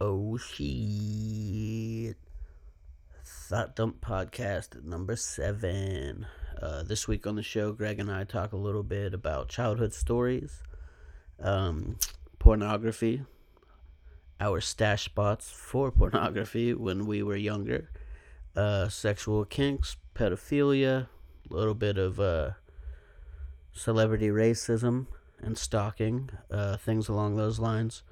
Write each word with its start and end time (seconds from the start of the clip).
Oh 0.00 0.36
shit. 0.36 2.16
Thought 3.24 3.74
Dump 3.74 4.00
Podcast 4.00 4.84
number 4.84 5.16
seven. 5.16 6.24
Uh, 6.62 6.84
this 6.84 7.08
week 7.08 7.26
on 7.26 7.34
the 7.34 7.42
show, 7.42 7.72
Greg 7.72 7.98
and 7.98 8.08
I 8.08 8.22
talk 8.22 8.52
a 8.52 8.56
little 8.56 8.84
bit 8.84 9.12
about 9.12 9.48
childhood 9.48 9.92
stories, 9.92 10.62
um, 11.42 11.96
pornography, 12.38 13.22
our 14.40 14.60
stash 14.60 15.06
spots 15.06 15.50
for 15.50 15.90
pornography 15.90 16.74
when 16.74 17.04
we 17.04 17.24
were 17.24 17.36
younger, 17.36 17.90
uh, 18.54 18.88
sexual 18.88 19.44
kinks, 19.44 19.96
pedophilia, 20.14 21.08
a 21.50 21.54
little 21.54 21.74
bit 21.74 21.98
of 21.98 22.20
uh, 22.20 22.50
celebrity 23.72 24.28
racism 24.28 25.08
and 25.40 25.58
stalking, 25.58 26.30
uh, 26.52 26.76
things 26.76 27.08
along 27.08 27.34
those 27.34 27.58
lines. 27.58 28.04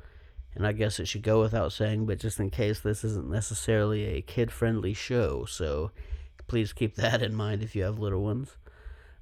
And 0.57 0.67
I 0.67 0.73
guess 0.73 0.99
it 0.99 1.07
should 1.07 1.23
go 1.23 1.41
without 1.41 1.73
saying, 1.73 2.07
but 2.07 2.19
just 2.19 2.41
in 2.41 2.49
case 2.49 2.81
this 2.81 3.05
isn't 3.05 3.29
necessarily 3.29 4.07
a 4.07 4.23
kid 4.23 4.51
friendly 4.51 4.95
show, 4.95 5.45
so 5.45 5.91
please 6.49 6.73
keep 6.73 6.95
that 6.97 7.23
in 7.23 7.35
mind 7.35 7.63
if 7.63 7.77
you 7.77 7.83
have 7.85 7.99
little 7.99 8.25
ones. 8.25 8.57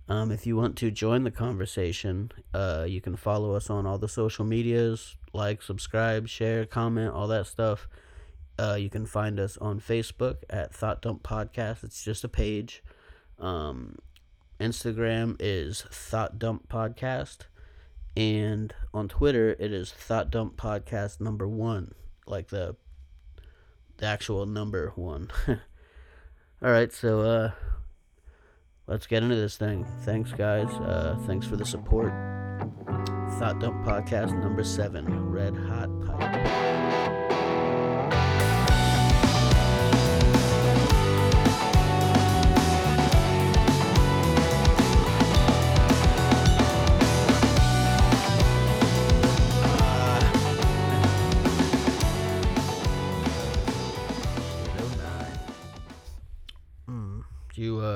Um, 0.09 0.31
if 0.31 0.47
you 0.47 0.55
want 0.55 0.77
to 0.77 0.91
join 0.91 1.25
the 1.25 1.31
conversation, 1.31 2.31
uh, 2.53 2.85
you 2.87 3.01
can 3.01 3.17
follow 3.17 3.55
us 3.55 3.69
on 3.69 3.85
all 3.85 3.99
the 3.99 4.09
social 4.09 4.45
medias, 4.45 5.17
like, 5.33 5.61
subscribe, 5.61 6.29
share, 6.29 6.67
comment, 6.67 7.13
all 7.13 7.27
that 7.29 7.47
stuff. 7.47 7.89
Uh, 8.59 8.77
you 8.79 8.89
can 8.89 9.07
find 9.07 9.41
us 9.41 9.57
on 9.57 9.81
Facebook 9.81 10.37
at 10.49 10.73
Thought 10.73 11.03
Dump 11.03 11.23
Podcast. 11.23 11.83
It's 11.83 12.05
just 12.05 12.23
a 12.23 12.29
page. 12.29 12.85
Um, 13.41 13.97
Instagram 14.61 15.37
is 15.41 15.85
Thought 15.91 16.39
Dump 16.39 16.69
Podcast. 16.69 17.39
And 18.17 18.73
on 18.93 19.09
Twitter, 19.09 19.57
it 19.59 19.73
is 19.73 19.91
Thought 19.93 20.31
Dump 20.31 20.57
Podcast 20.57 21.21
number 21.21 21.49
one, 21.49 21.95
like 22.27 22.49
the 22.49 22.77
the 23.97 24.07
actual 24.07 24.47
number 24.47 24.93
one. 24.95 25.31
All 25.49 26.71
right, 26.71 26.93
so 26.93 27.21
uh, 27.21 27.51
let's 28.87 29.07
get 29.07 29.23
into 29.23 29.37
this 29.37 29.57
thing. 29.57 29.85
Thanks, 30.03 30.33
guys. 30.33 30.69
Uh, 30.69 31.19
thanks 31.27 31.47
for 31.47 31.57
the 31.57 31.67
support. 31.67 32.13
Thought 33.39 33.59
Dump 33.61 33.85
Podcast 33.85 34.41
number 34.41 34.63
seven, 34.63 35.31
Red 35.31 35.57
Hot 35.57 35.89
Pipe. 36.07 36.74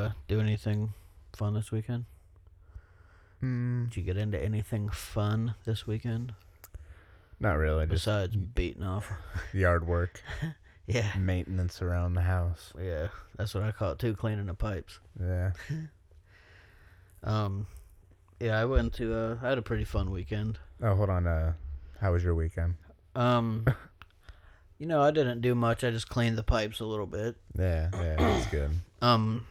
Uh, 0.09 0.13
do 0.29 0.41
anything 0.41 0.93
fun 1.37 1.55
this 1.55 1.71
weekend? 1.73 2.05
Mm, 3.43 3.89
Did 3.89 3.97
you 3.97 4.03
get 4.03 4.17
into 4.17 4.43
anything 4.43 4.89
fun 4.89 5.55
this 5.65 5.87
weekend 5.87 6.35
not 7.41 7.53
really. 7.55 7.85
Just 7.87 8.05
besides 8.05 8.35
beating 8.35 8.83
off? 8.83 9.09
yard 9.53 9.87
work, 9.87 10.21
Yeah, 10.89 11.13
maintenance 11.17 11.81
around 11.81 12.15
the 12.15 12.23
house. 12.23 12.73
yeah, 12.77 13.09
that's 13.37 13.55
what 13.55 13.63
I 13.63 13.71
call 13.71 13.93
it 13.93 14.01
too, 14.01 14.15
cleaning 14.15 14.47
the 14.47 14.55
pipes. 14.55 14.99
Yeah. 15.21 15.53
Um, 17.23 17.67
yeah, 18.41 18.59
I 18.61 18.65
went 18.65 18.95
to. 18.95 19.13
Uh, 19.15 19.37
I 19.43 19.49
had 19.49 19.59
a 19.59 19.63
pretty 19.63 19.83
fun 19.85 20.11
weekend. 20.13 20.59
Oh, 20.81 20.95
hold 20.95 21.11
on. 21.11 21.27
Uh, 21.27 21.55
how 22.01 22.13
was 22.13 22.23
your 22.23 22.35
weekend? 22.37 22.75
Um, 23.17 23.67
you 24.79 24.87
know, 24.87 25.03
I 25.03 25.11
didn't 25.11 25.41
do 25.41 25.55
much. 25.57 25.83
I 25.83 25.91
just 25.91 26.09
cleaned 26.09 26.39
the 26.39 26.45
pipes 26.45 26.79
a 26.79 26.85
little 26.85 27.07
bit. 27.07 27.35
Yeah, 27.59 27.91
yeah, 27.93 28.15
that's 28.17 28.47
good. 28.47 28.71
Um, 29.03 29.47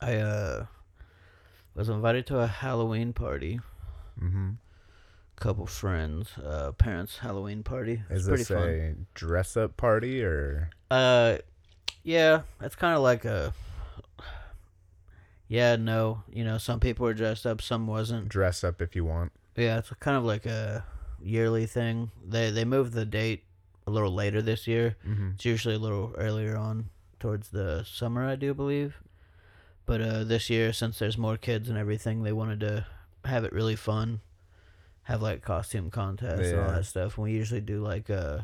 I 0.00 0.16
uh 0.16 0.66
was 1.74 1.88
invited 1.88 2.26
to 2.26 2.38
a 2.40 2.46
Halloween 2.46 3.12
party. 3.12 3.60
Mm-hmm. 4.20 4.50
Couple 5.36 5.64
friends, 5.66 6.36
uh, 6.36 6.72
parents' 6.72 7.18
Halloween 7.18 7.62
party. 7.62 8.02
It 8.10 8.12
was 8.12 8.22
Is 8.22 8.28
pretty 8.28 8.42
this 8.42 8.48
fun. 8.48 8.68
a 8.68 8.94
dress 9.14 9.56
up 9.56 9.76
party 9.78 10.22
or? 10.22 10.68
Uh, 10.90 11.38
yeah, 12.02 12.42
it's 12.60 12.76
kind 12.76 12.94
of 12.94 13.02
like 13.02 13.24
a. 13.24 13.54
Yeah, 15.48 15.76
no, 15.76 16.22
you 16.32 16.44
know, 16.44 16.58
some 16.58 16.78
people 16.78 17.04
were 17.04 17.14
dressed 17.14 17.46
up, 17.46 17.60
some 17.62 17.86
wasn't. 17.86 18.28
Dress 18.28 18.62
up 18.62 18.80
if 18.82 18.94
you 18.94 19.04
want. 19.04 19.32
Yeah, 19.56 19.78
it's 19.78 19.90
kind 19.98 20.16
of 20.16 20.24
like 20.24 20.46
a 20.46 20.84
yearly 21.22 21.66
thing. 21.66 22.10
They 22.24 22.50
they 22.50 22.64
moved 22.64 22.92
the 22.92 23.06
date 23.06 23.44
a 23.86 23.90
little 23.90 24.12
later 24.12 24.42
this 24.42 24.66
year. 24.66 24.96
Mm-hmm. 25.08 25.30
It's 25.34 25.44
usually 25.44 25.74
a 25.74 25.78
little 25.78 26.12
earlier 26.18 26.56
on 26.56 26.90
towards 27.18 27.48
the 27.48 27.84
summer, 27.84 28.26
I 28.26 28.36
do 28.36 28.52
believe. 28.54 28.96
But 29.86 30.00
uh, 30.00 30.24
this 30.24 30.48
year, 30.50 30.72
since 30.72 30.98
there's 30.98 31.18
more 31.18 31.36
kids 31.36 31.68
and 31.68 31.76
everything, 31.78 32.22
they 32.22 32.32
wanted 32.32 32.60
to 32.60 32.86
have 33.24 33.44
it 33.44 33.52
really 33.52 33.76
fun, 33.76 34.20
have 35.04 35.20
like 35.22 35.42
costume 35.42 35.90
contests 35.90 36.50
and 36.50 36.60
all 36.60 36.68
Yeah. 36.68 36.76
that 36.76 36.86
stuff. 36.86 37.16
And 37.16 37.24
we 37.24 37.32
usually 37.32 37.60
do 37.60 37.82
like 37.82 38.08
uh, 38.10 38.40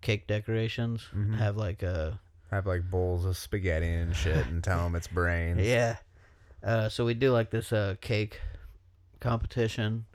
cake 0.00 0.26
decorations, 0.26 1.06
Mhm. 1.14 1.36
have 1.36 1.56
like 1.56 1.82
uh, 1.82 2.12
Have 2.50 2.66
like 2.66 2.90
bowls 2.90 3.24
of 3.24 3.36
spaghetti 3.36 3.86
and 3.92 4.14
shit, 4.16 4.46
and 4.46 4.64
tell 4.64 4.82
them 4.84 4.94
it's 4.96 5.06
brains. 5.18 5.60
Yeah. 5.66 5.96
Uh, 6.62 6.88
so 6.88 7.04
we 7.04 7.14
do 7.14 7.30
like 7.32 7.50
this 7.50 7.72
uh, 7.72 7.94
cake 8.00 8.40
competition, 9.20 10.06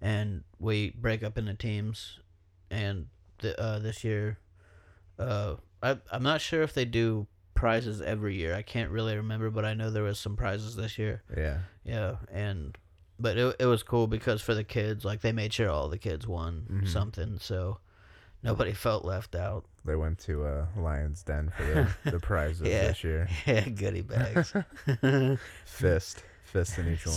and 0.00 0.44
we 0.58 0.90
break 0.90 1.22
up 1.22 1.38
into 1.38 1.54
teams. 1.54 2.18
And 2.70 3.06
th- 3.38 3.54
uh, 3.56 3.78
this 3.78 4.02
year, 4.04 4.38
uh, 5.18 5.54
I 5.82 5.98
I'm 6.12 6.22
not 6.22 6.40
sure 6.40 6.62
if 6.62 6.74
they 6.74 6.84
do 6.84 7.26
prizes 7.56 8.00
every 8.00 8.36
year. 8.36 8.54
I 8.54 8.62
can't 8.62 8.90
really 8.90 9.16
remember, 9.16 9.50
but 9.50 9.64
I 9.64 9.74
know 9.74 9.90
there 9.90 10.02
was 10.04 10.18
some 10.18 10.36
prizes 10.36 10.76
this 10.76 10.96
year. 10.98 11.22
Yeah. 11.36 11.58
Yeah, 11.84 12.16
and 12.32 12.76
but 13.18 13.36
it 13.36 13.56
it 13.58 13.66
was 13.66 13.82
cool 13.82 14.06
because 14.06 14.42
for 14.42 14.54
the 14.54 14.64
kids, 14.64 15.04
like 15.04 15.22
they 15.22 15.32
made 15.32 15.52
sure 15.52 15.70
all 15.70 15.88
the 15.88 15.98
kids 15.98 16.26
won 16.26 16.66
Mhm. 16.70 16.88
something, 16.88 17.38
so 17.40 17.78
nobody 18.42 18.72
felt 18.72 19.04
left 19.04 19.34
out. 19.34 19.64
They 19.84 19.96
went 19.96 20.18
to 20.20 20.44
uh, 20.44 20.66
Lion's 20.76 21.22
Den 21.22 21.50
for 21.56 21.64
the, 22.04 22.10
the 22.12 22.20
prizes 22.20 22.66
Yeah. 22.68 22.88
this 22.88 23.02
year. 23.04 23.28
Yeah, 23.46 23.68
goodie 23.68 24.02
bags. 24.02 24.52
Fist, 25.64 26.22
fist 26.44 26.78
in 26.78 26.92
each 26.92 27.06
one. 27.06 27.16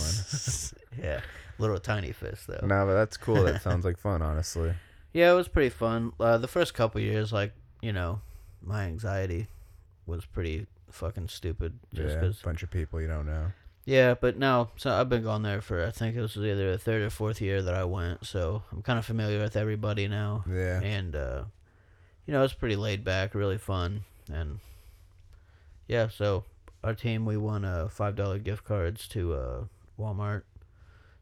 yeah, 1.02 1.20
little 1.58 1.78
tiny 1.78 2.12
fist 2.12 2.46
though. 2.46 2.64
No, 2.66 2.86
but 2.86 2.94
that's 2.94 3.16
cool. 3.16 3.42
That 3.44 3.62
sounds 3.62 3.84
like 3.84 3.98
fun, 3.98 4.22
honestly. 4.22 4.74
Yeah, 5.12 5.32
it 5.32 5.34
was 5.34 5.48
pretty 5.48 5.70
fun. 5.70 6.12
Uh, 6.20 6.38
the 6.38 6.48
first 6.48 6.74
couple 6.74 7.00
years, 7.00 7.32
like 7.32 7.52
you 7.82 7.92
know, 7.92 8.20
my 8.62 8.84
anxiety 8.84 9.48
was 10.06 10.24
pretty 10.26 10.66
fucking 10.90 11.28
stupid. 11.28 11.78
Just 11.94 12.14
yeah, 12.16 12.20
'cause- 12.20 12.42
bunch 12.42 12.62
of 12.62 12.70
people 12.70 13.00
you 13.00 13.06
don't 13.08 13.26
know. 13.26 13.52
yeah, 13.84 14.14
but 14.14 14.36
now, 14.38 14.70
so 14.76 14.90
I've 14.92 15.08
been 15.08 15.22
gone 15.22 15.42
there 15.42 15.60
for 15.60 15.84
I 15.86 15.90
think 15.90 16.16
it 16.16 16.20
was 16.20 16.36
either 16.36 16.72
the 16.72 16.78
third 16.78 17.02
or 17.02 17.10
fourth 17.10 17.40
year 17.40 17.62
that 17.62 17.74
I 17.74 17.84
went, 17.84 18.26
so 18.26 18.62
I'm 18.72 18.82
kind 18.82 18.98
of 18.98 19.04
familiar 19.06 19.40
with 19.40 19.56
everybody 19.56 20.08
now, 20.08 20.44
Yeah. 20.48 20.80
and 20.82 21.14
uh, 21.16 21.44
you 22.26 22.32
know, 22.32 22.42
it's 22.44 22.54
pretty 22.54 22.76
laid 22.76 23.04
back, 23.04 23.34
really 23.34 23.58
fun, 23.58 24.04
and 24.32 24.60
yeah. 25.88 26.08
So 26.08 26.44
our 26.84 26.94
team, 26.94 27.24
we 27.24 27.36
won 27.36 27.64
uh 27.64 27.88
five 27.88 28.16
dollar 28.16 28.38
gift 28.38 28.64
cards 28.64 29.08
to 29.08 29.34
uh 29.34 29.64
Walmart. 29.98 30.42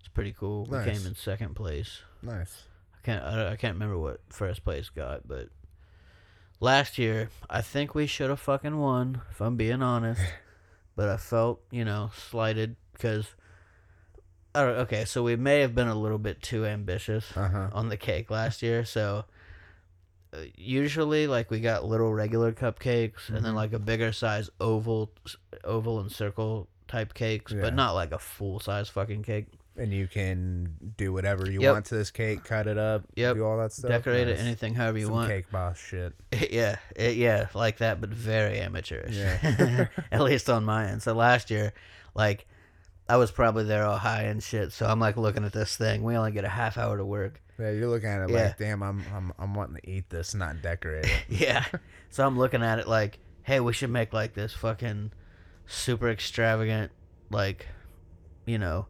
It's 0.00 0.08
pretty 0.08 0.32
cool. 0.32 0.64
We 0.66 0.78
came 0.84 1.06
in 1.06 1.14
second 1.14 1.54
place. 1.56 2.02
Nice. 2.22 2.64
I 2.96 3.00
can't 3.06 3.24
I, 3.24 3.52
I 3.52 3.56
can't 3.56 3.74
remember 3.74 3.98
what 3.98 4.20
first 4.28 4.64
place 4.64 4.88
got, 4.90 5.26
but 5.26 5.48
last 6.60 6.98
year 6.98 7.30
I 7.48 7.60
think 7.62 7.94
we 7.94 8.06
should 8.06 8.30
have 8.30 8.40
fucking 8.40 8.78
won. 8.78 9.20
If 9.30 9.40
I'm 9.40 9.56
being 9.56 9.82
honest, 9.82 10.20
but 10.96 11.08
I 11.08 11.16
felt 11.16 11.60
you 11.70 11.84
know 11.84 12.10
slighted 12.16 12.76
because. 12.92 13.26
Okay, 14.56 15.04
so 15.04 15.22
we 15.22 15.36
may 15.36 15.60
have 15.60 15.72
been 15.74 15.86
a 15.86 15.94
little 15.94 16.18
bit 16.18 16.42
too 16.42 16.66
ambitious 16.66 17.36
Uh 17.36 17.48
huh. 17.48 17.70
on 17.72 17.90
the 17.90 17.96
cake 17.96 18.28
last 18.28 18.60
year. 18.60 18.84
So 18.84 19.24
uh, 20.32 20.38
usually, 20.56 21.28
like 21.28 21.48
we 21.50 21.60
got 21.60 21.84
little 21.84 22.12
regular 22.12 22.50
cupcakes, 22.52 23.28
and 23.28 23.44
then 23.44 23.52
Mhm. 23.52 23.56
like 23.56 23.72
a 23.72 23.78
bigger 23.78 24.10
size 24.10 24.50
oval, 24.60 25.12
oval 25.62 26.00
and 26.00 26.10
circle 26.10 26.66
type 26.88 27.14
cakes, 27.14 27.52
Yeah. 27.52 27.60
but 27.60 27.74
not 27.74 27.92
like 27.92 28.10
a 28.10 28.18
full 28.18 28.58
size 28.58 28.88
fucking 28.88 29.22
cake. 29.22 29.46
And 29.78 29.92
you 29.92 30.08
can 30.08 30.74
do 30.96 31.12
whatever 31.12 31.48
you 31.48 31.60
Yep. 31.62 31.72
want 31.72 31.86
to 31.86 31.94
this 31.94 32.10
cake, 32.10 32.42
cut 32.44 32.66
it 32.66 32.76
up, 32.78 33.04
Yep. 33.14 33.36
do 33.36 33.44
all 33.44 33.58
that 33.58 33.72
stuff. 33.72 33.88
Decorate 33.90 34.26
it 34.28 34.36
Nice. 34.36 34.44
anything 34.44 34.74
however 34.74 34.98
you 34.98 35.04
Some 35.06 35.14
want. 35.14 35.30
cake 35.30 35.50
boss 35.52 35.78
shit. 35.78 36.14
yeah, 36.50 36.76
it, 36.96 37.16
yeah, 37.16 37.46
like 37.54 37.78
that, 37.78 38.00
but 38.00 38.10
very 38.10 38.58
amateurish. 38.60 39.14
Yeah. 39.14 39.86
At 40.12 40.22
least 40.22 40.50
on 40.50 40.64
my 40.64 40.86
end. 40.88 41.02
So 41.02 41.14
last 41.14 41.50
year, 41.50 41.72
like, 42.14 42.46
I 43.08 43.16
was 43.16 43.30
probably 43.30 43.64
there 43.64 43.86
all 43.86 43.98
high 43.98 44.22
and 44.24 44.42
shit. 44.42 44.72
So 44.72 44.84
I'm 44.86 44.98
like 45.00 45.16
looking 45.16 45.44
at 45.44 45.52
this 45.52 45.76
thing. 45.76 46.02
We 46.02 46.16
only 46.16 46.32
get 46.32 46.44
a 46.44 46.48
half 46.48 46.76
hour 46.76 46.96
to 46.98 47.04
work. 47.04 47.40
Yeah, 47.58 47.70
you're 47.70 47.88
looking 47.88 48.08
at 48.10 48.20
it 48.22 48.30
Yeah. 48.30 48.44
like, 48.46 48.58
damn, 48.58 48.82
I'm, 48.82 49.02
I'm, 49.14 49.32
I'm 49.38 49.54
wanting 49.54 49.76
to 49.76 49.88
eat 49.88 50.10
this, 50.10 50.34
not 50.34 50.60
decorate 50.60 51.06
it. 51.06 51.12
yeah. 51.28 51.64
So 52.10 52.26
I'm 52.26 52.36
looking 52.38 52.62
at 52.62 52.78
it 52.80 52.86
like, 52.88 53.18
hey, 53.44 53.60
we 53.60 53.72
should 53.72 53.90
make 53.90 54.12
like 54.12 54.34
this 54.34 54.52
fucking 54.52 55.12
super 55.66 56.10
extravagant, 56.10 56.90
like, 57.30 57.66
you 58.44 58.58
know, 58.58 58.86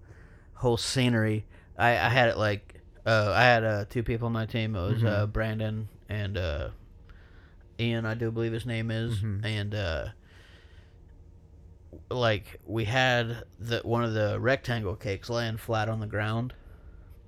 whole 0.59 0.77
scenery. 0.77 1.45
I, 1.79 1.91
I 1.91 2.09
had 2.09 2.29
it 2.29 2.37
like, 2.37 2.81
uh, 3.07 3.33
I 3.35 3.43
had 3.43 3.65
uh, 3.65 3.85
two 3.89 4.03
people 4.03 4.27
on 4.27 4.33
my 4.33 4.47
team. 4.47 4.75
It 4.77 4.81
was 4.93 5.05
uh, 5.05 5.27
Brandon 5.27 5.89
and 6.09 6.37
uh, 6.37 6.69
Ian, 7.81 8.05
I 8.07 8.15
do 8.15 8.31
believe 8.31 8.53
his 8.53 8.67
name 8.67 8.91
is, 8.91 9.21
Mhm. 9.21 9.45
and 9.45 9.75
uh, 9.75 10.09
like 12.11 12.61
we 12.67 12.85
had 12.85 13.45
the 13.59 13.81
one 13.85 14.05
of 14.05 14.15
the 14.15 14.39
rectangle 14.41 14.97
cakes 14.97 15.31
laying 15.31 15.57
flat 15.57 15.89
on 15.89 16.01
the 16.01 16.07
ground, 16.07 16.55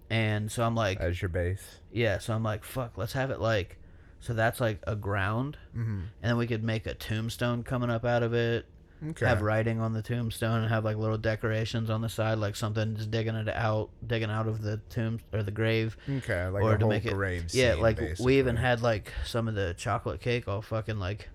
and 0.09 0.51
so 0.51 0.65
I'm 0.65 0.75
like, 0.75 0.99
as 1.01 1.21
your 1.23 1.29
base. 1.29 1.81
yeah, 1.93 2.19
so 2.19 2.35
I'm 2.35 2.43
like, 2.43 2.65
fuck, 2.65 2.97
let's 2.99 3.13
have 3.15 3.31
it 3.31 3.41
like, 3.41 3.79
so 4.21 4.35
that's 4.35 4.61
like 4.61 4.81
a 4.87 4.97
ground, 4.97 5.57
Mm-hmm. 5.77 5.91
and 6.23 6.31
then 6.31 6.37
we 6.37 6.47
could 6.47 6.65
make 6.65 6.87
a 6.87 6.95
tombstone 6.95 7.63
coming 7.63 7.91
up 7.91 8.05
out 8.05 8.23
of 8.23 8.35
it, 8.35 8.67
Okay. 9.03 9.25
have 9.27 9.41
writing 9.41 9.81
on 9.81 9.93
the 9.95 10.03
tombstone, 10.03 10.61
and 10.61 10.69
have 10.69 10.85
like 10.85 10.97
little 10.99 11.17
decorations 11.17 11.89
on 11.89 12.03
the 12.03 12.09
side, 12.11 12.37
like 12.39 12.55
something 12.55 12.97
just 12.97 13.11
digging 13.11 13.35
it 13.35 13.49
out, 13.49 13.89
digging 14.07 14.31
out 14.31 14.47
of 14.47 14.61
the 14.61 14.79
tomb 14.91 15.21
or 15.33 15.43
the 15.43 15.51
grave, 15.51 15.97
okay, 16.09 16.47
like 16.49 16.63
or 16.63 16.75
a 16.75 16.79
to 16.79 16.87
make 16.87 17.07
it- 17.07 17.15
grave 17.15 17.47
yeah, 17.53 17.73
scene, 17.75 17.83
like 17.83 17.99
we 18.21 18.39
even 18.39 18.57
had 18.57 18.83
like 18.83 19.11
some 19.25 19.49
of 19.49 19.55
the 19.55 19.75
chocolate 19.79 20.21
cake 20.21 20.47
all 20.49 20.61
fucking 20.61 20.99
like 20.99 21.29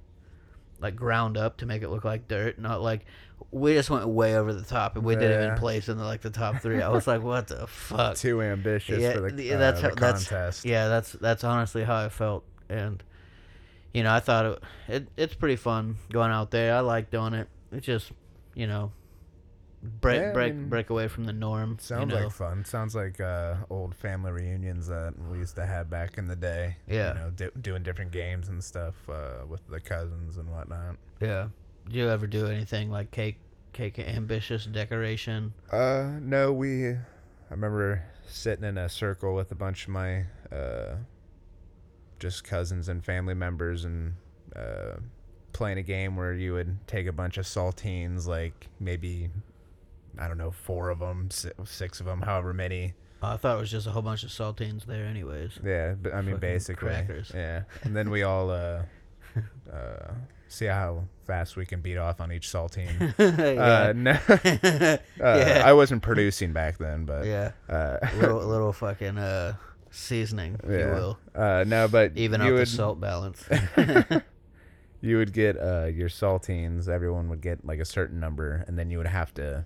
like 0.79 0.95
ground 0.95 1.37
up 1.37 1.57
to 1.57 1.65
make 1.65 1.81
it 1.81 1.89
look 1.89 2.03
like 2.03 2.27
dirt. 2.27 2.59
Not 2.59 2.81
like 2.81 3.05
we 3.51 3.73
just 3.73 3.89
went 3.89 4.07
way 4.07 4.35
over 4.35 4.53
the 4.53 4.63
top 4.63 4.95
and 4.95 5.03
we 5.05 5.15
didn't 5.15 5.31
Yeah. 5.39 5.45
even 5.47 5.57
place 5.57 5.89
in 5.89 5.97
the, 5.97 6.03
like 6.03 6.21
the 6.21 6.29
top 6.29 6.61
three. 6.61 6.81
I 6.81 6.89
was 6.89 7.07
like, 7.07 7.23
what 7.23 7.47
the 7.47 7.65
fuck? 7.65 8.15
too 8.17 8.41
ambitious 8.41 9.01
Yeah, 9.01 9.13
for 9.13 9.31
the, 9.31 9.43
yeah, 9.43 9.55
uh, 9.55 9.57
that's 9.57 9.81
the 9.81 9.89
how- 9.89 9.95
that's- 9.95 10.27
contest. 10.27 10.65
Yeah, 10.65 10.87
that's 10.89 11.13
that's 11.13 11.43
honestly 11.43 11.83
how 11.83 11.95
I 11.95 12.09
felt, 12.09 12.43
and 12.69 13.01
you 13.93 14.03
know 14.03 14.13
I 14.13 14.19
thought 14.19 14.45
it, 14.45 14.63
it 14.87 15.07
it's 15.17 15.33
pretty 15.33 15.55
fun 15.55 15.95
going 16.11 16.31
out 16.31 16.51
there. 16.51 16.75
I 16.75 16.81
like 16.81 17.09
doing 17.09 17.33
it. 17.33 17.47
It's 17.75 17.85
just 17.85 18.11
you 18.53 18.67
know 18.67 18.91
break 20.01 20.19
Yeah, 20.21 20.29
I 20.29 20.33
break 20.33 20.55
mean, 20.55 20.69
break 20.69 20.89
away 20.89 21.07
from 21.07 21.25
the 21.25 21.33
norm. 21.33 21.77
Sounds 21.79 22.11
you 22.11 22.17
know? 22.17 22.25
like 22.25 22.33
fun. 22.33 22.65
Sounds 22.65 22.95
like 22.95 23.19
uh, 23.21 23.55
old 23.69 23.95
family 23.95 24.31
reunions 24.31 24.87
that 24.87 25.13
we 25.29 25.37
used 25.37 25.55
to 25.55 25.65
have 25.65 25.89
back 25.89 26.17
in 26.17 26.27
the 26.27 26.35
day. 26.35 26.77
Yeah. 26.87 27.09
You 27.13 27.19
know, 27.19 27.29
di- 27.31 27.61
doing 27.61 27.83
different 27.83 28.11
games 28.11 28.49
and 28.49 28.63
stuff 28.63 28.95
uh, 29.09 29.45
with 29.47 29.61
the 29.67 29.79
cousins 29.79 30.37
and 30.37 30.49
whatnot. 30.51 30.95
yeah. 31.21 31.49
Do 31.87 31.97
you 31.99 32.09
ever 32.09 32.25
do 32.25 32.47
anything 32.47 32.89
like 32.89 33.11
cake 33.11 33.37
cake 33.73 33.99
ambitious 33.99 34.65
decoration? 34.65 35.53
Uh, 35.71 36.13
no, 36.19 36.51
we. 36.51 36.89
I 36.93 36.97
remember 37.51 38.01
sitting 38.27 38.65
in 38.65 38.79
a 38.79 38.89
circle 38.89 39.35
with 39.35 39.51
a 39.51 39.55
bunch 39.55 39.83
of 39.83 39.89
my 39.89 40.25
uh, 40.51 40.95
just 42.17 42.43
cousins 42.43 42.89
and 42.89 43.05
family 43.05 43.35
members 43.35 43.85
and 43.85 44.15
uh, 44.55 44.95
playing 45.55 45.77
a 45.77 45.83
game 45.83 46.15
where 46.15 46.33
you 46.33 46.53
would 46.53 46.85
take 46.87 47.07
a 47.07 47.11
bunch 47.13 47.37
of 47.37 47.45
saltines, 47.45 48.27
like 48.27 48.67
maybe 48.79 49.29
I 50.19 50.27
don't 50.27 50.37
know, 50.37 50.51
four 50.51 50.89
of 50.89 50.99
them, 50.99 51.29
six 51.31 51.99
of 51.99 52.05
them, 52.05 52.21
however 52.21 52.53
many. 52.53 52.93
I 53.21 53.37
thought 53.37 53.57
it 53.57 53.59
was 53.61 53.71
just 53.71 53.87
a 53.87 53.91
whole 53.91 54.01
bunch 54.03 54.23
of 54.23 54.29
saltines 54.29 54.85
there, 54.85 55.05
anyways. 55.05 55.57
Yeah, 55.63 55.95
but 55.99 56.13
I 56.13 56.17
mean, 56.17 56.35
Fucking 56.35 56.39
basically, 56.39 56.89
crackers. 56.89 57.31
yeah. 57.33 57.63
And 57.83 57.95
then 57.95 58.09
we 58.11 58.23
all 58.23 58.51
uh, 58.51 58.83
uh, 59.73 60.11
see 60.47 60.65
how 60.65 61.05
fast 61.25 61.55
we 61.57 61.65
can 61.65 61.81
beat 61.81 61.97
off 61.97 62.21
on 62.21 62.31
each 62.31 62.47
saltine. 62.47 63.13
yeah. 63.17 63.63
Uh, 63.63 63.93
no, 63.95 64.11
uh, 65.25 65.37
Yeah. 65.39 65.63
I 65.65 65.73
wasn't 65.73 66.03
producing 66.03 66.53
back 66.53 66.77
then, 66.77 67.05
but 67.05 67.25
yeah. 67.25 67.51
uh, 67.67 67.97
Little 68.19 68.45
little 68.45 68.73
fucking 68.73 69.17
uh 69.17 69.55
seasoning, 69.89 70.59
if 70.63 70.69
you 70.69 70.85
will. 70.93 71.17
Uh, 71.33 71.63
no, 71.65 71.87
but 71.87 72.11
Even 72.15 72.41
out 72.41 72.55
the 72.55 72.65
salt 72.65 72.99
balance. 72.99 73.43
You 75.05 75.17
would 75.17 75.33
get 75.33 75.57
uh, 75.57 75.85
your 75.85 76.09
saltines. 76.09 76.87
Everyone 76.89 77.29
would 77.29 77.41
get 77.41 77.65
like 77.65 77.79
a 77.79 77.85
certain 77.85 78.19
number, 78.19 78.63
and 78.67 78.77
then 78.77 78.89
you 78.89 78.97
would 78.97 79.07
have 79.07 79.33
to 79.35 79.65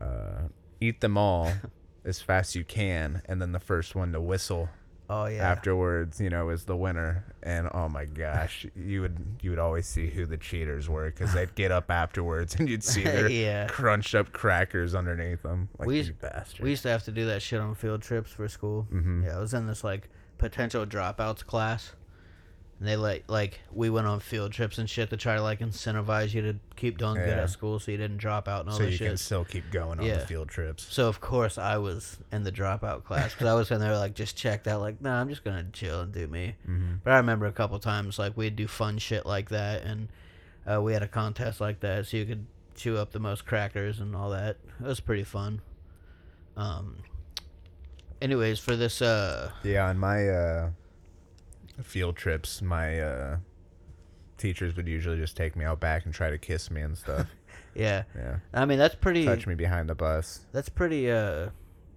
uh, 0.00 0.42
eat 0.80 1.00
them 1.00 1.16
all 1.18 1.52
as 2.04 2.20
fast 2.20 2.50
as 2.50 2.56
you 2.56 2.64
can, 2.64 3.22
and 3.26 3.40
then 3.40 3.52
the 3.52 3.60
first 3.60 3.94
one 3.94 4.12
to 4.12 4.20
whistle 4.20 4.68
oh 5.10 5.26
yeah. 5.26 5.48
afterwards, 5.50 6.20
you 6.20 6.30
know, 6.30 6.48
is 6.50 6.64
the 6.64 6.76
winner. 6.76 7.24
And 7.42 7.68
oh 7.72 7.88
my 7.88 8.04
gosh, 8.06 8.66
you 8.74 9.02
would 9.02 9.18
you 9.42 9.50
would 9.50 9.58
always 9.58 9.86
see 9.86 10.08
who 10.08 10.26
the 10.26 10.36
cheaters 10.38 10.88
were 10.88 11.10
because 11.10 11.32
they'd 11.34 11.54
get 11.54 11.70
up 11.70 11.90
afterwards 11.90 12.54
and 12.56 12.68
you'd 12.68 12.84
see 12.84 13.02
their 13.04 13.28
Yeah. 13.28 13.66
crunched 13.66 14.14
up 14.14 14.32
crackers 14.32 14.94
underneath 14.94 15.42
them. 15.42 15.68
Like 15.78 15.88
We 15.88 15.96
used-. 15.98 16.12
We 16.60 16.70
used 16.70 16.82
to 16.82 16.88
have 16.88 17.04
to 17.04 17.12
do 17.12 17.26
that 17.26 17.42
shit 17.42 17.60
on 17.60 17.74
field 17.74 18.02
trips 18.02 18.30
for 18.30 18.48
school. 18.48 18.86
Mhm. 18.92 19.24
Yeah, 19.24 19.36
I 19.36 19.40
was 19.40 19.54
in 19.54 19.66
this 19.66 19.84
like 19.84 20.08
potential 20.38 20.86
dropouts 20.86 21.44
class. 21.44 21.92
And 22.82 22.88
they 22.88 22.96
like 22.96 23.22
like 23.28 23.60
we 23.72 23.90
went 23.90 24.08
on 24.08 24.18
field 24.18 24.50
trips 24.50 24.76
and 24.78 24.90
shit 24.90 25.10
to 25.10 25.16
try 25.16 25.36
to 25.36 25.40
like 25.42 25.60
incentivize 25.60 26.34
you 26.34 26.42
to 26.42 26.56
keep 26.74 26.98
doing 26.98 27.14
good 27.14 27.28
Yeah. 27.28 27.44
at 27.44 27.50
school 27.50 27.78
so 27.78 27.92
you 27.92 27.96
didn't 27.96 28.16
drop 28.16 28.48
out 28.48 28.62
and 28.62 28.70
all 28.70 28.76
so 28.76 28.82
this 28.82 28.90
you 28.94 28.96
shit. 28.98 29.08
can 29.10 29.16
still 29.18 29.44
keep 29.44 29.70
going 29.70 30.00
on 30.00 30.04
Yeah. 30.04 30.16
the 30.18 30.26
field 30.26 30.48
trips. 30.48 30.88
So 30.92 31.06
of 31.06 31.20
course 31.20 31.58
I 31.58 31.76
was 31.76 32.16
in 32.32 32.42
the 32.42 32.50
dropout 32.50 33.04
class 33.04 33.34
because 33.34 33.46
I 33.46 33.54
was 33.54 33.70
in 33.70 33.78
there 33.78 33.96
like 33.96 34.14
just 34.16 34.36
checked 34.36 34.66
out 34.66 34.80
like 34.80 35.00
nah 35.00 35.20
I'm 35.20 35.28
just 35.28 35.44
gonna 35.44 35.64
chill 35.72 36.00
and 36.00 36.10
do 36.12 36.26
me. 36.26 36.56
hmm 36.66 36.94
But 37.04 37.12
I 37.12 37.18
remember 37.18 37.46
a 37.46 37.52
couple 37.52 37.78
times 37.78 38.18
like 38.18 38.36
we'd 38.36 38.56
do 38.56 38.66
fun 38.66 38.98
shit 38.98 39.24
like 39.26 39.50
that 39.50 39.82
and 39.84 40.08
uh, 40.66 40.82
we 40.82 40.92
had 40.92 41.04
a 41.04 41.08
contest 41.08 41.60
like 41.60 41.78
that 41.80 42.06
so 42.08 42.16
you 42.16 42.26
could 42.26 42.46
chew 42.74 42.96
up 42.98 43.12
the 43.12 43.20
most 43.20 43.46
crackers 43.46 44.00
and 44.00 44.16
all 44.16 44.30
that. 44.30 44.56
It 44.80 44.86
was 44.86 44.98
pretty 44.98 45.22
fun. 45.22 45.60
Um. 46.56 46.96
Anyways, 48.20 48.58
for 48.58 48.74
this 48.74 49.00
uh 49.02 49.50
Yeah, 49.62 49.88
on 49.88 49.98
my 49.98 50.28
uh, 50.28 50.70
field 51.82 52.16
trips, 52.16 52.62
my 52.62 53.00
uh, 53.00 53.36
teachers 54.38 54.76
would 54.76 54.88
usually 54.88 55.16
just 55.18 55.36
take 55.36 55.56
me 55.56 55.64
out 55.64 55.80
back 55.80 56.04
and 56.04 56.14
try 56.14 56.30
to 56.30 56.38
kiss 56.38 56.70
me 56.70 56.80
and 56.80 56.96
stuff. 56.96 57.28
yeah 57.74 58.02
yeah, 58.14 58.36
I 58.52 58.66
mean 58.66 58.78
that's 58.78 58.94
pretty 58.94 59.24
touch 59.24 59.46
me 59.46 59.54
behind 59.54 59.88
the 59.88 59.94
bus. 59.94 60.46
that's 60.52 60.68
pretty 60.68 61.10
uh 61.10 61.48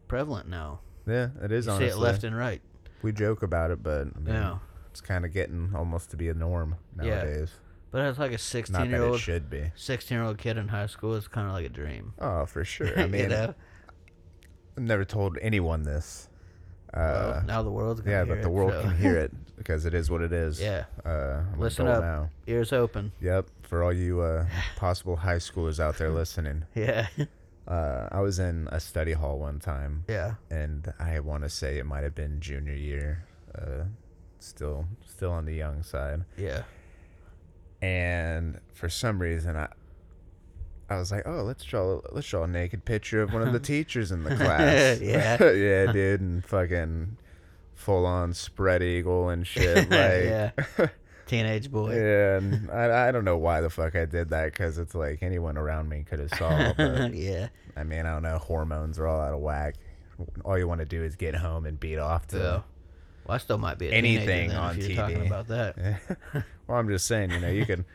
prevalent 0.08 0.48
now. 0.48 0.80
Yeah, 1.08 1.30
it 1.42 1.52
is 1.52 1.66
You 1.68 1.78
see 1.78 1.84
it 1.86 1.98
left 1.98 2.24
and 2.24 2.36
right. 2.38 2.62
we 3.02 3.12
joke 3.12 3.44
about 3.44 3.72
it, 3.72 3.84
but 3.84 4.08
I 4.16 4.20
mean, 4.20 4.34
Yeah. 4.34 4.58
it's 4.90 5.02
kind 5.02 5.26
of 5.26 5.34
getting 5.34 5.72
almost 5.76 6.12
to 6.12 6.18
be 6.18 6.30
a 6.30 6.34
norm 6.34 6.76
nowadays. 6.96 7.50
Yeah. 7.54 7.60
But 7.92 8.02
it's 8.06 8.20
like 8.20 8.32
a 8.34 8.38
sixteen-year-old 8.38 9.20
should 9.20 9.50
be. 9.50 9.72
16 9.76 10.18
year 10.18 10.26
old 10.26 10.38
kid 10.38 10.58
in 10.58 10.68
high 10.68 10.88
school 10.88 11.14
is 11.14 11.28
kind 11.28 11.48
of 11.48 11.54
like 11.54 11.66
a 11.66 11.70
dream. 11.70 12.14
Oh, 12.20 12.46
for 12.46 12.66
sure. 12.66 12.98
I 13.00 13.08
mean, 13.08 13.22
you 13.24 13.28
know? 13.30 13.54
I've 14.78 14.84
never 14.84 15.06
told 15.06 15.38
anyone 15.42 15.84
this. 15.84 16.28
Uh, 16.96 17.34
well, 17.36 17.44
now 17.46 17.62
the 17.62 17.72
world's 17.72 18.02
gonna 18.02 18.16
yeah, 18.18 18.24
but 18.24 18.42
the 18.42 18.48
it, 18.48 18.52
world 18.52 18.72
so- 18.72 18.82
can 18.84 18.98
hear 18.98 19.18
it 19.18 19.32
because 19.58 19.86
it 19.86 19.94
is 19.94 20.10
what 20.10 20.22
it 20.22 20.32
is. 20.32 20.62
Yeah. 20.62 20.86
Uh, 21.06 21.42
Listen 21.58 21.88
up. 21.88 22.02
now. 22.02 22.30
Ears 22.48 22.72
open. 22.72 23.12
Yep. 23.22 23.48
For 23.64 23.84
all 23.84 23.92
you 23.94 24.22
uh, 24.22 24.46
possible 24.78 25.18
high 25.18 25.38
schoolers 25.38 25.80
out 25.80 25.98
there 25.98 26.10
listening, 26.12 26.64
Yeah. 26.76 27.08
uh, 27.68 28.08
I 28.12 28.22
was 28.22 28.40
in 28.40 28.70
a 28.72 28.80
study 28.80 29.12
hall 29.14 29.40
one 29.40 29.60
time, 29.60 30.06
yeah. 30.08 30.36
and 30.50 30.94
I 31.00 31.20
want 31.20 31.44
to 31.44 31.50
say 31.50 31.78
it 31.80 31.86
might 31.86 32.04
have 32.04 32.16
been 32.16 32.40
junior 32.40 32.74
year. 32.76 33.26
Uh, 33.54 33.86
still, 34.40 34.86
still 35.06 35.32
on 35.32 35.46
the 35.46 35.54
young 35.56 35.84
side. 35.84 36.24
Yeah. 36.38 36.64
and 37.82 38.60
for 38.74 38.90
some 38.90 39.20
reason 39.20 39.56
I 39.56 39.68
I 40.90 40.98
was 40.98 41.12
like, 41.12 41.24
oh, 41.26 41.42
let's 41.44 41.64
draw 41.64 42.00
let's 42.12 42.28
draw 42.30 42.44
a 42.44 42.48
naked 42.48 42.86
picture 42.86 43.22
of 43.22 43.34
one 43.34 43.42
of 43.42 43.54
the 43.54 43.60
teachers 43.74 44.12
in 44.12 44.24
the 44.24 44.36
class. 44.36 45.00
Yeah. 45.02 45.38
yeah, 45.54 45.92
dude, 45.92 46.22
and 46.22 46.46
fucking 46.46 47.18
full 47.74 48.06
on 48.06 48.34
spread 48.34 48.82
eagle 48.84 49.30
and 49.30 49.46
shit. 49.46 49.90
Like, 49.90 49.90
Yeah. 49.90 50.52
Teenage 51.28 51.72
boy. 51.72 51.96
yeah, 51.96 52.38
and 52.38 52.70
I 52.70 53.08
I 53.08 53.12
don't 53.12 53.26
know 53.26 53.38
why 53.38 53.60
the 53.62 53.70
fuck 53.72 53.96
I 53.96 54.06
did 54.06 54.30
that 54.30 54.46
because 54.52 54.78
it's 54.78 54.94
like 54.94 55.24
anyone 55.24 55.58
around 55.58 55.90
me 55.90 56.04
could 56.08 56.20
have 56.20 56.30
saw. 56.38 56.74
But 56.78 57.16
yeah. 57.16 57.48
I 57.76 57.84
mean, 57.84 58.06
I 58.06 58.14
don't 58.14 58.22
know. 58.22 58.38
Hormones 58.38 59.00
are 59.00 59.08
all 59.08 59.20
out 59.20 59.34
of 59.34 59.40
whack. 59.40 59.74
All 60.46 60.56
you 60.58 60.68
want 60.68 60.80
to 60.82 60.86
do 60.86 61.04
is 61.04 61.16
get 61.16 61.34
home 61.36 61.66
and 61.66 61.80
beat 61.80 61.98
off 61.98 62.28
to. 62.28 62.36
So, 62.36 62.64
well, 63.26 63.36
I 63.36 63.38
still 63.40 63.58
might 63.58 63.80
be 63.80 63.92
Anything 63.92 64.52
on 64.52 64.80
you're 64.80 64.96
talking 64.96 65.18
TV. 65.22 65.26
about 65.26 65.48
that. 65.48 65.76
well, 66.68 66.78
I'm 66.78 66.88
just 66.88 67.08
saying, 67.08 67.32
you 67.32 67.40
know, 67.40 67.50
you 67.50 67.66
can 67.66 67.86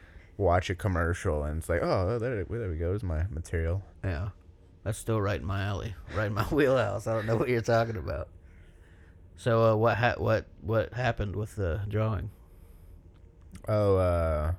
watch 0.41 0.71
a 0.71 0.75
commercial 0.75 1.45
and 1.45 1.59
it's 1.59 1.69
like, 1.69 1.83
oh, 1.83 2.19
there, 2.19 2.45
there 2.45 2.71
we 2.71 2.77
go, 2.77 2.89
there's 2.89 3.03
my 3.03 3.25
material. 3.31 3.83
Yeah. 4.03 4.31
That's 4.83 4.99
still 4.99 5.21
right 5.21 5.39
in 5.41 5.47
my 5.47 5.63
alley, 5.63 5.95
right 6.15 6.27
in 6.27 6.33
my 6.33 6.45
wheelhouse. 6.51 7.07
I 7.07 7.15
don't 7.15 7.27
know 7.27 7.37
what 7.37 7.49
you're 7.49 7.61
talking 7.61 7.97
about. 7.97 8.29
So, 9.37 9.73
uh, 9.73 9.77
what 9.77 9.97
ha- 9.97 10.17
what 10.19 10.47
what 10.61 10.93
happened 10.93 11.37
with 11.37 11.57
the 11.57 11.81
drawing? 11.89 12.31
Oh, 13.69 13.97
uh, 13.97 14.53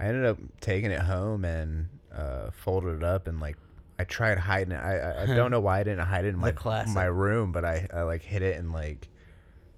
I 0.00 0.04
ended 0.04 0.24
up 0.24 0.38
taking 0.60 0.90
it 0.90 1.00
home 1.00 1.44
and 1.44 1.88
uh, 2.14 2.50
folded 2.50 2.96
it 2.96 3.04
up 3.04 3.26
and 3.26 3.40
like 3.40 3.56
I 3.98 4.04
tried 4.04 4.38
hiding 4.38 4.72
it. 4.72 4.80
I 4.80 4.98
I, 4.98 5.22
I 5.22 5.26
don't 5.34 5.50
know 5.50 5.60
why 5.60 5.80
I 5.80 5.82
didn't 5.82 6.06
hide 6.06 6.24
it 6.24 6.28
in 6.28 6.38
my 6.38 6.54
my 6.88 7.04
room, 7.04 7.52
but 7.52 7.64
I, 7.64 7.86
I 7.92 8.02
like 8.02 8.22
hid 8.22 8.42
it 8.42 8.56
in 8.58 8.72
like 8.72 9.08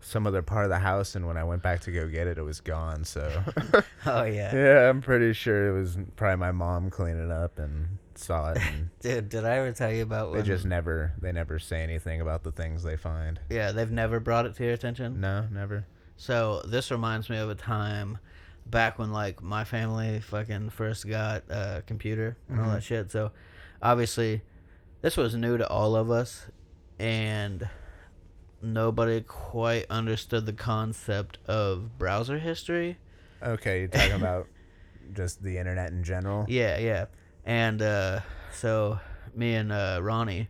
some 0.04 0.26
other 0.26 0.42
part 0.42 0.64
of 0.64 0.70
the 0.70 0.78
house. 0.78 1.14
And 1.16 1.26
when 1.26 1.37
I 1.37 1.44
went 1.44 1.62
back 1.62 1.80
to 1.82 1.90
go 1.90 2.06
get 2.08 2.26
it, 2.26 2.38
it 2.38 2.42
was 2.42 2.61
gone. 2.61 3.04
So 3.04 3.42
Oh 4.06 4.25
yeah, 4.25 4.54
yeah, 4.54 4.88
I'm 4.90 5.00
pretty 5.00 5.32
sure 5.32 5.68
it 5.68 5.78
was 5.78 5.96
probably 6.16 6.37
my 6.37 6.52
mom 6.52 6.90
cleaning 6.90 7.32
up 7.32 7.58
and 7.58 7.99
saw 8.14 8.52
it. 8.52 8.58
And 8.58 8.90
dude. 9.00 9.28
Did 9.28 9.44
I 9.44 9.56
ever 9.56 9.73
tell 9.73 9.90
you 9.92 10.02
about 10.02 10.30
they 10.32 10.38
when? 10.38 10.44
just 10.46 10.64
never 10.64 11.12
they 11.20 11.32
never 11.32 11.58
say 11.58 11.82
anything 11.82 12.20
about 12.20 12.42
the 12.44 12.52
things 12.52 12.82
they 12.82 12.96
find. 12.96 13.40
yeah, 13.50 13.73
they've 13.73 13.90
never 13.90 14.20
brought 14.20 14.46
it 14.46 14.54
to 14.56 14.64
your 14.64 14.73
attention. 14.75 15.20
No, 15.20 15.46
never. 15.50 15.87
So 16.16 16.62
this 16.66 16.90
reminds 16.90 17.28
me 17.28 17.38
of 17.38 17.50
a 17.50 17.54
time 17.56 18.18
back 18.66 18.99
when 18.99 19.11
like 19.12 19.42
my 19.42 19.64
family 19.64 20.20
fucking 20.20 20.70
first 20.70 21.08
got 21.08 21.42
a 21.50 21.82
computer 21.87 22.37
and 22.49 22.61
all 22.61 22.66
Mhm. 22.68 22.75
that 22.75 22.82
shit. 22.82 23.11
So 23.11 23.32
obviously 23.82 24.42
this 25.02 25.16
was 25.16 25.34
new 25.34 25.58
to 25.58 25.68
all 25.68 25.96
of 25.96 26.11
us 26.11 26.46
and 26.99 27.68
nobody 28.64 29.21
quite 29.21 29.87
understood 29.90 30.47
the 30.47 30.52
concept 30.52 31.38
of 31.47 31.99
browser 31.99 32.38
history. 32.38 32.99
Okay, 33.42 33.80
you're 33.80 33.88
talking 33.88 34.12
about 34.12 34.49
just 35.12 35.42
the 35.42 35.59
internet 35.59 35.90
in 35.90 36.02
general. 36.02 36.47
Yeah, 36.49 36.78
yeah. 36.78 37.06
And 37.44 37.83
uh, 37.83 38.21
so 38.52 38.99
me 39.35 39.54
and 39.54 39.71
uh, 39.71 40.00
Ronnie, 40.02 40.49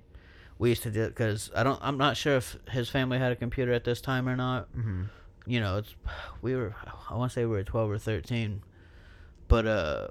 we 0.58 0.68
used 0.70 0.82
to 0.84 0.90
do 0.90 1.08
because 1.08 1.50
I 1.54 1.62
don't. 1.62 1.78
I'm 1.82 1.98
not 1.98 2.16
sure 2.16 2.36
if 2.36 2.56
his 2.70 2.88
family 2.88 3.18
had 3.18 3.32
a 3.32 3.36
computer 3.36 3.72
at 3.72 3.84
this 3.84 4.00
time 4.00 4.28
or 4.28 4.36
not. 4.36 4.72
Mm-hmm. 4.76 5.04
You 5.46 5.60
know, 5.60 5.78
it's 5.78 5.94
we 6.40 6.54
were. 6.54 6.74
I 7.10 7.16
want 7.16 7.32
to 7.32 7.34
say 7.34 7.44
we 7.44 7.52
were 7.52 7.64
12 7.64 7.90
or 7.90 7.98
13, 7.98 8.62
but 9.48 9.66
uh, 9.66 10.08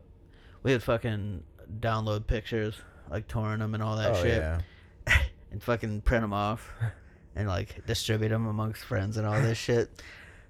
we 0.62 0.74
would 0.74 0.84
fucking 0.84 1.44
download 1.80 2.28
pictures, 2.28 2.76
like 3.10 3.28
torrent 3.28 3.60
them 3.60 3.74
and 3.74 3.82
all 3.82 3.96
that 3.98 4.12
oh 4.12 4.22
shit, 4.22 4.38
yeah. 4.38 4.62
and 5.52 5.64
fucking 5.64 6.02
print 6.02 6.24
them 6.24 6.34
off, 6.34 6.70
and 7.36 7.48
like 7.48 7.86
distribute 7.86 8.30
them 8.30 8.46
amongst 8.48 8.84
friends 8.84 9.18
and 9.18 9.26
all 9.28 9.42
this 9.42 9.58
shit. 9.68 10.02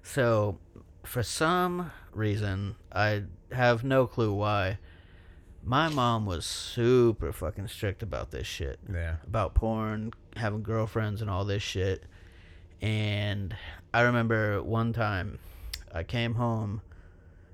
So, 0.02 0.58
for 1.04 1.22
some 1.22 1.90
reason, 2.12 2.76
I 2.92 3.24
have 3.52 3.84
no 3.84 4.06
clue 4.06 4.32
why. 4.32 4.78
My 5.66 5.88
mom 5.88 6.26
was 6.26 6.44
super 6.44 7.32
fucking 7.32 7.68
strict 7.68 8.02
about 8.02 8.30
this 8.30 8.46
shit 8.46 8.78
Yeah. 8.92 9.16
about 9.26 9.54
porn, 9.54 10.12
having 10.36 10.62
girlfriends, 10.62 11.22
and 11.22 11.30
all 11.30 11.46
this 11.46 11.62
shit. 11.62 12.04
And 12.82 13.56
I 13.94 14.02
remember 14.02 14.62
one 14.62 14.92
time 14.92 15.38
I 15.92 16.02
came 16.02 16.34
home 16.34 16.82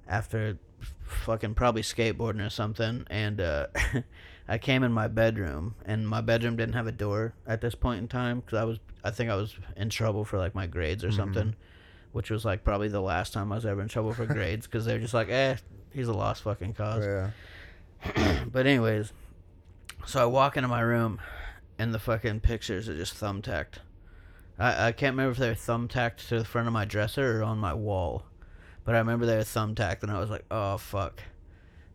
after 0.08 0.58
fucking 1.04 1.54
probably 1.54 1.82
skateboarding 1.82 2.44
or 2.44 2.50
something, 2.50 3.06
and 3.10 3.40
uh, 3.40 3.68
I 4.48 4.58
came 4.58 4.82
in 4.82 4.92
my 4.92 5.06
bedroom, 5.06 5.76
and 5.84 6.08
my 6.08 6.20
bedroom 6.20 6.56
didn't 6.56 6.74
have 6.74 6.88
a 6.88 6.92
door 6.92 7.34
at 7.46 7.60
this 7.60 7.76
point 7.76 8.00
in 8.00 8.08
time 8.08 8.40
because 8.40 8.58
I 8.58 8.64
was, 8.64 8.78
I 9.04 9.10
think 9.10 9.30
I 9.30 9.34
was 9.36 9.54
in 9.76 9.88
trouble 9.90 10.24
for 10.24 10.38
like 10.38 10.54
my 10.54 10.66
grades 10.66 11.02
or 11.04 11.08
Mhm. 11.10 11.16
something, 11.16 11.56
which 12.12 12.30
was 12.30 12.44
like 12.44 12.64
probably 12.64 12.88
the 12.88 13.00
last 13.00 13.32
time 13.32 13.52
I 13.52 13.56
was 13.56 13.66
ever 13.66 13.80
in 13.80 13.88
trouble 13.88 14.12
for 14.12 14.26
grades 14.26 14.66
because 14.66 14.84
they're 14.84 14.98
just 14.98 15.14
like, 15.14 15.28
eh, 15.28 15.56
he's 15.92 16.08
a 16.08 16.12
lost 16.12 16.42
fucking 16.42 16.74
cause. 16.74 17.04
Yeah. 17.04 17.30
But 18.52 18.66
anyways, 18.66 19.12
so 20.06 20.22
I 20.22 20.24
walk 20.26 20.56
into 20.56 20.68
my 20.68 20.80
room, 20.80 21.20
and 21.78 21.92
the 21.94 21.98
fucking 21.98 22.40
pictures 22.40 22.88
are 22.88 22.96
just 22.96 23.14
thumbtacked. 23.14 23.74
I 24.58 24.88
I 24.88 24.92
can't 24.92 25.14
remember 25.14 25.32
if 25.32 25.38
they're 25.38 25.54
thumbtacked 25.54 26.28
to 26.28 26.38
the 26.38 26.44
front 26.44 26.66
of 26.66 26.72
my 26.72 26.84
dresser 26.84 27.40
or 27.40 27.42
on 27.44 27.58
my 27.58 27.74
wall, 27.74 28.24
but 28.84 28.94
I 28.94 28.98
remember 28.98 29.26
they 29.26 29.36
were 29.36 29.42
thumbtacked, 29.42 30.02
and 30.02 30.10
I 30.10 30.18
was 30.18 30.30
like, 30.30 30.44
oh 30.50 30.78
fuck, 30.78 31.22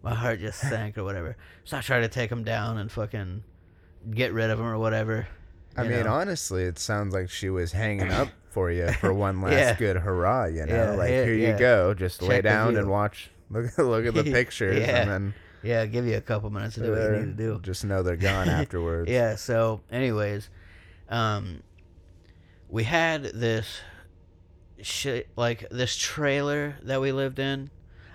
my 0.03 0.13
heart 0.13 0.39
just 0.39 0.59
sank 0.59 0.97
or 0.97 1.03
whatever. 1.03 1.35
So 1.63 1.77
I 1.77 1.81
tried 1.81 2.01
to 2.01 2.07
take 2.07 2.29
them 2.29 2.43
down 2.43 2.77
and 2.77 2.91
fucking 2.91 3.43
get 4.12 4.31
rid 4.33 4.50
of 4.51 4.57
them 4.59 4.67
or 4.67 4.77
whatever. 4.77 5.27
I 5.77 5.84
mean, 5.84 6.03
know? 6.05 6.13
honestly, 6.13 6.63
it 6.63 6.79
sounds 6.79 7.13
like 7.13 7.29
she 7.29 7.50
was 7.50 7.72
hanging 7.72 8.12
up 8.12 8.29
for 8.50 8.72
you 8.72 8.91
for 8.94 9.13
one 9.13 9.41
last 9.41 9.53
Yeah. 9.53 9.75
good 9.75 9.98
hurrah. 9.98 10.46
You 10.46 10.65
know, 10.65 10.74
Yeah, 10.75 10.91
like 10.91 11.10
here 11.10 11.34
you 11.34 11.58
go, 11.58 11.94
just 11.94 12.22
lay 12.22 12.36
Check 12.38 12.44
the 12.44 12.50
down 12.50 12.77
and 12.77 12.89
watch. 12.89 13.29
Look, 13.50 13.77
look 13.77 14.05
at 14.05 14.13
the 14.13 14.24
pictures, 14.32 14.79
Yeah. 14.79 15.01
and 15.01 15.10
then 15.12 15.34
yeah, 15.63 15.86
give 15.86 16.05
you 16.05 16.15
a 16.17 16.22
couple 16.22 16.50
minutes 16.51 16.75
to 16.75 16.82
do 16.84 16.91
what 16.91 17.01
you 17.01 17.12
need 17.25 17.38
to 17.38 17.44
do. 17.44 17.60
just 17.63 17.84
know 17.86 18.03
they're 18.03 18.15
gone 18.15 18.48
afterwards. 18.62 19.10
Yeah. 19.10 19.36
So, 19.36 19.82
anyways, 19.91 20.50
um, 21.10 21.62
we 22.70 22.84
had 22.84 23.24
this 23.24 23.79
shit 24.82 25.27
like 25.36 25.67
this 25.72 25.96
trailer 25.96 26.75
that 26.84 27.01
we 27.01 27.12
lived 27.12 27.39
in. 27.39 27.70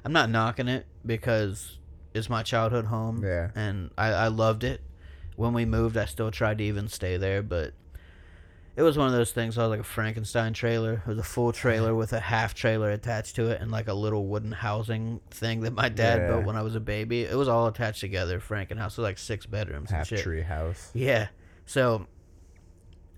I'm 0.04 0.12
not 0.12 0.30
knocking 0.30 0.68
it 0.68 0.86
because 1.04 1.78
it's 2.14 2.28
my 2.30 2.42
childhood 2.42 2.86
home. 2.86 3.22
Yeah. 3.24 3.50
And 3.54 3.90
I, 3.98 4.08
I 4.08 4.28
loved 4.28 4.64
it. 4.64 4.80
When 5.40 5.54
we 5.54 5.64
moved, 5.64 5.96
I 5.96 6.04
still 6.04 6.30
tried 6.30 6.58
to 6.58 6.64
even 6.64 6.86
stay 6.88 7.16
there, 7.16 7.42
but 7.42 7.72
it 8.76 8.82
was 8.82 8.98
one 8.98 9.06
of 9.06 9.14
those 9.14 9.32
things. 9.32 9.56
I 9.56 9.62
was 9.62 9.70
like 9.70 9.80
a 9.80 9.84
Frankenstein 9.84 10.52
trailer. 10.52 11.02
It 11.04 11.06
was 11.08 11.18
a 11.18 11.22
full 11.22 11.50
trailer 11.52 11.94
with 11.94 12.12
a 12.12 12.20
half 12.20 12.52
trailer 12.54 12.90
attached 12.90 13.36
to 13.36 13.48
it 13.50 13.60
and 13.60 13.70
like 13.70 13.88
a 13.88 13.94
little 13.94 14.26
wooden 14.26 14.52
housing 14.52 15.20
thing 15.30 15.60
that 15.62 15.72
my 15.72 15.88
dad 15.88 16.20
Yeah. 16.20 16.26
built 16.28 16.44
when 16.44 16.56
I 16.56 16.62
was 16.62 16.74
a 16.74 16.80
baby. 16.80 17.22
It 17.22 17.36
was 17.36 17.48
all 17.48 17.66
attached 17.66 18.00
together, 18.00 18.38
Frankenhouse. 18.38 18.96
was 18.96 18.98
like 18.98 19.16
six 19.18 19.46
bedrooms 19.46 19.90
and 19.90 19.96
Half 19.98 20.08
shit. 20.08 20.20
tree 20.20 20.42
house. 20.42 20.90
Yeah. 20.94 21.28
So, 21.66 22.06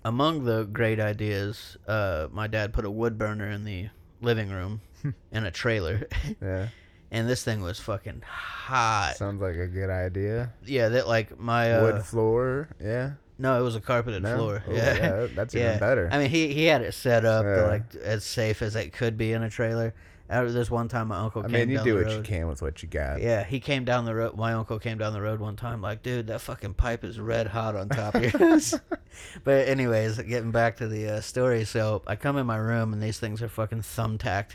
among 0.05 0.45
the 0.45 0.65
great 0.65 1.01
ideas, 1.01 1.77
uh, 1.87 2.29
my 2.31 2.47
dad 2.47 2.73
put 2.73 2.85
a 2.85 2.91
wood 2.91 3.19
burner 3.19 3.51
in 3.51 3.65
the 3.65 3.89
living 4.21 4.51
room 4.51 4.81
in 5.33 5.45
a 5.45 5.51
trailer, 5.51 6.07
Yeah, 6.41 6.69
and 7.13 7.29
this 7.29 7.45
thing 7.45 7.61
was 7.63 7.79
fucking 7.79 8.23
hot. 8.27 9.15
sounds 9.17 9.41
like 9.41 9.55
a 9.55 9.69
good 9.69 9.91
idea. 9.91 10.53
Yeah, 10.65 10.89
that 10.89 11.07
like 11.07 11.39
my 11.39 11.73
uh, 11.75 11.83
Wood 11.83 12.03
floor. 12.05 12.69
Yeah. 12.83 13.13
no, 13.39 13.59
it 13.61 13.63
was 13.63 13.77
a 13.77 13.81
carpeted 13.81 14.23
No? 14.25 14.37
floor. 14.37 14.65
Oh, 14.67 14.73
yeah. 14.73 14.95
yeah, 14.97 15.27
that's 15.35 15.55
Yeah. 15.55 15.69
even 15.69 15.79
better. 15.79 16.09
I 16.11 16.19
mean, 16.19 16.31
he 16.31 16.53
he 16.53 16.65
had 16.65 16.83
it 16.83 16.95
set 16.95 17.25
up 17.25 17.45
to, 17.45 17.67
like 17.69 17.95
as 18.03 18.25
safe 18.25 18.63
as 18.63 18.75
it 18.75 18.93
could 18.93 19.17
be 19.17 19.33
in 19.33 19.43
a 19.45 19.51
trailer. 19.51 19.95
Uh, 20.31 20.45
This 20.45 20.71
one 20.71 20.89
time, 20.89 21.09
my 21.09 21.19
uncle 21.19 21.43
I 21.43 21.45
came 21.45 21.53
mean, 21.53 21.69
you 21.69 21.77
down 21.77 21.85
do 21.85 21.95
what 21.97 22.09
you 22.09 22.17
road. 22.17 22.25
can 22.25 22.49
with 22.49 22.63
what 22.63 22.83
you 22.83 22.89
got. 22.89 23.21
Yeah, 23.21 23.45
he 23.45 23.61
came 23.61 23.85
down 23.85 24.07
the 24.07 24.15
road. 24.15 24.35
My 24.35 24.55
uncle 24.55 24.79
came 24.79 24.97
down 24.97 25.13
the 25.13 25.21
road 25.21 25.41
one 25.41 25.57
time, 25.57 25.83
like, 25.83 26.03
dude, 26.03 26.29
that 26.29 26.41
fucking 26.41 26.73
pipe 26.75 27.05
is 27.05 27.21
red 27.21 27.49
hot 27.49 27.77
on 27.77 27.91
top 27.91 28.15
of 28.15 28.23
your 28.23 28.39
house. 28.39 28.73
but 29.45 29.69
anyways, 29.69 30.17
getting 30.23 30.51
back 30.51 30.77
to 30.79 30.89
the 30.89 31.17
uh, 31.17 31.21
story, 31.21 31.65
so 31.67 32.01
I 32.07 32.17
come 32.17 32.39
in 32.39 32.47
my 32.47 32.57
room 32.57 32.95
and 32.95 33.03
these 33.03 33.19
things 33.19 33.43
are 33.43 33.49
fucking 33.49 33.83
thumbtacked. 33.83 34.53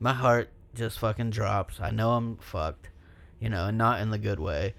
My 0.00 0.14
heart 0.14 0.48
just 0.78 0.98
fucking 0.98 1.30
drops. 1.30 1.80
I 1.80 1.90
know 1.90 2.12
I'm 2.12 2.36
fucked, 2.38 2.88
you 3.40 3.48
know, 3.50 3.66
and 3.66 3.76
not 3.78 4.00
in 4.00 4.10
the 4.10 4.18
good 4.18 4.40
way. 4.40 4.74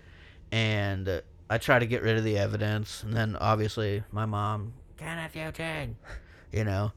And 0.52 1.08
uh, 1.08 1.22
I 1.50 1.58
try 1.60 1.80
to 1.80 1.86
get 1.86 2.02
rid 2.02 2.18
of 2.18 2.24
the 2.24 2.38
evidence, 2.38 3.04
and 3.04 3.14
then 3.14 3.36
obviously 3.36 4.04
my 4.12 4.26
mom, 4.26 4.74
Kenneth, 4.98 5.36
you 5.36 5.52
did, 5.52 5.96
you 6.52 6.64
know. 6.64 6.92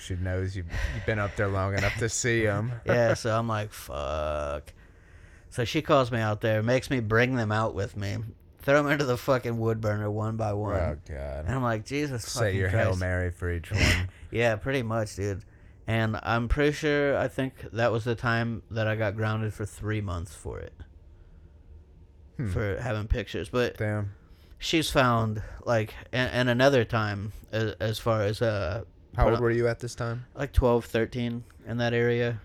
She 0.00 0.14
knows 0.14 0.54
you've, 0.56 0.66
you've 0.94 1.06
been 1.06 1.18
up 1.18 1.34
there 1.34 1.48
long 1.48 1.74
enough 1.76 1.96
to 1.98 2.08
see 2.08 2.44
them. 2.44 2.72
yeah, 2.86 3.14
so 3.14 3.36
I'm 3.36 3.48
like, 3.48 3.72
fuck. 3.72 4.72
So 5.50 5.64
she 5.64 5.82
calls 5.82 6.12
me 6.12 6.20
out 6.20 6.40
there, 6.40 6.62
makes 6.62 6.88
me 6.88 7.00
bring 7.00 7.34
them 7.34 7.50
out 7.50 7.74
with 7.74 7.96
me, 7.96 8.18
throw 8.60 8.80
them 8.82 8.92
into 8.92 9.04
the 9.04 9.16
fucking 9.16 9.58
wood 9.58 9.80
burner 9.80 10.08
one 10.10 10.36
by 10.36 10.52
one. 10.52 10.76
Oh 10.76 10.96
God. 11.08 11.46
And 11.46 11.54
I'm 11.54 11.62
like, 11.64 11.84
Jesus 11.84 12.24
Say 12.24 12.54
your 12.56 12.70
Christ. 12.70 12.84
hail 12.84 12.96
mary 12.96 13.32
for 13.32 13.50
each 13.50 13.70
one. 13.72 14.08
Yeah, 14.30 14.54
pretty 14.56 14.82
much, 14.82 15.16
dude. 15.16 15.42
And 15.88 16.20
I'm 16.22 16.48
pretty 16.48 16.72
sure, 16.72 17.16
I 17.16 17.28
think 17.28 17.54
that 17.72 17.90
was 17.90 18.04
the 18.04 18.14
time 18.14 18.62
that 18.70 18.86
I 18.86 18.94
got 18.94 19.16
grounded 19.16 19.54
for 19.54 19.64
three 19.64 20.02
months 20.02 20.34
for 20.34 20.58
it, 20.60 20.74
Hmm. 22.36 22.50
for 22.50 22.78
having 22.80 23.08
pictures. 23.08 23.48
But 23.48 23.78
Damn. 23.78 24.10
she's 24.58 24.90
found, 24.90 25.42
like, 25.64 25.94
and, 26.12 26.30
and 26.30 26.48
another 26.50 26.84
time, 26.84 27.32
as, 27.52 27.72
as 27.80 27.98
far 27.98 28.20
as, 28.22 28.42
uh, 28.42 28.84
How 29.16 29.30
old 29.30 29.40
were 29.40 29.50
you 29.50 29.66
at 29.66 29.80
this 29.80 29.94
time? 29.94 30.26
like 30.34 30.52
12, 30.52 30.84
13 30.84 31.44
in 31.66 31.78
that 31.78 31.94
area. 31.94 32.40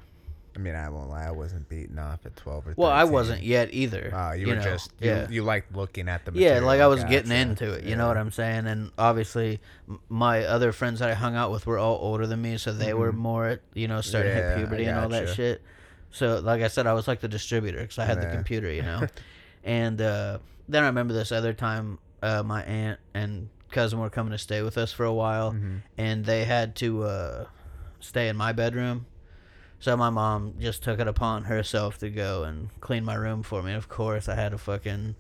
I 0.56 0.60
mean, 0.60 0.76
I 0.76 0.88
won't 0.90 1.10
lie. 1.10 1.26
I 1.26 1.32
wasn't 1.32 1.68
beaten 1.68 1.98
off 1.98 2.26
at 2.26 2.36
twelve 2.36 2.64
or. 2.68 2.70
13. 2.72 2.76
Well, 2.82 2.92
I 2.92 3.04
wasn't 3.06 3.42
yet 3.44 3.70
either. 3.74 4.12
Ah, 4.14 4.34
you, 4.34 4.48
were 4.48 4.56
know, 4.56 4.62
just 4.62 4.92
you, 5.00 5.10
yeah. 5.10 5.28
you 5.30 5.44
liked 5.44 5.76
looking 5.76 6.08
at 6.08 6.26
the. 6.26 6.32
Yeah, 6.34 6.60
like 6.60 6.80
I 6.80 6.88
was 6.88 7.04
getting 7.06 7.32
into 7.32 7.72
it. 7.74 7.84
You 7.86 7.96
know 7.96 8.08
what 8.08 8.18
I'm 8.18 8.32
saying? 8.32 8.68
And 8.68 8.92
obviously, 8.98 9.60
my 10.10 10.44
other 10.46 10.72
friends 10.72 11.00
that 11.00 11.10
I 11.10 11.16
hung 11.16 11.36
out 11.36 11.52
with 11.52 11.66
were 11.66 11.80
all 11.80 11.98
older 12.02 12.28
than 12.28 12.42
me, 12.42 12.58
so 12.58 12.72
they 12.72 12.94
were 12.94 13.12
Mhm. 13.12 13.18
more, 13.18 13.60
you 13.74 13.88
know, 13.88 14.02
starting 14.02 14.36
to 14.36 14.42
hit 14.42 14.58
puberty 14.58 14.86
and 14.86 15.00
all 15.00 15.10
that 15.10 15.30
shit. 15.30 15.62
So, 16.12 16.38
like 16.40 16.62
I 16.62 16.68
said, 16.68 16.86
I 16.86 16.94
was 16.94 17.08
like 17.08 17.22
the 17.22 17.28
distributor 17.28 17.80
because 17.82 17.98
I 17.98 18.06
had 18.06 18.22
the 18.22 18.28
computer, 18.28 18.72
you 18.72 18.84
know. 18.84 19.08
and 19.64 20.00
uh, 20.00 20.38
then 20.70 20.84
I 20.84 20.88
remember 20.88 21.14
this 21.16 21.32
other 21.32 21.54
time, 21.54 21.98
uh, 22.22 22.44
my 22.44 22.64
aunt 22.64 23.00
and 23.16 23.50
cousin 23.72 23.98
were 24.00 24.12
coming 24.12 24.32
to 24.32 24.38
stay 24.38 24.62
with 24.62 24.78
us 24.78 24.94
for 24.94 25.04
a 25.06 25.14
while, 25.14 25.54
Mhm. 25.54 25.82
and 25.98 26.26
they 26.26 26.46
had 26.46 26.76
to 26.76 27.04
uh, 27.04 27.46
stay 28.00 28.30
in 28.30 28.38
my 28.38 28.52
bedroom. 28.54 29.08
So 29.84 29.98
my 29.98 30.10
mom 30.10 30.54
just 30.62 30.82
took 30.82 31.02
it 31.02 31.10
upon 31.10 31.44
herself 31.44 31.98
to 31.98 32.10
go 32.10 32.44
and 32.44 32.70
clean 32.80 33.04
my 33.04 33.16
room 33.16 33.44
for 33.44 33.62
me. 33.62 33.74
Of 33.74 33.90
course, 33.90 34.30
I 34.30 34.36
had 34.36 34.54
a 34.54 34.58
fucking 34.58 35.16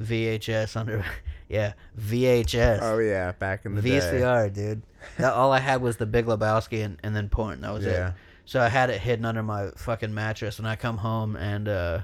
VHS 0.00 0.78
under, 0.78 1.04
yeah, 1.50 1.74
VHS, 2.00 2.78
Oh 2.80 3.00
yeah, 3.00 3.32
back 3.32 3.66
in 3.66 3.74
the 3.74 3.82
day. 3.82 3.98
VCR, 4.00 4.50
dude. 4.50 4.82
That, 5.18 5.34
all 5.34 5.52
I 5.52 5.58
had 5.58 5.82
was 5.82 5.98
the 5.98 6.06
Big 6.06 6.24
Lebowski 6.24 6.82
and, 6.82 6.98
and 7.02 7.14
then 7.14 7.28
porn. 7.28 7.60
That 7.60 7.74
was 7.74 7.84
Yeah. 7.84 8.08
it. 8.08 8.14
So 8.46 8.62
I 8.62 8.68
had 8.68 8.88
it 8.88 8.98
hidden 8.98 9.26
under 9.26 9.42
my 9.42 9.72
fucking 9.76 10.14
mattress, 10.14 10.58
and 10.58 10.66
I 10.66 10.74
come 10.76 10.96
home 10.96 11.36
and, 11.36 11.68
uh, 11.68 12.00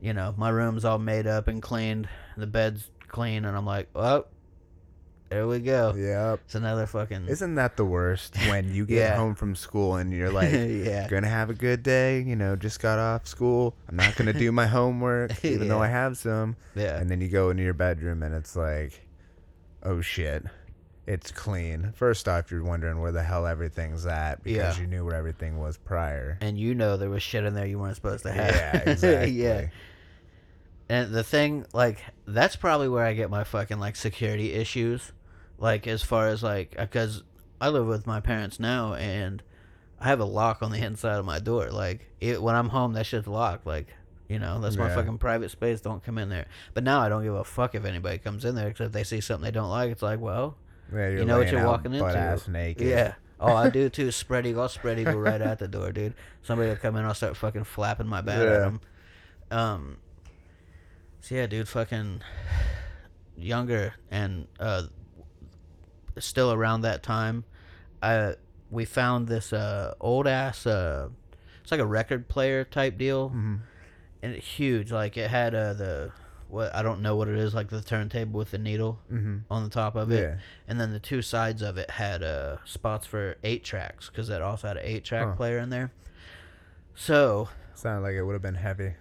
you 0.00 0.14
know, 0.14 0.32
my 0.38 0.48
room's 0.48 0.86
all 0.86 0.98
made 0.98 1.26
up 1.26 1.48
and 1.48 1.60
cleaned, 1.60 2.08
the 2.38 2.46
bed's 2.46 2.88
clean, 3.08 3.44
and 3.44 3.54
I'm 3.54 3.66
like, 3.66 3.90
well, 3.92 4.24
there 5.34 5.46
we 5.48 5.58
go. 5.58 5.92
Yep. 5.96 6.40
It's 6.44 6.54
another 6.54 6.86
fucking. 6.86 7.26
Isn't 7.26 7.56
that 7.56 7.76
the 7.76 7.84
worst 7.84 8.36
when 8.48 8.72
you 8.72 8.86
get 8.86 8.96
Yeah. 8.98 9.16
home 9.16 9.34
from 9.34 9.56
school 9.56 9.96
and 9.96 10.12
you're 10.12 10.30
like, 10.40 10.52
yeah. 10.52 11.08
gonna 11.08 11.28
have 11.28 11.50
a 11.50 11.54
good 11.54 11.82
day, 11.82 12.20
you 12.20 12.36
know, 12.36 12.54
just 12.56 12.80
got 12.80 12.98
off 12.98 13.26
school. 13.26 13.74
I'm 13.88 13.96
not 13.96 14.14
gonna 14.16 14.32
do 14.32 14.52
my 14.52 14.66
homework, 14.66 15.44
even 15.44 15.68
though 15.68 15.78
Yeah. 15.78 15.84
I 15.84 15.88
have 15.88 16.16
some. 16.16 16.56
Yeah. 16.74 16.96
And 16.98 17.10
then 17.10 17.20
you 17.20 17.28
go 17.28 17.50
into 17.50 17.62
your 17.62 17.74
bedroom 17.74 18.22
and 18.22 18.34
it's 18.34 18.54
like, 18.54 19.06
oh 19.82 20.00
shit, 20.00 20.44
it's 21.06 21.30
clean. 21.32 21.92
First 21.96 22.28
off, 22.28 22.50
you're 22.50 22.62
wondering 22.64 23.00
where 23.00 23.12
the 23.12 23.22
hell 23.22 23.46
everything's 23.46 24.06
at 24.06 24.42
because 24.44 24.76
Yeah. 24.78 24.82
you 24.82 24.88
knew 24.88 25.04
where 25.04 25.16
everything 25.16 25.58
was 25.58 25.76
prior. 25.76 26.38
and 26.40 26.56
you 26.58 26.74
know 26.74 26.96
there 26.96 27.10
was 27.10 27.22
shit 27.22 27.44
in 27.44 27.54
there 27.54 27.66
you 27.66 27.78
weren't 27.78 27.96
supposed 27.96 28.22
to 28.22 28.32
have. 28.32 28.54
Yeah, 28.54 28.82
exactly. 28.90 29.30
yeah. 29.32 29.66
And 30.86 31.14
the 31.14 31.24
thing, 31.24 31.64
like, 31.72 31.98
that's 32.26 32.56
probably 32.56 32.90
where 32.90 33.04
I 33.06 33.14
get 33.14 33.30
my 33.30 33.42
fucking 33.44 33.80
like 33.80 33.96
security 33.96 34.52
issues, 34.52 35.12
like 35.58 35.86
as 35.86 36.02
far 36.02 36.28
as 36.28 36.42
like, 36.42 36.76
because 36.76 37.22
I 37.60 37.68
live 37.68 37.86
with 37.86 38.06
my 38.06 38.20
parents 38.20 38.58
now, 38.60 38.94
and 38.94 39.42
I 40.00 40.08
have 40.08 40.20
a 40.20 40.24
lock 40.24 40.62
on 40.62 40.70
the 40.72 40.78
inside 40.84 41.18
of 41.18 41.24
my 41.24 41.38
door. 41.38 41.70
Like 41.70 42.10
it, 42.20 42.42
when 42.42 42.54
I'm 42.54 42.68
home, 42.70 42.92
that 42.94 43.06
shit's 43.06 43.26
locked. 43.26 43.66
Like 43.66 43.86
you 44.28 44.38
know, 44.38 44.58
that's 44.60 44.76
my 44.76 44.88
Yeah. 44.88 44.94
fucking 44.94 45.18
private 45.18 45.50
space. 45.50 45.80
Don't 45.80 46.02
come 46.02 46.18
in 46.18 46.28
there. 46.30 46.46
But 46.72 46.82
now 46.84 47.00
I 47.00 47.08
don't 47.08 47.22
give 47.22 47.34
a 47.34 47.44
fuck 47.44 47.74
if 47.74 47.84
anybody 47.84 48.18
comes 48.18 48.44
in 48.44 48.54
there 48.54 48.68
because 48.68 48.86
if 48.86 48.92
they 48.92 49.04
see 49.04 49.20
something 49.20 49.44
they 49.44 49.50
don't 49.50 49.68
like, 49.70 49.90
it's 49.90 50.02
like, 50.02 50.18
well, 50.20 50.56
Yeah, 50.92 51.08
you're 51.10 51.24
know 51.24 51.38
what 51.38 51.50
you're 51.52 51.64
walking 51.66 51.92
into. 51.94 52.06
ass 52.06 52.48
naked. 52.48 52.86
Yeah. 52.86 53.14
Oh, 53.38 53.54
I 53.54 53.68
do 53.68 53.88
too. 53.90 54.10
Spread 54.10 54.46
eagle. 54.46 54.62
I'll 54.62 54.68
spread 54.68 54.98
eagle 54.98 55.20
right 55.20 55.40
at 55.40 55.58
the 55.58 55.68
door, 55.68 55.92
dude. 55.92 56.14
Somebody 56.42 56.70
will 56.70 56.76
come 56.76 56.96
in. 56.96 57.04
I'll 57.04 57.14
start 57.14 57.36
fucking 57.36 57.64
flapping 57.64 58.06
my 58.06 58.22
bat 58.22 58.40
at 58.46 58.60
them. 58.60 58.80
Um. 59.50 59.96
So 61.20 61.34
yeah, 61.34 61.46
dude, 61.46 61.68
fucking 61.68 62.20
younger 63.36 63.94
and 64.10 64.46
uh, 64.60 64.84
still 66.18 66.52
around 66.52 66.82
that 66.82 67.02
time, 67.02 67.44
I 68.02 68.34
we 68.70 68.84
found 68.84 69.28
this 69.28 69.52
uh 69.52 69.94
old 70.00 70.26
ass 70.26 70.66
uh, 70.66 71.08
it's 71.62 71.70
like 71.70 71.80
a 71.80 71.86
record 71.86 72.28
player 72.28 72.64
type 72.64 72.98
deal, 72.98 73.30
Mhm. 73.30 73.60
and 74.22 74.32
it 74.34 74.42
huge. 74.42 74.90
Like 74.92 75.16
it 75.16 75.30
had 75.30 75.54
uh 75.54 75.72
the 75.74 76.12
what 76.48 76.74
I 76.74 76.82
don't 76.82 77.00
know 77.00 77.16
what 77.16 77.26
it 77.28 77.36
is, 77.36 77.54
like 77.54 77.68
the 77.70 77.80
turntable 77.82 78.38
with 78.38 78.50
the 78.52 78.58
needle 78.58 79.00
Mhm. 79.12 79.42
on 79.50 79.64
the 79.64 79.70
top 79.70 79.96
of 79.96 80.12
it 80.12 80.20
Yeah. 80.22 80.36
and 80.68 80.78
then 80.80 80.92
the 80.92 81.00
two 81.00 81.20
sides 81.22 81.62
of 81.62 81.78
it 81.78 81.90
had 81.90 82.22
uh, 82.22 82.58
spots 82.64 83.06
for 83.06 83.36
eight 83.42 83.64
tracks 83.64 84.08
because 84.08 84.28
it 84.30 84.40
also 84.42 84.68
had 84.68 84.76
an 84.76 84.84
eight 84.86 85.04
track 85.04 85.28
Huh. 85.28 85.34
player 85.34 85.58
in 85.58 85.70
there. 85.70 85.90
So 86.94 87.48
Sounded 87.74 88.02
like 88.02 88.14
it 88.14 88.22
would 88.22 88.34
have 88.34 88.42
been 88.42 88.54
heavy. 88.54 88.94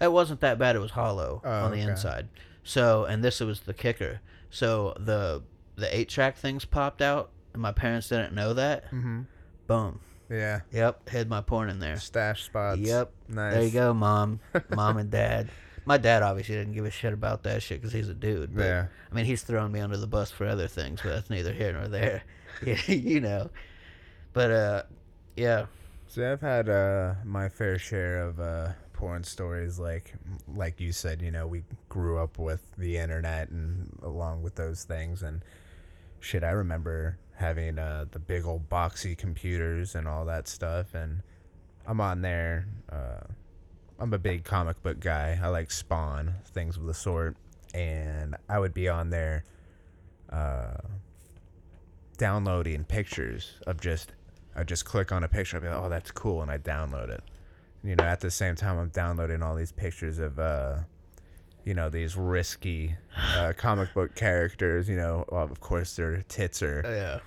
it 0.00 0.10
wasn't 0.10 0.40
that 0.40 0.58
bad. 0.58 0.74
It 0.74 0.80
was 0.80 0.92
hollow 0.92 1.42
Oh, 1.44 1.50
on 1.50 1.70
the 1.70 1.80
okay. 1.80 1.90
inside. 1.90 2.28
So 2.64 3.04
and 3.04 3.22
this 3.22 3.40
was 3.40 3.60
the 3.60 3.74
kicker. 3.74 4.20
So 4.50 4.94
the 4.98 5.42
the 5.80 5.94
eight 5.96 6.08
track 6.08 6.36
things 6.36 6.64
popped 6.64 7.02
out, 7.02 7.30
and 7.52 7.60
my 7.62 7.72
parents 7.72 8.08
didn't 8.08 8.34
know 8.34 8.54
that. 8.54 8.86
Mm-hmm. 8.86 9.22
Boom. 9.66 10.00
Yeah. 10.30 10.60
Yep. 10.72 11.08
Hid 11.08 11.28
my 11.28 11.40
porn 11.40 11.68
in 11.70 11.80
there. 11.80 11.96
Stash 11.98 12.44
spots. 12.44 12.78
Yep. 12.80 13.12
Nice. 13.28 13.54
There 13.54 13.62
you 13.64 13.70
go, 13.70 13.92
mom, 13.92 14.40
mom 14.70 14.96
and 14.98 15.10
dad. 15.10 15.50
My 15.84 15.96
dad 15.96 16.22
obviously 16.22 16.54
didn't 16.54 16.74
give 16.74 16.84
a 16.84 16.90
shit 16.90 17.12
about 17.12 17.42
that 17.44 17.62
shit 17.62 17.80
because 17.80 17.92
he's 17.92 18.08
a 18.08 18.14
dude. 18.14 18.54
But, 18.54 18.62
Yeah. 18.64 18.86
I 19.10 19.14
mean, 19.14 19.24
he's 19.24 19.42
thrown 19.42 19.72
me 19.72 19.80
under 19.80 19.96
the 19.96 20.06
bus 20.06 20.30
for 20.30 20.46
other 20.46 20.68
things, 20.68 21.00
but 21.02 21.08
that's 21.10 21.30
neither 21.30 21.52
here 21.52 21.72
nor 21.72 21.88
there. 21.88 22.22
Yeah, 22.66 22.76
you 22.88 23.20
know. 23.20 23.48
But 24.34 24.50
uh, 24.50 24.82
yeah, 25.34 25.66
See, 26.08 26.24
I've 26.24 26.40
had 26.40 26.68
uh, 26.68 27.14
my 27.24 27.48
fair 27.48 27.78
share 27.78 28.22
of 28.26 28.40
uh, 28.40 28.72
porn 28.92 29.22
stories. 29.22 29.78
Like, 29.78 30.12
like 30.48 30.80
you 30.80 30.90
said, 30.92 31.22
you 31.22 31.30
know, 31.30 31.46
we 31.46 31.62
grew 31.88 32.18
up 32.18 32.36
with 32.36 32.60
the 32.76 32.98
internet 32.98 33.48
and 33.50 33.96
along 34.02 34.42
with 34.42 34.56
those 34.56 34.82
things, 34.82 35.22
and 35.22 35.42
shit. 36.20 36.44
I 36.44 36.50
remember 36.50 37.18
having 37.36 37.78
uh, 37.78 38.06
the 38.10 38.18
big 38.18 38.44
old 38.44 38.68
boxy 38.68 39.16
computers 39.16 39.94
and 39.94 40.06
all 40.06 40.24
that 40.26 40.46
stuff, 40.46 40.94
and 40.94 41.22
I'm 41.86 42.00
on 42.00 42.22
there. 42.22 42.66
Uh, 42.90 43.24
I'm 43.98 44.12
a 44.14 44.18
big 44.18 44.44
comic 44.44 44.82
book 44.82 45.00
guy. 45.00 45.38
I 45.42 45.48
like 45.48 45.70
Spawn, 45.70 46.34
things 46.52 46.76
of 46.76 46.86
the 46.86 46.94
sort, 46.94 47.36
and 47.74 48.36
I 48.48 48.58
would 48.58 48.74
be 48.74 48.88
on 48.88 49.10
there. 49.10 49.44
Uh, 50.30 50.74
downloading 52.20 52.84
pictures 52.84 53.54
of 53.66 53.80
just 53.80 54.12
I 54.54 54.62
just 54.62 54.84
click 54.84 55.10
on 55.10 55.24
a 55.24 55.28
picture 55.28 55.56
I'd 55.56 55.62
be 55.62 55.68
like, 55.68 55.78
oh 55.78 55.88
that's 55.88 56.10
cool 56.10 56.42
and 56.42 56.50
I 56.50 56.58
download 56.58 57.08
it. 57.08 57.22
You 57.82 57.96
know, 57.96 58.04
at 58.04 58.20
the 58.20 58.30
same 58.30 58.56
time 58.56 58.78
I'm 58.78 58.90
downloading 58.90 59.42
all 59.42 59.56
these 59.56 59.72
pictures 59.72 60.18
of 60.18 60.38
uh 60.38 60.80
you 61.64 61.74
know, 61.74 61.88
these 61.90 62.16
risky 62.16 62.96
uh, 63.36 63.52
comic 63.56 63.92
book 63.94 64.14
characters, 64.14 64.88
you 64.88 64.96
know, 64.96 65.24
well, 65.30 65.44
of 65.44 65.60
course 65.60 65.96
their 65.96 66.22
tits 66.28 66.62
are, 66.62 66.82
yeah. 66.84 67.18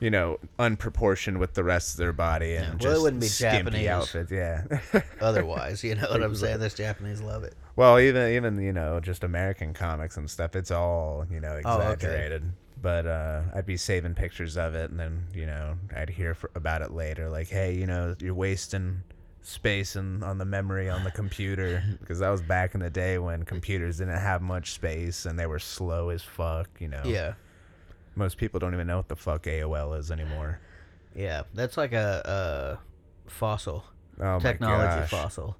you 0.00 0.10
know, 0.10 0.38
unproportioned 0.58 1.38
with 1.38 1.54
the 1.54 1.64
rest 1.64 1.92
of 1.94 1.96
their 1.98 2.12
body 2.12 2.54
and 2.56 2.80
Yeah, 2.82 2.88
well, 2.90 2.98
it 2.98 3.02
wouldn't 3.02 3.22
be 3.22 3.28
Japanese. 3.28 3.88
outfits, 3.88 4.30
yeah. 4.30 4.64
Otherwise, 5.20 5.82
you 5.84 5.94
know 5.94 6.08
what 6.10 6.22
I'm 6.22 6.34
saying? 6.34 6.60
This 6.60 6.74
Japanese 6.74 7.20
love 7.20 7.44
it. 7.44 7.54
Well, 7.76 7.98
even 7.98 8.32
even 8.34 8.60
you 8.60 8.72
know 8.72 9.00
just 9.00 9.24
American 9.24 9.72
comics 9.72 10.16
and 10.16 10.30
stuff, 10.30 10.54
it's 10.56 10.70
all 10.70 11.26
you 11.30 11.40
know 11.40 11.60
Oh, 11.64 11.80
okay. 11.80 11.92
exaggerated. 11.92 12.42
But 12.82 13.06
uh, 13.06 13.42
I'd 13.54 13.64
be 13.64 13.76
saving 13.76 14.14
pictures 14.14 14.56
of 14.56 14.74
it, 14.74 14.90
and 14.90 14.98
then 14.98 15.24
you 15.34 15.46
know 15.46 15.76
I'd 15.96 16.10
hear 16.10 16.34
for, 16.34 16.50
about 16.54 16.82
it 16.82 16.90
later, 16.90 17.30
like, 17.30 17.48
hey, 17.48 17.74
you 17.74 17.86
know, 17.86 18.14
you're 18.18 18.34
wasting 18.34 19.02
space 19.42 19.96
and 19.96 20.22
on 20.22 20.38
the 20.38 20.44
memory 20.44 20.88
on 20.88 21.02
the 21.04 21.10
computer 21.10 21.82
because 22.00 22.20
that 22.20 22.30
was 22.30 22.40
back 22.42 22.74
in 22.74 22.80
the 22.80 22.90
day 22.90 23.18
when 23.18 23.44
computers 23.44 23.98
didn't 23.98 24.18
have 24.18 24.40
much 24.42 24.72
space 24.72 25.26
and 25.26 25.38
they 25.38 25.46
were 25.46 25.58
slow 25.58 26.08
as 26.10 26.22
fuck. 26.22 26.68
You 26.78 26.88
know, 26.88 27.02
Yeah, 27.04 27.34
most 28.14 28.36
people 28.38 28.60
don't 28.60 28.74
even 28.74 28.86
know 28.86 28.96
what 28.98 29.08
the 29.08 29.16
fuck 29.16 29.42
AOL 29.44 29.98
is 29.98 30.10
anymore. 30.10 30.60
yeah. 31.16 31.42
That's 31.54 31.76
like 31.76 31.92
a, 31.92 32.78
a 33.26 33.30
fossil 33.30 33.84
Oh 34.20 34.38
technology 34.38 34.86
my 34.94 35.00
gosh. 35.00 35.10
fossil. 35.10 35.56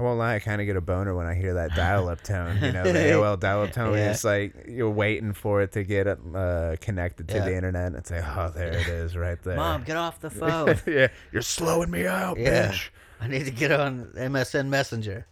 I 0.00 0.02
won't 0.02 0.18
lie, 0.18 0.36
I 0.36 0.38
kind 0.38 0.62
of 0.62 0.66
get 0.66 0.76
a 0.76 0.80
boner 0.80 1.14
when 1.14 1.26
I 1.26 1.34
hear 1.34 1.52
that 1.54 1.74
dial-up 1.76 2.22
tone. 2.22 2.56
You 2.62 2.72
know, 2.72 2.84
the 2.84 2.98
AOL 3.12 3.38
dial-up 3.38 3.72
tone. 3.72 3.92
Yeah. 3.92 4.10
It's 4.12 4.24
like 4.24 4.54
you're 4.66 4.88
waiting 4.90 5.34
for 5.34 5.60
it 5.60 5.72
to 5.72 5.84
get 5.84 6.06
uh, 6.08 6.76
connected 6.80 7.28
to 7.28 7.34
Yeah. 7.36 7.44
the 7.44 7.54
internet. 7.54 7.88
And 7.88 7.96
it's 7.96 8.10
like, 8.10 8.24
oh, 8.26 8.50
there 8.54 8.72
it 8.72 8.88
is, 8.88 9.14
right 9.14 9.40
there. 9.42 9.56
Mom, 9.56 9.84
get 9.84 9.98
off 9.98 10.18
the 10.20 10.30
phone. 10.42 10.76
yeah, 10.86 11.08
you're 11.32 11.42
slowing 11.42 11.90
me 11.90 12.06
out, 12.06 12.38
Yeah. 12.38 12.70
bitch. 12.72 12.88
I 13.20 13.28
need 13.28 13.44
to 13.44 13.50
get 13.50 13.70
on 13.72 14.06
MSN 14.16 14.68
Messenger. 14.68 15.26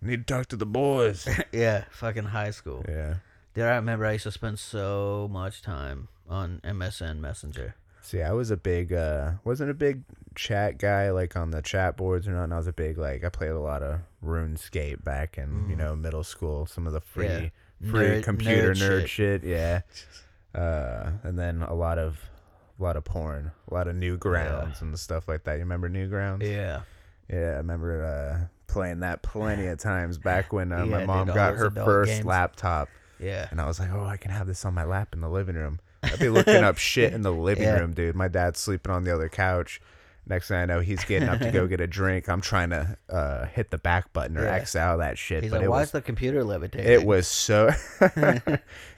Need 0.00 0.26
to 0.26 0.34
talk 0.34 0.46
to 0.46 0.56
the 0.56 0.64
boys. 0.66 1.28
yeah, 1.52 1.84
fucking 1.90 2.24
high 2.24 2.50
school. 2.52 2.84
yeah. 2.88 3.16
Dude, 3.52 3.64
I 3.64 3.76
remember 3.76 4.06
I 4.06 4.12
used 4.12 4.24
to 4.24 4.30
spend 4.32 4.58
so 4.58 5.28
much 5.30 5.60
time 5.62 6.08
on 6.28 6.60
MSN 6.64 7.18
Messenger. 7.20 7.74
See, 8.06 8.22
I 8.22 8.30
was 8.30 8.52
a 8.52 8.56
big, 8.56 8.92
uh, 8.92 9.32
wasn't 9.42 9.68
a 9.70 9.74
big 9.74 10.02
chat 10.36 10.78
guy 10.78 11.10
like 11.10 11.34
on 11.36 11.50
the 11.50 11.60
chat 11.60 11.96
boards 11.96 12.28
or 12.28 12.32
nothing. 12.34 12.52
I 12.52 12.56
was 12.56 12.68
a 12.68 12.72
big 12.72 12.98
like 12.98 13.24
I 13.24 13.28
played 13.30 13.50
a 13.50 13.58
lot 13.58 13.82
of 13.82 13.98
RuneScape 14.24 15.02
back 15.02 15.38
in 15.38 15.66
you 15.68 15.74
know 15.74 15.96
middle 15.96 16.22
school. 16.22 16.66
Some 16.66 16.86
of 16.86 16.92
the 16.92 17.00
free 17.00 17.26
Mm. 17.26 17.50
Yeah. 17.80 17.90
free 17.90 18.06
Nerd- 18.06 18.22
computer 18.22 18.74
nerd 18.74 18.76
nerd, 18.76 19.00
shit. 19.06 19.42
shit. 19.42 19.44
Yeah. 19.44 19.80
Uh, 20.54 21.10
and 21.22 21.38
then 21.38 21.60
a 21.60 21.74
lot 21.74 21.98
of 21.98 22.18
a 22.80 22.82
lot 22.82 22.96
of 22.96 23.04
porn, 23.04 23.52
a 23.70 23.74
lot 23.74 23.88
of 23.88 23.94
Newgrounds 23.96 24.80
and 24.80 24.98
stuff 24.98 25.28
like 25.28 25.44
that. 25.44 25.54
You 25.54 25.58
remember 25.60 25.90
Newgrounds? 25.90 26.44
Yeah. 26.44 26.80
Yeah, 27.28 27.36
I 27.36 27.56
remember 27.56 28.02
uh, 28.02 28.46
playing 28.66 29.00
that 29.00 29.20
plenty 29.22 29.66
of 29.66 29.78
times 29.78 30.16
back 30.16 30.54
when 30.54 30.72
uh, 30.72 30.78
Yeah, 30.84 30.84
my 30.84 31.04
mom 31.04 31.28
all 31.28 31.34
got 31.34 31.56
her 31.56 31.70
first 31.70 32.10
games. 32.10 32.24
laptop. 32.24 32.88
Yeah. 33.20 33.48
And 33.50 33.60
I 33.60 33.66
was 33.66 33.78
like, 33.78 33.90
oh, 33.92 34.04
I 34.06 34.16
can 34.16 34.30
have 34.30 34.46
this 34.46 34.64
on 34.64 34.72
my 34.72 34.84
lap 34.84 35.12
in 35.12 35.20
the 35.20 35.28
living 35.28 35.56
room. 35.56 35.78
I'd 36.02 36.18
be 36.18 36.28
looking 36.28 36.62
up 36.64 36.78
shit 36.78 37.12
in 37.12 37.22
the 37.22 37.32
living 37.32 37.64
Yeah. 37.64 37.78
room, 37.78 37.92
dude. 37.92 38.14
My 38.16 38.28
dad's 38.28 38.58
sleeping 38.60 38.92
on 38.92 39.04
the 39.04 39.14
other 39.14 39.28
couch. 39.28 39.80
Next 40.28 40.48
thing 40.48 40.56
I 40.58 40.64
know, 40.66 40.80
he's 40.80 41.04
getting 41.04 41.28
up 41.28 41.38
to 41.38 41.50
go 41.52 41.66
get 41.68 41.80
a 41.80 41.86
drink. 41.86 42.28
I'm 42.28 42.40
trying 42.40 42.70
to 42.70 42.96
uh, 43.08 43.46
hit 43.46 43.70
the 43.70 43.78
back 43.78 44.12
button 44.12 44.36
or 44.36 44.42
Yeah. 44.44 44.54
X 44.54 44.74
out 44.74 44.94
of 44.94 44.98
that 44.98 45.18
shit. 45.18 45.44
He's 45.44 45.52
but 45.52 45.58
like, 45.58 45.66
it 45.66 45.68
why 45.70 45.78
was 45.80 45.88
is 45.88 45.92
the 45.92 46.02
computer 46.02 46.42
levitating? 46.42 46.90
it 46.92 47.04
was 47.06 47.28
so 47.28 47.70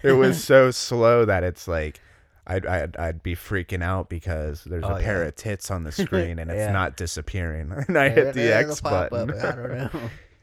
it 0.03 0.13
was 0.13 0.43
so 0.43 0.71
slow 0.71 1.25
that 1.25 1.45
it's 1.45 1.69
like 1.69 2.01
I'd, 2.47 2.65
I'd 2.65 2.97
I'd 2.97 3.23
be 3.23 3.35
freaking 3.37 3.83
out 3.83 4.09
because 4.09 4.65
there's 4.65 4.85
Oh, 4.85 4.95
a 4.97 5.01
pair 5.01 5.23
yeah. 5.23 5.29
of 5.29 5.37
tits 5.37 5.71
on 5.71 5.85
the 5.85 5.93
screen 5.93 6.39
and 6.39 6.51
it's 6.51 6.57
Yeah. 6.59 6.73
not 6.73 6.97
disappearing. 6.97 7.73
And 7.89 7.99
I 7.99 8.09
hit 8.09 8.33
the 8.35 8.55
X 8.55 8.81
button. 8.81 9.31
Up. 9.31 9.37
I 9.45 9.51
don't 9.55 9.73
know. 9.95 10.01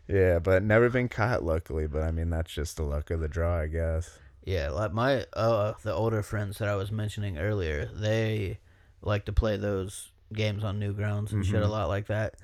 yeah, 0.07 0.37
but 0.37 0.61
never 0.61 0.89
been 0.91 1.09
caught 1.09 1.43
luckily. 1.43 1.87
But 1.87 2.03
I 2.03 2.11
mean, 2.11 2.29
that's 2.29 2.51
just 2.53 2.77
the 2.77 2.83
luck 2.83 3.09
of 3.09 3.21
the 3.21 3.27
draw, 3.27 3.57
I 3.61 3.67
guess. 3.67 4.19
Yeah, 4.45 4.69
like 4.69 4.93
my 4.93 5.25
uh 5.34 5.73
the 5.84 5.93
older 5.93 6.21
friends 6.21 6.60
that 6.60 6.69
I 6.69 6.75
was 6.75 6.91
mentioning 6.91 7.38
earlier, 7.38 7.86
they 7.93 8.60
like 9.01 9.25
to 9.25 9.34
play 9.34 9.58
those 9.58 10.12
games 10.34 10.63
on 10.63 10.79
Newgrounds 10.79 11.31
and 11.31 11.45
shit 11.45 11.62
a 11.62 11.65
Mhm. 11.65 11.69
lot 11.71 11.88
like 11.88 12.08
that. 12.08 12.36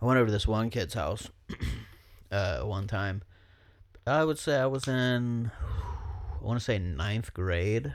I 0.00 0.04
went 0.04 0.18
over 0.18 0.26
to 0.26 0.32
this 0.32 0.46
one 0.46 0.68
kid's 0.70 0.94
house 0.94 1.28
uh 2.30 2.60
one 2.60 2.86
time. 2.86 3.22
I 4.06 4.22
would 4.24 4.38
say 4.38 4.56
I 4.58 4.66
was 4.66 4.86
in 4.86 5.50
I 6.40 6.44
want 6.44 6.58
to 6.60 6.64
say 6.64 6.78
ninth 6.78 7.32
grade 7.34 7.94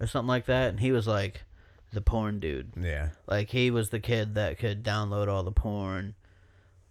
or 0.00 0.06
something 0.06 0.28
like 0.28 0.46
that, 0.46 0.70
and 0.70 0.80
he 0.80 0.90
was 0.90 1.06
like 1.06 1.44
the 1.92 2.00
porn 2.00 2.40
dude. 2.40 2.72
Yeah. 2.80 3.10
Like 3.26 3.50
he 3.50 3.70
was 3.70 3.90
the 3.90 4.00
kid 4.00 4.34
that 4.34 4.58
could 4.58 4.82
download 4.82 5.28
all 5.28 5.42
the 5.42 5.52
porn, 5.52 6.14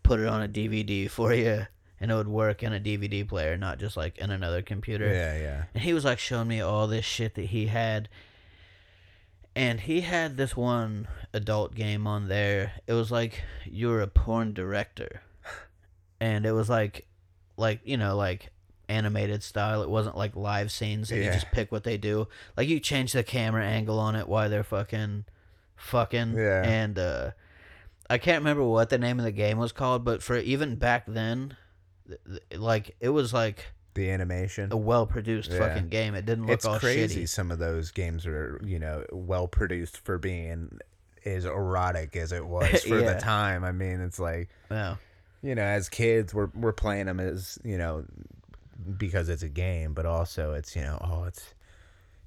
put 0.03 0.19
it 0.19 0.27
on 0.27 0.41
a 0.43 0.47
DVD 0.47 1.09
for 1.09 1.33
you, 1.33 1.65
and 1.99 2.11
it 2.11 2.15
would 2.15 2.27
work 2.27 2.61
in 2.63 2.73
a 2.73 2.79
DVD 2.79 3.27
player, 3.27 3.57
not 3.57 3.79
just 3.79 3.97
like 3.97 4.17
in 4.17 4.29
another 4.31 4.61
computer. 4.61 5.07
Yeah, 5.07 5.37
yeah. 5.37 5.63
And 5.73 5.83
he 5.83 5.93
was 5.93 6.05
like 6.05 6.19
showing 6.19 6.47
me 6.47 6.61
all 6.61 6.87
this 6.87 7.05
shit 7.05 7.35
that 7.35 7.45
he 7.45 7.67
had. 7.67 8.09
And 9.55 9.79
he 9.79 10.01
had 10.01 10.37
this 10.37 10.55
one 10.55 11.07
adult 11.33 11.73
game 11.73 12.05
on 12.05 12.27
there. 12.27 12.73
It 12.85 12.93
was 12.93 13.11
like 13.11 13.41
you're 13.65 14.01
a 14.01 14.07
porn 14.07 14.53
director. 14.53 15.21
And 16.19 16.45
it 16.45 16.51
was 16.51 16.69
like 16.69 17.07
like, 17.57 17.81
you 17.83 17.97
know, 17.97 18.15
like 18.15 18.51
animated 18.87 19.41
style. 19.41 19.81
It 19.81 19.89
wasn't 19.89 20.15
like 20.15 20.35
live 20.35 20.71
scenes 20.71 21.09
that 21.09 21.17
you 21.17 21.23
just 21.25 21.51
pick 21.51 21.71
what 21.71 21.83
they 21.83 21.97
do. 21.97 22.27
Like 22.55 22.67
you 22.67 22.79
change 22.79 23.13
the 23.13 23.23
camera 23.23 23.65
angle 23.65 23.99
on 23.99 24.15
it 24.15 24.27
while 24.27 24.49
they're 24.49 24.63
fucking 24.63 25.25
fucking 25.75 26.33
Yeah. 26.35 26.63
and 26.63 26.97
uh 26.99 27.31
I 28.09 28.17
can't 28.19 28.39
remember 28.41 28.63
what 28.63 28.89
the 28.89 28.97
name 28.97 29.19
of 29.19 29.25
the 29.25 29.31
game 29.31 29.57
was 29.57 29.71
called, 29.71 30.05
but 30.05 30.23
for 30.23 30.37
even 30.37 30.75
back 30.75 31.03
then 31.07 31.49
th- 31.49 31.49
th- 31.49 31.57
like 32.55 32.95
it 32.99 33.09
was 33.09 33.33
like 33.33 33.65
The 33.95 34.09
animation. 34.11 34.71
a 34.71 34.77
well 34.77 35.05
produced 35.05 35.51
Yeah. 35.51 35.59
fucking 35.59 35.89
game. 35.89 36.15
It 36.15 36.25
didn't 36.25 36.45
look 36.45 36.53
it's 36.55 36.65
all 36.65 36.79
crazy. 36.79 37.23
shitty. 37.23 37.29
Some 37.29 37.51
of 37.51 37.59
those 37.59 37.91
games 37.91 38.25
are, 38.25 38.59
you 38.63 38.79
know, 38.79 39.03
well 39.11 39.47
produced 39.47 39.97
for 39.99 40.17
being 40.17 40.77
as 41.25 41.45
erotic 41.45 42.15
as 42.15 42.31
it 42.31 42.45
was 42.55 42.83
for 42.83 42.99
Yeah. 42.99 43.13
the 43.13 43.19
time. 43.19 43.63
I 43.63 43.71
mean, 43.71 43.99
it's 44.01 44.19
like 44.19 44.49
Yeah. 44.71 44.95
you 45.41 45.55
know, 45.55 45.63
as 45.63 45.89
kids, 45.89 46.33
we're 46.33 46.49
we're 46.55 46.73
playing 46.73 47.05
them 47.07 47.19
as 47.19 47.57
you 47.63 47.77
know 47.77 48.05
because 48.97 49.27
it's 49.29 49.43
a 49.43 49.49
game, 49.49 49.93
but 49.93 50.05
also 50.05 50.53
it's 50.53 50.75
you 50.75 50.81
know, 50.83 50.97
oh, 51.01 51.23
it's 51.25 51.53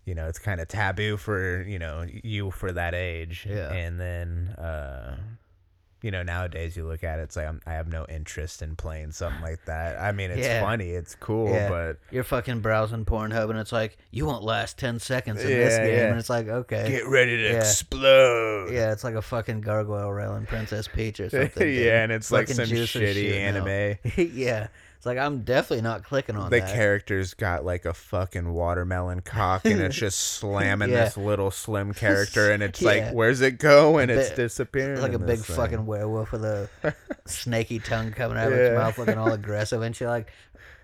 you 0.07 0.15
know, 0.15 0.27
it's 0.27 0.39
kind 0.39 0.61
of 0.61 0.67
taboo 0.69 1.17
for 1.17 1.63
you 1.63 1.79
know 1.79 2.05
you 2.25 2.51
for 2.51 2.73
that 2.73 2.95
age. 2.95 3.47
Yeah. 3.49 3.71
And 3.73 4.01
then, 4.01 4.49
uh, 4.59 5.17
you 6.03 6.11
know, 6.11 6.23
nowadays 6.23 6.77
you 6.77 6.87
look 6.87 7.05
at 7.05 7.19
it, 7.19 7.23
it's 7.23 7.37
like 7.37 7.47
I'm, 7.47 7.61
I 7.67 7.73
have 7.75 7.89
no 7.89 8.07
interest 8.09 8.63
in 8.63 8.75
playing 8.77 9.13
something 9.13 9.43
like 9.43 9.65
that. 9.67 10.01
I 10.01 10.13
mean, 10.13 10.31
it's 10.31 10.41
Yeah. 10.47 10.63
funny, 10.63 10.91
it's 10.91 11.15
cool, 11.15 11.51
Yeah. 11.51 11.69
but 11.69 11.99
You're 12.11 12.25
fucking 12.25 12.61
browsing 12.61 13.05
Pornhub 13.05 13.51
and 13.51 13.59
it's 13.59 13.73
like, 13.73 13.99
you 14.11 14.25
won't 14.27 14.43
last 14.43 14.79
10 14.79 14.99
seconds 14.99 15.41
in 15.43 15.49
this 15.49 15.77
game. 15.77 15.87
yeah. 15.95 16.07
And 16.11 16.19
it's 16.19 16.31
like, 16.31 16.49
okay. 16.49 16.89
get 16.91 17.07
ready 17.07 17.37
to 17.37 17.43
Yeah. 17.53 17.59
explode. 17.59 18.73
yeah, 18.73 18.93
it's 18.93 19.05
like 19.05 19.15
a 19.15 19.23
fucking 19.23 19.61
gargoyle 19.61 20.11
railing 20.13 20.47
Princess 20.47 20.89
Peach 20.89 21.21
or 21.21 21.29
something. 21.31 21.51
dude. 21.67 21.85
yeah, 21.85 22.03
and 22.03 22.13
it's 22.13 22.31
like 22.31 22.49
some 22.49 22.65
shitty 22.67 23.33
anime. 23.35 23.99
yeah. 24.35 24.69
It's 25.01 25.07
like, 25.07 25.17
I'm 25.17 25.45
definitely 25.45 25.81
not 25.83 26.05
clicking 26.05 26.37
on 26.37 26.51
the 26.51 26.61
that. 26.61 26.75
character's 26.75 27.33
got 27.33 27.65
like 27.65 27.87
a 27.87 27.95
fucking 27.95 28.53
watermelon 28.53 29.23
cock 29.23 29.65
and 29.65 29.81
it's 29.81 29.97
just 29.97 30.19
slamming 30.39 30.91
Yeah. 30.91 31.05
this 31.07 31.17
little 31.17 31.51
slim 31.51 31.95
character 31.95 32.53
and 32.53 32.63
it's 32.63 32.83
Yeah. 32.83 32.89
like 32.89 33.13
where's 33.15 33.41
it 33.41 33.53
going? 33.59 34.11
it's 34.11 34.29
bit- 34.29 34.37
disappearing 34.37 34.93
It's 34.93 35.01
like 35.01 35.13
a 35.13 35.15
in 35.15 35.21
big 35.23 35.39
this 35.39 35.47
thing. 35.47 35.57
fucking 35.57 35.87
werewolf 35.87 36.33
with 36.33 36.45
a 36.45 36.69
snaky 37.27 37.79
tongue 37.79 38.11
coming 38.13 38.37
out 38.37 38.49
of 38.49 38.53
its 38.53 38.73
Yeah. 38.73 38.79
mouth 38.79 38.99
looking 38.99 39.17
all 39.17 39.33
aggressive 39.33 39.81
and 39.81 39.97
shit. 39.97 40.07
Like, 40.07 40.31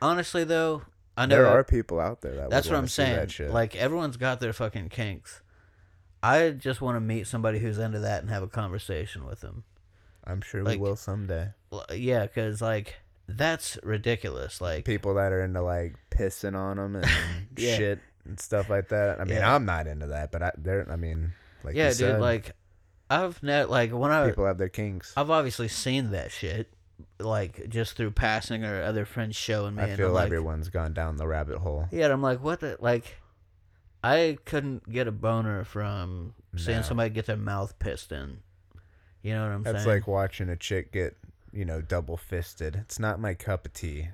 honestly, 0.00 0.44
though, 0.44 0.80
I 1.14 1.26
know 1.26 1.36
there 1.36 1.46
are 1.48 1.62
people 1.62 2.00
out 2.00 2.22
there 2.22 2.36
that 2.36 2.48
That's 2.48 2.68
would 2.68 2.72
what 2.72 2.76
wanna 2.76 2.84
I'm 2.84 2.88
see 2.88 2.94
saying. 2.94 3.16
that 3.16 3.30
shit. 3.30 3.50
Like 3.50 3.76
everyone's 3.76 4.16
got 4.16 4.40
their 4.40 4.54
fucking 4.54 4.88
kinks. 4.88 5.42
I 6.22 6.52
just 6.52 6.80
want 6.80 6.96
to 6.96 7.00
meet 7.00 7.26
somebody 7.26 7.58
who's 7.58 7.76
into 7.76 7.98
that 7.98 8.22
and 8.22 8.30
have 8.30 8.42
a 8.42 8.48
conversation 8.48 9.26
with 9.26 9.42
them. 9.42 9.64
I'm 10.24 10.40
sure 10.40 10.62
like- 10.62 10.80
we 10.80 10.88
will 10.88 10.96
someday 10.96 11.50
L- 11.70 11.84
Yeah, 11.94 12.22
because 12.22 12.62
like 12.62 12.94
that's 13.28 13.78
ridiculous. 13.82 14.60
Like, 14.60 14.84
people 14.84 15.14
that 15.14 15.32
are 15.32 15.42
into 15.42 15.62
like 15.62 15.94
pissing 16.10 16.56
on 16.56 16.76
them 16.76 16.96
and 16.96 17.06
Yeah. 17.56 17.76
shit 17.76 17.98
and 18.24 18.38
stuff 18.40 18.68
like 18.70 18.88
that 18.88 19.20
I 19.20 19.24
mean 19.24 19.36
Yeah. 19.38 19.54
I'm 19.54 19.64
not 19.64 19.86
into 19.86 20.06
that 20.08 20.32
but 20.32 20.42
I 20.42 20.52
they're 20.58 20.90
I 20.90 20.96
mean 20.96 21.32
like 21.64 21.74
yeah, 21.74 21.88
dude. 21.88 21.96
said, 21.96 22.20
Like, 22.20 22.52
I've 23.10 23.42
net 23.42 23.70
like 23.70 23.92
when 23.92 24.10
I 24.12 24.28
people 24.28 24.46
have 24.46 24.58
their 24.58 24.68
kinks 24.68 25.12
I've 25.16 25.30
obviously 25.30 25.68
seen 25.68 26.10
that 26.10 26.30
shit, 26.32 26.72
like 27.20 27.68
just 27.68 27.96
through 27.96 28.12
passing 28.12 28.64
or 28.64 28.82
other 28.82 29.04
friends 29.04 29.36
showing 29.36 29.74
me. 29.76 29.82
I 29.82 29.96
feel 29.96 30.10
like, 30.12 30.26
everyone's 30.26 30.68
gone 30.70 30.92
down 30.92 31.16
the 31.16 31.26
rabbit 31.26 31.58
hole 31.58 31.86
Yeah, 31.92 32.04
and 32.04 32.12
I'm 32.12 32.22
like, 32.22 32.42
what 32.42 32.60
the 32.60 32.76
like. 32.80 33.16
I 34.04 34.38
couldn't 34.44 34.88
get 34.88 35.08
a 35.08 35.12
boner 35.12 35.64
from 35.64 36.34
seeing 36.56 36.76
No. 36.76 36.82
somebody 36.82 37.10
get 37.10 37.26
their 37.26 37.36
mouth 37.36 37.76
pissed 37.80 38.12
in. 38.12 38.38
You 39.22 39.34
know 39.34 39.42
what 39.42 39.50
I'm 39.52 39.62
that's 39.64 39.78
saying? 39.78 39.86
That's 39.86 39.86
like 39.86 40.06
watching 40.06 40.48
a 40.48 40.56
chick 40.56 40.92
get 40.92 41.16
you 41.56 41.64
know 41.64 41.80
double 41.80 42.16
fisted 42.16 42.76
it's 42.76 42.98
not 42.98 43.18
my 43.18 43.34
cup 43.34 43.66
of 43.66 43.72
tea 43.72 44.08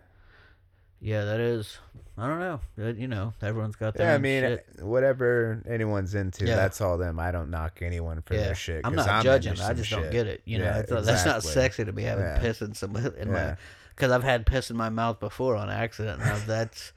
Yeah, 1.04 1.24
that 1.24 1.40
is. 1.40 1.78
I 2.16 2.28
don't 2.28 2.38
know. 2.38 2.60
It- 2.78 2.96
you 2.96 3.08
know, 3.08 3.34
everyone's 3.42 3.74
got 3.74 3.94
their 3.94 4.06
Yeah, 4.06 4.14
I 4.14 4.18
mean, 4.18 4.42
shit. 4.42 4.66
Uh, 4.80 4.86
whatever 4.86 5.60
anyone's 5.68 6.14
into, 6.14 6.46
Yeah. 6.46 6.54
that's 6.54 6.80
all 6.80 6.96
them. 6.96 7.18
I 7.18 7.32
don't 7.32 7.50
knock 7.50 7.82
anyone 7.82 8.22
for 8.22 8.34
Yeah, 8.34 8.42
their 8.44 8.54
shit. 8.54 8.82
I'm 8.86 8.94
not 8.94 9.08
into 9.08 9.22
judging. 9.24 9.60
I 9.60 9.72
just 9.74 9.90
don't 9.90 10.12
get 10.12 10.28
it. 10.28 10.42
You 10.44 10.58
know, 10.60 10.64
Yeah, 10.66 10.82
not- 10.88 11.04
that's 11.04 11.26
not 11.26 11.42
sexy 11.42 11.84
to 11.84 11.92
be 11.92 12.04
having 12.04 12.24
Yeah. 12.24 12.38
piss 12.38 12.62
in 12.62 12.74
some 12.74 12.94
in 12.94 13.32
my 13.32 13.56
because 13.96 14.12
I've 14.12 14.22
had 14.22 14.46
piss 14.46 14.70
in 14.70 14.76
my 14.76 14.90
mouth 14.90 15.18
before 15.18 15.56
on 15.56 15.68
accident, 15.70 16.22
and 16.22 16.40
that's 16.42 16.92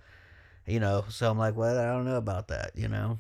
you 0.67 0.79
know. 0.79 1.05
So 1.09 1.27
I'm 1.31 1.39
like, 1.39 1.55
well, 1.55 1.75
I 1.79 1.85
don't 1.87 2.05
know 2.05 2.17
about 2.17 2.49
that. 2.49 2.73
You 2.75 2.87
know, 2.89 3.17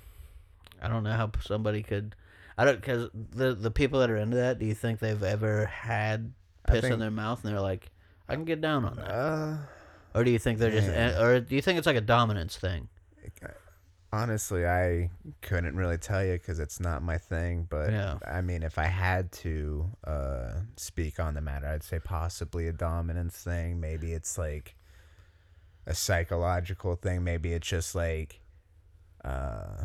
I 0.83 0.87
don't 0.87 1.01
know 1.03 1.13
how 1.13 1.31
somebody 1.41 1.81
could. 1.81 2.15
I 2.59 2.63
don't 2.65 2.75
because 2.79 3.09
the 3.13 3.55
the 3.55 3.71
people 3.71 4.01
that 4.01 4.11
are 4.11 4.17
into 4.17 4.37
that. 4.37 4.59
Do 4.59 4.67
you 4.67 4.75
think 4.75 4.99
they've 4.99 5.23
ever 5.23 5.65
had 5.65 6.31
Piss 6.67 6.85
in 6.85 6.99
their 6.99 7.11
mouth 7.11 7.43
and 7.43 7.53
they're 7.53 7.61
like, 7.61 7.91
I 8.27 8.35
can 8.35 8.45
get 8.45 8.61
down 8.61 8.85
on 8.85 8.95
that, 8.97 9.07
Uh, 9.11 9.57
or 10.13 10.23
do 10.23 10.31
you 10.31 10.39
think 10.39 10.59
they're 10.59 10.71
just, 10.71 10.87
or 11.19 11.39
do 11.41 11.55
you 11.55 11.61
think 11.61 11.77
it's 11.77 11.87
like 11.87 11.95
a 11.97 12.01
dominance 12.01 12.57
thing? 12.57 12.89
honestly, 14.13 14.65
I 14.65 15.09
couldn't 15.41 15.75
really 15.75 15.97
tell 15.97 16.23
you 16.23 16.33
because 16.33 16.57
it's 16.59 16.79
not 16.79 17.03
my 17.03 17.17
thing. 17.17 17.67
But 17.69 17.91
Yeah. 17.91 18.17
I 18.25 18.41
mean, 18.41 18.63
if 18.63 18.77
I 18.79 18.85
had 18.85 19.31
to 19.43 19.89
uh, 20.05 20.51
speak 20.77 21.19
on 21.19 21.33
the 21.33 21.41
matter, 21.41 21.67
I'd 21.67 21.83
say 21.83 21.99
possibly 21.99 22.67
a 22.67 22.71
dominance 22.73 23.35
thing. 23.37 23.79
Maybe 23.81 24.13
it's 24.13 24.37
like 24.37 24.75
a 25.85 25.93
psychological 25.93 26.95
thing. 26.95 27.23
Maybe 27.25 27.51
it's 27.53 27.67
just 27.67 27.93
like 27.93 28.39
uh, 29.25 29.83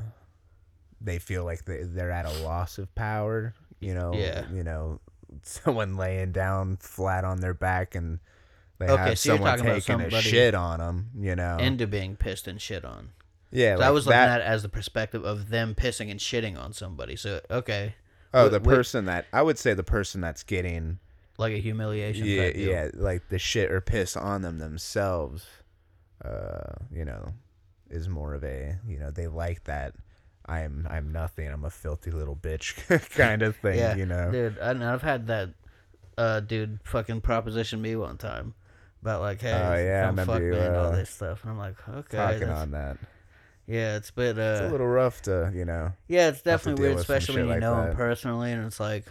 they 1.00 1.18
feel 1.18 1.44
like 1.44 1.64
they, 1.64 1.82
they're 1.82 2.12
at 2.12 2.26
a 2.26 2.42
loss 2.44 2.78
of 2.78 2.94
power. 2.94 3.54
You 3.80 3.94
know, 3.94 4.12
Yeah. 4.14 4.44
you 4.52 4.62
know, 4.62 5.00
someone 5.42 5.96
laying 5.96 6.32
down 6.32 6.76
flat 6.78 7.24
on 7.24 7.40
their 7.40 7.54
back 7.54 7.94
and 7.94 8.18
they 8.78 8.86
Okay, 8.86 9.02
have 9.10 9.18
so 9.18 9.36
someone 9.36 9.58
taking 9.58 10.00
a 10.00 10.10
shit 10.10 10.54
on 10.54 10.78
them. 10.78 11.10
You 11.18 11.36
know, 11.36 11.58
Into 11.58 11.86
being 11.86 12.16
pissed 12.16 12.48
and 12.48 12.60
shit 12.60 12.84
on. 12.84 13.10
yeah, 13.50 13.76
So 13.76 13.82
I 13.82 13.90
was 13.90 14.06
looking 14.06 14.18
that- 14.18 14.40
at 14.40 14.46
as 14.46 14.62
the 14.62 14.68
perspective 14.68 15.24
of 15.24 15.50
them 15.50 15.74
pissing 15.74 16.10
and 16.10 16.18
shitting 16.20 16.58
on 16.58 16.72
somebody. 16.72 17.16
So 17.16 17.40
okay, 17.50 17.94
Oh, 18.32 18.48
the 18.48 18.60
person 18.60 19.06
that 19.06 19.26
I 19.32 19.42
would 19.42 19.58
say 19.58 19.74
the 19.74 19.82
person 19.82 20.20
that's 20.20 20.42
getting 20.44 20.98
like 21.36 21.52
a 21.52 21.58
humiliation. 21.58 22.26
yeah 22.26 22.48
yeah 22.54 22.88
like 22.94 23.28
the 23.28 23.38
shit 23.38 23.70
or 23.72 23.80
piss 23.80 24.16
on 24.16 24.42
them 24.42 24.58
themselves, 24.58 25.46
uh, 26.24 26.74
you 26.92 27.04
know, 27.04 27.34
is 27.90 28.08
more 28.08 28.34
of 28.34 28.44
a 28.44 28.78
you 28.86 28.98
know 28.98 29.10
they 29.10 29.26
like 29.26 29.64
that 29.64 29.94
I'm 30.50 30.86
I'm 30.90 31.12
nothing. 31.12 31.48
I'm 31.48 31.64
a 31.64 31.70
filthy 31.70 32.10
little 32.10 32.34
bitch 32.36 32.76
kind 33.10 33.42
of 33.42 33.56
thing 33.56 33.78
yeah, 33.78 33.94
you 33.94 34.06
know? 34.06 34.30
dude. 34.32 34.58
I, 34.58 34.92
I've 34.92 35.02
had 35.02 35.28
that 35.28 35.50
uh, 36.18 36.40
dude 36.40 36.80
fucking 36.84 37.20
proposition 37.20 37.80
me 37.80 37.94
one 37.94 38.18
time 38.18 38.54
about 39.00 39.20
like, 39.20 39.40
hey, 39.40 39.52
Oh, 39.52 39.74
yeah, 39.74 40.06
come 40.06 40.16
fuck 40.26 40.40
you, 40.40 40.50
me 40.50 40.58
and 40.58 40.76
all 40.76 40.86
uh, 40.86 40.96
this 40.96 41.10
stuff, 41.10 41.42
and 41.42 41.52
I'm 41.52 41.58
like, 41.58 41.76
okay, 41.88 42.16
talking 42.16 42.48
on 42.48 42.72
that. 42.72 42.96
Yeah, 43.66 43.96
it's 43.96 44.10
a 44.10 44.12
bit, 44.12 44.38
it's 44.38 44.60
uh, 44.60 44.68
a 44.68 44.72
little 44.72 44.88
rough 44.88 45.22
to 45.22 45.52
you 45.54 45.64
know 45.64 45.92
yeah, 46.08 46.28
it's 46.28 46.42
definitely 46.42 46.84
weird, 46.84 46.98
especially 46.98 47.36
when 47.36 47.44
you 47.44 47.50
like 47.52 47.60
know 47.60 47.82
him 47.82 47.96
personally, 47.96 48.50
and 48.50 48.66
it's 48.66 48.80
like, 48.80 49.04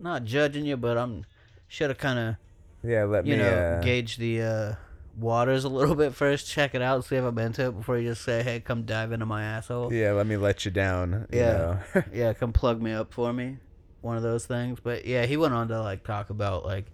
not 0.00 0.24
judging 0.24 0.64
you, 0.64 0.78
but 0.78 0.96
I'm 0.96 1.26
should 1.68 1.90
have 1.90 1.98
kind 1.98 2.18
of 2.18 2.36
yeah 2.82 3.04
let 3.04 3.26
you 3.26 3.36
me 3.36 3.42
know 3.42 3.50
uh, 3.50 3.82
gauge 3.82 4.16
the 4.16 4.40
uh, 4.42 4.74
waters 5.18 5.64
a 5.64 5.68
little 5.68 5.94
bit 5.94 6.14
first, 6.14 6.48
check 6.48 6.74
it 6.74 6.82
out, 6.82 7.04
see 7.04 7.16
if 7.16 7.24
I'm 7.24 7.38
into 7.38 7.66
it 7.66 7.76
before 7.76 7.98
you 7.98 8.10
just 8.10 8.22
say, 8.22 8.42
hey, 8.42 8.60
come 8.60 8.84
dive 8.84 9.12
into 9.12 9.26
my 9.26 9.42
asshole. 9.42 9.92
yeah 9.92 10.12
let 10.12 10.26
me 10.26 10.36
let 10.36 10.64
you 10.64 10.70
down 10.70 11.26
you 11.30 11.38
Yeah. 11.40 11.80
know? 11.94 12.02
yeah, 12.12 12.32
come 12.32 12.52
plug 12.52 12.80
me 12.80 12.92
up 12.92 13.12
for 13.12 13.32
me. 13.32 13.58
One 14.00 14.16
of 14.16 14.22
those 14.22 14.46
things. 14.46 14.78
But 14.80 15.04
yeah, 15.06 15.26
he 15.26 15.36
went 15.36 15.54
on 15.54 15.68
to 15.68 15.80
like 15.82 16.04
talk 16.04 16.30
about 16.30 16.64
like 16.64 16.86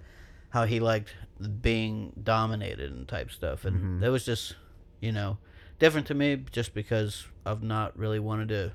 how 0.51 0.65
he 0.65 0.81
liked 0.81 1.15
being 1.61 2.13
dominated 2.23 2.93
and 2.93 3.07
type 3.07 3.31
stuff. 3.31 3.65
And 3.65 3.99
Mhm. 3.99 4.01
that 4.01 4.11
was 4.11 4.25
just, 4.25 4.57
you 5.01 5.13
know, 5.13 5.39
different 5.79 6.07
to 6.07 6.15
me 6.15 6.45
just 6.51 6.73
because 6.75 7.27
I've 7.45 7.63
not 7.63 7.99
really 7.99 8.19
wanted 8.21 8.49
to 8.51 8.73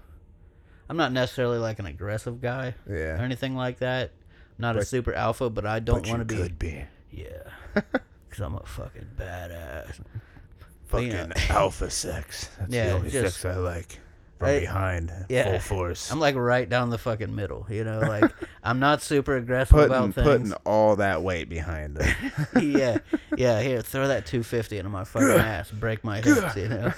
I'm 0.89 0.97
not 0.97 1.11
necessarily 1.11 1.57
like 1.59 1.77
an 1.79 1.85
aggressive 1.85 2.41
guy 2.41 2.73
yeah, 2.89 3.19
or 3.19 3.23
anything 3.23 3.55
like 3.55 3.79
that. 3.79 4.11
Not 4.57 4.75
a 4.75 4.83
super 4.85 5.13
alpha, 5.13 5.49
but 5.49 5.65
I 5.65 5.79
don't 5.79 6.05
want 6.07 6.19
to 6.21 6.25
be 6.25 6.35
could 6.41 6.59
be 6.59 6.85
yeah. 7.11 7.43
Cuz 8.29 8.39
I'm 8.41 8.55
a 8.55 8.65
fucking 8.65 9.07
badass. 9.17 9.97
But, 9.97 10.67
fucking 10.87 11.07
you 11.07 11.13
know- 11.13 11.31
alpha 11.49 11.89
sex 11.89 12.49
that's 12.59 12.73
Yeah, 12.73 12.87
the 12.87 12.91
only 12.93 13.09
just- 13.09 13.39
sex 13.39 13.55
I 13.55 13.59
like 13.59 13.99
from 14.39 14.47
I- 14.49 14.59
behind 14.61 15.11
yeah. 15.29 15.59
full 15.59 15.77
force 15.77 16.11
I'm 16.11 16.19
like 16.19 16.35
right 16.35 16.67
down 16.69 16.89
the 16.89 16.97
fucking 16.97 17.35
middle, 17.35 17.65
you 17.69 17.83
know, 17.83 17.99
like 17.99 18.31
I'm 18.63 18.79
not 18.79 19.01
super 19.01 19.35
aggressive 19.35 19.71
putting 19.75 19.87
about 19.91 20.13
things. 20.13 20.25
putting 20.27 20.53
all 20.65 20.95
that 20.97 21.21
weight 21.21 21.49
behind 21.49 21.97
it. 21.99 22.15
yeah, 22.63 22.97
yeah. 23.37 23.61
Here, 23.61 23.81
throw 23.81 24.07
that 24.07 24.25
250 24.25 24.77
into 24.77 24.89
my 24.89 25.03
fucking 25.03 25.29
ass, 25.29 25.69
break 25.71 26.03
my 26.03 26.21
hips, 26.21 26.55
you 26.55 26.69
know. 26.69 26.93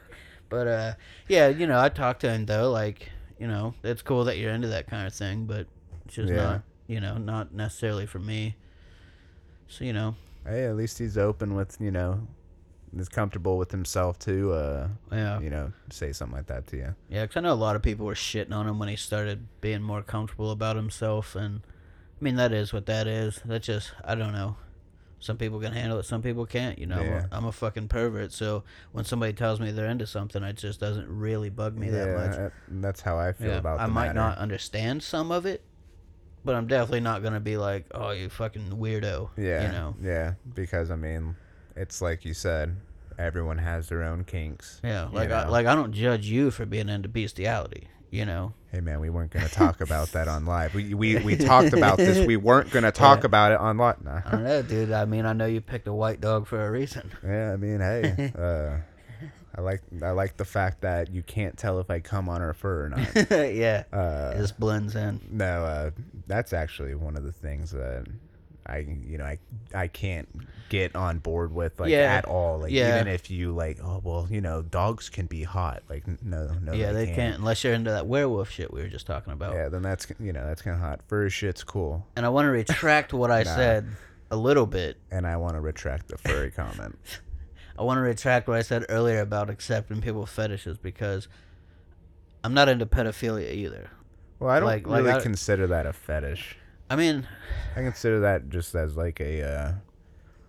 but 0.48 0.66
uh, 0.66 0.92
yeah, 1.28 1.48
you 1.48 1.66
know, 1.66 1.78
I 1.80 1.88
talked 1.88 2.20
to 2.22 2.30
him 2.30 2.46
though, 2.46 2.70
like, 2.70 3.10
you 3.38 3.46
know, 3.46 3.74
it's 3.84 4.00
cool 4.02 4.24
that 4.24 4.38
you're 4.38 4.52
into 4.52 4.68
that 4.68 4.86
kind 4.88 5.06
of 5.06 5.12
thing, 5.12 5.44
but 5.44 5.66
it's 6.06 6.14
just 6.14 6.30
Yeah. 6.32 6.36
not, 6.42 6.62
you 6.86 7.00
know, 7.00 7.18
not 7.18 7.52
necessarily 7.52 8.06
for 8.06 8.18
me. 8.18 8.56
So 9.68 9.84
you 9.84 9.92
know, 9.92 10.14
hey, 10.46 10.64
at 10.66 10.76
least 10.76 10.98
he's 10.98 11.16
open 11.18 11.54
with 11.54 11.76
you 11.80 11.90
know, 11.90 12.26
is 12.96 13.08
comfortable 13.08 13.58
with 13.58 13.70
himself 13.70 14.18
to 14.20 14.52
uh, 14.52 14.88
yeah, 15.12 15.40
you 15.40 15.50
know, 15.50 15.72
say 15.90 16.12
something 16.12 16.36
like 16.36 16.46
that 16.46 16.66
to 16.68 16.76
you. 16.76 16.94
yeah. 17.08 17.22
Because 17.22 17.36
I 17.36 17.40
know 17.40 17.52
a 17.52 17.54
lot 17.54 17.76
of 17.76 17.82
people 17.82 18.06
were 18.06 18.14
shitting 18.14 18.52
on 18.52 18.66
him 18.68 18.78
when 18.78 18.88
he 18.88 18.96
started 18.96 19.46
being 19.60 19.82
more 19.82 20.02
comfortable 20.02 20.50
about 20.50 20.76
himself, 20.76 21.34
and 21.36 21.60
I 22.20 22.24
mean 22.24 22.36
that 22.36 22.52
is 22.52 22.72
what 22.72 22.86
that 22.86 23.06
is. 23.06 23.40
That's 23.44 23.66
just 23.66 23.92
I 24.04 24.14
don't 24.14 24.32
know. 24.32 24.56
Some 25.18 25.38
people 25.38 25.58
can 25.60 25.72
handle 25.72 25.98
it, 25.98 26.04
some 26.04 26.20
people 26.22 26.44
can't. 26.46 26.78
You 26.78 26.86
know, 26.86 26.98
I'm, 26.98 27.06
Yeah. 27.06 27.24
a, 27.30 27.36
I'm 27.36 27.44
a 27.46 27.52
fucking 27.52 27.88
pervert, 27.88 28.32
so 28.32 28.64
when 28.92 29.04
somebody 29.04 29.32
tells 29.32 29.58
me 29.60 29.70
they're 29.72 29.88
into 29.88 30.06
something, 30.06 30.42
it 30.42 30.56
just 30.56 30.78
doesn't 30.78 31.08
really 31.08 31.48
bug 31.50 31.76
me 31.76 31.88
that 31.90 32.16
much. 32.16 32.52
that's 32.68 33.00
how 33.00 33.18
I 33.18 33.32
feel 33.32 33.46
about. 33.52 33.52
Yeah, 33.52 33.58
about. 33.76 33.80
I 33.80 33.86
might 33.86 34.06
matter. 34.08 34.18
not 34.18 34.38
understand 34.38 35.02
some 35.02 35.32
of 35.32 35.46
it, 35.46 35.62
but 36.46 36.54
I'm 36.54 36.66
definitely 36.66 37.00
not 37.00 37.22
gonna 37.22 37.40
be 37.40 37.58
like, 37.58 37.84
"Oh, 37.94 38.12
you 38.12 38.30
fucking 38.30 38.70
weirdo." 38.70 39.28
Yeah, 39.36 39.66
you 39.66 39.72
know. 39.72 39.94
Yeah, 40.02 40.34
because 40.54 40.90
I 40.90 40.96
mean, 40.96 41.36
it's 41.76 42.00
like 42.00 42.24
you 42.24 42.32
said, 42.32 42.76
everyone 43.18 43.58
has 43.58 43.88
their 43.90 44.02
own 44.02 44.24
kinks. 44.24 44.80
Yeah, 44.82 45.08
you 45.10 45.14
like 45.14 45.30
I, 45.30 45.44
know? 45.44 45.50
like 45.50 45.66
I 45.66 45.74
don't 45.74 45.92
judge 45.92 46.26
you 46.26 46.50
for 46.50 46.64
being 46.64 46.88
into 46.88 47.08
bestiality. 47.10 47.88
you 48.10 48.24
know. 48.24 48.54
Hey 48.72 48.80
man, 48.80 49.00
we 49.00 49.10
weren't 49.10 49.30
gonna 49.30 49.48
talk 49.48 49.80
about 49.80 50.08
that 50.12 50.28
on 50.28 50.44
live. 50.46 50.74
We 50.74 50.94
we, 50.94 51.16
we 51.18 51.36
talked 51.36 51.72
about 51.72 51.96
this. 51.98 52.24
We 52.26 52.36
weren't 52.48 52.70
gonna 52.70 52.92
talk 52.92 53.20
Yeah. 53.20 53.26
about 53.26 53.52
it 53.52 53.58
on 53.58 53.76
live. 53.78 54.02
Nah. 54.04 54.20
I 54.24 54.30
don't 54.30 54.44
know, 54.44 54.62
dude. 54.62 54.92
I 54.92 55.04
mean, 55.06 55.26
I 55.26 55.32
know 55.32 55.46
you 55.46 55.60
picked 55.60 55.88
a 55.88 55.92
white 55.92 56.20
dog 56.20 56.46
for 56.46 56.64
a 56.66 56.70
reason. 56.70 57.10
Yeah, 57.24 57.52
I 57.52 57.56
mean, 57.56 57.80
hey, 57.80 58.32
uh, 58.38 58.78
I 59.56 59.60
like 59.62 59.82
I 60.02 60.10
like 60.10 60.36
the 60.36 60.44
fact 60.44 60.82
that 60.82 61.10
you 61.10 61.22
can't 61.22 61.56
tell 61.56 61.80
if 61.80 61.90
I 61.90 62.00
come 62.00 62.28
on 62.28 62.40
her 62.40 62.52
fur 62.52 62.86
or 62.86 62.88
not. 62.90 63.08
yeah, 63.30 63.84
Uh, 63.92 64.32
it 64.34 64.38
just 64.38 64.60
blends 64.60 64.94
in. 64.96 65.20
no, 65.30 65.64
uh, 65.64 65.90
that's 66.26 66.52
actually 66.52 66.94
one 66.94 67.16
of 67.16 67.24
the 67.24 67.32
things 67.32 67.70
that 67.70 68.04
I 68.66 68.78
you 68.78 69.16
know 69.16 69.24
I 69.24 69.38
I 69.74 69.86
can't 69.88 70.28
get 70.68 70.94
on 70.96 71.20
board 71.20 71.54
with 71.54 71.78
like 71.80 71.90
Yeah. 71.90 71.98
at 72.18 72.24
all. 72.26 72.58
Like 72.58 72.72
Yeah. 72.72 72.96
even 72.96 73.08
if 73.08 73.30
you 73.30 73.52
like, 73.52 73.78
oh 73.82 74.00
well, 74.04 74.26
you 74.28 74.40
know, 74.40 74.60
dogs 74.60 75.08
can 75.08 75.26
be 75.26 75.42
hot. 75.44 75.84
Like 75.88 76.04
no, 76.22 76.48
no, 76.60 76.72
yeah, 76.72 76.92
they, 76.92 77.06
can't. 77.06 77.16
can't 77.16 77.38
unless 77.38 77.62
you're 77.64 77.72
into 77.74 77.92
that 77.92 78.06
werewolf 78.06 78.50
shit 78.50 78.72
we 78.74 78.82
were 78.82 78.88
just 78.88 79.06
talking 79.06 79.32
about. 79.32 79.54
Yeah, 79.54 79.68
then 79.68 79.82
that's 79.82 80.06
you 80.20 80.32
know 80.32 80.44
that's 80.44 80.60
kind 80.62 80.74
of 80.74 80.82
hot. 80.82 81.00
Fur 81.06 81.30
shit's 81.30 81.62
cool, 81.64 82.04
And 82.16 82.26
I 82.26 82.28
want 82.28 82.44
to 82.46 82.50
retract 82.50 83.12
what 83.14 83.30
I 83.30 83.42
Nah. 83.44 83.54
said 83.54 83.86
a 84.30 84.36
little 84.36 84.66
bit. 84.66 84.96
and 85.12 85.26
I 85.26 85.36
want 85.36 85.54
to 85.54 85.60
retract 85.60 86.08
the 86.08 86.18
furry 86.18 86.50
comment. 86.60 86.98
I 87.78 87.82
want 87.82 87.98
to 87.98 88.02
retract 88.02 88.48
what 88.48 88.56
I 88.58 88.62
said 88.62 88.84
earlier 88.88 89.20
about 89.20 89.50
accepting 89.50 90.00
people's 90.00 90.30
fetishes 90.30 90.78
because 90.78 91.28
I'm 92.44 92.54
not 92.54 92.68
into 92.68 92.86
pedophilia 92.86 93.52
either. 93.52 93.90
Well, 94.38 94.50
I 94.50 94.60
don't 94.60 94.66
Like- 94.66 94.86
like 94.86 95.02
really 95.04 95.12
I- 95.12 95.20
consider 95.20 95.66
that 95.68 95.86
a 95.86 95.92
fetish. 95.92 96.58
I 96.88 96.96
mean, 96.96 97.26
I 97.74 97.80
consider 97.80 98.20
that 98.20 98.48
just 98.48 98.74
as 98.74 98.96
like 98.96 99.20
a, 99.20 99.42
uh, 99.42 99.72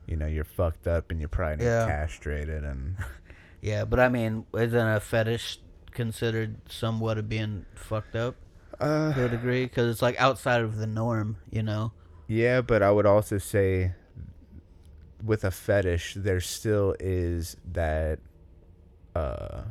you 0.05 0.15
know, 0.15 0.27
you're 0.27 0.43
fucked 0.43 0.87
up 0.87 1.09
and 1.09 1.19
you're 1.19 1.29
probably 1.29 1.65
Yeah. 1.65 1.85
castrated 1.87 2.63
and 2.63 2.97
yeah, 3.61 3.85
but 3.85 3.99
I 3.99 4.07
mean, 4.09 4.45
isn't 4.53 4.75
a 4.87 4.99
fetish 4.99 5.59
considered 5.91 6.57
somewhat 6.69 7.17
of 7.17 7.27
being 7.27 7.65
fucked 7.73 8.15
up 8.15 8.35
uh, 8.79 9.13
to 9.13 9.25
a 9.25 9.29
degree? 9.29 9.65
Because 9.65 9.89
it's 9.89 10.01
like 10.03 10.19
outside 10.21 10.61
of 10.61 10.77
the 10.77 10.85
norm, 10.87 11.37
you 11.49 11.63
know? 11.63 11.91
yeah, 12.27 12.61
but 12.61 12.83
I 12.83 12.91
would 12.91 13.05
also 13.07 13.37
say 13.39 13.93
with 15.27 15.43
a 15.43 15.51
fetish, 15.51 16.15
there 16.17 16.39
still 16.41 16.95
is 16.99 17.55
that, 17.73 18.19
uh, 19.15 19.63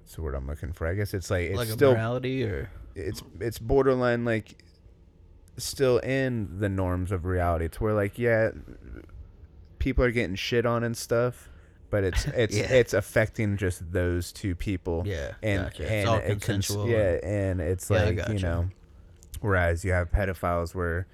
what's 0.00 0.14
the 0.14 0.22
word 0.22 0.34
I'm 0.34 0.46
looking 0.46 0.72
for? 0.72 0.86
I 0.86 0.94
guess 0.94 1.14
it's 1.14 1.30
like 1.30 1.46
it's 1.48 1.56
like 1.56 1.68
a 1.68 1.72
still 1.72 1.92
morality 1.92 2.44
or 2.44 2.70
it's 2.94 3.22
it's 3.40 3.58
borderline 3.58 4.24
like 4.24 4.62
still 5.56 5.98
in 5.98 6.58
the 6.60 6.68
norms 6.68 7.10
of 7.12 7.24
reality 7.24 7.68
to 7.68 7.82
where 7.82 7.94
like 7.94 8.18
yeah 8.18 8.50
people 9.78 10.04
are 10.04 10.10
getting 10.10 10.34
shit 10.36 10.66
on 10.66 10.82
and 10.84 10.96
stuff 10.96 11.48
but 11.90 12.02
it's 12.04 12.24
it's 12.36 12.56
Yeah. 12.56 12.72
it's 12.72 12.92
affecting 12.94 13.56
just 13.56 13.90
those 13.92 14.32
two 14.32 14.54
people 14.54 15.02
yeah, 15.06 15.32
and 15.42 15.64
gotcha. 15.64 15.82
and 15.84 15.92
it's 16.00 16.08
all 16.08 16.16
it 16.18 16.22
cons- 16.28 16.44
consensual. 16.44 16.88
yeah 16.88 17.18
and 17.22 17.60
it's 17.60 17.90
Yeah, 17.90 18.04
like 18.04 18.28
you 18.28 18.38
know 18.40 18.68
whereas 19.40 19.84
you 19.84 19.92
have 19.92 20.10
pedophiles 20.10 20.74
where 20.74 21.06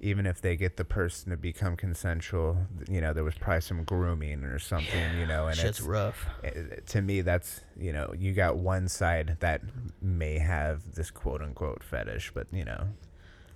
even 0.00 0.26
if 0.26 0.40
they 0.40 0.56
get 0.56 0.76
the 0.76 0.84
person 0.84 1.30
to 1.30 1.36
become 1.36 1.76
consensual 1.76 2.56
you 2.88 3.00
know 3.00 3.12
there 3.12 3.24
was 3.24 3.34
probably 3.34 3.60
some 3.60 3.82
grooming 3.84 4.44
or 4.44 4.58
something 4.58 5.12
you 5.18 5.26
know 5.26 5.46
and 5.48 5.58
it's 5.58 5.80
rough. 5.80 6.26
uh, 6.44 6.50
to 6.86 7.02
me 7.02 7.20
that's 7.20 7.60
you 7.78 7.92
know 7.92 8.12
you 8.16 8.32
got 8.32 8.56
one 8.56 8.88
side 8.88 9.36
that 9.40 9.60
may 10.00 10.38
have 10.38 10.94
this 10.94 11.10
quote 11.10 11.42
unquote 11.42 11.82
fetish 11.82 12.30
but 12.34 12.46
you 12.52 12.64
know 12.64 12.88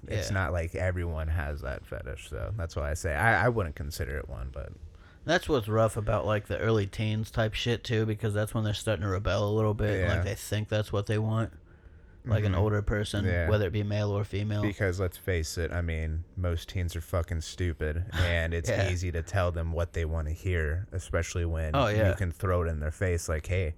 it's 0.08 0.28
Yeah. 0.30 0.34
not 0.34 0.52
like 0.52 0.74
everyone 0.74 1.28
has 1.28 1.60
that 1.60 1.86
fetish 1.86 2.28
so 2.30 2.52
that's 2.56 2.74
why 2.74 2.90
i 2.90 2.94
say 2.94 3.14
i, 3.14 3.46
I 3.46 3.48
wouldn't 3.48 3.76
consider 3.76 4.18
it 4.18 4.28
one 4.28 4.50
but 4.52 4.70
That's 5.24 5.48
what's 5.48 5.68
rough 5.68 5.96
about 5.96 6.26
like 6.26 6.48
the 6.48 6.58
early 6.58 6.88
teens 6.88 7.30
type 7.30 7.54
shit 7.54 7.84
too, 7.84 8.04
because 8.06 8.34
that's 8.34 8.52
when 8.54 8.64
they're 8.64 8.74
starting 8.74 9.04
to 9.04 9.08
rebel 9.08 9.48
a 9.48 9.54
little 9.54 9.72
bit. 9.74 10.00
and, 10.00 10.08
Like 10.08 10.24
they 10.24 10.34
think 10.34 10.68
that's 10.68 10.92
what 10.92 11.06
they 11.06 11.18
want, 11.18 11.52
like 12.24 12.44
an 12.44 12.52
Mhm. 12.52 12.58
older 12.58 12.82
person, 12.82 13.24
Yeah. 13.24 13.48
whether 13.48 13.66
it 13.66 13.72
be 13.72 13.82
male 13.82 14.10
or 14.10 14.22
female. 14.24 14.62
because 14.62 15.00
let's 15.00 15.16
face 15.16 15.58
it 15.58 15.72
i 15.72 15.80
mean 15.80 16.22
most 16.36 16.68
teens 16.68 16.94
are 16.94 17.00
fucking 17.00 17.40
stupid 17.40 18.04
and 18.12 18.54
it's 18.54 18.70
Yeah. 18.70 18.90
easy 18.90 19.10
to 19.12 19.22
tell 19.22 19.50
them 19.50 19.72
what 19.72 19.92
they 19.92 20.04
want 20.04 20.28
to 20.28 20.32
hear 20.34 20.86
especially 20.92 21.44
when 21.44 21.74
Oh, 21.74 21.88
yeah. 21.88 22.10
you 22.10 22.14
can 22.14 22.30
throw 22.30 22.62
it 22.62 22.68
in 22.68 22.78
their 22.80 22.92
face 22.92 23.28
like 23.28 23.46
hey 23.46 23.74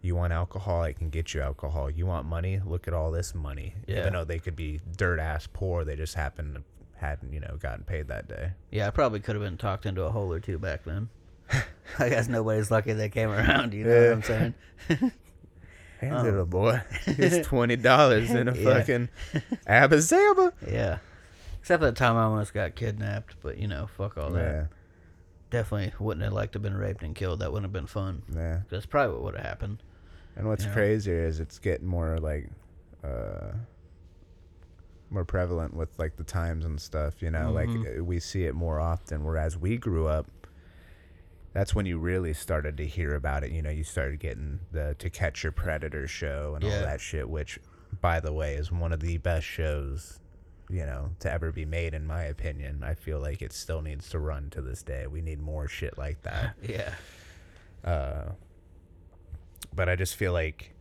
you 0.00 0.16
want 0.16 0.32
alcohol 0.32 0.80
i 0.82 0.92
can 0.92 1.10
get 1.10 1.34
you 1.34 1.42
alcohol 1.42 1.90
you 1.90 2.06
want 2.06 2.26
money 2.26 2.60
look 2.64 2.88
at 2.88 2.94
all 2.94 3.10
this 3.10 3.34
money 3.34 3.74
Yeah. 3.86 4.00
even 4.00 4.14
though 4.14 4.24
they 4.24 4.38
could 4.38 4.56
be 4.56 4.80
dirt 4.96 5.20
ass 5.20 5.46
poor 5.52 5.84
they 5.84 5.94
just 5.96 6.14
happen 6.14 6.54
to 6.54 6.62
hadn't 6.96 7.32
you 7.32 7.40
know 7.40 7.56
gotten 7.60 7.84
paid 7.84 8.08
that 8.08 8.26
day 8.28 8.52
Yeah, 8.70 8.86
I 8.86 8.90
probably 8.90 9.20
could 9.20 9.34
have 9.34 9.42
been 9.44 9.56
talked 9.58 9.84
into 9.86 10.02
a 10.04 10.10
hole 10.10 10.32
or 10.32 10.40
two 10.40 10.58
back 10.58 10.84
then. 10.84 11.08
I 11.98 12.08
guess 12.08 12.28
nobody's 12.28 12.70
lucky 12.70 12.92
they 12.94 13.08
came 13.10 13.28
around. 13.30 13.74
You 13.74 13.84
know 13.84 14.02
what 14.04 14.12
I'm 14.12 14.22
saying? 14.22 14.54
Hey, 16.02 16.10
Oh. 16.10 16.22
little 16.22 16.44
boy, 16.46 16.80
it's 17.06 17.46
twenty 17.48 17.76
dollars 17.76 18.30
in 18.32 18.48
a 18.48 18.54
Yeah. 18.54 18.64
fucking 18.78 19.08
Abba 19.68 19.96
Zaba. 19.98 20.52
Yeah. 20.68 20.98
Except 21.60 21.80
that 21.80 21.94
time 21.94 22.16
I 22.16 22.24
almost 22.24 22.52
got 22.52 22.74
kidnapped, 22.74 23.36
but 23.40 23.56
you 23.56 23.68
know, 23.68 23.86
fuck 23.96 24.18
all 24.18 24.30
that. 24.30 24.52
Yeah, 24.52 24.64
Definitely 25.50 25.92
wouldn't 26.00 26.24
have 26.24 26.32
liked 26.32 26.54
to 26.54 26.56
have 26.56 26.62
been 26.64 26.76
raped 26.76 27.04
and 27.04 27.14
killed. 27.14 27.38
That 27.38 27.52
wouldn't 27.52 27.66
have 27.66 27.72
been 27.72 27.86
fun. 27.86 28.22
yeah. 28.34 28.62
That's 28.68 28.84
probably 28.84 29.14
what 29.14 29.22
would 29.22 29.36
have 29.36 29.46
happened. 29.46 29.80
And 30.34 30.48
what's 30.48 30.64
Yeah. 30.64 30.72
crazier 30.72 31.24
is 31.24 31.38
it's 31.38 31.60
getting 31.60 31.86
more 31.86 32.18
like, 32.18 32.48
uh, 33.04 33.52
more 35.10 35.24
prevalent 35.24 35.74
with 35.74 35.96
like 36.00 36.16
the 36.16 36.24
times 36.24 36.64
and 36.64 36.80
stuff. 36.80 37.22
You 37.22 37.30
know, 37.30 37.52
Mhm. 37.52 37.54
like 37.86 37.98
uh, 38.00 38.02
we 38.02 38.18
see 38.18 38.44
it 38.44 38.54
more 38.56 38.80
often. 38.80 39.22
Whereas 39.22 39.56
we 39.56 39.76
grew 39.76 40.08
up, 40.08 40.26
that's 41.52 41.74
when 41.74 41.86
you 41.86 41.98
really 41.98 42.32
started 42.32 42.76
to 42.78 42.86
hear 42.86 43.14
about 43.14 43.44
it. 43.44 43.50
You 43.50 43.62
know, 43.62 43.70
you 43.70 43.84
started 43.84 44.20
getting 44.20 44.60
the 44.70 44.96
To 44.98 45.10
Catch 45.10 45.42
Your 45.42 45.52
Predator 45.52 46.06
show 46.06 46.54
and 46.54 46.64
all 46.64 46.70
that 46.70 47.00
shit, 47.00 47.28
which, 47.28 47.58
by 48.00 48.20
the 48.20 48.32
way, 48.32 48.54
is 48.54 48.72
one 48.72 48.92
of 48.92 49.00
the 49.00 49.18
best 49.18 49.46
shows. 49.46 50.18
You 50.70 50.86
know, 50.86 51.10
to 51.20 51.30
ever 51.30 51.52
be 51.52 51.66
made, 51.66 51.92
in 51.92 52.06
my 52.06 52.22
opinion. 52.22 52.82
I 52.82 52.94
feel 52.94 53.20
like 53.20 53.42
it 53.42 53.52
still 53.52 53.82
needs 53.82 54.08
to 54.10 54.18
run 54.18 54.48
to 54.50 54.62
this 54.62 54.82
day. 54.82 55.06
We 55.06 55.20
need 55.20 55.38
more 55.42 55.68
shit 55.68 55.98
like 55.98 56.22
that. 56.22 56.54
Yeah. 56.62 56.94
Uh, 57.84 58.30
but 59.74 59.88
I 59.88 59.96
just 59.96 60.16
feel 60.16 60.32
like 60.32 60.72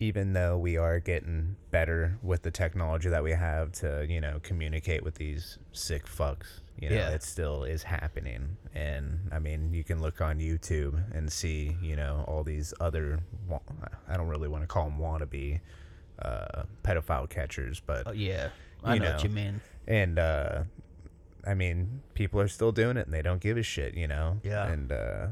even 0.00 0.32
though 0.32 0.56
we 0.56 0.76
are 0.76 1.00
getting 1.00 1.56
better 1.70 2.18
with 2.22 2.42
the 2.42 2.50
technology 2.50 3.08
that 3.08 3.22
we 3.22 3.32
have 3.32 3.72
to, 3.72 4.06
you 4.08 4.20
know, 4.20 4.38
communicate 4.42 5.02
with 5.02 5.14
these 5.16 5.58
sick 5.72 6.06
fucks, 6.06 6.60
you 6.78 6.88
know, 6.88 6.94
Yeah. 6.94 7.10
it 7.10 7.22
still 7.22 7.64
is 7.64 7.82
happening. 7.82 8.56
And 8.74 9.28
I 9.32 9.38
mean, 9.40 9.74
you 9.74 9.82
can 9.82 10.00
look 10.00 10.20
on 10.20 10.38
YouTube 10.38 11.02
and 11.12 11.32
see, 11.32 11.76
you 11.82 11.96
know, 11.96 12.24
all 12.28 12.44
these 12.44 12.72
other, 12.80 13.18
I 14.08 14.16
don't 14.16 14.28
really 14.28 14.48
want 14.48 14.62
to 14.62 14.68
call 14.68 14.84
them 14.84 14.98
wannabe 14.98 15.60
uh, 16.20 16.62
pedophile 16.84 17.28
catchers, 17.28 17.80
but 17.80 18.06
Oh, 18.06 18.12
yeah. 18.12 18.50
I 18.84 18.94
You 18.94 19.00
know, 19.00 19.12
what 19.12 19.24
you 19.24 19.30
mean. 19.30 19.60
and 19.88 20.18
uh 20.18 20.62
i 21.46 21.54
mean 21.54 22.02
people 22.14 22.40
are 22.40 22.48
still 22.48 22.72
doing 22.72 22.96
it 22.96 23.06
and 23.06 23.14
they 23.14 23.22
don't 23.22 23.40
give 23.40 23.56
a 23.56 23.62
shit 23.62 23.94
you 23.94 24.06
know 24.06 24.38
Yeah. 24.44 24.66
and 24.68 24.90
uh 24.92 25.26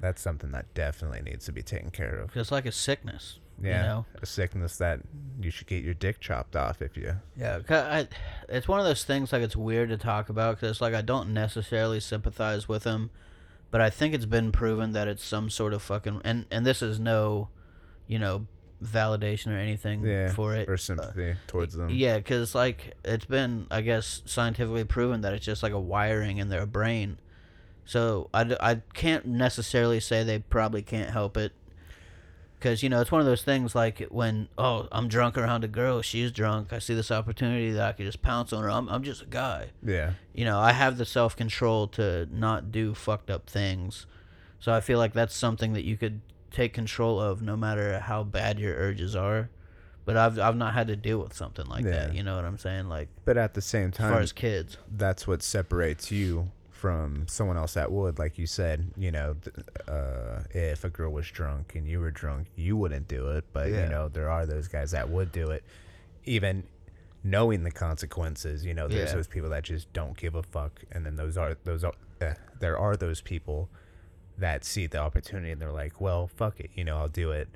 that's 0.00 0.20
something 0.22 0.52
that 0.52 0.72
definitely 0.74 1.20
needs 1.22 1.44
to 1.46 1.52
be 1.52 1.62
taken 1.62 1.90
care 1.90 2.14
of 2.20 2.36
It's 2.36 2.50
like 2.52 2.64
a 2.66 2.72
sickness. 2.72 3.38
Yeah 3.62 3.82
You 3.82 3.88
know? 3.88 4.06
a 4.20 4.26
sickness 4.26 4.76
that 4.78 5.00
you 5.40 5.50
should 5.50 5.66
get 5.66 5.82
your 5.84 5.94
dick 5.94 6.20
chopped 6.20 6.56
off 6.56 6.82
if 6.82 6.96
you 6.96 7.14
Yeah, 7.36 7.60
'cause 7.60 7.84
I, 7.84 8.08
it's 8.48 8.68
one 8.68 8.80
of 8.80 8.86
those 8.86 9.04
things 9.04 9.32
like 9.32 9.42
it's 9.42 9.56
weird 9.56 9.88
to 9.90 9.96
talk 9.96 10.28
about 10.28 10.56
because 10.60 10.80
like 10.80 10.94
I 10.94 11.02
don't 11.02 11.32
necessarily 11.32 12.00
sympathize 12.00 12.68
with 12.68 12.84
him, 12.84 13.10
but 13.70 13.80
I 13.80 13.88
think 13.90 14.14
it's 14.14 14.26
been 14.26 14.52
proven 14.52 14.92
that 14.92 15.08
it's 15.08 15.24
some 15.24 15.48
sort 15.50 15.72
of 15.72 15.82
fucking 15.82 16.20
and 16.24 16.46
and 16.50 16.66
this 16.66 16.82
is 16.82 16.98
no, 17.00 17.48
you 18.06 18.18
know, 18.18 18.46
validation 18.82 19.52
or 19.52 19.58
anything 19.58 20.04
yeah 20.04 20.28
for 20.32 20.54
it. 20.56 20.68
or 20.68 20.74
uh, 20.74 20.76
sympathy 20.76 21.36
towards 21.46 21.74
them 21.74 21.88
Yeah, 21.90 22.16
because 22.16 22.54
like 22.54 22.94
it's 23.04 23.24
been, 23.26 23.66
I 23.70 23.80
guess, 23.80 24.22
scientifically 24.24 24.84
proven 24.84 25.20
that 25.20 25.32
it's 25.34 25.46
just 25.46 25.62
like 25.62 25.72
a 25.72 25.78
wiring 25.80 26.38
in 26.38 26.48
their 26.48 26.66
brain. 26.66 27.18
So 27.84 28.28
I, 28.34 28.56
I 28.60 28.74
can't 28.94 29.26
necessarily 29.26 30.00
say 30.00 30.22
they 30.24 30.38
probably 30.40 30.82
can't 30.82 31.10
help 31.10 31.36
it. 31.36 31.52
Because, 32.62 32.80
you 32.80 32.88
know, 32.88 33.00
it's 33.00 33.10
one 33.10 33.20
of 33.20 33.26
those 33.26 33.42
things 33.42 33.74
like 33.74 34.06
when, 34.08 34.48
oh, 34.56 34.86
I'm 34.92 35.08
drunk 35.08 35.36
around 35.36 35.64
a 35.64 35.68
girl, 35.68 36.00
she's 36.00 36.30
drunk, 36.30 36.72
I 36.72 36.78
see 36.78 36.94
this 36.94 37.10
opportunity 37.10 37.72
that 37.72 37.88
I 37.88 37.90
could 37.90 38.06
just 38.06 38.22
pounce 38.22 38.52
on 38.52 38.62
her. 38.62 38.70
I'm, 38.70 38.88
I'm 38.88 39.02
just 39.02 39.22
a 39.22 39.26
guy. 39.26 39.70
yeah 39.82 40.12
You 40.32 40.44
know, 40.44 40.60
I 40.60 40.70
have 40.70 40.96
the 40.96 41.04
self 41.04 41.34
control 41.34 41.88
to 41.88 42.28
not 42.30 42.70
do 42.70 42.94
fucked 42.94 43.30
up 43.30 43.50
things. 43.50 44.06
So 44.60 44.72
I 44.72 44.80
feel 44.80 44.98
like 44.98 45.12
that's 45.12 45.34
something 45.34 45.72
that 45.72 45.82
you 45.82 45.96
could 45.96 46.20
take 46.52 46.72
control 46.72 47.18
of 47.20 47.42
no 47.42 47.56
matter 47.56 47.98
how 47.98 48.22
bad 48.22 48.60
your 48.60 48.76
urges 48.76 49.16
are. 49.16 49.50
But 50.04 50.16
I've 50.16 50.38
I've 50.38 50.56
not 50.56 50.74
had 50.74 50.86
to 50.86 50.96
deal 50.96 51.18
with 51.18 51.32
something 51.34 51.66
like 51.66 51.84
that. 51.84 52.14
You 52.14 52.22
know 52.22 52.36
what 52.36 52.44
I'm 52.44 52.58
saying? 52.58 52.88
Like 52.88 53.08
but 53.24 53.36
at 53.36 53.54
the 53.54 53.60
same 53.60 53.88
as 53.88 53.96
far 53.96 54.10
time 54.10 54.22
as 54.22 54.32
kids. 54.32 54.76
that's 54.88 55.26
what 55.26 55.42
separates 55.42 56.12
you 56.12 56.50
from 56.82 57.24
someone 57.28 57.56
else 57.56 57.74
that 57.74 57.92
would 57.92 58.18
like 58.18 58.36
you 58.38 58.46
said 58.46 58.90
you 58.96 59.12
know 59.12 59.36
uh, 59.86 60.40
if 60.50 60.82
a 60.82 60.90
girl 60.90 61.12
was 61.12 61.28
drunk 61.30 61.76
and 61.76 61.86
you 61.86 62.00
were 62.00 62.10
drunk 62.10 62.48
you 62.56 62.76
wouldn't 62.76 63.06
do 63.06 63.28
it 63.28 63.44
but 63.52 63.70
Yeah. 63.70 63.84
you 63.84 63.88
know 63.88 64.08
there 64.08 64.28
are 64.28 64.46
those 64.46 64.66
guys 64.66 64.90
that 64.90 65.08
would 65.08 65.30
do 65.30 65.50
it 65.50 65.62
even 66.24 66.64
knowing 67.22 67.62
the 67.62 67.70
consequences 67.70 68.64
you 68.64 68.74
know 68.74 68.88
there's 68.88 69.10
Yeah. 69.10 69.14
those 69.14 69.28
people 69.28 69.48
that 69.50 69.62
just 69.62 69.92
don't 69.92 70.16
give 70.16 70.34
a 70.34 70.42
fuck 70.42 70.82
and 70.90 71.06
then 71.06 71.14
those 71.14 71.36
are 71.38 71.56
those 71.62 71.84
are 71.84 71.94
uh, 72.20 72.34
there 72.58 72.76
are 72.76 72.96
those 72.96 73.20
people 73.20 73.68
that 74.38 74.64
see 74.64 74.88
the 74.88 74.98
opportunity 74.98 75.52
and 75.52 75.60
they're 75.62 75.70
like 75.84 76.00
well 76.00 76.26
fuck 76.26 76.58
it 76.58 76.70
you 76.74 76.82
know 76.82 76.96
i'll 76.98 77.08
do 77.24 77.30
it 77.30 77.48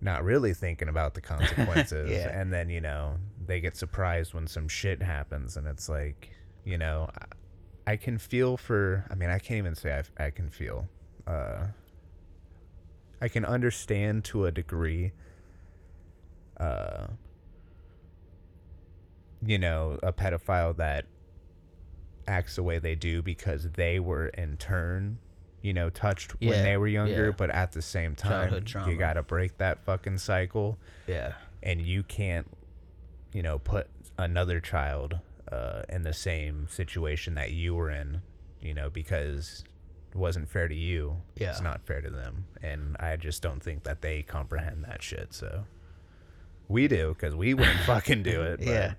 not 0.00 0.24
really 0.24 0.54
thinking 0.54 0.88
about 0.88 1.12
the 1.12 1.20
consequences 1.34 2.10
Yeah. 2.10 2.40
and 2.40 2.50
then 2.50 2.70
you 2.70 2.80
know 2.80 3.16
they 3.46 3.60
get 3.60 3.76
surprised 3.76 4.32
when 4.32 4.46
some 4.46 4.68
shit 4.68 5.02
happens 5.02 5.58
and 5.58 5.66
it's 5.66 5.90
like 5.90 6.30
you 6.64 6.78
know 6.78 7.10
i, 7.20 7.26
I 7.86 7.96
can 7.96 8.18
feel 8.18 8.56
for 8.56 9.04
i 9.10 9.14
mean 9.14 9.28
i 9.30 9.38
can't 9.38 9.58
even 9.58 9.74
say 9.74 10.02
i, 10.18 10.26
I 10.26 10.30
can 10.30 10.48
feel 10.50 10.88
uh, 11.26 11.66
i 13.20 13.28
can 13.28 13.44
understand 13.44 14.24
to 14.26 14.46
a 14.46 14.52
degree 14.52 15.12
uh, 16.58 17.08
you 19.44 19.58
know 19.58 19.98
a 20.02 20.12
pedophile 20.12 20.76
that 20.76 21.06
acts 22.28 22.56
the 22.56 22.62
way 22.62 22.78
they 22.78 22.94
do 22.94 23.20
because 23.22 23.68
they 23.72 23.98
were 23.98 24.28
in 24.28 24.56
turn 24.56 25.18
you 25.60 25.72
know 25.72 25.90
touched 25.90 26.34
Yeah, 26.40 26.50
when 26.50 26.64
they 26.64 26.76
were 26.76 26.86
younger 26.86 27.26
yeah. 27.26 27.34
but 27.36 27.50
at 27.50 27.72
the 27.72 27.82
same 27.82 28.14
time 28.14 28.64
you 28.86 28.96
got 28.96 29.14
to 29.14 29.22
break 29.22 29.58
that 29.58 29.84
fucking 29.84 30.18
cycle 30.18 30.78
Yeah. 31.08 31.32
and 31.62 31.80
you 31.80 32.04
can't 32.04 32.46
you 33.32 33.42
know 33.42 33.58
put 33.58 33.88
another 34.18 34.60
child 34.60 35.18
uh, 35.52 35.82
in 35.88 36.02
the 36.02 36.12
same 36.14 36.66
situation 36.70 37.34
that 37.34 37.50
you 37.52 37.74
were 37.74 37.90
in 37.90 38.22
you 38.60 38.72
know 38.74 38.88
because 38.90 39.64
it 40.10 40.16
wasn't 40.16 40.48
fair 40.48 40.66
to 40.68 40.74
you 40.74 41.18
Yeah. 41.36 41.50
it's 41.50 41.60
not 41.60 41.84
fair 41.86 42.00
to 42.00 42.10
them 42.10 42.46
and 42.62 42.96
i 42.98 43.14
just 43.16 43.42
don't 43.42 43.62
think 43.62 43.82
that 43.84 44.00
they 44.02 44.22
comprehend 44.22 44.84
that 44.84 45.02
shit 45.02 45.32
so 45.34 45.64
we 46.68 46.88
do 46.88 47.14
because 47.16 47.34
we 47.36 47.52
wouldn't 47.54 47.80
fucking 47.86 48.22
do 48.22 48.42
it 48.42 48.58
but 48.58 48.66
Yeah. 48.66 48.94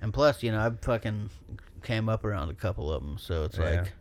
And 0.00 0.14
plus, 0.14 0.44
you 0.44 0.52
know, 0.52 0.60
I 0.60 0.70
fucking 0.80 1.28
came 1.82 2.08
up 2.08 2.24
around 2.24 2.50
a 2.50 2.54
couple 2.54 2.92
of 2.92 3.02
them, 3.02 3.18
so 3.18 3.42
it's 3.42 3.58
Yeah. 3.58 3.64
like, 3.80 3.92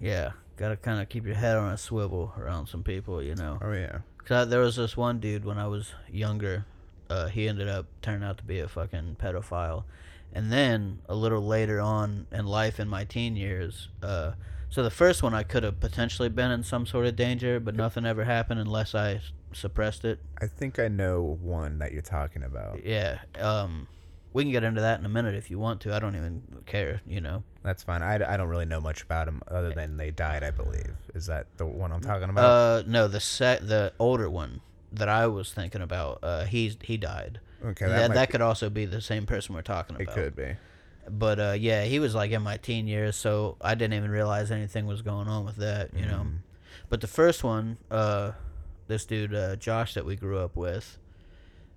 yeah, 0.00 0.30
gotta 0.56 0.76
kind 0.76 1.00
of 1.00 1.08
keep 1.10 1.26
your 1.26 1.34
head 1.34 1.56
on 1.56 1.70
a 1.72 1.76
swivel 1.76 2.32
around 2.38 2.68
some 2.68 2.82
people, 2.82 3.22
you 3.22 3.34
know. 3.34 3.58
oh 3.60 3.72
yeah 3.72 3.98
Cause 4.24 4.30
I, 4.30 4.44
there 4.46 4.60
was 4.60 4.76
this 4.76 4.96
one 4.96 5.18
dude 5.20 5.44
when 5.44 5.58
I 5.58 5.66
was 5.66 5.92
younger. 6.10 6.64
Uh, 7.10 7.26
he 7.26 7.48
ended 7.48 7.68
up 7.68 7.86
turning 8.00 8.22
out 8.26 8.38
to 8.38 8.44
be 8.44 8.60
a 8.60 8.68
fucking 8.68 9.16
pedophile, 9.20 9.84
and 10.32 10.50
then 10.52 10.98
a 11.08 11.14
little 11.14 11.42
later 11.42 11.80
on 11.80 12.26
in 12.32 12.46
life, 12.46 12.78
in 12.80 12.88
my 12.88 13.04
teen 13.04 13.36
years, 13.36 13.88
uh, 14.02 14.32
so 14.70 14.82
the 14.82 14.90
first 14.90 15.22
one 15.22 15.34
I 15.34 15.42
could 15.42 15.62
have 15.64 15.80
potentially 15.80 16.28
been 16.30 16.50
in 16.50 16.62
some 16.62 16.86
sort 16.86 17.06
of 17.06 17.14
danger, 17.16 17.60
but 17.60 17.74
nothing 17.74 18.06
ever 18.06 18.24
happened 18.24 18.58
unless 18.60 18.94
i 18.94 19.20
suppressed 19.54 20.04
it. 20.06 20.18
i 20.40 20.46
think 20.46 20.78
i 20.78 20.88
know 20.88 21.38
one 21.42 21.78
that 21.78 21.92
you're 21.92 22.00
talking 22.00 22.42
about 22.42 22.82
Yeah. 22.84 23.18
Um, 23.38 23.86
we 24.32 24.44
can 24.44 24.50
get 24.52 24.64
into 24.64 24.80
that 24.80 24.98
in 24.98 25.04
a 25.04 25.10
minute 25.10 25.34
if 25.34 25.50
you 25.50 25.58
want 25.58 25.82
to. 25.82 25.94
I 25.94 25.98
don't 25.98 26.16
even 26.16 26.42
care, 26.64 27.02
you 27.06 27.20
know. 27.20 27.42
that's 27.62 27.82
fine 27.82 28.02
I, 28.02 28.14
I 28.32 28.38
don't 28.38 28.48
really 28.48 28.64
know 28.64 28.80
much 28.80 29.02
about 29.02 29.26
them 29.26 29.42
other 29.48 29.72
than 29.74 29.98
they 29.98 30.10
died 30.10 30.42
i 30.42 30.50
believe 30.50 30.94
is 31.14 31.26
that 31.26 31.46
the 31.58 31.66
one 31.66 31.92
i'm 31.92 32.00
talking 32.00 32.30
about 32.30 32.44
Uh, 32.44 32.82
no, 32.86 33.08
the 33.08 33.20
set, 33.20 33.68
the 33.68 33.92
older 33.98 34.30
one 34.30 34.62
that 34.90 35.08
I 35.08 35.26
was 35.26 35.52
thinking 35.52 35.80
about, 35.82 36.18
uh, 36.22 36.44
he's 36.44 36.76
he 36.82 36.96
died. 36.96 37.40
Okay 37.64 37.86
that 37.86 38.08
might 38.08 38.14
that 38.14 38.30
could 38.30 38.40
also 38.40 38.68
be 38.70 38.84
the 38.86 39.00
same 39.00 39.26
person 39.26 39.54
we're 39.54 39.62
talking 39.62 39.96
about. 39.96 40.08
it 40.08 40.14
could 40.14 40.36
be 40.36 40.56
But 41.08 41.38
uh, 41.40 41.54
yeah, 41.58 41.84
he 41.84 41.98
was 41.98 42.14
like 42.14 42.30
in 42.30 42.42
my 42.42 42.56
teen 42.58 42.86
years, 42.86 43.16
so 43.16 43.56
I 43.60 43.74
didn't 43.74 43.94
even 43.94 44.10
realize 44.10 44.50
anything 44.50 44.86
was 44.86 45.02
going 45.02 45.28
on 45.28 45.44
with 45.44 45.56
that, 45.56 45.94
you 45.94 46.06
know. 46.06 46.22
Mm. 46.26 46.38
But 46.88 47.00
the 47.00 47.08
first 47.08 47.42
one, 47.42 47.78
uh, 47.90 48.32
this 48.86 49.04
dude 49.04 49.34
uh, 49.34 49.56
Josh 49.56 49.94
that 49.94 50.04
we 50.04 50.14
grew 50.16 50.38
up 50.38 50.54
with, 50.56 50.98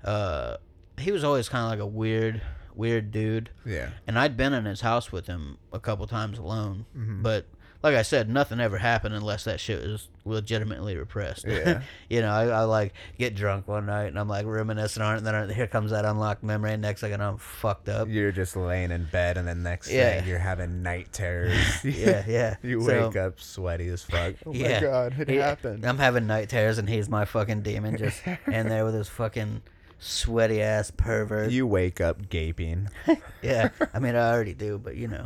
uh, 0.03 0.57
he 0.99 1.11
was 1.11 1.23
always 1.23 1.49
kind 1.49 1.63
of 1.65 1.69
like 1.71 1.79
a 1.79 1.85
weird, 1.87 2.41
weird 2.75 3.11
dude. 3.11 3.49
yeah 3.65 3.89
And 4.07 4.17
I'd 4.19 4.37
been 4.37 4.53
in 4.53 4.65
his 4.65 4.81
house 4.81 5.11
with 5.11 5.27
him 5.27 5.57
a 5.73 5.79
couple 5.79 6.05
times 6.07 6.37
alone, 6.37 6.85
Mhm. 6.95 7.23
but 7.23 7.45
like 7.83 7.95
I 7.95 8.01
said, 8.01 8.29
nothing 8.29 8.59
ever 8.59 8.77
happened 8.79 9.13
unless 9.13 9.43
that 9.43 9.59
shit 9.59 9.81
was 9.81 10.07
legitimately 10.25 10.97
repressed. 10.97 11.45
Yeah. 11.47 11.81
you 12.09 12.21
know, 12.21 12.31
I, 12.31 12.45
I 12.47 12.61
like 12.63 12.93
get 13.19 13.35
drunk 13.35 13.67
one 13.67 13.85
night 13.85 14.05
and 14.07 14.17
I'm 14.19 14.27
like 14.27 14.45
reminiscing 14.47 15.03
on 15.03 15.15
it, 15.15 15.17
and 15.19 15.27
then 15.27 15.49
here 15.49 15.67
comes 15.67 15.91
that 15.91 16.03
unlocked 16.05 16.43
memory, 16.43 16.73
and 16.73 16.81
next 16.81 17.01
second 17.01 17.21
I'm 17.21 17.37
fucked 17.37 17.89
up. 17.89 18.07
You're 18.09 18.31
just 18.31 18.55
laying 18.55 18.91
in 18.91 19.05
bed, 19.05 19.37
and 19.37 19.47
then 19.47 19.61
next 19.63 19.91
Yeah. 19.91 20.19
thing 20.19 20.27
you're 20.29 20.39
having 20.39 20.81
night 20.81 21.13
terrors. 21.13 21.55
Yeah, 21.83 22.23
yeah. 22.27 22.55
you 22.63 22.81
So- 22.81 23.07
wake 23.07 23.15
up 23.17 23.39
sweaty 23.39 23.87
as 23.89 24.03
fuck. 24.03 24.33
Oh 24.45 24.53
Yeah. 24.53 24.73
my 24.75 24.79
god, 24.87 25.19
it 25.19 25.29
He- 25.29 25.35
happened. 25.35 25.85
I'm 25.85 25.97
having 25.99 26.25
night 26.27 26.49
terrors, 26.49 26.77
and 26.77 26.89
he's 26.89 27.07
my 27.09 27.25
fucking 27.25 27.61
demon, 27.61 27.97
just 27.97 28.21
in 28.47 28.67
there 28.69 28.83
with 28.85 28.95
his 28.95 29.07
fucking 29.09 29.61
sweaty 29.99 30.61
ass 30.61 30.91
pervert. 30.91 31.51
You 31.51 31.67
wake 31.67 32.01
up 32.01 32.29
gaping. 32.29 32.89
yeah, 33.41 33.69
I 33.93 33.99
mean, 33.99 34.15
I 34.15 34.31
already 34.33 34.53
do, 34.53 34.77
but 34.77 34.95
you 34.95 35.07
know. 35.07 35.25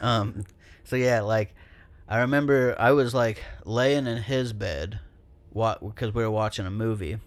um, 0.00 0.44
so 0.84 0.96
yeah, 0.96 1.20
like, 1.20 1.54
I 2.08 2.20
remember 2.20 2.74
I 2.78 2.92
was 2.92 3.14
like 3.14 3.42
laying 3.64 4.06
in 4.06 4.18
his 4.18 4.52
bed, 4.52 5.00
what 5.50 5.80
because 5.84 6.14
we 6.14 6.22
were 6.22 6.30
watching 6.30 6.66
a 6.66 6.70
movie. 6.70 7.18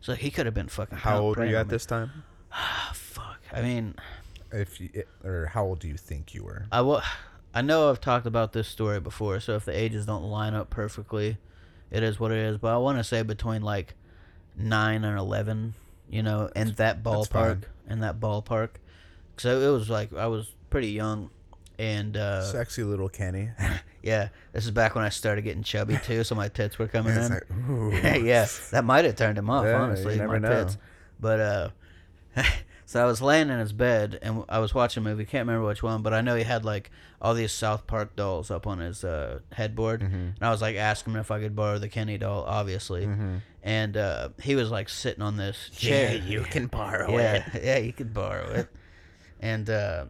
So 0.00 0.14
he 0.14 0.30
could 0.30 0.46
have 0.46 0.54
been 0.54 0.68
fucking. 0.68 0.98
How 0.98 1.18
old 1.18 1.36
were 1.36 1.46
you 1.46 1.56
at 1.56 1.68
this 1.68 1.86
time? 1.86 2.10
Ah, 2.52 2.90
fuck. 2.94 3.40
I 3.52 3.62
mean, 3.62 3.94
If 4.52 4.80
you, 4.80 4.90
or 5.24 5.46
how 5.46 5.64
old 5.64 5.80
do 5.80 5.88
you 5.88 5.96
think 5.96 6.34
you 6.34 6.44
were? 6.44 6.66
I 6.70 6.80
will. 6.82 7.02
I 7.54 7.62
know 7.62 7.88
I've 7.88 8.00
talked 8.00 8.26
about 8.26 8.52
this 8.52 8.68
story 8.68 9.00
before, 9.00 9.40
so 9.40 9.54
if 9.56 9.64
the 9.64 9.76
ages 9.76 10.04
don't 10.04 10.24
line 10.24 10.54
up 10.54 10.68
perfectly, 10.68 11.38
it 11.90 12.02
is 12.02 12.20
what 12.20 12.30
it 12.30 12.38
is. 12.38 12.58
But 12.58 12.74
I 12.74 12.76
want 12.76 12.98
to 12.98 13.04
say 13.04 13.22
between 13.22 13.62
like 13.62 13.94
nine 14.56 15.04
and 15.04 15.18
eleven, 15.18 15.74
you 16.10 16.22
know, 16.22 16.50
in 16.54 16.72
that 16.74 17.02
ballpark, 17.02 17.62
in 17.88 18.00
that 18.00 18.20
ballpark. 18.20 18.70
So 19.38 19.60
it 19.60 19.72
was 19.72 19.88
like 19.88 20.12
I 20.12 20.26
was 20.26 20.52
pretty 20.70 20.88
young, 20.88 21.30
and 21.78 22.16
uh, 22.16 22.42
Sexy 22.42 22.82
little 22.84 23.08
Kenny. 23.08 23.50
yeah, 24.02 24.28
this 24.52 24.64
is 24.64 24.70
back 24.70 24.94
when 24.94 25.04
I 25.04 25.08
started 25.10 25.42
getting 25.42 25.62
chubby 25.62 25.98
too, 26.04 26.24
so 26.24 26.34
my 26.34 26.48
tits 26.48 26.78
were 26.78 26.88
coming 26.88 27.14
in. 27.16 27.30
like, 27.32 27.44
yeah, 28.22 28.46
that 28.70 28.84
might 28.84 29.04
have 29.04 29.16
turned 29.16 29.38
him 29.38 29.50
off, 29.50 29.64
Yeah, 29.64 29.70
you 29.78 29.82
honestly. 29.84 30.16
never 30.16 30.38
my 30.40 30.48
know. 30.48 30.64
tits. 30.64 30.78
But 31.20 31.40
uh, 31.40 31.68
so 32.86 33.02
I 33.02 33.06
was 33.06 33.20
laying 33.22 33.48
in 33.50 33.58
his 33.58 33.72
bed 33.72 34.18
and 34.22 34.44
I 34.48 34.58
was 34.58 34.74
watching 34.74 35.02
a 35.02 35.04
movie. 35.04 35.24
Can't 35.24 35.46
remember 35.46 35.66
which 35.66 35.82
one, 35.82 36.02
but 36.02 36.12
I 36.14 36.20
know 36.20 36.34
he 36.36 36.44
had 36.44 36.64
like 36.64 36.90
all 37.20 37.32
these 37.34 37.52
South 37.52 37.86
Park 37.86 38.14
dolls 38.16 38.50
up 38.50 38.66
on 38.66 38.78
his 38.78 39.02
uh, 39.04 39.40
headboard, 39.52 40.00
Mm-hmm. 40.02 40.14
and 40.14 40.42
I 40.42 40.50
was 40.50 40.60
like 40.62 40.76
asking 40.76 41.14
him 41.14 41.20
if 41.20 41.30
I 41.30 41.40
could 41.40 41.56
borrow 41.56 41.78
the 41.78 41.88
Kenny 41.88 42.18
doll, 42.18 42.44
obviously. 42.46 43.06
Mm-hmm. 43.06 43.36
And 43.62 43.96
uh, 43.96 44.28
he 44.40 44.54
was 44.54 44.70
like 44.70 44.88
sitting 44.88 45.22
on 45.22 45.36
this 45.36 45.70
chair. 45.74 46.14
Yeah, 46.14 46.22
you 46.24 46.42
can 46.42 46.66
borrow 46.68 47.10
yeah, 47.18 47.48
yeah, 47.62 47.78
you 47.78 47.92
could 47.92 48.14
borrow 48.14 48.48
it. 48.52 48.68
And 49.40 49.68
uh, 49.68 50.04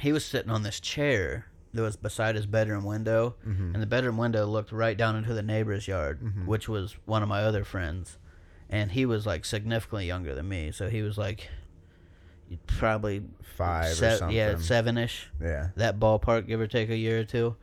he 0.00 0.12
was 0.12 0.24
sitting 0.24 0.50
on 0.50 0.62
this 0.62 0.80
chair 0.80 1.46
that 1.72 1.82
was 1.82 1.96
beside 1.96 2.34
his 2.36 2.46
bedroom 2.46 2.84
window, 2.84 3.34
Mm-hmm. 3.46 3.74
and 3.74 3.82
the 3.82 3.86
bedroom 3.86 4.16
window 4.16 4.46
looked 4.46 4.70
right 4.72 4.96
down 4.96 5.16
into 5.16 5.34
the 5.34 5.42
neighbor's 5.42 5.88
yard, 5.88 6.46
which 6.46 6.68
was 6.68 6.96
one 7.04 7.22
of 7.22 7.28
my 7.28 7.42
other 7.42 7.64
friends. 7.64 8.18
And 8.70 8.92
he 8.92 9.04
was 9.06 9.26
like 9.26 9.44
significantly 9.44 10.06
younger 10.06 10.34
than 10.34 10.48
me, 10.48 10.70
so 10.72 10.88
he 10.88 11.02
was 11.02 11.18
like 11.18 11.48
probably 12.66 13.22
Five 13.56 13.92
or 13.92 13.94
something. 13.94 14.30
yeah, 14.36 14.56
seven 14.58 14.98
ish 14.98 15.28
Yeah. 15.40 15.68
that 15.76 15.98
ballpark, 16.00 16.46
give 16.46 16.60
or 16.60 16.66
take 16.66 16.90
a 16.90 16.96
year 16.96 17.20
or 17.20 17.24
two. 17.24 17.56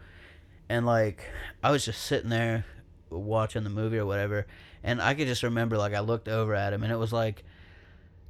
And 0.69 0.85
like, 0.85 1.25
I 1.63 1.71
was 1.71 1.85
just 1.85 2.01
sitting 2.03 2.29
there 2.29 2.65
watching 3.09 3.63
the 3.63 3.69
movie 3.69 3.97
or 3.97 4.05
whatever, 4.05 4.47
and 4.83 5.01
I 5.01 5.13
could 5.13 5.27
just 5.27 5.43
remember 5.43 5.77
like 5.77 5.93
I 5.93 5.99
looked 5.99 6.27
over 6.29 6.55
at 6.55 6.71
him, 6.73 6.83
and 6.83 6.91
it 6.91 6.97
was 6.97 7.11
like 7.11 7.43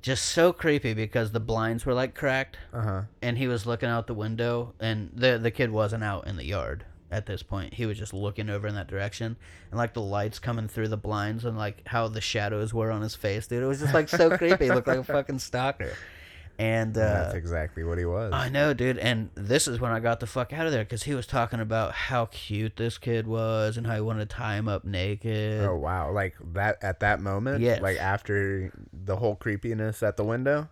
just 0.01 0.25
so 0.25 0.51
creepy 0.53 0.93
because 0.93 1.31
the 1.31 1.39
blinds 1.39 1.85
were 1.85 1.93
like 1.93 2.15
cracked, 2.15 2.57
Uh 2.73 2.81
huh. 2.81 3.01
and 3.21 3.37
he 3.37 3.47
was 3.47 3.65
looking 3.65 3.89
out 3.89 4.07
the 4.07 4.13
window, 4.13 4.73
and 4.79 5.11
the 5.13 5.37
the 5.37 5.51
kid 5.51 5.71
wasn't 5.71 6.03
out 6.03 6.27
in 6.27 6.37
the 6.37 6.45
yard 6.45 6.85
at 7.11 7.25
this 7.25 7.43
point. 7.43 7.73
He 7.73 7.85
was 7.85 7.97
just 7.97 8.13
looking 8.13 8.49
over 8.49 8.67
in 8.67 8.75
that 8.75 8.87
direction, 8.87 9.35
and 9.69 9.77
like 9.77 9.93
the 9.93 10.01
lights 10.01 10.39
coming 10.39 10.67
through 10.67 10.87
the 10.87 10.97
blinds, 10.97 11.45
and 11.45 11.57
like 11.57 11.81
how 11.87 12.07
the 12.07 12.21
shadows 12.21 12.73
were 12.73 12.89
on 12.91 13.01
his 13.01 13.15
face, 13.15 13.47
dude. 13.47 13.63
It 13.63 13.67
was 13.67 13.79
just 13.81 13.93
like 13.93 14.09
so 14.09 14.37
creepy. 14.37 14.65
He 14.65 14.71
looked 14.71 14.87
like 14.87 14.99
a 14.99 15.03
fucking 15.17 15.39
stalker. 15.39 15.93
And 16.61 16.95
uh, 16.95 17.01
That's 17.01 17.33
exactly 17.33 17.83
what 17.83 17.97
he 17.97 18.05
was. 18.05 18.31
I 18.33 18.49
know, 18.49 18.73
dude. 18.73 18.99
And 18.99 19.29
this 19.33 19.67
is 19.67 19.79
when 19.79 19.91
I 19.91 19.99
got 19.99 20.19
the 20.19 20.27
fuck 20.27 20.53
out 20.53 20.67
of 20.67 20.71
there 20.71 20.83
because 20.83 21.03
he 21.03 21.15
was 21.15 21.25
talking 21.25 21.59
about 21.59 21.93
how 21.93 22.25
cute 22.27 22.75
this 22.77 22.97
kid 22.99 23.25
was 23.25 23.77
and 23.77 23.87
how 23.87 23.95
he 23.95 24.01
wanted 24.01 24.29
to 24.29 24.35
tie 24.35 24.55
him 24.57 24.67
up 24.67 24.85
naked. 24.85 25.61
Oh 25.63 25.75
wow! 25.75 26.11
Like 26.11 26.35
that 26.53 26.77
at 26.83 26.99
that 26.99 27.19
moment. 27.19 27.61
Yes. 27.61 27.81
Like 27.81 27.97
after 27.97 28.71
the 28.93 29.15
whole 29.15 29.35
creepiness 29.35 30.03
at 30.03 30.17
the 30.17 30.23
window. 30.23 30.69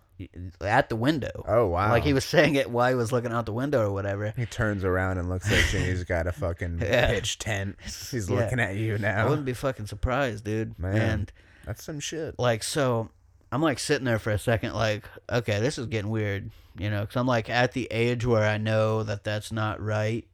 At 0.60 0.90
the 0.90 0.96
window. 0.96 1.44
Oh 1.48 1.66
wow! 1.68 1.90
Like 1.90 2.04
he 2.04 2.12
was 2.12 2.24
saying 2.26 2.54
it 2.54 2.70
while 2.70 2.90
he 2.90 2.94
was 2.94 3.10
looking 3.10 3.32
out 3.32 3.46
the 3.46 3.52
window 3.54 3.86
or 3.88 3.90
whatever. 3.92 4.32
He 4.36 4.46
turns 4.46 4.84
around 4.84 5.18
and 5.18 5.28
looks 5.30 5.50
at 5.50 5.72
you. 5.72 5.78
and 5.80 5.88
He's 5.88 6.04
got 6.04 6.26
a 6.26 6.32
fucking 6.32 6.78
Yeah. 6.82 7.08
pitch 7.10 7.38
tent. 7.38 7.76
He's 7.84 8.28
Yeah. 8.30 8.36
looking 8.36 8.60
at 8.60 8.76
you 8.76 8.96
now. 8.98 9.24
I 9.26 9.28
wouldn't 9.28 9.46
be 9.46 9.54
fucking 9.54 9.86
surprised, 9.86 10.44
dude. 10.44 10.78
Man. 10.78 10.94
And 10.96 11.32
That's 11.64 11.82
some 11.82 11.98
shit. 12.00 12.38
like, 12.38 12.62
so 12.62 13.08
I'm 13.52 13.62
like 13.62 13.78
sitting 13.78 14.04
there 14.04 14.18
for 14.18 14.30
a 14.30 14.38
second, 14.38 14.74
like, 14.74 15.04
okay, 15.30 15.60
this 15.60 15.78
is 15.78 15.86
getting 15.86 16.10
weird, 16.10 16.50
you 16.78 16.90
know, 16.90 17.00
because 17.00 17.16
I'm 17.16 17.26
like 17.26 17.50
at 17.50 17.72
the 17.72 17.88
age 17.90 18.24
where 18.24 18.44
I 18.44 18.58
know 18.58 19.02
that 19.02 19.24
that's 19.24 19.50
not 19.50 19.82
right, 19.82 20.26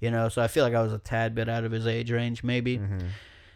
you 0.00 0.10
know, 0.10 0.28
so 0.28 0.40
I 0.40 0.48
feel 0.48 0.64
like 0.64 0.74
I 0.74 0.82
was 0.82 0.92
a 0.92 0.98
tad 0.98 1.34
bit 1.34 1.48
out 1.48 1.64
of 1.64 1.72
his 1.72 1.86
age 1.86 2.10
range, 2.10 2.42
maybe. 2.42 2.78
Mm-hmm. 2.78 3.06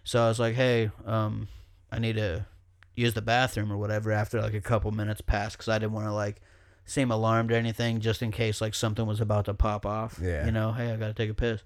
So 0.05 0.23
I 0.23 0.29
was 0.29 0.39
like, 0.39 0.55
hey, 0.55 0.91
um, 1.07 1.49
I 1.91 1.99
need 1.99 2.17
to 2.17 2.47
use 2.95 3.15
the 3.15 3.23
bathroom 3.23 3.73
or 3.73 3.77
whatever 3.77 4.13
after 4.13 4.41
like 4.43 4.55
a 4.55 4.61
couple 4.61 4.91
minutes 4.91 5.21
passed 5.21 5.57
because 5.57 5.69
I 5.69 5.79
didn't 5.79 5.93
want 5.93 6.07
to 6.07 6.13
like 6.13 6.41
seem 6.85 7.11
alarmed 7.11 7.53
or 7.53 7.55
anything 7.55 8.01
just 8.01 8.23
in 8.23 8.31
case 8.31 8.61
like 8.61 8.75
something 8.75 9.07
was 9.07 9.21
about 9.21 9.45
to 9.45 9.55
pop 9.55 9.87
off. 9.87 10.19
Yeah. 10.23 10.47
You 10.47 10.53
know, 10.53 10.73
hey, 10.73 10.91
I 10.91 10.97
got 10.97 11.09
to 11.09 11.15
take 11.15 11.31
a 11.31 11.35
piss. 11.35 11.63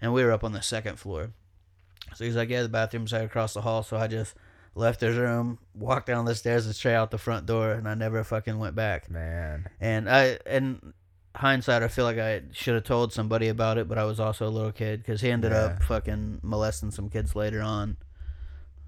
And 0.00 0.12
we 0.12 0.24
were 0.24 0.32
up 0.32 0.44
on 0.44 0.52
the 0.52 0.62
second 0.62 0.98
floor. 0.98 1.30
So 2.14 2.24
he's 2.24 2.36
like, 2.36 2.48
yeah, 2.48 2.62
the 2.62 2.68
bathroom's 2.68 3.12
right 3.12 3.24
across 3.24 3.54
the 3.54 3.62
hall. 3.62 3.82
So 3.82 3.96
I 3.96 4.06
just 4.06 4.34
left 4.74 5.00
his 5.00 5.16
room, 5.16 5.58
walked 5.74 6.06
down 6.06 6.24
the 6.24 6.34
stairs 6.34 6.66
and 6.66 6.74
straight 6.74 6.94
out 6.94 7.10
the 7.10 7.18
front 7.18 7.46
door, 7.46 7.72
and 7.72 7.88
I 7.88 7.94
never 7.94 8.24
fucking 8.24 8.58
went 8.58 8.74
back. 8.74 9.10
Man. 9.10 9.68
And 9.80 10.08
I, 10.10 10.38
in 10.46 10.92
hindsight, 11.36 11.82
I 11.82 11.88
feel 11.88 12.04
like 12.04 12.18
I 12.18 12.42
should 12.52 12.74
have 12.74 12.84
told 12.84 13.12
somebody 13.12 13.48
about 13.48 13.78
it, 13.78 13.88
but 13.88 13.98
I 13.98 14.04
was 14.04 14.18
also 14.20 14.46
a 14.46 14.50
little 14.50 14.72
kid 14.72 15.00
because 15.00 15.20
he 15.20 15.30
ended 15.30 15.52
up 15.52 15.82
fucking 15.82 16.40
molesting 16.42 16.90
some 16.90 17.08
kids 17.08 17.34
later 17.36 17.60
on. 17.62 17.96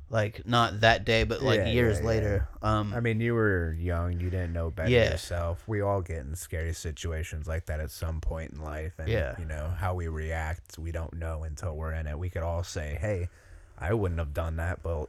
Like 0.09 0.47
not 0.47 0.81
that 0.83 1.05
day, 1.05 1.25
but 1.25 1.43
like 1.43 1.59
Yeah, 1.59 1.67
years 1.69 1.97
yeah, 1.97 2.03
yeah. 2.03 2.07
later. 2.09 2.49
Um, 2.63 2.95
I 2.95 3.01
mean, 3.01 3.21
you 3.21 3.35
were 3.35 3.75
young. 3.77 4.13
You 4.21 4.31
didn't 4.31 4.53
know 4.53 4.71
better 4.71 4.89
Yeah. 4.89 5.11
yourself. 5.11 5.65
We 5.67 5.81
all 5.81 6.01
get 6.01 6.19
in 6.19 6.37
scary 6.37 6.75
situations 6.75 7.49
like 7.49 7.67
that 7.67 7.81
at 7.81 7.91
some 7.91 8.21
point 8.21 8.53
in 8.53 8.63
life. 8.63 8.93
And, 8.99 9.09
Yeah. 9.09 9.35
you 9.37 9.45
know, 9.47 9.69
how 9.77 9.95
we 9.95 10.07
react, 10.07 10.79
we 10.79 10.93
don't 10.93 11.15
know 11.15 11.43
until 11.43 11.75
we're 11.75 11.93
in 11.93 12.07
it. 12.07 12.17
We 12.17 12.31
could 12.31 12.43
all 12.43 12.63
say, 12.63 12.97
hey, 13.01 13.29
I 13.77 13.95
wouldn't 13.95 14.21
have 14.21 14.33
done 14.33 14.57
that. 14.59 14.81
But, 14.85 15.07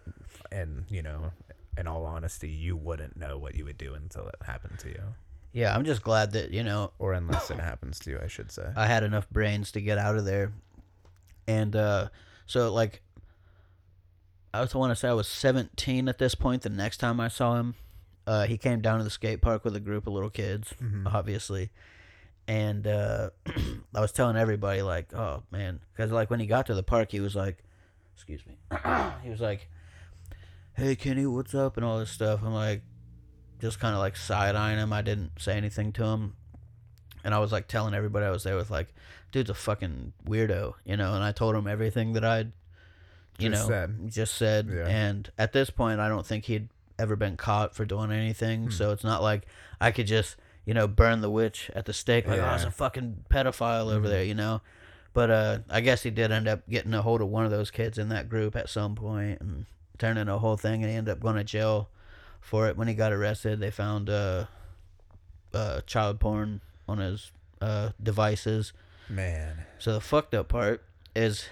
and, 0.52 0.86
you 0.90 1.02
know, 1.02 1.32
in 1.78 1.88
all 1.88 2.06
honesty, 2.06 2.50
you 2.50 2.76
wouldn't 2.76 3.18
know 3.18 3.38
what 3.38 3.56
you 3.56 3.66
would 3.66 3.78
do 3.78 3.94
until 3.94 4.28
it 4.28 4.36
happened 4.46 4.80
to 4.80 4.90
you. 4.90 5.02
yeah, 5.54 5.76
I'm 5.76 5.86
just 5.86 6.02
glad 6.02 6.32
that 6.34 6.52
you 6.52 6.64
know 6.64 6.92
Or 7.00 7.14
unless 7.14 7.50
it 7.52 7.60
happens 7.60 8.00
to 8.00 8.12
you, 8.12 8.20
I 8.24 8.28
should 8.28 8.52
say. 8.52 8.68
I 8.76 8.88
had 8.88 9.04
enough 9.04 9.30
brains 9.30 9.72
to 9.74 9.82
get 9.82 9.98
out 9.98 10.16
of 10.18 10.26
there. 10.26 10.52
And 11.48 11.76
uh, 11.76 12.10
so, 12.46 12.74
like, 12.74 13.02
I 14.54 14.60
also 14.60 14.80
want 14.80 14.92
to 14.92 14.96
say 14.96 15.08
I 15.10 15.14
was 15.14 15.28
17 15.28 16.08
at 16.10 16.18
this 16.18 16.36
point. 16.36 16.64
The 16.64 16.70
next 16.70 16.98
time 16.98 17.20
I 17.20 17.28
saw 17.28 17.56
him, 17.56 17.76
uh, 18.26 18.46
he 18.46 18.58
came 18.58 18.82
down 18.82 18.98
to 18.98 19.04
the 19.04 19.10
skate 19.10 19.42
park 19.42 19.64
with 19.64 19.76
a 19.76 19.80
group 19.80 20.08
of 20.08 20.14
little 20.14 20.30
kids, 20.30 20.74
Mhm. 20.82 21.12
obviously. 21.14 21.70
And 22.48 22.88
uh, 22.88 23.30
I 23.96 24.00
was 24.02 24.12
telling 24.12 24.36
everybody, 24.38 24.82
like, 24.82 25.14
oh, 25.14 25.44
man. 25.52 25.80
Because, 25.94 26.12
like, 26.12 26.30
when 26.30 26.40
he 26.40 26.48
got 26.48 26.66
to 26.68 26.74
the 26.76 26.84
park, 26.84 27.12
he 27.12 27.20
was 27.20 27.36
like, 27.36 27.64
excuse 28.16 28.42
me. 28.46 28.58
he 29.24 29.30
was 29.30 29.42
like, 29.42 29.70
hey, 30.78 30.96
Kenny, 30.96 31.26
what's 31.26 31.54
up? 31.56 31.76
And 31.78 31.86
all 31.86 32.00
this 32.00 32.12
stuff. 32.12 32.42
I'm 32.44 32.54
like, 32.54 32.82
just 33.60 33.80
kind 33.80 33.94
of 33.96 34.00
like 34.00 34.16
side 34.16 34.56
eyeing 34.56 34.78
him. 34.78 34.94
I 34.94 35.02
didn't 35.02 35.32
say 35.40 35.54
anything 35.58 35.92
to 35.94 36.04
him 36.06 36.36
and 37.24 37.34
I 37.34 37.40
was 37.40 37.52
like 37.52 37.68
telling 37.68 37.94
everybody 37.94 38.26
I 38.26 38.30
was 38.30 38.44
there 38.44 38.56
with 38.56 38.70
like, 38.70 38.94
dude's 39.32 39.50
a 39.50 39.54
fucking 39.56 40.14
weirdo, 40.26 40.76
you 40.86 40.96
know. 40.96 41.14
And 41.16 41.24
I 41.24 41.32
told 41.32 41.56
him 41.56 41.68
everything 41.68 42.14
that 42.14 42.24
I'd, 42.24 42.52
you 43.40 43.50
Just 43.50 43.64
know, 43.64 43.70
said. 43.70 44.10
just 44.12 44.36
said. 44.36 44.70
Yeah. 44.74 44.88
And 44.88 45.30
at 45.38 45.52
this 45.52 45.70
point, 45.70 46.00
I 46.00 46.08
don't 46.10 46.26
think 46.26 46.46
he'd 46.46 46.70
ever 47.00 47.16
been 47.16 47.36
caught 47.38 47.76
for 47.76 47.84
doing 47.86 48.12
anything. 48.12 48.66
Hmm. 48.66 48.70
So 48.72 48.92
it's 48.92 49.04
not 49.04 49.22
like 49.22 49.46
I 49.82 49.92
could 49.92 50.08
just, 50.08 50.38
you 50.66 50.74
know, 50.74 50.88
burn 50.88 51.22
the 51.22 51.30
witch 51.30 51.70
at 51.76 51.86
the 51.86 51.94
stake 51.94 52.28
like, 52.28 52.40
oh, 52.40 52.54
it's 52.54 52.64
Yeah. 52.64 52.70
a 52.70 52.72
fucking 52.72 53.26
pedophile 53.30 53.92
over 53.92 54.08
Mhm. 54.08 54.10
there, 54.10 54.24
you 54.24 54.36
know. 54.36 54.62
But 55.14 55.32
uh, 55.32 55.60
I 55.70 55.82
guess 55.82 56.04
he 56.04 56.12
did 56.12 56.32
end 56.32 56.48
up 56.48 56.68
getting 56.70 56.94
a 56.94 57.02
hold 57.02 57.22
of 57.22 57.28
one 57.30 57.46
of 57.46 57.52
those 57.52 57.72
kids 57.72 57.98
in 57.98 58.10
that 58.10 58.30
group 58.30 58.56
at 58.56 58.70
some 58.70 58.94
point 58.96 59.42
and 59.42 59.66
turning 59.98 60.28
a 60.28 60.40
whole 60.40 60.58
thing, 60.58 60.82
and 60.84 60.92
he 60.92 60.98
ended 60.98 61.12
up 61.12 61.20
going 61.20 61.36
to 61.36 61.44
jail 61.44 61.90
for 62.42 62.68
it. 62.68 62.78
When 62.78 62.88
he 62.88 62.94
got 62.94 63.12
arrested, 63.12 63.60
they 63.60 63.72
found 63.72 64.10
uh, 64.10 64.46
uh, 65.54 65.82
child 65.82 66.20
porn 66.20 66.62
on 66.88 67.00
his 67.00 67.32
uh, 67.62 67.92
devices. 68.02 68.74
Man. 69.10 69.66
So 69.80 69.94
the 69.94 70.02
fucked 70.02 70.34
up 70.34 70.48
part 70.48 70.84
is 71.16 71.48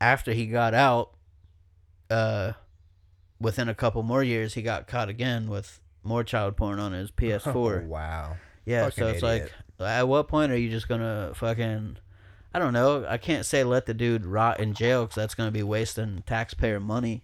after 0.00 0.32
he 0.32 0.46
got 0.46 0.74
out, 0.74 1.10
uh, 2.10 2.52
within 3.40 3.68
a 3.68 3.74
couple 3.74 4.02
more 4.02 4.22
years, 4.22 4.54
he 4.54 4.62
got 4.62 4.86
caught 4.86 5.08
again 5.08 5.48
with 5.48 5.80
more 6.02 6.24
child 6.24 6.56
porn 6.56 6.78
on 6.78 6.92
his 6.92 7.10
PS4. 7.10 7.84
Oh, 7.84 7.86
wow. 7.86 8.36
yeah, 8.64 8.84
fucking 8.84 9.02
so 9.02 9.08
it's 9.08 9.22
idiot. 9.22 9.52
like, 9.78 9.88
at 9.88 10.08
what 10.08 10.28
point 10.28 10.52
are 10.52 10.56
you 10.56 10.70
just 10.70 10.88
gonna 10.88 11.32
fucking? 11.34 11.98
I 12.52 12.58
don't 12.58 12.72
know. 12.72 13.04
I 13.06 13.18
can't 13.18 13.44
say 13.44 13.62
let 13.62 13.86
the 13.86 13.94
dude 13.94 14.24
rot 14.24 14.58
in 14.58 14.74
jail 14.74 15.04
because 15.04 15.16
that's 15.16 15.34
gonna 15.34 15.50
be 15.50 15.62
wasting 15.62 16.22
taxpayer 16.26 16.80
money. 16.80 17.22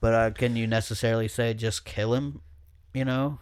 But 0.00 0.14
uh, 0.14 0.30
can 0.30 0.56
you 0.56 0.66
necessarily 0.66 1.28
say 1.28 1.54
just 1.54 1.84
kill 1.84 2.14
him? 2.14 2.40
You 2.94 3.04
know? 3.04 3.40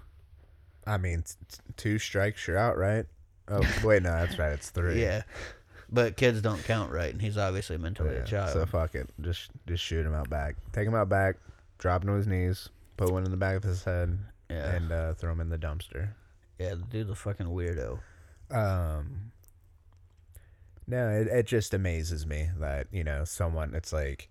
I 0.86 0.98
mean, 0.98 1.22
t- 1.22 1.58
two 1.76 1.98
strikes, 1.98 2.46
you're 2.46 2.56
out, 2.56 2.78
right? 2.78 3.06
Oh, 3.48 3.60
wait, 3.84 4.02
no, 4.02 4.10
that's 4.10 4.38
right. 4.38 4.52
It's 4.52 4.70
three. 4.70 5.00
Yeah. 5.00 5.22
But 5.90 6.16
kids 6.16 6.42
don't 6.42 6.62
count 6.64 6.90
right, 6.90 7.12
and 7.12 7.22
he's 7.22 7.36
obviously 7.36 7.78
mentally 7.78 8.14
Yeah, 8.14 8.22
a 8.22 8.26
child. 8.26 8.52
So 8.52 8.66
fuck 8.66 8.94
it. 8.94 9.08
Just 9.20 9.50
just 9.66 9.84
shoot 9.84 10.04
him 10.04 10.14
out 10.14 10.28
back. 10.28 10.56
Take 10.72 10.88
him 10.88 10.94
out 10.94 11.08
back. 11.08 11.36
Drop 11.78 12.02
him 12.02 12.08
to 12.08 12.14
his 12.14 12.26
knees. 12.26 12.70
Put 12.96 13.12
one 13.12 13.24
in 13.24 13.30
the 13.30 13.36
back 13.36 13.56
of 13.56 13.62
his 13.62 13.84
head 13.84 14.18
yeah. 14.50 14.74
and 14.74 14.90
uh, 14.90 15.14
throw 15.14 15.32
him 15.32 15.40
in 15.40 15.48
the 15.48 15.58
dumpster. 15.58 16.10
Yeah, 16.58 16.70
the 16.70 16.84
dude's 16.90 17.10
a 17.10 17.14
fucking 17.14 17.46
weirdo. 17.46 18.00
Um. 18.50 19.32
No, 20.88 21.08
it 21.08 21.28
it 21.28 21.46
just 21.46 21.74
amazes 21.74 22.26
me 22.26 22.50
that 22.58 22.88
you 22.90 23.04
know 23.04 23.24
someone. 23.24 23.74
It's 23.74 23.92
like 23.92 24.28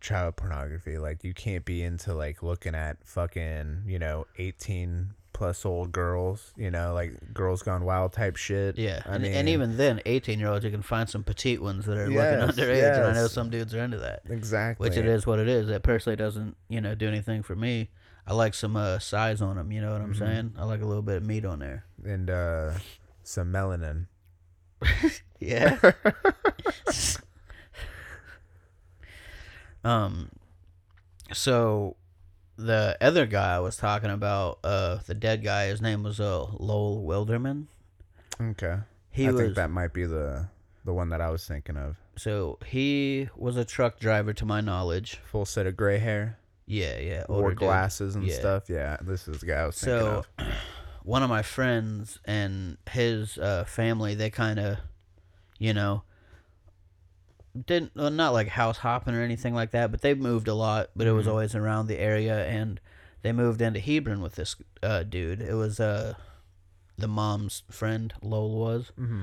child 0.00 0.36
pornography. 0.36 0.98
Like 0.98 1.24
you 1.24 1.34
can't 1.34 1.64
be 1.64 1.82
into 1.82 2.14
like 2.14 2.42
looking 2.42 2.74
at 2.74 2.96
fucking 3.04 3.82
you 3.86 3.98
know 3.98 4.26
eighteen 4.38 5.10
plus 5.32 5.66
old 5.66 5.92
girls. 5.92 6.52
You 6.56 6.70
know, 6.70 6.94
like 6.94 7.34
girls 7.34 7.62
gone 7.62 7.84
wild 7.84 8.12
type 8.12 8.36
shit. 8.36 8.78
Yeah, 8.78 9.02
I 9.06 9.14
and, 9.14 9.22
mean, 9.22 9.32
and 9.34 9.48
even 9.48 9.76
then, 9.76 10.00
eighteen 10.06 10.38
year 10.38 10.48
olds, 10.48 10.64
you 10.64 10.70
can 10.70 10.82
find 10.82 11.08
some 11.08 11.22
petite 11.24 11.60
ones 11.62 11.84
that 11.86 11.96
are 11.98 12.10
Yes, 12.10 12.40
looking 12.40 12.64
underage, 12.64 12.96
and 12.96 13.06
I 13.06 13.12
know 13.12 13.26
some 13.26 13.50
dudes 13.50 13.74
are 13.74 13.80
into 13.84 13.98
that. 13.98 14.22
exactly. 14.30 14.88
Which 14.88 14.96
it 14.98 15.06
is 15.06 15.26
what 15.26 15.38
it 15.38 15.48
is. 15.48 15.68
It 15.68 15.82
personally 15.82 16.16
doesn't, 16.16 16.56
you 16.68 16.80
know, 16.80 16.94
do 16.94 17.06
anything 17.08 17.42
for 17.42 17.54
me. 17.56 17.90
I 18.26 18.34
like 18.34 18.54
some 18.54 18.76
uh, 18.76 18.98
size 18.98 19.40
on 19.42 19.56
them. 19.56 19.70
You 19.70 19.80
know 19.82 19.92
what 19.92 20.00
I'm 20.00 20.14
Mhm. 20.14 20.18
saying? 20.18 20.54
I 20.58 20.64
like 20.64 20.82
a 20.82 20.86
little 20.86 21.02
bit 21.02 21.18
of 21.18 21.22
meat 21.24 21.44
on 21.44 21.58
there. 21.60 21.84
and 22.04 22.28
uh, 22.30 22.72
some 23.22 23.52
melanin. 23.52 24.06
Yeah. 25.38 25.78
um. 29.86 30.30
So, 31.32 31.96
the 32.56 32.96
other 33.00 33.26
guy 33.26 33.56
I 33.56 33.58
was 33.60 33.76
talking 33.76 34.10
about, 34.10 34.58
uh, 34.62 34.98
the 35.06 35.14
dead 35.14 35.42
guy, 35.42 35.66
his 35.66 35.80
name 35.82 36.02
was 36.02 36.20
uh 36.20 36.46
Lowell 36.58 37.04
Wilderman. 37.04 37.66
Okay. 38.40 38.76
He 39.10 39.26
I 39.26 39.30
was 39.32 39.40
think 39.40 39.54
that 39.56 39.70
might 39.70 39.92
be 39.92 40.04
the 40.04 40.48
the 40.84 40.92
one 40.92 41.08
that 41.08 41.20
I 41.20 41.30
was 41.30 41.44
thinking 41.44 41.76
of. 41.76 41.96
so 42.16 42.58
he 42.64 43.28
was 43.36 43.56
a 43.56 43.64
truck 43.64 43.98
driver 43.98 44.32
to 44.34 44.44
my 44.46 44.60
knowledge. 44.60 45.18
Full 45.24 45.44
set 45.44 45.66
of 45.66 45.76
gray 45.76 45.98
hair, 45.98 46.38
Yeah, 46.66 46.98
yeah. 46.98 47.24
wore 47.28 47.50
dude. 47.50 47.58
glasses 47.58 48.14
and 48.14 48.24
Yeah. 48.24 48.34
stuff. 48.38 48.70
Yeah, 48.70 48.96
this 49.00 49.26
is 49.26 49.40
the 49.40 49.46
guy 49.46 49.62
I 49.62 49.66
was 49.66 49.78
thinking 49.80 49.98
So, 50.00 50.24
of. 50.38 50.46
one 51.02 51.22
of 51.24 51.28
my 51.28 51.42
friends 51.42 52.20
and 52.24 52.76
his 52.90 53.36
uh, 53.38 53.64
family, 53.64 54.14
they 54.14 54.30
kind 54.30 54.60
of, 54.60 54.78
you 55.58 55.74
know, 55.74 56.02
didn't 57.66 57.92
well, 57.96 58.10
not 58.10 58.32
like 58.32 58.48
house 58.48 58.78
hopping 58.78 59.14
or 59.14 59.22
anything 59.22 59.54
like 59.54 59.70
that, 59.70 59.90
but 59.90 60.00
they 60.02 60.14
moved 60.14 60.48
a 60.48 60.54
lot. 60.54 60.90
But 60.96 61.06
it 61.06 61.12
was 61.12 61.26
Mhm. 61.26 61.30
always 61.30 61.54
around 61.54 61.86
the 61.86 61.98
area, 61.98 62.44
and 62.46 62.80
they 63.22 63.32
moved 63.32 63.60
into 63.62 63.80
Hebron 63.80 64.20
with 64.20 64.34
this 64.34 64.56
uh, 64.82 65.02
dude. 65.02 65.40
It 65.40 65.54
was 65.54 65.80
uh, 65.80 66.14
the 66.98 67.08
mom's 67.08 67.62
friend, 67.70 68.12
Lowell 68.22 68.56
was, 68.58 68.92
Mm-hmm. 68.98 69.22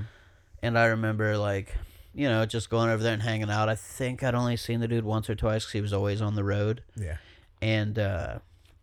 and 0.62 0.78
I 0.78 0.86
remember 0.86 1.36
like. 1.38 1.74
You 2.16 2.28
know, 2.28 2.46
just 2.46 2.70
going 2.70 2.90
over 2.90 3.02
there 3.02 3.12
and 3.12 3.22
hanging 3.22 3.50
out. 3.50 3.68
I 3.68 3.74
think 3.74 4.22
I'd 4.22 4.36
only 4.36 4.56
seen 4.56 4.78
the 4.78 4.86
dude 4.86 5.02
once 5.04 5.28
or 5.28 5.34
twice 5.34 5.64
because 5.64 5.72
he 5.72 5.80
was 5.80 5.92
always 5.92 6.22
on 6.22 6.36
the 6.36 6.44
road 6.44 6.84
Yeah. 6.94 7.16
and 7.60 7.98
uh, 7.98 8.38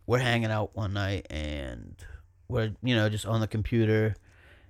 we're 0.06 0.18
hanging 0.18 0.50
out 0.50 0.76
one 0.76 0.92
night 0.92 1.26
and 1.30 1.94
we're 2.46 2.72
you 2.82 2.94
know 2.94 3.08
just 3.08 3.24
on 3.24 3.40
the 3.40 3.46
computer 3.48 4.16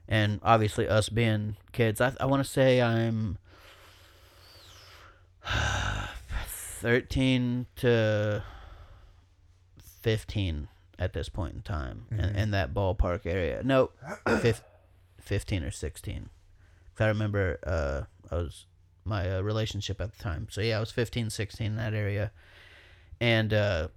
and 0.07 0.39
obviously 0.45 0.87
us 0.87 1.09
being 1.09 1.57
kids 1.73 2.01
i, 2.01 2.13
I 2.21 2.27
want 2.27 2.45
to 2.45 2.49
say 2.49 2.81
i'm 2.81 3.37
13 6.81 7.67
to 7.77 8.43
15 10.01 10.69
at 10.99 11.13
this 11.13 11.29
point 11.29 11.55
in 11.55 11.63
time 11.63 12.07
in, 12.11 12.17
Mhm. 12.19 12.35
in 12.37 12.51
that 12.53 12.73
ballpark 12.75 13.27
area 13.27 13.63
no 13.65 13.91
fif- 14.41 14.63
15 15.21 15.65
or 15.65 15.71
16 15.71 16.29
'Cause 16.95 17.05
i 17.05 17.09
remember 17.09 17.59
uh, 17.65 18.03
i 18.31 18.37
was 18.37 18.67
my 19.05 19.37
uh, 19.37 19.41
relationship 19.41 20.01
at 20.01 20.13
the 20.17 20.23
time 20.23 20.47
so 20.51 20.61
yeah 20.61 20.77
i 20.77 20.81
was 20.81 20.91
15 20.93 21.31
16 21.31 21.67
in 21.67 21.77
that 21.77 21.95
area 21.95 22.31
and 23.21 23.53
uh, 23.55 23.89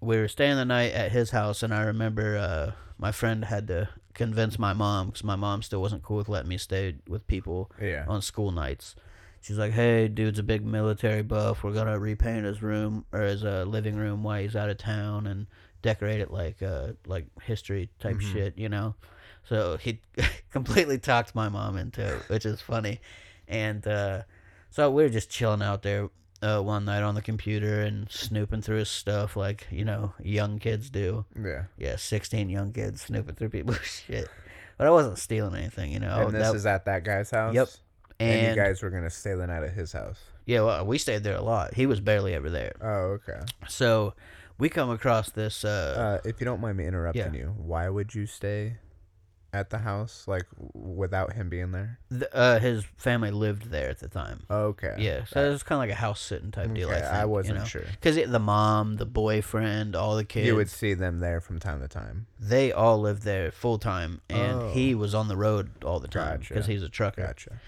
we 0.00 0.16
were 0.16 0.28
staying 0.28 0.56
the 0.56 0.64
night 0.64 0.92
at 0.92 1.10
his 1.12 1.30
house, 1.32 1.62
and 1.62 1.74
I 1.74 1.82
remember 1.82 2.38
uh, 2.38 2.72
my 2.96 3.10
friend 3.12 3.44
had 3.44 3.66
to 3.66 3.88
convince 4.14 4.58
my 4.60 4.72
mom 4.72 5.08
because 5.08 5.24
my 5.24 5.34
mom 5.36 5.60
still 5.62 5.82
wasn't 5.82 6.02
cool 6.04 6.18
with 6.18 6.28
letting 6.28 6.48
me 6.48 6.56
stay 6.56 6.94
with 7.08 7.26
people 7.26 7.70
Yeah. 7.80 8.04
on 8.08 8.22
school 8.22 8.50
nights. 8.52 8.94
She's 9.42 9.58
like, 9.58 9.72
"Hey, 9.72 10.08
dude's 10.08 10.38
a 10.38 10.42
big 10.42 10.64
military 10.64 11.22
buff. 11.22 11.64
We're 11.64 11.72
gonna 11.72 11.98
repaint 11.98 12.44
his 12.44 12.62
room 12.62 13.04
or 13.12 13.20
his 13.22 13.44
uh, 13.44 13.64
living 13.66 13.96
room 13.96 14.22
while 14.22 14.40
he's 14.40 14.54
out 14.56 14.68
of 14.70 14.76
town 14.78 15.26
and 15.26 15.46
decorate 15.82 16.20
it 16.20 16.30
like 16.30 16.62
uh 16.62 16.88
like 17.06 17.26
history 17.42 17.88
type 18.00 18.16
Mhm. 18.16 18.32
shit, 18.32 18.58
you 18.58 18.68
know." 18.68 18.94
So 19.48 19.78
he 19.78 20.00
completely 20.52 20.98
talked 20.98 21.34
my 21.34 21.48
mom 21.48 21.76
into 21.78 22.02
it, 22.16 22.22
which 22.28 22.44
is 22.44 22.60
funny. 22.60 23.00
And 23.48 23.84
uh, 23.86 24.22
so 24.70 24.90
we 24.90 25.02
were 25.02 25.08
just 25.08 25.30
chilling 25.30 25.62
out 25.62 25.82
there 25.82 26.10
uh, 26.42 26.60
one 26.60 26.84
night 26.84 27.02
on 27.02 27.14
the 27.14 27.22
computer 27.22 27.80
and 27.82 28.10
snooping 28.10 28.62
through 28.62 28.76
his 28.78 28.90
stuff 28.90 29.36
like 29.36 29.66
you 29.70 29.84
know 29.84 30.12
young 30.22 30.58
kids 30.58 30.90
do. 30.90 31.24
Yeah. 31.42 31.64
Yeah, 31.78 31.96
sixteen 31.96 32.50
young 32.50 32.72
kids 32.72 33.00
snooping 33.02 33.36
through 33.36 33.48
people's 33.50 33.80
shit. 34.06 34.28
But 34.76 34.86
I 34.86 34.90
wasn't 34.90 35.18
stealing 35.18 35.54
anything, 35.56 35.92
you 35.92 36.00
know. 36.00 36.26
and 36.26 36.34
this 36.34 36.46
that- 36.48 36.54
is 36.56 36.66
at 36.66 36.84
that 36.84 37.04
guy's 37.04 37.30
house. 37.30 37.54
Yep. 37.54 37.68
And, 38.20 38.30
and 38.30 38.56
you 38.56 38.62
guys 38.62 38.82
were 38.82 38.90
gonna 38.90 39.10
stay 39.10 39.34
the 39.34 39.46
night 39.46 39.62
at 39.62 39.72
his 39.72 39.92
house. 39.92 40.18
Yeah, 40.46 40.62
well, 40.62 40.86
we 40.86 40.98
stayed 40.98 41.22
there 41.24 41.36
a 41.36 41.42
lot. 41.42 41.74
He 41.74 41.86
was 41.86 42.00
barely 42.00 42.34
ever 42.34 42.50
there. 42.50 42.72
Oh, 42.80 43.18
okay. 43.18 43.40
So 43.68 44.14
we 44.58 44.68
come 44.68 44.90
across 44.90 45.30
this. 45.30 45.64
Uh, 45.64 46.18
Uh, 46.24 46.28
if 46.28 46.40
you 46.40 46.44
don't 46.44 46.60
mind 46.60 46.76
me 46.76 46.86
interrupting 46.86 47.34
Yeah. 47.34 47.40
you, 47.40 47.54
why 47.56 47.88
would 47.88 48.14
you 48.14 48.26
stay 48.26 48.76
at 49.52 49.70
the 49.70 49.78
house 49.78 50.28
like 50.28 50.44
without 50.74 51.32
him 51.32 51.48
being 51.48 51.72
there? 51.72 51.98
th- 52.10 52.24
uh, 52.32 52.58
his 52.58 52.84
family 52.96 53.30
lived 53.30 53.70
there 53.70 53.88
at 53.90 53.98
the 54.00 54.08
time. 54.08 54.42
Okay. 54.50 54.94
Yeah, 54.98 55.24
so 55.24 55.44
it 55.44 55.50
was 55.50 55.62
kind 55.62 55.76
of 55.78 55.88
like 55.88 55.90
a 55.96 56.00
house 56.00 56.20
sitting 56.20 56.50
type 56.50 56.72
deal. 56.74 56.88
I, 56.90 56.94
think, 56.94 57.06
I 57.06 57.24
wasn't 57.24 57.54
you 57.56 57.60
know? 57.60 57.66
sure. 57.66 57.84
Because 58.00 58.16
the 58.16 58.38
mom, 58.38 58.96
the 58.96 59.06
boyfriend, 59.06 59.96
all 59.96 60.14
the 60.16 60.24
kids, 60.24 60.46
You 60.46 60.56
would 60.56 60.70
see 60.70 60.94
them 60.94 61.20
there 61.20 61.40
from 61.40 61.58
time 61.58 61.80
to 61.80 61.88
time. 61.88 62.26
they 62.38 62.70
all 62.72 63.00
lived 63.00 63.22
there 63.22 63.50
full 63.50 63.78
time, 63.78 64.20
and 64.28 64.52
Oh. 64.62 64.70
he 64.72 64.94
was 64.94 65.14
on 65.14 65.28
the 65.28 65.36
road 65.36 65.84
all 65.84 66.00
the 66.00 66.08
time 66.08 66.40
because 66.40 66.56
Gotcha. 66.66 66.72
he's 66.72 66.82
a 66.82 66.88
trucker. 66.88 67.22
Gotcha. 67.22 67.60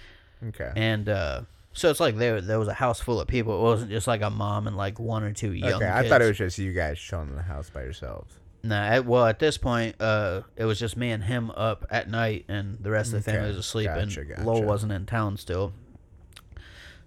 Okay. 0.48 0.72
And 0.76 1.08
uh, 1.08 1.42
so 1.72 1.90
it's 1.90 2.00
like 2.00 2.16
there 2.16 2.40
there 2.40 2.58
was 2.58 2.68
a 2.68 2.74
house 2.74 3.00
full 3.00 3.20
of 3.20 3.28
people. 3.28 3.58
It 3.58 3.62
wasn't 3.62 3.90
just 3.90 4.06
like 4.06 4.22
a 4.22 4.30
mom 4.30 4.66
and 4.66 4.76
like 4.76 4.98
one 4.98 5.22
or 5.22 5.32
two 5.32 5.52
young. 5.52 5.74
okay, 5.74 5.88
I 5.90 6.00
kids. 6.02 6.08
thought 6.10 6.22
it 6.22 6.26
was 6.28 6.38
just 6.38 6.58
you 6.58 6.72
guys 6.72 6.98
chilling 6.98 7.28
in 7.30 7.36
the 7.36 7.42
house 7.42 7.70
by 7.70 7.82
yourselves. 7.82 8.34
Nah, 8.64 8.76
at, 8.84 9.06
well, 9.06 9.26
at 9.26 9.40
this 9.40 9.58
point, 9.58 9.96
uh, 10.00 10.42
it 10.56 10.64
was 10.64 10.78
just 10.78 10.96
me 10.96 11.10
and 11.10 11.24
him 11.24 11.50
up 11.50 11.84
at 11.90 12.08
night, 12.08 12.44
and 12.48 12.78
the 12.80 12.90
rest 12.92 13.12
of 13.12 13.24
the 13.24 13.30
family 13.30 13.40
Okay, 13.40 13.48
was 13.48 13.56
asleep, 13.56 13.86
gotcha, 13.88 14.20
and 14.36 14.46
Lowell 14.46 14.62
wasn't 14.62 14.92
in 14.92 15.04
town 15.04 15.36
still. 15.36 15.72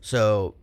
So, 0.01 0.55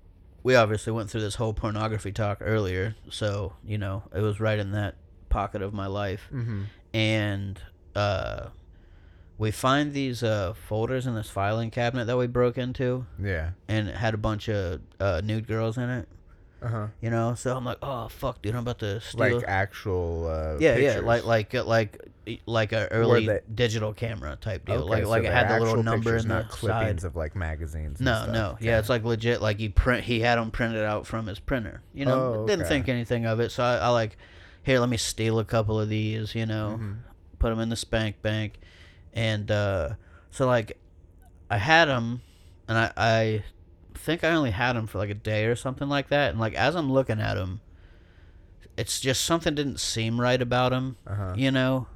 we 0.42 0.54
obviously 0.54 0.92
went 0.92 1.08
through 1.10 1.22
this 1.22 1.36
whole 1.36 1.54
pornography 1.54 2.12
talk 2.12 2.38
earlier, 2.40 2.94
so 3.10 3.54
you 3.64 3.78
know 3.78 4.02
it 4.14 4.20
was 4.20 4.38
right 4.40 4.58
in 4.58 4.72
that 4.72 4.96
pocket 5.30 5.62
of 5.62 5.72
my 5.72 5.86
life, 5.86 6.28
Mm-hmm. 6.32 6.62
and 6.92 7.58
uh, 7.94 8.48
we 9.42 9.50
find 9.50 9.92
these 9.92 10.22
uh 10.22 10.54
folders 10.68 11.06
in 11.06 11.14
this 11.14 11.28
filing 11.28 11.70
cabinet 11.70 12.06
that 12.06 12.16
we 12.16 12.26
broke 12.26 12.56
into, 12.58 13.04
Yeah. 13.22 13.50
and 13.68 13.88
it 13.88 13.96
had 13.96 14.14
a 14.14 14.18
bunch 14.28 14.48
of 14.48 14.80
uh, 15.00 15.20
nude 15.24 15.46
girls 15.46 15.76
in 15.76 15.90
it. 15.90 16.08
Uh 16.62 16.68
huh. 16.68 16.86
You 17.00 17.10
know, 17.10 17.34
so 17.34 17.56
I'm 17.56 17.64
like, 17.64 17.78
oh 17.82 18.06
fuck, 18.08 18.40
dude, 18.40 18.54
I'm 18.54 18.60
about 18.60 18.78
to 18.78 19.00
steal. 19.00 19.20
Like 19.38 19.44
actual. 19.48 20.28
Uh, 20.28 20.58
Yeah, 20.60 20.76
yeah, 20.76 21.00
like 21.00 21.24
like 21.24 21.54
uh, 21.56 21.64
like 21.64 21.98
like 22.46 22.72
a 22.72 22.86
early 22.92 23.26
they- 23.26 23.40
digital 23.52 23.92
camera 23.92 24.36
type 24.40 24.64
deal. 24.66 24.82
Okay, 24.82 24.88
like 24.90 25.02
so 25.02 25.10
like 25.10 25.24
it 25.24 25.32
had 25.32 25.48
the 25.50 25.58
little 25.58 25.82
number 25.82 26.10
pictures, 26.10 26.22
in 26.22 26.28
not 26.28 26.48
the 26.50 26.56
clippings 26.56 27.02
side. 27.02 27.08
of 27.08 27.16
like 27.16 27.34
magazines. 27.34 27.98
and 27.98 28.04
No, 28.06 28.14
stuff. 28.22 28.28
no, 28.32 28.56
yeah, 28.60 28.72
Okay. 28.74 28.78
it's 28.78 28.88
like 28.88 29.02
legit. 29.02 29.42
Like 29.42 29.58
he 29.58 29.68
print, 29.70 30.04
he 30.04 30.20
had 30.20 30.36
them 30.38 30.52
printed 30.52 30.84
out 30.84 31.04
from 31.04 31.26
his 31.26 31.40
printer. 31.40 31.82
You 31.92 32.04
know, 32.06 32.34
Oh, 32.42 32.46
didn't 32.46 32.66
think 32.66 32.88
anything 32.88 33.26
of 33.26 33.40
it. 33.40 33.50
So 33.50 33.64
I, 33.64 33.78
I 33.78 33.88
like, 33.88 34.16
here, 34.62 34.78
let 34.78 34.88
me 34.88 34.98
steal 34.98 35.40
a 35.40 35.44
couple 35.44 35.80
of 35.80 35.88
these. 35.88 36.32
You 36.36 36.46
know, 36.46 36.76
Mm-hmm. 36.78 36.92
put 37.40 37.50
them 37.50 37.58
in 37.58 37.70
the 37.70 37.76
spank 37.76 38.22
bank, 38.22 38.60
and 39.12 39.50
uh, 39.50 39.90
so 40.30 40.46
like, 40.46 40.78
I 41.50 41.58
had 41.58 41.86
them, 41.86 42.22
and 42.68 42.78
I 42.78 42.92
I 42.96 43.44
think 43.94 44.24
I 44.24 44.30
only 44.30 44.50
had 44.52 44.74
them 44.74 44.86
for 44.86 44.98
like 44.98 45.10
a 45.10 45.14
day 45.14 45.44
or 45.46 45.54
something 45.56 45.88
like 45.88 46.08
that. 46.08 46.30
And 46.30 46.40
like 46.40 46.54
as 46.54 46.74
I'm 46.74 46.90
looking 46.92 47.20
at 47.20 47.34
them, 47.34 47.60
it's 48.76 49.00
just 49.00 49.22
something 49.24 49.54
didn't 49.54 49.80
seem 49.80 50.20
right 50.20 50.40
about 50.40 50.70
them 50.70 50.96
Uh-huh. 51.06 51.34
you 51.36 51.50
know. 51.50 51.86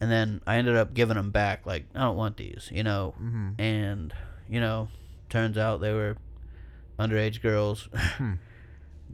And 0.00 0.10
then 0.10 0.40
I 0.46 0.56
ended 0.58 0.76
up 0.76 0.94
giving 0.94 1.16
them 1.16 1.30
back, 1.32 1.66
like 1.66 1.86
I 1.94 2.00
don't 2.00 2.16
want 2.16 2.36
these, 2.36 2.68
you 2.72 2.84
know. 2.84 3.14
Mhm. 3.20 3.58
And 3.60 4.14
you 4.48 4.60
know, 4.60 4.88
turns 5.28 5.58
out 5.58 5.80
they 5.80 5.92
were 5.92 6.16
underage 6.98 7.42
girls. 7.42 7.88
Hmm. 8.18 8.34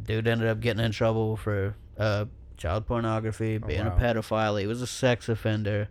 Dude 0.03 0.27
ended 0.27 0.49
up 0.49 0.61
getting 0.61 0.85
in 0.85 0.91
trouble 0.93 1.37
for 1.37 1.77
uh, 1.97 2.27
child 2.57 2.85
pornography, 2.87 3.59
being 3.59 3.83
Oh, 3.87 3.91
wow. 3.91 3.97
a 3.97 4.01
pedophile. 4.01 4.61
He 4.61 4.67
was 4.67 4.83
a 4.83 4.87
sex 4.89 5.29
offender, 5.29 5.89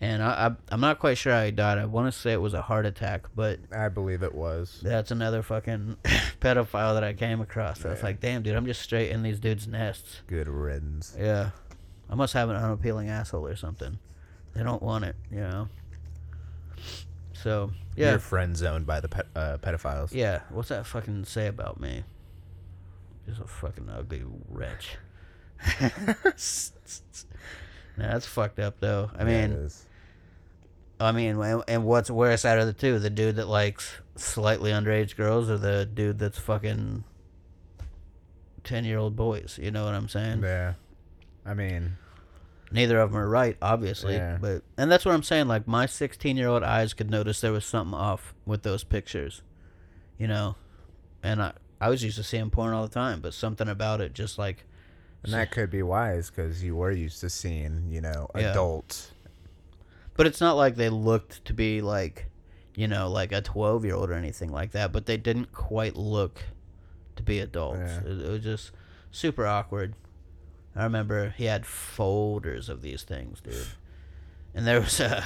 and 0.00 0.22
I, 0.22 0.46
I 0.48 0.56
I'm 0.74 0.80
not 0.80 0.98
quite 0.98 1.18
sure 1.18 1.32
how 1.32 1.44
he 1.44 1.50
died. 1.50 1.78
I 1.78 1.84
want 1.84 2.12
to 2.12 2.18
say 2.18 2.32
it 2.32 2.40
was 2.40 2.54
a 2.54 2.62
heart 2.62 2.86
attack, 2.86 3.26
but 3.36 3.58
I 3.72 3.88
believe 3.88 4.22
it 4.22 4.34
was. 4.34 4.80
that's 4.82 5.10
another 5.10 5.42
fucking 5.42 5.96
pedophile 6.40 6.94
that 6.94 7.04
I 7.04 7.12
came 7.12 7.40
across. 7.40 7.84
I 7.84 7.90
was 7.90 8.02
like, 8.02 8.20
damn, 8.20 8.42
dude, 8.42 8.56
I'm 8.56 8.66
just 8.66 8.80
straight 8.82 9.10
in 9.10 9.22
these 9.22 9.38
dudes' 9.38 9.66
nests. 9.68 10.22
Good 10.26 10.48
riddance. 10.48 11.14
Yeah. 11.18 11.50
I 12.08 12.14
must 12.14 12.32
have 12.32 12.48
an 12.50 12.56
unappealing 12.56 13.08
asshole 13.08 13.46
or 13.46 13.56
something. 13.56 13.98
They 14.54 14.62
don't 14.62 14.82
want 14.82 15.04
it, 15.04 15.14
you 15.30 15.40
know. 15.40 15.68
So 17.32 17.70
yeah, 17.96 18.10
You're 18.10 18.18
friend 18.18 18.56
zoned 18.56 18.86
by 18.86 19.00
the 19.00 19.08
pet, 19.08 19.26
uh, 19.36 19.58
pedophiles. 19.58 20.12
yeah. 20.12 20.40
What's 20.50 20.68
that 20.70 20.86
fucking 20.86 21.24
say 21.24 21.46
about 21.46 21.78
me? 21.80 22.02
Just 23.28 23.40
a 23.40 23.46
fucking 23.46 23.88
ugly 23.88 24.24
wretch. 24.48 24.96
nah, 25.80 25.92
that's 27.96 28.26
fucked 28.26 28.58
up 28.58 28.80
though. 28.80 29.10
I 29.16 29.24
Yeah, 29.30 29.46
mean. 29.46 29.70
I 31.00 31.12
mean, 31.12 31.40
and- 31.66 31.84
what's 31.84 32.10
worse 32.10 32.44
out 32.44 32.58
of 32.58 32.66
the 32.66 32.72
two? 32.72 32.98
The 32.98 33.10
dude 33.10 33.36
that 33.36 33.48
likes 33.48 33.90
slightly 34.16 34.70
underage 34.70 35.16
girls, 35.16 35.48
or 35.48 35.56
the 35.58 35.86
dude 35.86 36.18
that's 36.18 36.38
fucking 36.38 37.04
ten 38.64 38.84
year 38.84 38.98
old 38.98 39.16
boys? 39.16 39.58
You 39.60 39.70
know 39.70 39.84
what 39.84 39.94
I'm 39.94 40.08
saying? 40.08 40.42
yeah. 40.42 40.74
I 41.44 41.54
mean, 41.54 41.96
Neither 42.72 43.00
of 43.00 43.10
them 43.10 43.20
are 43.20 43.28
right, 43.28 43.56
obviously. 43.60 44.14
Yeah. 44.14 44.38
But 44.40 44.62
and 44.76 44.92
that's 44.92 45.04
what 45.04 45.14
I'm 45.14 45.24
saying. 45.24 45.48
Like 45.48 45.66
my 45.66 45.86
16 45.86 46.36
year 46.36 46.46
old 46.48 46.62
eyes 46.62 46.94
could 46.94 47.10
notice 47.10 47.40
there 47.40 47.50
was 47.52 47.64
something 47.64 47.94
off 47.94 48.32
with 48.46 48.62
those 48.62 48.84
pictures, 48.84 49.42
you 50.18 50.28
know. 50.28 50.54
And 51.22 51.42
I 51.42 51.52
I 51.80 51.88
was 51.88 52.04
used 52.04 52.16
to 52.18 52.22
seeing 52.22 52.50
porn 52.50 52.72
all 52.72 52.86
the 52.86 52.94
time, 52.94 53.20
but 53.20 53.34
something 53.34 53.68
about 53.68 54.00
it 54.00 54.12
just 54.12 54.38
like 54.38 54.66
and 55.24 55.32
that 55.32 55.50
could 55.50 55.68
be 55.70 55.82
wise 55.82 56.30
because 56.30 56.62
you 56.62 56.76
were 56.76 56.92
used 56.92 57.20
to 57.20 57.28
seeing, 57.30 57.86
you 57.90 58.00
know, 58.00 58.28
Yeah. 58.36 58.52
But 60.20 60.26
it's 60.26 60.40
not 60.42 60.58
like 60.58 60.76
they 60.76 60.90
looked 60.90 61.46
to 61.46 61.54
be 61.54 61.80
like, 61.80 62.26
you 62.74 62.86
know, 62.86 63.08
like 63.08 63.32
a 63.32 63.40
12 63.40 63.86
year 63.86 63.94
old 63.94 64.10
or 64.10 64.12
anything 64.12 64.52
like 64.52 64.72
that. 64.72 64.92
But 64.92 65.06
they 65.06 65.16
didn't 65.16 65.50
quite 65.50 65.96
look 65.96 66.42
to 67.16 67.22
be 67.22 67.38
adults. 67.38 67.78
Yeah. 67.78 68.00
It, 68.00 68.20
it 68.26 68.30
was 68.30 68.42
just 68.42 68.72
super 69.10 69.46
awkward. 69.46 69.94
I 70.76 70.84
remember 70.84 71.30
he 71.30 71.46
had 71.46 71.64
folders 71.64 72.68
of 72.68 72.82
these 72.82 73.02
things, 73.02 73.40
dude. 73.40 73.66
And 74.54 74.66
there 74.66 74.82
was 74.82 75.00
a, 75.00 75.24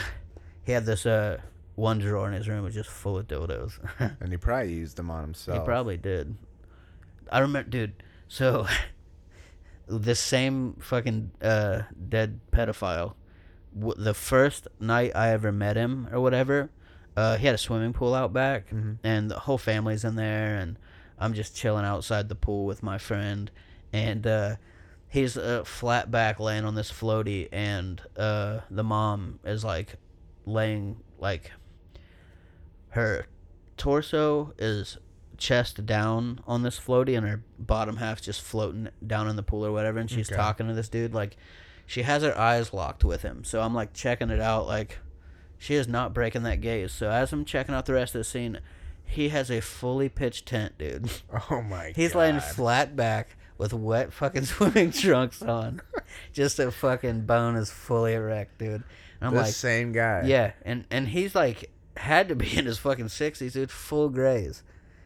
he 0.62 0.70
had 0.70 0.86
this 0.86 1.06
uh 1.06 1.40
one 1.74 1.98
drawer 1.98 2.28
in 2.28 2.34
his 2.34 2.48
room 2.48 2.62
was 2.62 2.74
just 2.74 2.88
full 2.88 3.18
of 3.18 3.26
dildos. 3.26 3.80
And 4.20 4.30
he 4.30 4.36
probably 4.36 4.74
used 4.74 4.96
them 4.96 5.10
on 5.10 5.22
himself. 5.22 5.58
He 5.58 5.64
probably 5.64 5.96
did. 5.96 6.36
I 7.32 7.40
remember, 7.40 7.68
dude. 7.68 7.94
So, 8.28 8.68
this 9.88 10.20
same 10.20 10.74
fucking 10.74 11.32
uh, 11.42 11.82
dead 12.08 12.38
pedophile. 12.52 13.14
W- 13.78 13.94
the 14.02 14.14
first 14.14 14.68
night 14.80 15.12
I 15.14 15.30
ever 15.30 15.50
met 15.52 15.76
him 15.76 16.08
or 16.12 16.20
whatever, 16.20 16.70
uh, 17.16 17.36
he 17.36 17.46
had 17.46 17.54
a 17.54 17.58
swimming 17.58 17.92
pool 17.92 18.14
out 18.14 18.32
back, 18.32 18.70
Mhm. 18.70 18.98
and 19.04 19.30
the 19.30 19.40
whole 19.40 19.58
family's 19.58 20.04
in 20.04 20.14
there, 20.16 20.56
and 20.56 20.78
I'm 21.18 21.34
just 21.34 21.54
chilling 21.56 21.84
outside 21.84 22.28
the 22.28 22.34
pool 22.34 22.64
with 22.66 22.82
my 22.82 22.98
friend, 22.98 23.50
and 23.92 24.26
uh, 24.26 24.56
he's 25.08 25.36
uh, 25.36 25.62
flat 25.64 26.10
back 26.10 26.38
laying 26.40 26.64
on 26.64 26.74
this 26.74 26.90
floaty, 26.92 27.48
and 27.52 28.00
uh, 28.16 28.60
the 28.70 28.82
mom 28.84 29.38
is 29.44 29.64
like 29.64 29.96
laying 30.46 30.96
like 31.18 31.52
her 32.90 33.26
torso 33.76 34.52
is 34.58 34.98
chest 35.36 35.84
down 35.84 36.40
on 36.46 36.62
this 36.62 36.78
floaty 36.78 37.16
and 37.16 37.26
her 37.26 37.42
bottom 37.58 37.96
half's 37.96 38.22
just 38.22 38.40
floating 38.40 38.88
down 39.04 39.28
in 39.28 39.34
the 39.36 39.42
pool 39.42 39.66
or 39.66 39.72
whatever 39.72 39.98
and 39.98 40.08
she's 40.08 40.28
Okay. 40.30 40.36
talking 40.36 40.68
to 40.68 40.74
this 40.74 40.88
dude 40.88 41.12
like 41.12 41.36
she 41.86 42.02
has 42.02 42.22
her 42.22 42.36
eyes 42.38 42.72
locked 42.72 43.04
with 43.04 43.22
him 43.22 43.44
so 43.44 43.60
i'm 43.60 43.74
like 43.74 43.92
checking 43.92 44.30
it 44.30 44.40
out 44.40 44.66
like 44.66 44.98
she 45.58 45.74
is 45.74 45.86
not 45.88 46.12
breaking 46.14 46.42
that 46.42 46.60
gaze 46.60 46.92
so 46.92 47.10
as 47.10 47.32
i'm 47.32 47.44
checking 47.44 47.74
out 47.74 47.86
the 47.86 47.92
rest 47.92 48.14
of 48.14 48.20
the 48.20 48.24
scene 48.24 48.58
he 49.06 49.28
has 49.28 49.50
a 49.50 49.60
fully 49.60 50.08
pitched 50.08 50.46
tent 50.46 50.76
dude 50.78 51.10
Oh 51.50 51.62
my 51.62 51.86
god. 51.88 51.96
he's 51.96 52.12
god. 52.12 52.18
laying 52.18 52.40
flat 52.40 52.96
back 52.96 53.36
with 53.58 53.72
wet 53.72 54.12
fucking 54.12 54.44
swimming 54.46 54.90
trunks 54.92 55.42
on 55.42 55.80
just 56.32 56.58
a 56.58 56.70
fucking 56.70 57.22
bone 57.26 57.56
is 57.56 57.70
fully 57.70 58.14
erect 58.14 58.58
dude 58.58 58.68
and 58.74 58.82
i'm 59.28 59.34
the 59.34 59.40
like 59.42 59.52
same 59.52 59.92
guy. 59.92 60.22
yeah, 60.26 60.52
and 60.64 60.84
and 60.90 61.08
he's 61.08 61.34
like 61.34 61.70
had 61.96 62.28
to 62.28 62.34
be 62.34 62.58
in 62.58 62.66
his 62.66 62.76
fucking 62.78 63.08
sixties, 63.08 63.52
dude, 63.52 63.70
full 63.70 64.08
grays. 64.08 64.64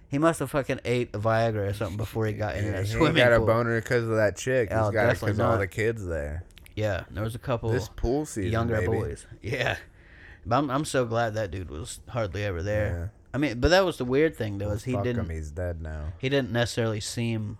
He 0.08 0.16
must 0.16 0.40
have 0.40 0.50
fucking 0.50 0.80
ate 0.86 1.10
a 1.14 1.18
Viagra 1.18 1.68
or 1.68 1.74
something 1.74 1.98
before 1.98 2.24
he 2.26 2.32
got 2.32 2.56
in 2.56 2.64
Yeah, 2.64 2.70
that 2.72 2.86
he 2.86 2.92
swimming 2.92 3.08
ain't 3.22 3.28
got 3.30 3.36
pool. 3.36 3.44
a 3.44 3.46
boner 3.46 3.78
because 3.82 4.04
of 4.04 4.16
that 4.16 4.38
chick. 4.38 4.70
He's 4.70 4.78
Oh, 4.78 4.90
got 4.90 5.10
it 5.10 5.20
because 5.20 5.38
all 5.38 5.58
the 5.58 5.66
kids 5.66 6.06
there. 6.06 6.44
Yeah, 6.78 7.04
there 7.10 7.24
was 7.24 7.34
a 7.34 7.38
couple 7.38 7.70
This 7.70 7.88
pool 7.88 8.24
season, 8.26 8.52
younger 8.52 8.76
baby. 8.80 8.86
boys. 8.98 9.26
Yeah, 9.42 9.76
but 10.46 10.56
I'm 10.58 10.70
I'm 10.70 10.84
so 10.84 11.04
glad 11.04 11.34
that 11.34 11.50
dude 11.50 11.70
was 11.70 12.00
hardly 12.08 12.44
ever 12.44 12.62
there. 12.62 12.88
Yeah. 13.12 13.18
I 13.34 13.38
mean, 13.38 13.60
but 13.60 13.68
that 13.70 13.84
was 13.84 13.96
the 13.98 14.04
weird 14.04 14.36
thing 14.36 14.58
though, 14.58 14.70
is 14.70 14.84
he 14.84 14.92
Fuck 14.92 15.04
didn't 15.04 15.24
him. 15.26 15.30
He's 15.30 15.50
dead 15.50 15.82
now. 15.82 16.12
he 16.18 16.28
didn't 16.28 16.50
necessarily 16.52 17.00
seem 17.00 17.58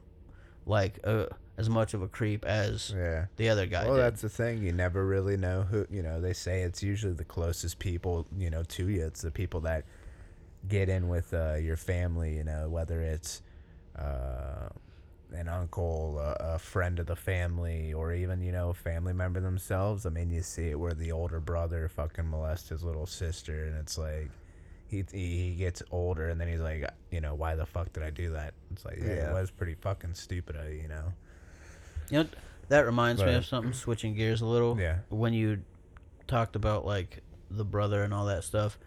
like 0.66 0.98
uh 1.04 1.26
as 1.58 1.68
much 1.68 1.92
of 1.92 2.02
a 2.02 2.08
creep 2.08 2.44
as 2.44 2.94
Yeah. 2.96 3.26
the 3.36 3.48
other 3.48 3.66
guy 3.66 3.84
Well, 3.84 3.96
did. 3.96 4.02
that's 4.04 4.22
the 4.22 4.28
thing. 4.28 4.62
You 4.62 4.72
never 4.72 5.04
really 5.04 5.36
know 5.36 5.62
who. 5.62 5.86
You 5.90 6.02
know, 6.02 6.20
they 6.20 6.32
say 6.32 6.62
it's 6.62 6.82
usually 6.84 7.14
the 7.14 7.24
closest 7.24 7.78
people. 7.80 8.26
You 8.38 8.48
know, 8.50 8.62
to 8.62 8.88
you. 8.88 9.04
It's 9.04 9.22
the 9.22 9.30
people 9.32 9.60
that 9.62 9.84
get 10.68 10.88
in 10.88 11.08
with 11.08 11.34
uh, 11.34 11.54
your 11.56 11.76
family. 11.76 12.36
You 12.36 12.44
know, 12.44 12.68
whether 12.68 13.00
it's 13.02 13.42
uh, 13.96 14.68
an 15.32 15.48
uncle, 15.48 16.18
a, 16.18 16.54
a 16.54 16.58
friend 16.58 16.98
of 16.98 17.06
the 17.06 17.16
family, 17.16 17.92
or 17.92 18.12
even 18.12 18.40
you 18.42 18.52
know 18.52 18.70
a 18.70 18.74
family 18.74 19.12
member 19.12 19.40
themselves. 19.40 20.06
I 20.06 20.10
mean, 20.10 20.30
you 20.30 20.42
see 20.42 20.68
it 20.70 20.78
where 20.78 20.94
the 20.94 21.12
older 21.12 21.40
brother 21.40 21.88
fucking 21.88 22.26
molests 22.26 22.68
his 22.70 22.82
little 22.82 23.06
sister, 23.06 23.64
and 23.64 23.76
it's 23.78 23.98
like, 23.98 24.30
he 24.88 25.04
he 25.12 25.54
gets 25.54 25.82
older 25.90 26.28
and 26.30 26.40
then 26.40 26.48
he's 26.48 26.60
like, 26.60 26.82
you 27.10 27.20
know, 27.20 27.34
why 27.34 27.54
the 27.54 27.66
fuck 27.66 27.92
did 27.92 28.02
I 28.02 28.10
do 28.10 28.30
that? 28.32 28.54
It's 28.72 28.84
like, 28.84 28.98
yeah, 28.98 29.14
Yeah. 29.14 29.30
it 29.30 29.34
was 29.34 29.50
pretty 29.50 29.74
fucking 29.74 30.14
stupid, 30.14 30.56
uh, 30.56 30.68
you 30.68 30.88
know. 30.88 31.12
You 32.10 32.22
know, 32.22 32.28
that 32.68 32.86
reminds 32.86 33.22
me 33.22 33.34
of 33.34 33.44
something. 33.44 33.74
Switching 33.74 34.14
gears 34.14 34.40
a 34.40 34.46
little. 34.46 34.80
Yeah. 34.80 34.98
When 35.10 35.34
you 35.34 35.60
talked 36.26 36.56
about 36.56 36.86
like 36.86 37.22
the 37.50 37.64
brother 37.64 38.02
and 38.02 38.14
all 38.14 38.26
that 38.26 38.44
stuff, 38.44 38.78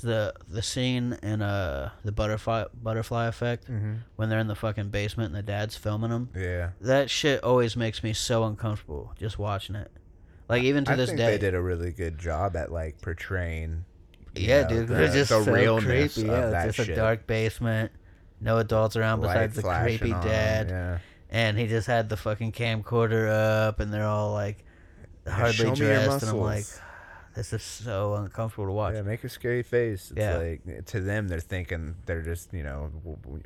the 0.00 0.34
the 0.48 0.62
scene 0.62 1.18
in 1.22 1.42
uh 1.42 1.90
the 2.04 2.12
butterfly 2.12 2.64
butterfly 2.82 3.26
effect 3.26 3.68
Mm-hmm. 3.70 3.94
when 4.16 4.28
they're 4.28 4.38
in 4.38 4.46
the 4.48 4.54
fucking 4.54 4.88
basement 4.88 5.28
and 5.28 5.36
the 5.36 5.42
dad's 5.42 5.76
filming 5.76 6.10
them. 6.10 6.28
Yeah. 6.36 6.70
That 6.80 7.10
shit 7.10 7.42
always 7.44 7.76
makes 7.76 8.02
me 8.02 8.12
so 8.12 8.44
uncomfortable 8.44 9.12
just 9.18 9.38
watching 9.38 9.76
it. 9.76 9.90
Like 10.48 10.62
even 10.64 10.84
to 10.86 10.92
I 10.92 10.96
this 10.96 11.10
think 11.10 11.18
day. 11.18 11.26
they 11.32 11.38
did 11.38 11.54
a 11.54 11.60
really 11.60 11.92
good 11.92 12.18
job 12.18 12.56
at 12.56 12.72
like 12.72 13.00
portraying. 13.00 13.84
Yeah, 14.34 14.62
know, 14.62 14.68
dude, 14.68 14.88
the, 14.88 15.02
it's 15.04 15.14
just 15.14 15.30
the 15.30 15.44
so 15.44 15.52
realness 15.52 16.14
creepy. 16.14 16.28
of 16.30 16.52
Yeah, 16.52 16.64
it's 16.64 16.76
just 16.76 16.86
shit. 16.88 16.96
a 16.96 17.00
dark 17.00 17.26
basement, 17.26 17.90
no 18.40 18.58
adults 18.58 18.96
around 18.96 19.20
Light 19.22 19.52
besides 19.52 19.56
the 19.56 19.62
creepy 19.82 20.12
on 20.12 20.24
dad, 20.24 20.68
Yeah. 20.70 20.98
and 21.30 21.58
he 21.58 21.66
just 21.66 21.86
had 21.88 22.08
the 22.08 22.16
fucking 22.16 22.52
camcorder 22.52 23.28
up, 23.28 23.80
and 23.80 23.92
they're 23.92 24.06
all 24.06 24.32
like 24.32 24.64
hardly 25.28 25.52
show 25.54 25.72
me 25.72 25.78
your 25.78 25.88
dressed, 25.94 26.22
and 26.22 26.30
I'm 26.32 26.38
like. 26.38 26.64
This 27.40 27.52
is 27.54 27.62
so 27.62 28.14
uncomfortable 28.14 28.66
to 28.66 28.72
watch. 28.72 28.94
Yeah, 28.94 29.02
make 29.02 29.24
a 29.24 29.28
scary 29.30 29.62
face. 29.62 30.10
It's 30.10 30.18
Yeah. 30.20 30.36
like 30.36 30.84
to 30.86 31.00
them, 31.00 31.28
they're 31.28 31.40
thinking 31.40 31.94
they're 32.04 32.20
just 32.22 32.52
you 32.52 32.62
know 32.62 32.90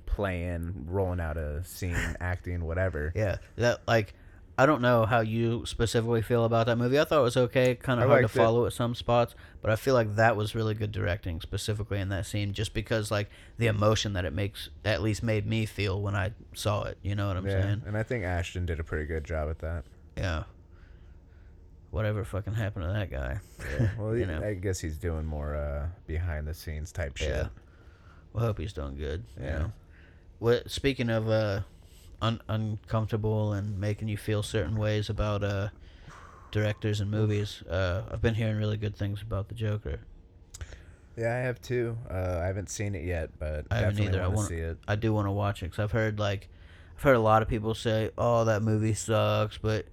playing, 0.07 0.87
rolling 0.89 1.21
out 1.21 1.37
a 1.37 1.63
scene, 1.65 1.95
acting, 2.21 2.65
whatever. 2.65 3.13
Yeah, 3.15 3.37
that 3.57 3.81
like 3.87 4.15
I 4.59 4.67
don't 4.67 4.83
know 4.83 5.05
how 5.07 5.21
you 5.21 5.65
specifically 5.67 6.23
feel 6.23 6.45
about 6.45 6.67
that 6.67 6.77
movie. 6.77 6.99
I 6.99 7.05
thought 7.05 7.21
it 7.21 7.23
was 7.23 7.37
okay, 7.37 7.75
kind 7.77 8.01
of 8.01 8.09
hard 8.09 8.21
to 8.21 8.27
liked 8.27 8.37
it. 8.37 8.39
follow 8.39 8.67
at 8.67 8.73
some 8.73 8.95
spots, 8.95 9.35
but 9.63 9.71
I 9.71 9.77
feel 9.77 9.95
like 9.95 10.17
that 10.17 10.37
was 10.37 10.55
really 10.55 10.75
good 10.75 10.93
directing, 10.93 11.41
specifically 11.41 11.99
in 12.01 12.09
that 12.11 12.27
scene, 12.27 12.53
just 12.53 12.73
because 12.75 13.11
like 13.11 13.31
the 13.59 13.67
emotion 13.69 14.13
that 14.15 14.25
it 14.25 14.33
makes 14.33 14.71
at 14.85 15.03
least 15.03 15.23
made 15.23 15.47
me 15.47 15.67
feel 15.67 16.01
when 16.01 16.15
I 16.17 16.33
saw 16.53 16.83
it. 16.85 16.99
You 17.03 17.15
know 17.15 17.29
what 17.29 17.37
I'm 17.37 17.47
yeah, 17.47 17.63
saying? 17.63 17.83
and 17.87 17.97
I 17.97 18.03
think 18.03 18.25
Ashton 18.25 18.67
did 18.67 18.79
a 18.81 18.85
pretty 18.85 19.07
good 19.07 19.25
job 19.25 19.51
at 19.51 19.59
that. 19.61 19.85
Yeah. 20.17 20.45
Whatever 21.95 22.25
fucking 22.25 22.55
happened 22.55 22.85
to 22.87 22.93
that 22.93 23.11
guy? 23.11 23.39
Yeah. 23.79 23.89
Well, 23.99 24.17
You 24.19 24.27
know. 24.27 24.43
I 24.43 24.55
guess 24.55 24.81
he's 24.81 24.99
doing 24.99 25.25
more 25.25 25.55
uh, 25.55 25.87
behind 26.07 26.47
the 26.49 26.55
scenes 26.55 26.91
type 26.91 27.17
shit. 27.17 27.29
Yeah. 27.29 27.49
Well, 28.33 28.47
hope 28.47 28.59
he's 28.59 28.73
doing 28.73 28.97
good. 28.97 29.23
You 29.39 29.45
Yeah. 29.45 29.59
know. 29.59 29.73
What 30.41 30.71
speaking 30.71 31.09
of 31.09 31.31
uh, 31.31 31.61
un- 32.21 32.41
uncomfortable 32.49 33.53
and 33.53 33.79
making 33.79 34.09
you 34.09 34.17
feel 34.17 34.43
certain 34.43 34.77
ways 34.77 35.09
about 35.09 35.45
uh, 35.45 35.69
directors 36.51 37.01
and 37.01 37.11
movies, 37.11 37.63
uh, 37.71 38.03
I've 38.11 38.21
been 38.21 38.35
hearing 38.35 38.57
really 38.57 38.77
good 38.77 38.97
things 38.97 39.23
about 39.23 39.49
the 39.49 39.55
Joker. 39.55 40.01
Yeah, 41.17 41.33
I 41.33 41.39
have 41.39 41.63
too. 41.63 41.97
Uh, 42.11 42.41
I 42.43 42.47
haven't 42.47 42.71
seen 42.71 42.97
it 42.97 43.05
yet, 43.05 43.31
but 43.39 43.67
I 43.71 43.77
haven't 43.77 44.01
either. 44.01 44.21
I 44.21 44.27
want 44.27 44.49
to 44.49 44.55
see 44.57 44.61
it. 44.61 44.79
I 44.89 44.97
do 44.97 45.13
want 45.15 45.29
to 45.29 45.31
watch 45.33 45.63
it 45.63 45.67
because 45.67 45.79
I've 45.79 45.93
heard 45.93 46.19
like, 46.19 46.49
I've 46.97 47.03
heard 47.05 47.15
a 47.15 47.21
lot 47.21 47.41
of 47.43 47.49
people 47.49 47.73
say, 47.75 48.11
"Oh, 48.19 48.45
that 48.47 48.63
movie 48.63 48.95
sucks," 48.95 49.57
but 49.59 49.87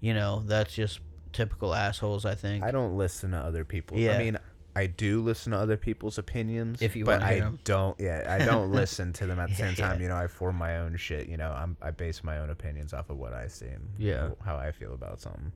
you 0.00 0.14
know 0.14 0.44
that's 0.46 0.72
just 0.72 1.00
typical 1.32 1.74
assholes. 1.74 2.24
I 2.24 2.34
think. 2.34 2.64
I 2.64 2.70
don't 2.70 2.96
listen 2.96 3.30
to 3.32 3.38
other 3.38 3.64
people. 3.64 3.98
Yeah. 3.98 4.12
I 4.14 4.18
mean, 4.18 4.38
I 4.76 4.86
do 4.86 5.20
listen 5.22 5.52
to 5.52 5.58
other 5.58 5.76
people's 5.76 6.18
opinions. 6.18 6.82
If 6.82 6.94
you 6.94 7.04
but 7.04 7.22
I 7.22 7.36
'em. 7.40 7.58
don't. 7.64 7.98
Yeah, 7.98 8.24
I 8.40 8.44
don't 8.44 8.70
listen 8.82 9.12
to 9.14 9.26
them 9.26 9.38
at 9.40 9.48
the 9.50 9.54
same 9.56 9.74
Yeah. 9.76 9.88
time. 9.88 10.00
You 10.00 10.08
know, 10.08 10.16
I 10.16 10.26
form 10.28 10.56
my 10.56 10.78
own 10.78 10.96
shit. 10.96 11.28
You 11.28 11.36
know, 11.36 11.50
I'm 11.50 11.76
I 11.82 11.90
base 11.90 12.22
my 12.22 12.38
own 12.38 12.50
opinions 12.50 12.92
off 12.92 13.10
of 13.10 13.16
what 13.18 13.32
I 13.32 13.48
see 13.48 13.66
and 13.66 13.88
Yeah. 13.98 14.30
how 14.44 14.56
I 14.56 14.70
feel 14.72 14.94
about 14.94 15.20
something. 15.20 15.52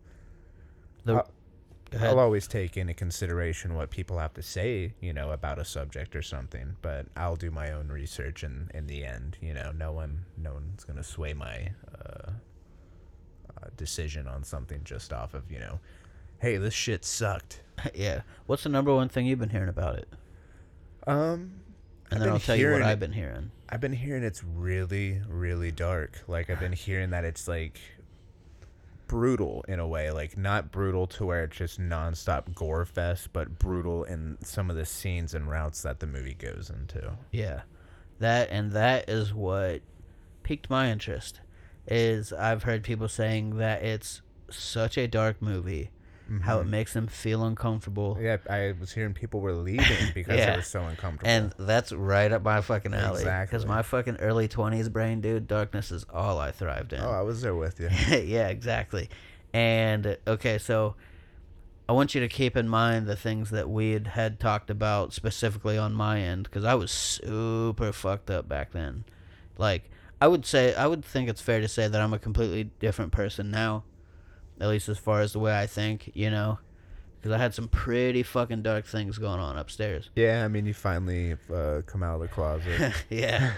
The- 1.04 1.14
I'll- 1.14 1.30
I'll 2.00 2.18
always 2.20 2.46
take 2.46 2.78
into 2.78 2.94
consideration 2.94 3.74
what 3.74 3.90
people 3.90 4.18
have 4.18 4.32
to 4.34 4.42
say, 4.42 4.94
you 5.02 5.12
know, 5.12 5.30
about 5.32 5.58
a 5.58 5.64
subject 5.64 6.16
or 6.16 6.22
something, 6.22 6.76
but 6.80 7.04
I'll 7.16 7.36
do 7.36 7.50
my 7.50 7.70
own 7.70 7.88
research 7.88 8.42
and 8.42 8.70
in 8.72 8.86
the 8.86 9.04
end, 9.04 9.36
you 9.42 9.52
know, 9.52 9.72
no 9.72 9.92
one 9.92 10.24
no 10.38 10.54
one's 10.54 10.84
going 10.84 10.96
to 10.96 11.02
sway 11.04 11.34
my 11.34 11.72
uh, 12.00 12.30
decision 13.76 14.26
on 14.26 14.44
something 14.44 14.80
just 14.84 15.12
off 15.12 15.34
of, 15.34 15.50
you 15.50 15.58
know, 15.58 15.80
hey, 16.38 16.56
this 16.56 16.74
shit 16.74 17.04
sucked. 17.04 17.62
yeah. 17.94 18.22
What's 18.46 18.64
the 18.64 18.68
number 18.68 18.94
one 18.94 19.08
thing 19.08 19.26
you've 19.26 19.38
been 19.38 19.50
hearing 19.50 19.68
about 19.68 19.96
it? 19.96 20.08
Um 21.06 21.60
And 22.10 22.14
I've 22.14 22.20
then 22.20 22.28
I'll 22.30 22.38
tell 22.40 22.56
you 22.56 22.70
what 22.72 22.82
I've 22.82 23.00
been 23.00 23.12
hearing. 23.12 23.50
I've 23.68 23.80
been 23.80 23.92
hearing 23.92 24.22
it's 24.22 24.44
really, 24.44 25.20
really 25.28 25.70
dark. 25.70 26.22
Like 26.28 26.50
I've 26.50 26.60
been 26.60 26.72
hearing 26.72 27.10
that 27.10 27.24
it's 27.24 27.48
like 27.48 27.80
brutal 29.12 29.62
in 29.68 29.78
a 29.78 29.86
way, 29.86 30.10
like 30.10 30.38
not 30.38 30.70
brutal 30.72 31.06
to 31.06 31.26
where 31.26 31.44
it's 31.44 31.56
just 31.56 31.78
nonstop 31.78 32.54
gore 32.54 32.86
fest, 32.86 33.28
but 33.32 33.58
brutal 33.58 34.04
in 34.04 34.38
some 34.42 34.70
of 34.70 34.76
the 34.76 34.86
scenes 34.86 35.34
and 35.34 35.50
routes 35.50 35.82
that 35.82 36.00
the 36.00 36.06
movie 36.06 36.32
goes 36.32 36.70
into. 36.70 37.12
Yeah, 37.30 37.62
that 38.20 38.48
and 38.50 38.72
that 38.72 39.10
is 39.10 39.34
what 39.34 39.82
piqued 40.42 40.70
my 40.70 40.90
interest. 40.90 41.40
Is 41.86 42.32
I've 42.32 42.62
heard 42.62 42.84
people 42.84 43.08
saying 43.08 43.56
that 43.56 43.82
it's 43.82 44.22
such 44.50 44.96
a 44.96 45.08
dark 45.08 45.42
movie, 45.42 45.90
how 46.42 46.58
it 46.58 46.62
mm-hmm. 46.62 46.70
makes 46.70 46.92
them 46.94 47.06
feel 47.06 47.44
uncomfortable, 47.44 48.16
Yeah, 48.20 48.38
I 48.48 48.72
was 48.78 48.92
hearing 48.92 49.12
people 49.12 49.40
were 49.40 49.52
leaving 49.52 50.12
because 50.14 50.38
Yeah. 50.38 50.54
it 50.54 50.56
was 50.58 50.66
so 50.66 50.82
uncomfortable. 50.84 51.28
and 51.30 51.52
that's 51.58 51.92
right 51.92 52.30
up 52.32 52.42
my 52.42 52.60
fucking 52.60 52.94
alley. 52.94 53.20
Exactly. 53.20 53.58
Because 53.58 53.66
my 53.66 53.82
fucking 53.82 54.16
early 54.16 54.48
twenties 54.48 54.88
brain, 54.88 55.20
dude, 55.20 55.46
darkness 55.46 55.90
is 55.90 56.06
all 56.12 56.38
I 56.38 56.52
thrived 56.52 56.92
in. 56.92 57.00
oh, 57.00 57.10
I 57.10 57.22
was 57.22 57.42
there 57.42 57.54
with 57.54 57.80
you. 57.80 57.88
yeah, 58.16 58.48
exactly. 58.48 59.10
And 59.52 60.16
okay, 60.26 60.58
so 60.58 60.94
I 61.88 61.92
want 61.92 62.14
you 62.14 62.20
to 62.22 62.28
keep 62.28 62.56
in 62.56 62.68
mind 62.68 63.06
the 63.06 63.16
things 63.16 63.50
that 63.50 63.68
we 63.68 63.90
had, 63.90 64.06
had 64.06 64.40
talked 64.40 64.70
about 64.70 65.12
specifically 65.12 65.76
on 65.76 65.92
my 65.92 66.20
end 66.20 66.44
because 66.44 66.64
I 66.64 66.74
was 66.74 66.90
super 66.90 67.92
fucked 67.92 68.30
up 68.30 68.48
back 68.48 68.72
then. 68.72 69.04
Like, 69.58 69.90
I 70.22 70.28
would 70.28 70.46
say, 70.46 70.72
I 70.76 70.86
would 70.86 71.04
think 71.04 71.28
it's 71.28 71.40
fair 71.40 71.60
to 71.60 71.66
say 71.66 71.88
that 71.88 72.00
I'm 72.00 72.12
a 72.14 72.18
completely 72.18 72.70
different 72.78 73.10
person 73.10 73.50
now, 73.50 73.82
at 74.60 74.68
least 74.68 74.88
as 74.88 74.96
far 74.96 75.20
as 75.20 75.32
the 75.32 75.40
way 75.40 75.58
I 75.58 75.66
think, 75.66 76.12
you 76.14 76.30
know? 76.30 76.60
Because 77.16 77.32
I 77.32 77.38
had 77.38 77.54
some 77.54 77.66
pretty 77.66 78.22
fucking 78.22 78.62
dark 78.62 78.86
things 78.86 79.18
going 79.18 79.40
on 79.40 79.58
upstairs. 79.58 80.10
Yeah, 80.14 80.44
I 80.44 80.48
mean, 80.48 80.64
you 80.64 80.74
finally 80.74 81.32
uh, 81.52 81.82
come 81.86 82.04
out 82.04 82.14
of 82.14 82.20
the 82.20 82.28
closet. 82.28 82.92
yeah. 83.10 83.54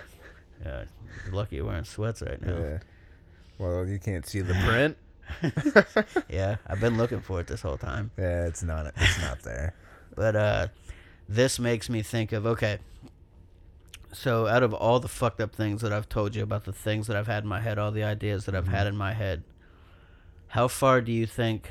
Yeah. 0.64 0.84
Lucky 1.30 1.56
you're 1.56 1.66
wearing 1.66 1.84
sweats 1.84 2.22
right 2.22 2.40
now. 2.40 2.56
yeah. 2.56 2.78
Well, 3.58 3.86
you 3.86 3.98
can't 3.98 4.26
see 4.26 4.40
the 4.40 4.54
print. 4.64 4.96
yeah, 6.30 6.56
I've 6.66 6.80
been 6.80 6.96
looking 6.96 7.20
for 7.20 7.40
it 7.40 7.46
this 7.46 7.60
whole 7.60 7.76
time. 7.76 8.10
Yeah, 8.16 8.46
it's 8.46 8.62
not. 8.62 8.90
It's 8.96 9.20
not 9.20 9.42
there. 9.42 9.74
But 10.16 10.34
uh, 10.34 10.68
this 11.28 11.58
makes 11.58 11.90
me 11.90 12.00
think 12.00 12.32
of 12.32 12.46
okay. 12.46 12.78
So 14.14 14.46
out 14.46 14.62
of 14.62 14.72
all 14.72 15.00
the 15.00 15.08
fucked 15.08 15.40
up 15.40 15.54
things 15.54 15.82
that 15.82 15.92
I've 15.92 16.08
told 16.08 16.34
you 16.34 16.42
about 16.42 16.64
the 16.64 16.72
things 16.72 17.06
that 17.08 17.16
I've 17.16 17.26
had 17.26 17.42
in 17.42 17.48
my 17.48 17.60
head, 17.60 17.78
all 17.78 17.90
the 17.90 18.04
ideas 18.04 18.46
that 18.46 18.54
I've 18.54 18.64
mm-hmm. 18.64 18.74
had 18.74 18.86
in 18.86 18.96
my 18.96 19.12
head, 19.12 19.42
how 20.48 20.68
far 20.68 21.00
do 21.00 21.10
you 21.10 21.26
think 21.26 21.70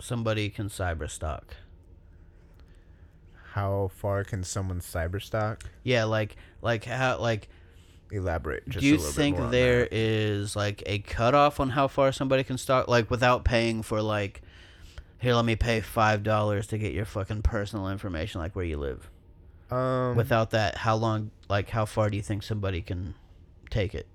somebody 0.00 0.48
can 0.48 0.68
cyber 0.68 1.08
stalk? 1.10 1.56
How 3.52 3.90
far 3.94 4.24
can 4.24 4.42
someone 4.42 4.80
cyberstalk? 4.80 5.60
Yeah, 5.84 6.04
like 6.04 6.36
like 6.60 6.84
how 6.86 7.20
like 7.20 7.48
Elaborate. 8.10 8.68
Just 8.68 8.80
do 8.80 8.86
you 8.86 8.94
a 8.94 8.98
little 8.98 9.12
think 9.12 9.36
bit 9.36 9.40
more 9.40 9.46
on 9.46 9.52
there 9.52 9.88
is 9.90 10.54
like 10.54 10.82
a 10.86 11.00
cutoff 11.00 11.58
on 11.58 11.70
how 11.70 11.88
far 11.88 12.12
somebody 12.12 12.44
can 12.44 12.58
stalk 12.58 12.86
like 12.86 13.10
without 13.10 13.44
paying 13.44 13.82
for 13.82 14.00
like 14.00 14.42
here 15.18 15.34
let 15.34 15.44
me 15.44 15.56
pay 15.56 15.80
five 15.80 16.22
dollars 16.22 16.66
to 16.68 16.78
get 16.78 16.92
your 16.92 17.04
fucking 17.04 17.42
personal 17.42 17.88
information 17.88 18.40
like 18.40 18.54
where 18.54 18.64
you 18.64 18.76
live 18.76 19.10
Um, 19.74 20.16
without 20.16 20.50
that 20.50 20.76
how 20.78 20.96
long 20.96 21.30
like 21.48 21.70
how 21.70 21.84
far 21.84 22.10
do 22.10 22.16
you 22.16 22.22
think 22.22 22.42
somebody 22.42 22.80
can 22.80 23.14
take 23.70 23.94
it? 23.94 24.06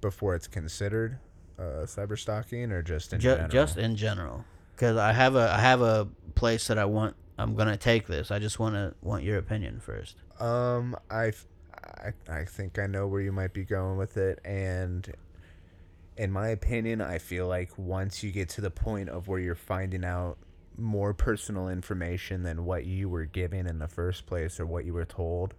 Before 0.00 0.34
it's 0.34 0.46
considered 0.46 1.18
uh, 1.58 1.84
cyber 1.86 2.18
stalking 2.18 2.70
or 2.70 2.82
just 2.82 3.12
in 3.12 3.20
Ju- 3.20 3.30
general? 3.30 3.48
just 3.48 3.76
in 3.76 3.96
general. 3.96 4.44
Because 4.74 4.96
i 4.98 5.12
have 5.12 5.36
a 5.36 5.50
i 5.52 5.58
have 5.58 5.80
a 5.80 6.06
place 6.34 6.66
that 6.68 6.76
i 6.78 6.84
want 6.84 7.16
i'm 7.38 7.54
gonna 7.54 7.76
take 7.76 8.06
this. 8.06 8.30
I 8.30 8.38
just 8.38 8.58
want 8.58 8.74
to 8.74 8.94
want 9.02 9.24
your 9.24 9.38
opinion 9.38 9.80
first. 9.80 10.16
Um, 10.38 10.96
I, 11.10 11.32
I, 11.98 12.12
I 12.28 12.44
think 12.44 12.78
I 12.78 12.86
know 12.86 13.06
where 13.06 13.20
you 13.22 13.32
might 13.32 13.52
be 13.54 13.64
going 13.64 13.96
with 13.96 14.16
it, 14.16 14.38
and 14.44 15.10
in 16.16 16.30
my 16.30 16.48
opinion, 16.48 17.00
I 17.00 17.18
feel 17.18 17.46
like 17.46 17.76
once 17.78 18.22
you 18.22 18.32
get 18.32 18.48
to 18.50 18.60
the 18.60 18.70
point 18.70 19.08
of 19.08 19.28
where 19.28 19.38
you're 19.38 19.54
finding 19.54 20.04
out 20.04 20.38
more 20.78 21.14
personal 21.14 21.68
information 21.68 22.42
than 22.42 22.64
what 22.64 22.84
you 22.84 23.08
were 23.08 23.24
given 23.24 23.66
in 23.66 23.78
the 23.78 23.88
first 23.88 24.26
place 24.26 24.60
or 24.60 24.66
what 24.66 24.84
you 24.84 24.92
were 24.92 25.04
told, 25.04 25.54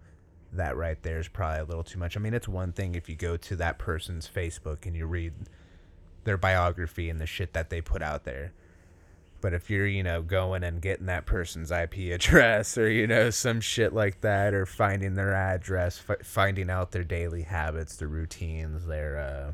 that 0.52 0.76
right 0.76 1.02
there 1.02 1.18
is 1.18 1.28
probably 1.28 1.60
a 1.60 1.64
little 1.64 1.84
too 1.84 1.98
much. 1.98 2.16
I 2.16 2.20
mean, 2.20 2.34
it's 2.34 2.48
one 2.48 2.72
thing 2.72 2.94
if 2.94 3.08
you 3.08 3.16
go 3.16 3.36
to 3.36 3.56
that 3.56 3.78
person's 3.78 4.28
Facebook 4.32 4.86
and 4.86 4.96
you 4.96 5.06
read 5.06 5.32
their 6.24 6.36
biography 6.36 7.10
and 7.10 7.20
the 7.20 7.26
shit 7.26 7.52
that 7.52 7.70
they 7.70 7.80
put 7.80 8.02
out 8.02 8.24
there. 8.24 8.52
But 9.40 9.54
if 9.54 9.70
you're, 9.70 9.86
you 9.86 10.02
know, 10.02 10.20
going 10.20 10.64
and 10.64 10.82
getting 10.82 11.06
that 11.06 11.26
person's 11.26 11.70
IP 11.70 12.12
address 12.12 12.76
or, 12.76 12.90
you 12.90 13.06
know, 13.06 13.30
some 13.30 13.60
shit 13.60 13.92
like 13.92 14.20
that, 14.22 14.52
or 14.52 14.66
finding 14.66 15.14
their 15.14 15.32
address, 15.32 16.02
f- 16.08 16.26
finding 16.26 16.68
out 16.68 16.90
their 16.90 17.04
daily 17.04 17.42
habits, 17.42 17.96
their 17.96 18.08
routines, 18.08 18.86
their, 18.86 19.18
uh, 19.18 19.52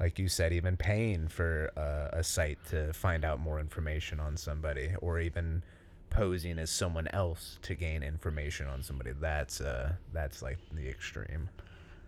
like 0.00 0.18
you 0.18 0.28
said, 0.28 0.52
even 0.52 0.76
paying 0.76 1.28
for 1.28 1.70
uh, 1.76 2.16
a 2.16 2.22
site 2.22 2.58
to 2.70 2.92
find 2.92 3.24
out 3.24 3.40
more 3.40 3.58
information 3.58 4.20
on 4.20 4.36
somebody, 4.36 4.92
or 5.00 5.18
even 5.20 5.62
posing 6.10 6.58
as 6.58 6.70
someone 6.70 7.08
else 7.08 7.58
to 7.62 7.74
gain 7.74 8.02
information 8.02 8.66
on 8.66 8.82
somebody. 8.82 9.12
That's 9.12 9.60
uh 9.60 9.92
that's 10.12 10.42
like 10.42 10.58
the 10.72 10.88
extreme. 10.88 11.50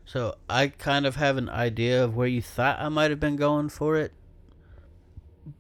So 0.05 0.37
I 0.49 0.69
kind 0.69 1.07
of 1.07 1.17
have 1.17 1.37
an 1.37 1.49
idea 1.49 2.03
of 2.05 2.17
where 2.17 2.27
you 2.27 2.43
thought 2.43 2.79
I 2.81 2.89
might 2.89 3.11
have 3.11 3.21
been 3.21 3.37
going 3.37 3.69
for 3.69 3.97
it, 3.97 4.13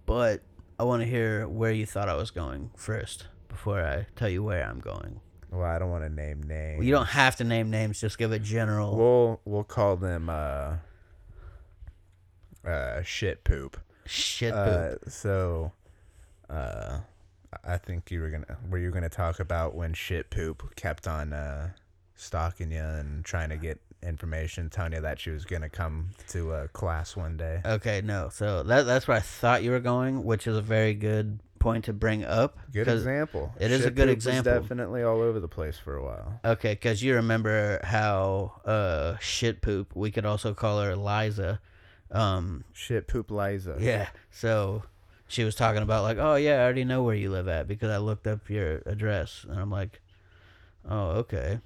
but 0.06 0.42
I 0.78 0.84
want 0.84 1.02
to 1.02 1.08
hear 1.08 1.46
where 1.46 1.72
you 1.72 1.86
thought 1.86 2.08
I 2.08 2.14
was 2.14 2.30
going 2.30 2.70
first 2.76 3.26
before 3.48 3.84
I 3.84 4.06
tell 4.16 4.28
you 4.28 4.42
where 4.42 4.64
I'm 4.64 4.80
going. 4.80 5.20
Well, 5.50 5.64
I 5.64 5.78
don't 5.78 5.90
want 5.90 6.04
to 6.04 6.08
name 6.08 6.42
names. 6.42 6.78
Well, 6.78 6.86
you 6.86 6.92
don't 6.92 7.08
have 7.08 7.36
to 7.36 7.44
name 7.44 7.70
names; 7.70 8.00
just 8.00 8.18
give 8.18 8.32
a 8.32 8.38
general. 8.38 8.96
We'll 8.96 9.40
we'll 9.44 9.64
call 9.64 9.96
them 9.96 10.30
uh 10.30 10.76
uh 12.66 13.02
shit 13.02 13.44
poop. 13.44 13.76
shit 14.06 14.52
poop. 14.52 14.58
Uh, 15.06 15.10
so, 15.10 15.72
uh, 16.48 17.00
I 17.64 17.76
think 17.78 18.10
you 18.10 18.20
were 18.20 18.30
gonna 18.30 18.58
were 18.68 18.78
you 18.78 18.90
gonna 18.90 19.08
talk 19.08 19.40
about 19.40 19.74
when 19.74 19.92
shit 19.94 20.30
poop 20.30 20.74
kept 20.76 21.06
on 21.08 21.32
uh 21.32 21.70
stalking 22.16 22.70
you 22.70 22.82
and 22.82 23.24
trying 23.24 23.48
to 23.50 23.56
get 23.56 23.80
information, 24.02 24.70
telling 24.70 24.92
you 24.92 25.00
that 25.00 25.18
she 25.18 25.30
was 25.30 25.44
gonna 25.44 25.68
come 25.68 26.10
to 26.28 26.52
uh, 26.52 26.66
class 26.68 27.16
one 27.16 27.36
day. 27.36 27.60
okay, 27.64 28.00
no. 28.02 28.28
So 28.30 28.62
that 28.64 28.82
that's 28.86 29.08
where 29.08 29.16
I 29.16 29.20
thought 29.20 29.62
you 29.62 29.70
were 29.70 29.80
going, 29.80 30.24
which 30.24 30.46
is 30.46 30.56
a 30.56 30.62
very 30.62 30.94
good 30.94 31.40
point 31.58 31.84
to 31.84 31.92
bring 31.92 32.24
up. 32.24 32.58
Good 32.72 32.88
example. 32.88 33.52
it 33.60 33.70
is 33.70 33.84
a 33.84 33.90
good 33.90 34.08
example. 34.08 34.60
definitely 34.60 35.02
all 35.02 35.20
over 35.20 35.40
the 35.40 35.48
place 35.48 35.76
for 35.76 35.96
a 35.96 36.02
while. 36.02 36.40
Okay, 36.44 36.72
because 36.72 37.02
you 37.02 37.14
remember 37.16 37.80
how 37.84 38.60
uh 38.64 39.16
shit 39.18 39.60
poop. 39.60 39.94
We 39.94 40.10
could 40.10 40.24
also 40.26 40.54
call 40.54 40.80
her 40.80 40.96
Liza. 40.96 41.60
Um, 42.12 42.64
Shit 42.72 43.06
poop 43.06 43.30
Liza. 43.30 43.76
yeah. 43.80 44.08
So 44.30 44.82
she 45.28 45.44
was 45.44 45.54
talking 45.54 45.82
about 45.82 46.02
like, 46.02 46.18
oh 46.18 46.34
yeah, 46.34 46.56
I 46.60 46.64
already 46.64 46.84
know 46.84 47.02
where 47.02 47.14
you 47.14 47.30
live 47.30 47.46
at 47.48 47.68
because 47.68 47.90
I 47.90 47.98
looked 47.98 48.26
up 48.26 48.50
your 48.50 48.82
address, 48.86 49.44
and 49.48 49.58
I'm 49.58 49.70
like, 49.70 50.00
oh 50.88 51.10
okay. 51.22 51.60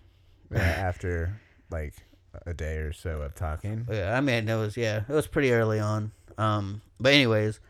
Yeah, 0.53 0.59
After 0.61 1.41
like 1.71 1.95
a 2.47 2.53
day 2.53 2.77
or 2.77 2.93
so 2.93 3.23
of 3.23 3.35
talking. 3.35 3.87
Yeah, 3.91 4.17
I 4.17 4.21
mean 4.21 4.49
it 4.49 4.57
was 4.57 4.77
yeah, 4.77 5.03
it 5.09 5.13
was 5.13 5.27
pretty 5.27 5.53
early 5.53 5.81
on. 5.81 6.13
Um, 6.37 6.83
but 7.01 7.13
anyways, 7.15 7.61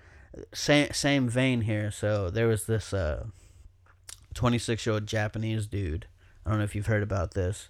same 0.52 0.92
same 0.92 1.28
vein 1.28 1.60
here. 1.62 1.90
So 1.90 2.28
there 2.30 2.48
was 2.48 2.66
this 2.66 2.92
uh, 2.92 3.26
26 4.34 4.84
year 4.84 4.94
old 4.94 5.06
Japanese 5.06 5.66
dude. 5.66 6.06
I 6.44 6.50
don't 6.50 6.58
know 6.58 6.64
if 6.64 6.74
you've 6.74 6.86
heard 6.86 7.02
about 7.02 7.34
this. 7.34 7.68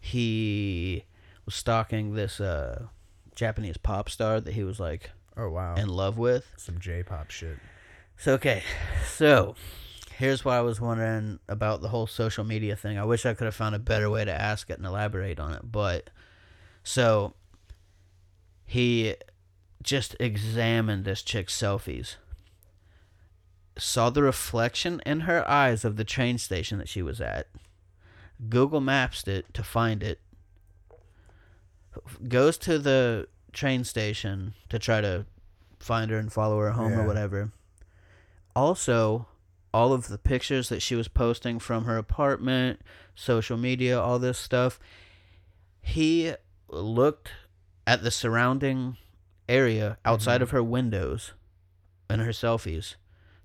He 0.00 1.04
was 1.46 1.54
stalking 1.54 2.14
this 2.14 2.40
uh, 2.40 2.86
Japanese 3.40 3.78
pop 3.78 4.10
star 4.10 4.38
that 4.38 4.52
he 4.52 4.64
was 4.64 4.78
like 4.78 5.12
Oh 5.34 5.48
wow. 5.48 5.74
in 5.74 5.88
love 5.88 6.18
with. 6.18 6.46
Some 6.58 6.78
J-pop 6.78 7.30
shit. 7.30 7.56
So 8.18 8.34
okay, 8.34 8.62
so 9.06 9.54
here's 10.18 10.44
what 10.44 10.56
I 10.56 10.60
was 10.60 10.78
wondering 10.78 11.38
about 11.48 11.80
the 11.80 11.88
whole 11.88 12.06
social 12.06 12.44
media 12.44 12.76
thing. 12.76 12.98
I 12.98 13.04
wish 13.04 13.24
I 13.24 13.32
could 13.32 13.46
have 13.46 13.54
found 13.54 13.74
a 13.74 13.78
better 13.78 14.10
way 14.10 14.26
to 14.26 14.30
ask 14.30 14.68
it 14.68 14.76
and 14.76 14.84
elaborate 14.84 15.40
on 15.40 15.54
it, 15.54 15.62
but 15.64 16.10
so 16.82 17.32
he 18.66 19.14
just 19.82 20.14
examined 20.20 21.06
this 21.06 21.22
chick's 21.22 21.58
selfies. 21.58 22.16
Saw 23.78 24.10
the 24.10 24.22
reflection 24.22 25.00
in 25.06 25.20
her 25.20 25.48
eyes 25.48 25.82
of 25.82 25.96
the 25.96 26.04
train 26.04 26.36
station 26.36 26.76
that 26.76 26.90
she 26.90 27.00
was 27.00 27.22
at. 27.22 27.46
Google 28.50 28.82
Maps 28.82 29.26
it 29.26 29.54
to 29.54 29.62
find 29.62 30.02
it. 30.02 30.20
Goes 32.28 32.56
to 32.58 32.78
the 32.78 33.28
train 33.52 33.84
station 33.84 34.54
to 34.68 34.78
try 34.78 35.00
to 35.00 35.26
find 35.78 36.10
her 36.10 36.18
and 36.18 36.32
follow 36.32 36.58
her 36.60 36.70
home 36.72 36.92
or 36.98 37.06
whatever. 37.06 37.50
Also, 38.54 39.26
all 39.72 39.92
of 39.92 40.08
the 40.08 40.18
pictures 40.18 40.68
that 40.68 40.82
she 40.82 40.94
was 40.94 41.08
posting 41.08 41.58
from 41.58 41.84
her 41.84 41.96
apartment, 41.96 42.80
social 43.14 43.56
media, 43.56 43.98
all 44.00 44.18
this 44.18 44.38
stuff, 44.38 44.78
he 45.80 46.34
looked 46.68 47.30
at 47.86 48.02
the 48.02 48.10
surrounding 48.10 48.96
area 49.48 49.98
outside 50.04 50.40
Mhm. 50.40 50.42
of 50.42 50.50
her 50.50 50.62
windows 50.62 51.32
and 52.08 52.20
her 52.20 52.30
selfies 52.32 52.94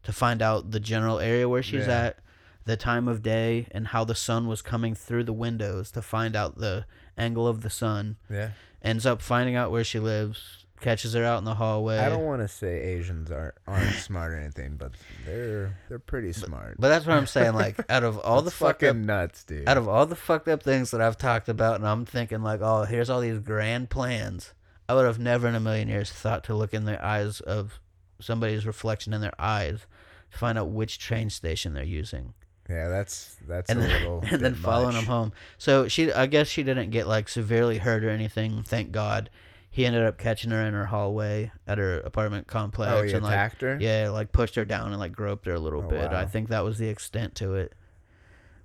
to 0.03 0.11
find 0.11 0.41
out 0.41 0.71
the 0.71 0.79
general 0.79 1.19
area 1.19 1.47
where 1.49 1.63
she's 1.63 1.87
Yeah. 1.87 1.99
at, 2.05 2.19
the 2.65 2.77
time 2.77 3.07
of 3.07 3.21
day, 3.21 3.67
and 3.71 3.87
how 3.87 4.03
the 4.03 4.15
sun 4.15 4.47
was 4.47 4.61
coming 4.61 4.95
through 4.95 5.23
the 5.23 5.33
windows 5.33 5.91
to 5.91 6.01
find 6.01 6.35
out 6.35 6.57
the 6.57 6.85
angle 7.17 7.47
of 7.47 7.61
the 7.61 7.69
sun. 7.69 8.17
Yeah. 8.29 8.51
Ends 8.81 9.05
up 9.05 9.21
finding 9.21 9.55
out 9.55 9.71
where 9.71 9.83
she 9.83 9.99
lives, 9.99 10.65
catches 10.81 11.13
her 11.13 11.23
out 11.23 11.39
in 11.39 11.45
the 11.45 11.55
hallway. 11.55 11.97
I 11.97 12.09
don't 12.09 12.25
want 12.25 12.41
to 12.41 12.47
say 12.47 12.79
Asians 12.81 13.31
aren't 13.31 13.55
aren't 13.67 13.95
smart 13.95 14.31
or 14.31 14.37
anything, 14.37 14.75
but 14.77 14.91
they're 15.25 15.77
they're 15.89 15.99
pretty 15.99 16.33
smart. 16.33 16.75
But 16.77 16.89
that's 16.89 17.05
what 17.05 17.15
I'm 17.15 17.27
saying. 17.27 17.53
Like, 17.53 17.79
out 17.89 18.03
of 18.03 18.19
all 18.19 18.41
the 18.41 18.51
fucked 18.51 18.81
fucking 18.81 19.01
up, 19.01 19.05
nuts, 19.05 19.43
dude. 19.43 19.67
out 19.67 19.77
of 19.77 19.87
all 19.87 20.05
the 20.05 20.15
fucked 20.15 20.47
up 20.47 20.61
things 20.61 20.91
that 20.91 21.01
I've 21.01 21.17
talked 21.17 21.49
about, 21.49 21.75
and 21.75 21.87
I'm 21.87 22.05
thinking 22.05 22.41
like, 22.41 22.61
oh, 22.61 22.83
here's 22.83 23.09
all 23.09 23.21
these 23.21 23.39
grand 23.39 23.89
plans. 23.89 24.53
I 24.87 24.93
would 24.93 25.05
have 25.05 25.17
never 25.19 25.47
in 25.47 25.55
a 25.55 25.59
million 25.59 25.87
years 25.87 26.11
thought 26.11 26.43
to 26.45 26.53
look 26.55 26.73
in 26.73 26.85
the 26.85 27.03
eyes 27.03 27.39
of 27.39 27.79
somebody's 28.19 28.65
reflection 28.65 29.13
in 29.13 29.21
their 29.21 29.33
eyes 29.39 29.87
to 30.31 30.37
find 30.37 30.57
out 30.57 30.69
which 30.69 30.99
train 30.99 31.29
station 31.29 31.73
they're 31.73 31.83
using, 31.83 32.33
yeah, 32.69 32.87
that's 32.89 33.35
that's 33.47 33.69
and 33.69 33.79
a 33.79 33.83
then, 33.83 33.91
little 34.01 34.23
and 34.31 34.41
then 34.41 34.55
following 34.55 34.87
much. 34.95 34.95
them 34.95 35.05
home. 35.05 35.33
So 35.57 35.87
she, 35.87 36.11
I 36.11 36.25
guess 36.25 36.47
she 36.47 36.63
didn't 36.63 36.89
get 36.91 37.07
like 37.07 37.29
severely 37.29 37.77
hurt 37.77 38.03
or 38.03 38.09
anything. 38.09 38.63
Thank 38.63 38.91
God. 38.91 39.29
He 39.69 39.85
ended 39.85 40.03
up 40.03 40.17
catching 40.17 40.51
her 40.51 40.61
in 40.61 40.73
her 40.73 40.85
hallway 40.85 41.51
at 41.67 41.77
her 41.77 41.99
apartment 41.99 42.47
complex 42.47 42.91
Oh, 42.93 43.03
he 43.03 43.11
and 43.11 43.23
like 43.23 43.59
her. 43.59 43.77
yeah, 43.81 44.09
like 44.09 44.31
pushed 44.31 44.55
her 44.55 44.63
down 44.63 44.91
and 44.91 44.99
like 44.99 45.11
groped 45.11 45.45
her 45.47 45.53
a 45.53 45.59
little 45.59 45.83
Oh, 45.83 45.89
bit. 45.89 46.11
I 46.13 46.25
think 46.25 46.47
that 46.47 46.63
was 46.63 46.77
the 46.77 46.87
extent 46.87 47.35
to 47.35 47.55
it. 47.55 47.73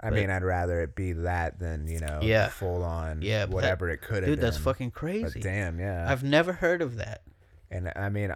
I 0.01 0.11
but- 0.11 0.15
mean, 0.21 0.31
I'd 0.31 0.45
rather 0.45 0.81
it 0.83 0.95
be 0.95 1.13
that 1.13 1.59
than 1.59 1.89
you 1.89 1.99
know, 1.99 2.21
Yeah. 2.23 2.49
full 2.49 2.85
on, 2.85 3.23
Yeah, 3.23 3.47
but 3.47 3.51
that- 3.51 3.55
whatever 3.57 3.91
it 3.91 4.03
could 4.03 4.19
have 4.19 4.23
been. 4.23 4.31
Dude, 4.31 4.39
been. 4.41 4.45
that's 4.51 4.57
fucking 4.57 4.91
But 4.91 4.95
crazy. 4.95 5.41
damn, 5.41 5.81
yeah. 5.81 6.07
I've 6.09 6.23
never 6.23 6.53
heard 6.53 6.81
of 6.81 6.97
that. 6.99 7.23
And 7.73 7.93
I 7.97 8.09
mean, 8.09 8.33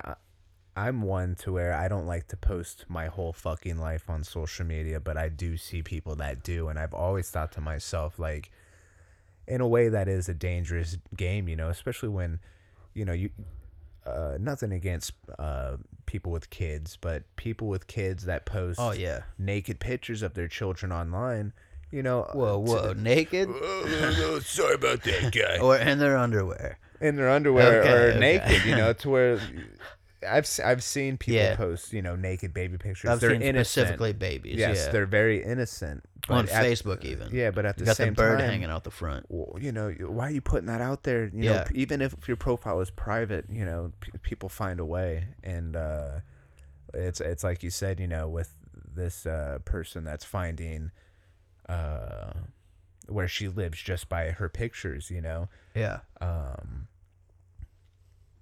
I'm 0.77 1.03
one 1.03 1.35
to 1.37 1.53
where 1.53 1.73
I 1.73 1.87
don't 1.89 2.07
like 2.07 2.27
to 2.29 2.37
post 2.37 2.85
my 2.89 3.07
whole 3.07 3.33
fucking 3.33 3.79
life 3.79 4.11
on 4.11 4.25
social 4.25 4.67
media, 4.67 4.99
but 5.01 5.17
I 5.17 5.29
do 5.29 5.57
see 5.57 5.83
people 5.83 6.17
that 6.17 6.43
do, 6.43 6.69
and 6.69 6.79
I've 6.79 6.95
always 6.95 7.31
thought 7.31 7.53
to 7.53 7.61
myself, 7.61 8.19
like, 8.19 8.51
in 9.47 9.61
a 9.61 9.69
way, 9.69 9.89
that 9.89 10.09
is 10.09 10.29
a 10.29 10.35
dangerous 10.35 10.97
game, 11.17 11.49
you 11.49 11.55
know, 11.57 11.69
especially 11.69 12.09
when, 12.09 12.41
you 12.95 13.05
know, 13.05 13.13
you. 13.13 13.31
Uh, 14.07 14.37
nothing 14.39 14.71
against 14.71 15.13
uh, 15.39 15.79
people 16.05 16.31
with 16.31 16.51
kids, 16.51 16.99
but 17.01 17.23
people 17.37 17.69
with 17.69 17.87
kids 17.87 18.27
that 18.27 18.45
post 18.45 18.79
Oh 18.79 18.93
yeah. 18.93 19.23
naked 19.39 19.81
pictures 19.81 20.21
of 20.21 20.35
their 20.35 20.47
children 20.47 20.93
online, 20.93 21.55
you 21.91 22.03
know. 22.03 22.29
Whoa, 22.35 22.53
to 22.63 22.71
whoa, 22.71 22.93
the- 22.93 23.01
naked 23.01 23.49
sorry 24.43 24.75
about 24.75 25.03
that 25.05 25.31
guy. 25.33 25.57
or 25.59 25.79
in 25.79 25.99
their 25.99 26.19
underwear. 26.19 26.79
in 27.01 27.17
their 27.17 27.31
underwear 27.31 27.81
Okay, 27.81 27.91
or 27.93 27.97
okay. 28.11 28.19
naked, 28.19 28.65
you 28.67 28.77
know, 28.77 28.93
to 28.93 29.09
where 29.09 29.41
I've 30.29 30.49
I've 30.65 30.83
seen 30.83 31.17
people 31.19 31.37
Yeah. 31.37 31.57
post, 31.57 31.93
you 31.93 32.03
know, 32.03 32.17
naked 32.17 32.53
baby 32.55 32.79
pictures. 32.79 33.11
I've 33.11 33.21
they're 33.21 33.31
seen 33.31 33.43
innocent. 33.43 33.67
specifically 33.87 34.13
babies. 34.13 34.57
yes, 34.57 34.85
yeah. 34.87 34.93
they're 34.93 35.07
very 35.07 35.43
innocent. 35.43 36.05
on 36.31 36.49
at- 36.49 36.65
Facebook 36.65 37.05
even. 37.05 37.29
Yeah, 37.33 37.51
but 37.51 37.67
at 37.67 37.77
the 37.77 37.85
got 37.85 37.99
the 37.99 38.05
same 38.05 38.15
bird 38.15 38.39
time, 38.39 38.49
hanging 38.49 38.71
out 38.71 38.85
the 38.85 38.91
front. 38.91 39.27
well, 39.29 39.59
you 39.61 39.73
know, 39.73 39.91
why 39.91 40.29
are 40.29 40.31
you 40.31 40.41
putting 40.41 40.67
that 40.69 40.81
out 40.81 41.03
there? 41.03 41.27
You 41.27 41.51
Yeah. 41.51 41.65
p- 41.65 41.77
even 41.79 42.01
if 42.01 42.27
your 42.27 42.39
profile 42.39 42.81
is 42.81 42.91
private, 42.91 43.45
you 43.51 43.65
know, 43.65 43.93
p- 44.01 44.13
people 44.23 44.49
find 44.49 44.81
a 44.81 44.85
way, 44.87 45.29
and 45.43 45.77
uh, 45.77 46.21
it's 46.95 47.21
it's 47.21 47.45
like 47.45 47.63
you 47.63 47.69
said, 47.71 48.01
you 48.01 48.07
know, 48.09 48.27
with 48.29 48.55
this 48.95 49.27
uh, 49.27 49.59
person 49.67 50.05
that's 50.05 50.25
finding 50.25 50.93
uh, 51.69 52.33
where 53.09 53.29
she 53.29 53.49
lives 53.49 53.81
just 53.83 54.09
by 54.09 54.31
her 54.31 54.49
pictures, 54.49 55.11
you 55.11 55.21
know. 55.21 55.49
Yeah. 55.75 56.01
Um, 56.21 56.89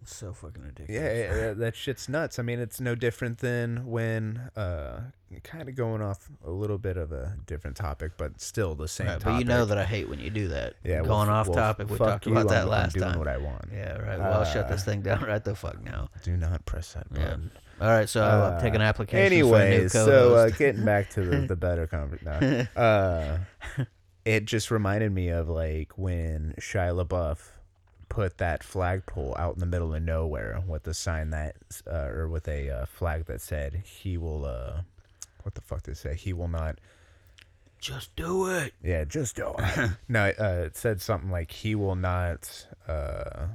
so 0.04 0.32
fucking 0.32 0.62
ridiculous. 0.62 0.90
Yeah, 1.02 1.12
yeah, 1.12 1.36
yeah, 1.46 1.52
that 1.54 1.76
shit's 1.76 2.08
nuts. 2.08 2.38
I 2.38 2.42
mean, 2.42 2.58
it's 2.58 2.80
no 2.80 2.94
different 2.94 3.38
than 3.38 3.86
when, 3.86 4.38
uh, 4.56 5.00
kind 5.44 5.68
of 5.68 5.74
going 5.74 6.02
off 6.02 6.28
a 6.44 6.50
little 6.50 6.78
bit 6.78 6.96
of 6.96 7.10
a 7.12 7.36
different 7.46 7.76
topic, 7.76 8.12
but 8.16 8.40
still 8.40 8.74
the 8.74 8.88
same 8.88 9.06
Right, 9.06 9.12
topic. 9.14 9.24
but 9.24 9.38
you 9.38 9.44
know 9.44 9.64
that 9.64 9.78
I 9.78 9.84
hate 9.84 10.08
when 10.08 10.18
you 10.20 10.30
do 10.30 10.48
that. 10.48 10.74
yeah, 10.84 11.00
well, 11.00 11.10
Going 11.10 11.28
f- 11.28 11.34
off 11.34 11.46
well, 11.48 11.56
topic. 11.56 11.90
We 11.90 11.98
talked 11.98 12.26
about 12.26 12.48
that 12.48 12.62
I'm, 12.64 12.68
last 12.68 12.94
I'm 12.94 13.00
doing 13.00 13.10
time. 13.12 13.18
what 13.18 13.28
I 13.28 13.38
want. 13.38 13.64
Yeah, 13.72 13.96
right. 13.98 14.18
Well, 14.18 14.40
I'll 14.40 14.44
shut 14.44 14.68
this 14.68 14.82
Uh, 14.82 14.84
thing 14.84 15.02
down 15.02 15.22
right 15.26 15.42
the 15.42 15.54
fuck 15.54 15.82
now. 15.82 16.08
Do 16.22 16.36
not 16.36 16.64
press 16.66 16.92
that 16.94 17.06
Yeah. 17.14 17.24
button. 17.24 17.50
All 17.80 17.88
right, 17.88 18.08
so 18.08 18.22
I'll 18.22 18.60
take 18.60 18.74
an 18.74 18.82
Uh, 18.82 18.84
application 18.84 19.30
for 19.48 19.56
a 19.56 19.68
new 19.68 19.74
Anyways, 19.76 19.92
so 19.92 20.34
uh, 20.36 20.50
getting 20.50 20.84
back 20.84 21.10
to 21.10 21.22
the, 21.24 21.46
the 21.46 21.56
better 21.56 21.86
conversation. 21.88 22.68
Uh, 22.76 23.38
it 24.24 24.44
just 24.44 24.70
reminded 24.70 25.12
me 25.12 25.30
of 25.30 25.48
like 25.48 25.96
when 25.98 26.54
Shia 26.60 27.04
LaBeouf 27.04 27.38
put 28.12 28.36
that 28.36 28.62
flagpole 28.62 29.34
out 29.38 29.54
in 29.54 29.60
the 29.60 29.66
middle 29.66 29.94
of 29.94 30.02
nowhere 30.02 30.62
with 30.68 30.86
a 30.86 30.92
sign 30.92 31.30
that, 31.30 31.56
uh, 31.90 32.08
or 32.08 32.28
with 32.28 32.46
a 32.46 32.68
uh, 32.68 32.84
flag 32.86 33.24
that 33.24 33.40
said, 33.40 33.82
"He 33.86 34.18
will." 34.18 34.44
Uh, 34.44 34.82
what 35.42 35.54
the 35.54 35.62
fuck 35.62 35.84
did 35.84 35.92
it 35.92 35.96
say? 35.96 36.14
He 36.14 36.34
will 36.34 36.48
not. 36.48 36.78
Just 37.80 38.14
do 38.14 38.48
it. 38.50 38.74
Yeah, 38.84 39.04
just 39.04 39.36
do 39.36 39.54
it. 39.58 39.90
no, 40.08 40.26
uh, 40.38 40.64
it 40.66 40.76
said 40.76 41.00
something 41.00 41.30
like, 41.30 41.50
"He 41.50 41.74
will 41.74 41.96
not." 41.96 42.66
Uh, 42.86 43.46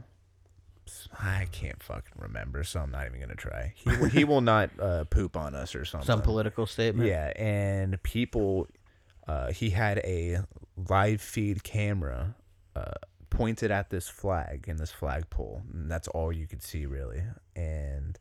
I 1.20 1.48
can't 1.52 1.82
fucking 1.84 2.16
remember, 2.18 2.64
so 2.64 2.80
I'm 2.80 2.90
not 2.90 3.06
even 3.06 3.20
gonna 3.20 3.36
try. 3.36 3.74
He 3.76 3.90
will, 3.96 4.10
he 4.10 4.24
will 4.24 4.42
not 4.42 4.72
uh, 4.80 5.04
poop 5.04 5.38
on 5.38 5.54
us 5.54 5.76
or 5.76 5.86
something. 5.86 6.08
Some 6.08 6.24
political 6.24 6.66
statement. 6.66 7.08
Yeah, 7.08 7.32
and 7.36 8.02
people, 8.02 8.68
uh, 9.28 9.52
he 9.52 9.70
had 9.70 10.00
a 10.00 10.40
live 10.90 11.22
feed 11.22 11.64
camera 11.64 12.36
uh, 12.76 12.94
pointed 13.30 13.72
at 13.72 13.90
this 13.90 14.08
flag 14.08 14.66
in 14.68 14.78
this 14.78 14.92
flagpole, 14.92 15.64
and 15.74 15.90
that's 15.92 16.08
all 16.10 16.32
you 16.32 16.48
could 16.48 16.64
see 16.64 16.86
really. 16.86 17.24
And 17.56 18.18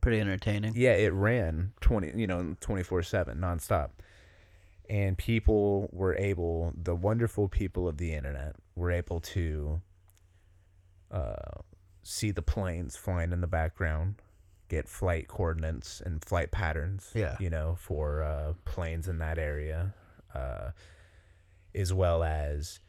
Pretty 0.00 0.20
entertaining. 0.20 0.72
yeah, 0.76 0.92
it 0.92 1.12
ran 1.12 1.72
twenty, 1.80 2.12
you 2.14 2.26
know, 2.26 2.56
twenty 2.60 2.82
four 2.82 3.02
seven 3.02 3.38
nonstop, 3.38 3.90
and 4.88 5.16
people 5.16 5.88
were 5.92 6.14
able, 6.16 6.72
the 6.76 6.94
wonderful 6.94 7.48
people 7.48 7.88
of 7.88 7.96
the 7.96 8.12
internet 8.12 8.56
were 8.76 8.90
able 8.90 9.20
to 9.20 9.80
uh, 11.10 11.60
see 12.02 12.30
the 12.30 12.42
planes 12.42 12.96
flying 12.96 13.32
in 13.32 13.40
the 13.40 13.46
background, 13.46 14.16
get 14.68 14.88
flight 14.88 15.26
coordinates 15.28 16.02
and 16.04 16.22
flight 16.24 16.50
patterns. 16.50 17.10
Yeah. 17.14 17.36
you 17.40 17.48
know, 17.48 17.76
for 17.78 18.22
uh, 18.22 18.52
planes 18.66 19.08
in 19.08 19.18
that 19.18 19.38
area, 19.38 19.94
uh, 20.34 20.70
as 21.74 21.94
well 21.94 22.22
as 22.22 22.80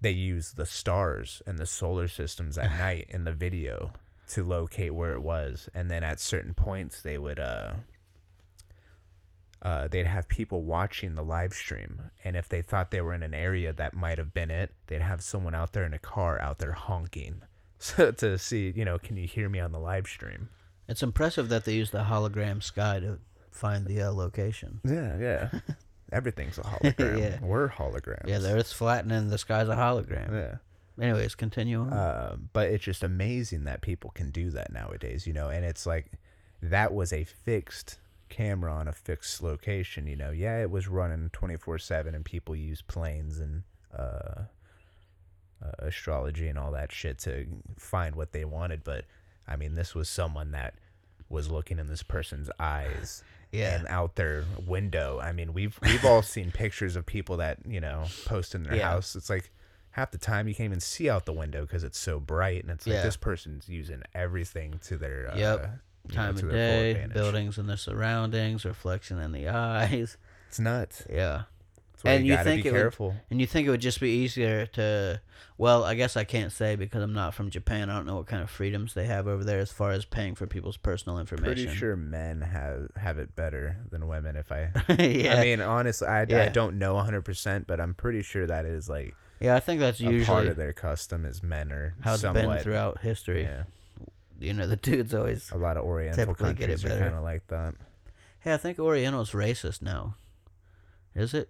they 0.00 0.10
use 0.10 0.52
the 0.52 0.66
stars 0.66 1.42
and 1.46 1.58
the 1.58 1.66
solar 1.66 2.08
systems 2.08 2.58
at 2.58 2.70
night 2.78 3.06
in 3.08 3.24
the 3.24 3.32
video 3.32 3.92
to 4.28 4.44
locate 4.44 4.94
where 4.94 5.12
it 5.12 5.22
was, 5.22 5.68
and 5.74 5.90
then 5.90 6.02
at 6.02 6.20
certain 6.20 6.54
points 6.54 7.00
they 7.02 7.18
would 7.18 7.38
uh. 7.38 7.74
Uh, 9.62 9.88
they'd 9.88 10.06
have 10.06 10.28
people 10.28 10.62
watching 10.62 11.14
the 11.14 11.24
live 11.24 11.52
stream, 11.52 12.10
and 12.22 12.36
if 12.36 12.48
they 12.48 12.60
thought 12.60 12.90
they 12.90 13.00
were 13.00 13.14
in 13.14 13.22
an 13.22 13.34
area 13.34 13.72
that 13.72 13.94
might 13.94 14.18
have 14.18 14.34
been 14.34 14.50
it, 14.50 14.72
they'd 14.86 15.00
have 15.00 15.22
someone 15.22 15.54
out 15.54 15.72
there 15.72 15.84
in 15.84 15.94
a 15.94 15.98
car 15.98 16.40
out 16.40 16.58
there 16.58 16.72
honking, 16.72 17.42
so 17.78 18.12
to 18.12 18.38
see, 18.38 18.72
you 18.76 18.84
know, 18.84 18.98
can 18.98 19.16
you 19.16 19.26
hear 19.26 19.48
me 19.48 19.58
on 19.58 19.72
the 19.72 19.80
live 19.80 20.06
stream? 20.06 20.50
It's 20.88 21.02
impressive 21.02 21.48
that 21.48 21.64
they 21.64 21.74
use 21.74 21.90
the 21.90 22.04
hologram 22.04 22.62
sky 22.62 23.00
to 23.00 23.18
find 23.50 23.86
the 23.86 24.02
uh, 24.02 24.12
location. 24.12 24.80
Yeah, 24.84 25.18
yeah. 25.18 25.50
Everything's 26.12 26.58
a 26.58 26.62
hologram. 26.62 27.18
Yeah. 27.18 27.38
We're 27.42 27.68
holograms. 27.68 28.28
Yeah, 28.28 28.38
the 28.38 28.52
Earth's 28.52 28.72
flattening, 28.72 29.28
the 29.28 29.38
sky's 29.38 29.68
a 29.68 29.74
hologram. 29.74 30.32
Yeah. 30.32 31.04
Anyways, 31.04 31.34
continue 31.34 31.80
on. 31.80 31.92
Uh, 31.92 32.36
but 32.52 32.68
it's 32.68 32.84
just 32.84 33.02
amazing 33.02 33.64
that 33.64 33.82
people 33.82 34.10
can 34.10 34.30
do 34.30 34.50
that 34.50 34.72
nowadays, 34.72 35.26
you 35.26 35.32
know. 35.32 35.48
And 35.48 35.64
it's 35.64 35.84
like 35.84 36.10
that 36.62 36.94
was 36.94 37.12
a 37.12 37.24
fixed 37.24 37.98
camera 38.28 38.72
on 38.72 38.88
a 38.88 38.92
fixed 38.92 39.42
location, 39.42 40.06
you 40.06 40.16
know. 40.16 40.30
Yeah, 40.30 40.60
it 40.62 40.70
was 40.70 40.88
running 40.88 41.28
twenty 41.32 41.56
four 41.56 41.78
seven, 41.78 42.14
and 42.14 42.24
people 42.24 42.56
use 42.56 42.80
planes 42.80 43.38
and 43.38 43.62
uh, 43.96 44.44
uh, 45.62 45.70
astrology 45.80 46.48
and 46.48 46.58
all 46.58 46.72
that 46.72 46.92
shit 46.92 47.18
to 47.18 47.46
find 47.78 48.14
what 48.14 48.32
they 48.32 48.44
wanted. 48.46 48.82
But 48.82 49.04
I 49.46 49.56
mean, 49.56 49.74
this 49.74 49.94
was 49.94 50.08
someone 50.08 50.52
that 50.52 50.74
was 51.28 51.50
looking 51.50 51.78
in 51.78 51.88
this 51.88 52.02
person's 52.02 52.50
eyes. 52.58 53.22
Yeah. 53.56 53.76
And 53.78 53.88
out 53.88 54.16
their 54.16 54.44
window. 54.66 55.18
I 55.20 55.32
mean, 55.32 55.52
we've 55.52 55.78
we've 55.82 56.04
all 56.04 56.22
seen 56.22 56.50
pictures 56.50 56.96
of 56.96 57.06
people 57.06 57.38
that 57.38 57.58
you 57.66 57.80
know 57.80 58.04
post 58.24 58.54
in 58.54 58.62
their 58.64 58.76
Yeah. 58.76 58.90
house. 58.90 59.16
It's 59.16 59.30
like 59.30 59.50
half 59.90 60.10
the 60.10 60.18
time 60.18 60.46
you 60.46 60.54
can't 60.54 60.66
even 60.66 60.80
see 60.80 61.08
out 61.08 61.24
the 61.24 61.32
window 61.32 61.62
because 61.62 61.82
it's 61.84 61.98
so 61.98 62.20
bright, 62.20 62.62
and 62.62 62.70
it's 62.70 62.86
like 62.86 62.96
Yeah. 62.96 63.02
this 63.02 63.16
person's 63.16 63.68
using 63.68 64.02
everything 64.14 64.78
to 64.84 64.96
their 64.98 65.30
uh, 65.32 65.36
Yep. 65.38 65.62
know, 65.62 65.70
Time 66.14 66.36
to 66.36 66.46
of 66.46 66.52
day, 66.52 67.06
buildings 67.12 67.58
and 67.58 67.68
their 67.68 67.76
surroundings, 67.76 68.64
reflection 68.64 69.18
in 69.18 69.32
the 69.32 69.48
eyes. 69.48 70.16
It's 70.48 70.60
nuts. 70.60 71.04
Yeah. 71.10 71.42
And 72.04 72.26
you, 72.26 72.34
you 72.36 72.44
think 72.44 72.64
it 72.66 72.72
would- 72.72 73.14
And 73.30 73.40
you 73.40 73.46
think 73.46 73.66
it 73.66 73.70
would 73.70 73.80
just 73.80 74.00
be 74.00 74.10
easier 74.10 74.66
to, 74.66 75.20
well, 75.58 75.82
I 75.82 75.94
guess 75.94 76.16
I 76.16 76.24
can't 76.24 76.52
say 76.52 76.76
because 76.76 77.02
I'm 77.02 77.14
not 77.14 77.34
from 77.34 77.50
Japan. 77.50 77.88
I 77.90 77.96
don't 77.96 78.06
know 78.06 78.16
what 78.16 78.26
kind 78.26 78.42
of 78.42 78.50
freedoms 78.50 78.94
they 78.94 79.06
have 79.06 79.26
over 79.26 79.42
there 79.44 79.60
as 79.60 79.72
far 79.72 79.92
as 79.92 80.04
paying 80.04 80.34
for 80.34 80.46
people's 80.46 80.76
personal 80.76 81.18
information. 81.18 81.64
Pretty 81.64 81.74
sure 81.74 81.96
men 81.96 82.42
have 82.42 82.90
have 82.96 83.18
it 83.18 83.34
better 83.34 83.78
than 83.90 84.06
women. 84.06 84.36
If 84.36 84.52
I, 84.52 84.70
yeah. 84.98 85.36
I 85.36 85.44
mean, 85.44 85.60
honestly, 85.62 86.06
I, 86.06 86.22
I 86.22 86.48
don't 86.48 86.78
know 86.78 86.94
100, 86.94 87.22
percent 87.22 87.66
but 87.66 87.80
I'm 87.80 87.94
pretty 87.94 88.22
sure 88.22 88.46
that 88.46 88.66
is 88.66 88.88
like 88.88 89.14
yeah, 89.40 89.54
I 89.56 89.60
think 89.60 89.80
that's 89.80 90.00
a 90.00 90.24
part 90.24 90.46
of 90.46 90.56
their 90.56 90.72
custom 90.72 91.24
is 91.24 91.42
men 91.42 91.72
are 91.72 91.94
how 92.00 92.12
it's 92.12 92.22
somewhat. 92.22 92.46
been 92.56 92.62
throughout 92.62 93.00
history. 93.00 93.42
Yeah, 93.42 93.64
You 94.38 94.52
know, 94.54 94.66
the 94.66 94.76
dudes 94.76 95.12
always, 95.14 95.50
a 95.50 95.56
lot 95.58 95.76
of 95.76 95.84
Oriental 95.84 96.24
Typically 96.26 96.54
get 96.54 96.70
it 96.70 96.80
countries 96.80 96.84
are 96.84 96.98
kind 96.98 97.14
of 97.14 97.22
like 97.22 97.46
that. 97.48 97.74
hey, 98.40 98.54
I 98.54 98.56
think 98.58 98.78
Oriental's 98.78 99.32
racist 99.32 99.82
now. 99.82 100.14
Is 101.14 101.32
it? 101.34 101.48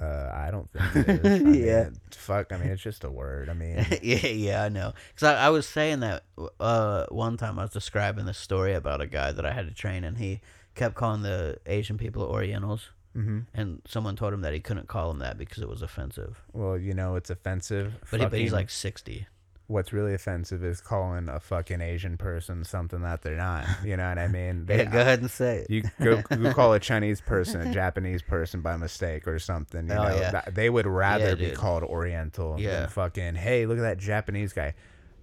Uh, 0.00 0.30
I 0.34 0.50
don't 0.50 0.68
think 0.72 1.08
it 1.08 1.24
is. 1.24 1.42
I 1.46 1.50
Yeah. 1.50 1.80
it- 1.88 2.14
fuck. 2.14 2.52
I 2.52 2.56
mean, 2.56 2.68
it's 2.70 2.82
just 2.82 3.04
a 3.04 3.10
word. 3.10 3.48
I 3.48 3.52
mean, 3.54 3.84
yeah, 4.02 4.26
yeah, 4.26 4.62
I 4.64 4.68
know. 4.68 4.92
Because 5.14 5.28
I, 5.34 5.46
I 5.46 5.48
was 5.50 5.66
saying 5.68 6.00
that 6.00 6.24
uh, 6.58 7.06
one 7.10 7.36
time 7.36 7.58
I 7.58 7.62
was 7.62 7.70
describing 7.72 8.24
this 8.26 8.38
story 8.38 8.74
about 8.74 9.00
a 9.00 9.06
guy 9.06 9.30
that 9.32 9.44
I 9.46 9.52
had 9.52 9.68
to 9.68 9.74
train, 9.74 10.02
and 10.04 10.18
he 10.18 10.40
kept 10.74 10.94
calling 10.96 11.22
the 11.22 11.58
Asian 11.66 11.96
people 11.98 12.22
Orientals. 12.24 12.90
hmm 13.14 13.40
And 13.54 13.82
someone 13.86 14.16
told 14.16 14.32
him 14.32 14.40
that 14.40 14.52
he 14.52 14.60
couldn't 14.60 14.88
call 14.88 15.08
them 15.08 15.20
that 15.20 15.38
because 15.38 15.58
it 15.62 15.68
was 15.68 15.82
offensive. 15.82 16.42
well, 16.52 16.76
you 16.76 16.94
know, 16.94 17.14
it's 17.14 17.30
offensive. 17.30 17.94
But, 18.10 18.20
he, 18.20 18.26
but 18.26 18.38
he's 18.40 18.52
like 18.52 18.70
60. 18.70 19.26
What's 19.66 19.92
really 19.94 20.12
offensive 20.12 20.62
is 20.62 20.80
calling 20.82 21.28
a 21.28 21.40
fucking 21.40 21.80
Asian 21.80 22.18
person 22.18 22.64
something 22.64 23.00
that 23.00 23.22
they're 23.22 23.36
not. 23.36 23.64
You 23.84 23.96
know 23.96 24.08
what 24.08 24.18
I 24.18 24.28
mean? 24.28 24.66
Yeah, 24.68 24.84
go 24.84 25.00
ahead 25.00 25.20
and 25.20 25.30
say 25.30 25.58
it. 25.58 25.70
You 25.70 25.82
go, 26.02 26.20
go 26.36 26.52
call 26.52 26.72
a 26.74 26.80
Chinese 26.80 27.20
person 27.22 27.60
a 27.62 27.72
Japanese 27.72 28.20
person 28.22 28.60
by 28.60 28.76
mistake 28.76 29.26
or 29.26 29.38
something. 29.38 29.88
You 29.88 29.94
Oh, 29.94 30.08
know, 30.08 30.16
yeah. 30.16 30.42
They 30.52 30.68
would 30.68 30.86
rather 30.86 31.28
Yeah, 31.30 31.34
be 31.34 31.46
dude. 31.46 31.54
called 31.56 31.82
Oriental 31.82 32.60
Yeah. 32.60 32.80
than 32.80 32.88
fucking. 32.90 33.36
Hey, 33.36 33.64
look 33.66 33.78
at 33.78 33.82
that 33.82 33.98
Japanese 33.98 34.52
guy. 34.52 34.74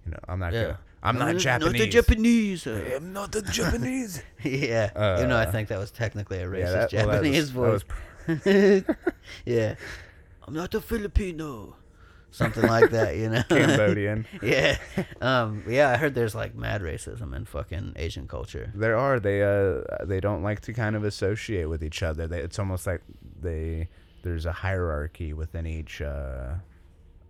You 0.04 0.12
know, 0.12 0.18
I'm 0.28 0.40
not. 0.40 0.52
Yeah. 0.52 0.62
Gonna, 0.62 0.78
I'm 1.04 1.18
not 1.18 1.28
Uh, 1.36 1.38
Japanese. 1.38 1.72
Not 1.72 1.78
the 1.78 1.86
Japanese. 1.90 2.66
uh, 2.66 2.90
I'm 2.96 3.12
not 3.12 3.32
the 3.32 3.42
Japanese. 3.42 4.22
yeah. 4.42 5.18
You 5.20 5.26
know, 5.28 5.36
I 5.36 5.44
Uh, 5.46 5.52
think 5.52 5.68
that 5.68 5.78
was 5.78 5.90
technically 5.92 6.38
a 6.38 6.46
racist 6.46 6.92
yeah, 6.92 7.04
that, 7.04 7.06
well, 7.06 7.06
that 7.06 7.12
Japanese 7.22 7.52
was, 7.52 7.82
voice. 7.82 7.84
that 8.44 8.84
was 8.86 9.06
yeah. 9.44 9.74
I'm 10.46 10.54
not 10.54 10.74
a 10.74 10.80
Filipino. 10.80 11.76
Something 12.32 12.66
like 12.66 12.90
that, 12.90 13.16
you 13.16 13.28
know? 13.28 13.42
Cambodian. 13.48 14.26
yeah. 14.42 14.78
Um, 15.20 15.62
yeah, 15.68 15.90
I 15.90 15.96
heard 15.98 16.14
there's 16.14 16.34
like 16.34 16.54
mad 16.54 16.80
racism 16.80 17.36
in 17.36 17.44
fucking 17.44 17.92
Asian 17.96 18.26
culture. 18.26 18.72
There 18.74 18.96
are 18.96 19.20
they 19.20 19.42
uh 19.42 19.82
they 20.04 20.18
don't 20.18 20.42
like 20.42 20.60
to 20.62 20.72
kind 20.72 20.96
of 20.96 21.04
associate 21.04 21.66
with 21.66 21.84
each 21.84 22.02
other. 22.02 22.26
They, 22.26 22.40
it's 22.40 22.58
almost 22.58 22.86
like 22.86 23.02
they 23.40 23.88
there's 24.22 24.46
a 24.46 24.52
hierarchy 24.52 25.32
within 25.32 25.66
each 25.66 26.00
uh, 26.00 26.54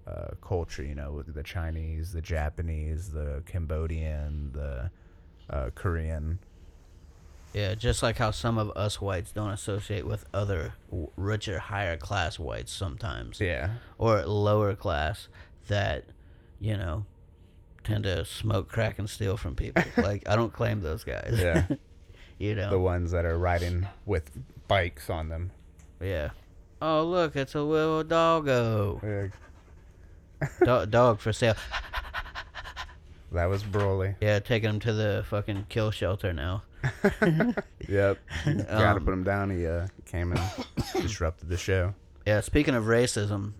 uh, 0.06 0.28
culture. 0.40 0.84
You 0.84 0.94
know, 0.94 1.12
with 1.12 1.34
the 1.34 1.42
Chinese, 1.42 2.12
the 2.12 2.22
Japanese, 2.22 3.10
the 3.10 3.42
Cambodian, 3.44 4.52
the 4.52 4.90
uh, 5.50 5.70
Korean. 5.74 6.38
Yeah, 7.52 7.74
just 7.74 8.02
like 8.02 8.16
how 8.16 8.30
some 8.30 8.56
of 8.58 8.70
us 8.76 9.00
whites 9.00 9.30
don't 9.32 9.50
associate 9.50 10.06
with 10.06 10.24
other 10.32 10.72
w- 10.90 11.10
richer, 11.16 11.58
higher 11.58 11.96
class 11.98 12.38
whites 12.38 12.72
sometimes. 12.72 13.40
Yeah, 13.40 13.72
or 13.98 14.24
lower 14.24 14.74
class 14.74 15.28
that 15.68 16.04
you 16.60 16.76
know 16.76 17.04
tend 17.84 18.04
to 18.04 18.24
smoke 18.24 18.68
crack 18.68 18.98
and 18.98 19.08
steal 19.10 19.36
from 19.36 19.54
people. 19.54 19.82
Like 19.96 20.22
i 20.28 20.36
don't 20.36 20.52
claim 20.52 20.80
those 20.80 21.04
guys. 21.04 21.36
Yeah. 21.38 21.66
you 22.38 22.54
know. 22.54 22.70
The 22.70 22.78
ones 22.78 23.10
that 23.10 23.24
are 23.24 23.36
riding 23.38 23.86
with 24.06 24.30
bikes 24.68 25.10
on 25.10 25.28
them. 25.28 25.50
yeah. 26.00 26.30
Oh 26.80 27.04
look 27.04 27.36
it's 27.36 27.54
a 27.54 27.60
little 27.62 28.02
doggo. 28.02 29.30
Do- 30.64 30.86
dog 30.90 31.20
for 31.20 31.32
sale. 31.32 31.54
That 33.32 33.46
was 33.46 33.62
Broly. 33.62 34.14
yeah 34.20 34.38
taking 34.40 34.70
him 34.70 34.80
to 34.80 34.92
the 34.92 35.24
fucking 35.28 35.66
kill 35.68 35.90
shelter 35.90 36.32
now 36.32 36.62
Yep. 37.88 38.18
Gotta 38.44 38.90
Um, 38.96 39.04
put 39.04 39.12
him 39.12 39.24
down. 39.24 39.50
He 39.50 39.66
uh, 39.66 39.86
came 40.06 40.32
and 40.32 40.40
disrupted 40.92 41.48
the 41.48 41.56
show. 41.56 41.94
yeah 42.26 42.40
speaking 42.40 42.74
of 42.76 42.84
racism 42.84 43.52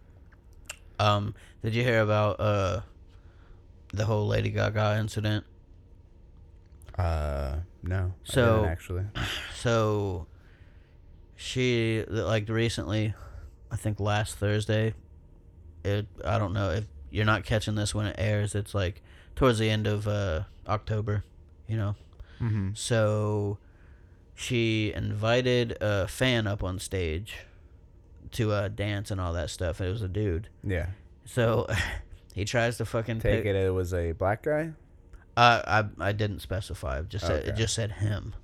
um 1.00 1.34
did 1.62 1.74
you 1.74 1.82
hear 1.82 2.00
about 2.00 2.38
uh 2.38 2.80
the 3.92 4.04
whole 4.04 4.26
lady 4.28 4.50
gaga 4.50 4.96
incident 5.00 5.44
Uh, 6.98 7.56
no. 7.82 8.12
I 8.28 8.32
So- 8.32 8.56
didn't 8.56 8.70
actually. 8.70 9.04
So 9.54 10.26
she 11.36 12.04
like 12.08 12.48
recently, 12.48 13.14
I 13.70 13.76
think 13.76 13.98
last 14.00 14.36
Thursday. 14.36 14.94
It 15.84 16.06
I 16.24 16.38
don't 16.38 16.52
know 16.52 16.70
if 16.70 16.84
you're 17.10 17.24
not 17.24 17.44
catching 17.44 17.74
this 17.76 17.94
when 17.94 18.06
it 18.06 18.16
airs. 18.18 18.54
It's 18.54 18.74
like 18.74 19.02
towards 19.36 19.58
the 19.58 19.68
end 19.70 19.86
of 19.86 20.06
uh, 20.06 20.42
October, 20.68 21.24
you 21.68 21.76
know. 21.76 21.94
Mm-hmm. 22.42 22.70
So 22.74 23.58
she 24.34 24.92
invited 24.94 25.76
a 25.80 26.08
fan 26.08 26.46
up 26.46 26.62
on 26.64 26.78
stage 26.78 27.34
to 28.32 28.50
uh, 28.52 28.68
dance 28.68 29.10
and 29.10 29.20
all 29.20 29.32
that 29.34 29.50
stuff. 29.50 29.80
It 29.80 29.90
was 29.90 30.02
a 30.02 30.08
dude. 30.08 30.48
Yeah. 30.64 30.86
So 31.24 31.68
he 32.34 32.44
tries 32.44 32.76
to 32.78 32.84
fucking 32.84 33.20
Take 33.20 33.44
pick, 33.44 33.46
it. 33.46 33.56
It 33.56 33.72
was 33.72 33.94
a 33.94 34.12
black 34.12 34.42
guy. 34.42 34.72
Uh, 35.36 35.62
I 35.98 36.08
I 36.08 36.12
didn't 36.12 36.40
specify. 36.40 36.98
It 36.98 37.08
just 37.08 37.26
said, 37.26 37.46
it 37.48 37.56
just 37.56 37.74
said 37.74 37.92
him. 37.92 38.34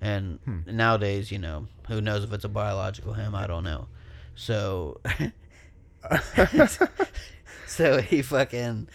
And 0.00 0.38
Hmm. 0.44 0.60
nowadays, 0.66 1.30
you 1.32 1.38
know, 1.38 1.66
who 1.88 2.00
knows 2.00 2.22
if 2.24 2.32
it's 2.32 2.44
a 2.44 2.48
biological 2.48 3.14
him? 3.14 3.34
I 3.34 3.46
don't 3.46 3.64
know. 3.64 3.88
So 4.34 5.00
so 7.66 8.00
he 8.00 8.22
fucking 8.22 8.88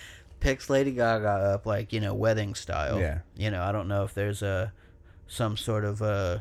picks 0.45 0.69
Lady 0.69 0.91
Gaga 0.91 1.27
up 1.27 1.65
like 1.65 1.91
you 1.93 1.99
know 1.99 2.13
wedding 2.13 2.55
style. 2.55 2.99
Yeah. 2.99 3.19
You 3.35 3.51
know, 3.51 3.61
I 3.63 3.71
don't 3.71 3.87
know 3.87 4.03
if 4.03 4.13
there's 4.13 4.41
a 4.41 4.71
some 5.27 5.57
sort 5.57 5.83
of 5.85 6.01
uh 6.01 6.39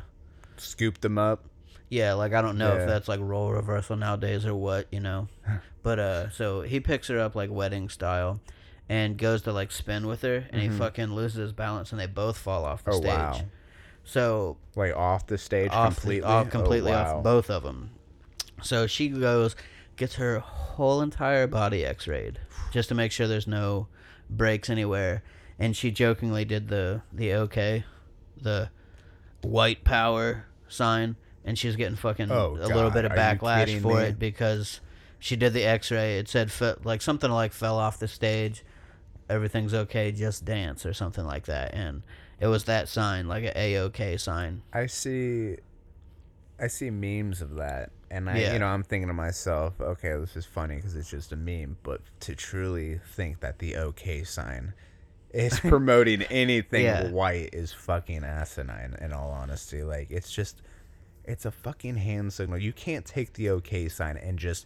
Scoop 0.57 1.01
them 1.01 1.17
up. 1.17 1.43
yeah, 1.89 2.13
like 2.13 2.33
I 2.33 2.41
don't 2.41 2.57
know 2.57 2.75
Yeah. 2.75 2.81
if 2.83 2.87
that's 2.87 3.07
like 3.07 3.19
role 3.21 3.51
reversal 3.51 3.95
nowadays 3.95 4.45
or 4.45 4.55
what, 4.55 4.87
you 4.91 4.99
know. 4.99 5.27
but 5.83 5.99
uh 5.99 6.29
so 6.29 6.61
he 6.61 6.79
picks 6.79 7.07
her 7.09 7.19
up 7.19 7.35
like 7.35 7.49
wedding 7.51 7.89
style 7.89 8.39
and 8.87 9.17
goes 9.17 9.41
to 9.43 9.51
like 9.51 9.71
spin 9.71 10.05
with 10.07 10.21
her 10.21 10.45
and 10.51 10.61
he 10.61 10.69
fucking 10.69 11.11
loses 11.13 11.37
his 11.39 11.53
balance 11.53 11.91
and 11.91 11.99
they 11.99 12.05
both 12.05 12.37
fall 12.37 12.63
off 12.65 12.83
the 12.83 12.91
Mm-hmm. 12.91 12.99
Oh 12.99 13.01
stage. 13.01 13.17
wow. 13.17 13.41
So 14.03 14.57
Like 14.75 14.95
off 14.95 15.25
the 15.27 15.37
stage 15.37 15.71
off 15.71 15.95
completely. 15.95 16.21
The, 16.21 16.27
off 16.27 16.49
completely 16.51 16.91
oh, 16.91 16.95
off 16.95 17.23
both 17.23 17.49
of 17.49 17.63
them. 17.63 17.89
So 18.61 18.85
she 18.87 19.09
goes, 19.09 19.55
gets 19.95 20.15
her 20.15 20.39
whole 20.39 21.01
entire 21.01 21.47
body 21.47 21.83
X-rayed 21.85 22.39
just 22.71 22.89
to 22.89 22.95
make 22.95 23.11
sure 23.11 23.27
there's 23.27 23.47
no 23.47 23.87
breaks 24.29 24.69
anywhere. 24.69 25.23
And 25.57 25.75
she 25.75 25.89
jokingly 25.91 26.43
did 26.45 26.67
the 26.67 27.01
the 27.13 27.33
okay, 27.33 27.85
the 28.35 28.69
white 29.41 29.83
power 29.85 30.45
sign, 30.67 31.15
and 31.45 31.57
she's 31.57 31.75
getting 31.75 31.95
fucking 31.95 32.29
Oh, 32.31 32.57
a 32.59 32.67
little 32.67 32.91
bit 32.91 33.05
of 33.05 33.15
God, 33.15 33.39
backlash 33.39 33.81
for 33.81 33.95
me? 33.99 34.03
it 34.03 34.19
because 34.19 34.81
she 35.19 35.35
did 35.37 35.53
the 35.53 35.63
X-ray. 35.63 36.17
It 36.17 36.27
said 36.27 36.51
fe- 36.51 36.75
like 36.83 37.01
something 37.01 37.31
like 37.31 37.53
fell 37.53 37.77
off 37.79 37.99
the 37.99 38.07
stage. 38.07 38.63
Everything's 39.29 39.73
okay, 39.73 40.11
just 40.11 40.43
dance 40.45 40.85
or 40.85 40.93
something 40.93 41.25
like 41.25 41.45
that, 41.45 41.73
and 41.73 42.03
it 42.39 42.47
was 42.47 42.65
that 42.65 42.89
sign, 42.89 43.27
like 43.27 43.43
a 43.45 43.57
A 43.57 43.77
OK 43.77 44.17
sign. 44.17 44.61
I 44.73 44.87
see 44.87 45.55
I 46.59 46.67
see 46.67 46.89
memes 46.89 47.41
of 47.41 47.55
that 47.55 47.91
and 48.09 48.29
I 48.29 48.37
Yeah. 48.39 48.53
you 48.53 48.59
know 48.59 48.67
I'm 48.67 48.83
thinking 48.83 49.07
to 49.07 49.13
myself 49.13 49.73
okay 49.81 50.15
this 50.17 50.35
is 50.37 50.45
funny 50.45 50.75
because 50.75 50.95
it's 50.95 51.09
just 51.09 51.31
a 51.31 51.35
meme 51.35 51.77
but 51.83 52.01
to 52.21 52.35
truly 52.35 52.99
think 53.13 53.39
that 53.41 53.59
the 53.59 53.75
okay 53.77 54.23
sign 54.23 54.73
is 55.31 55.59
promoting 55.71 56.21
anything 56.23 56.85
Yeah. 56.85 57.09
white 57.09 57.49
is 57.53 57.73
fucking 57.73 58.23
asinine 58.23 58.95
in 59.01 59.11
all 59.11 59.31
honesty 59.31 59.83
like 59.83 60.09
it's 60.11 60.31
just 60.31 60.61
it's 61.25 61.45
a 61.45 61.51
fucking 61.51 61.97
hand 61.97 62.31
signal 62.31 62.57
you 62.57 62.71
can't 62.71 63.05
take 63.05 63.33
the 63.33 63.49
okay 63.49 63.89
sign 63.89 64.15
and 64.17 64.37
just 64.39 64.65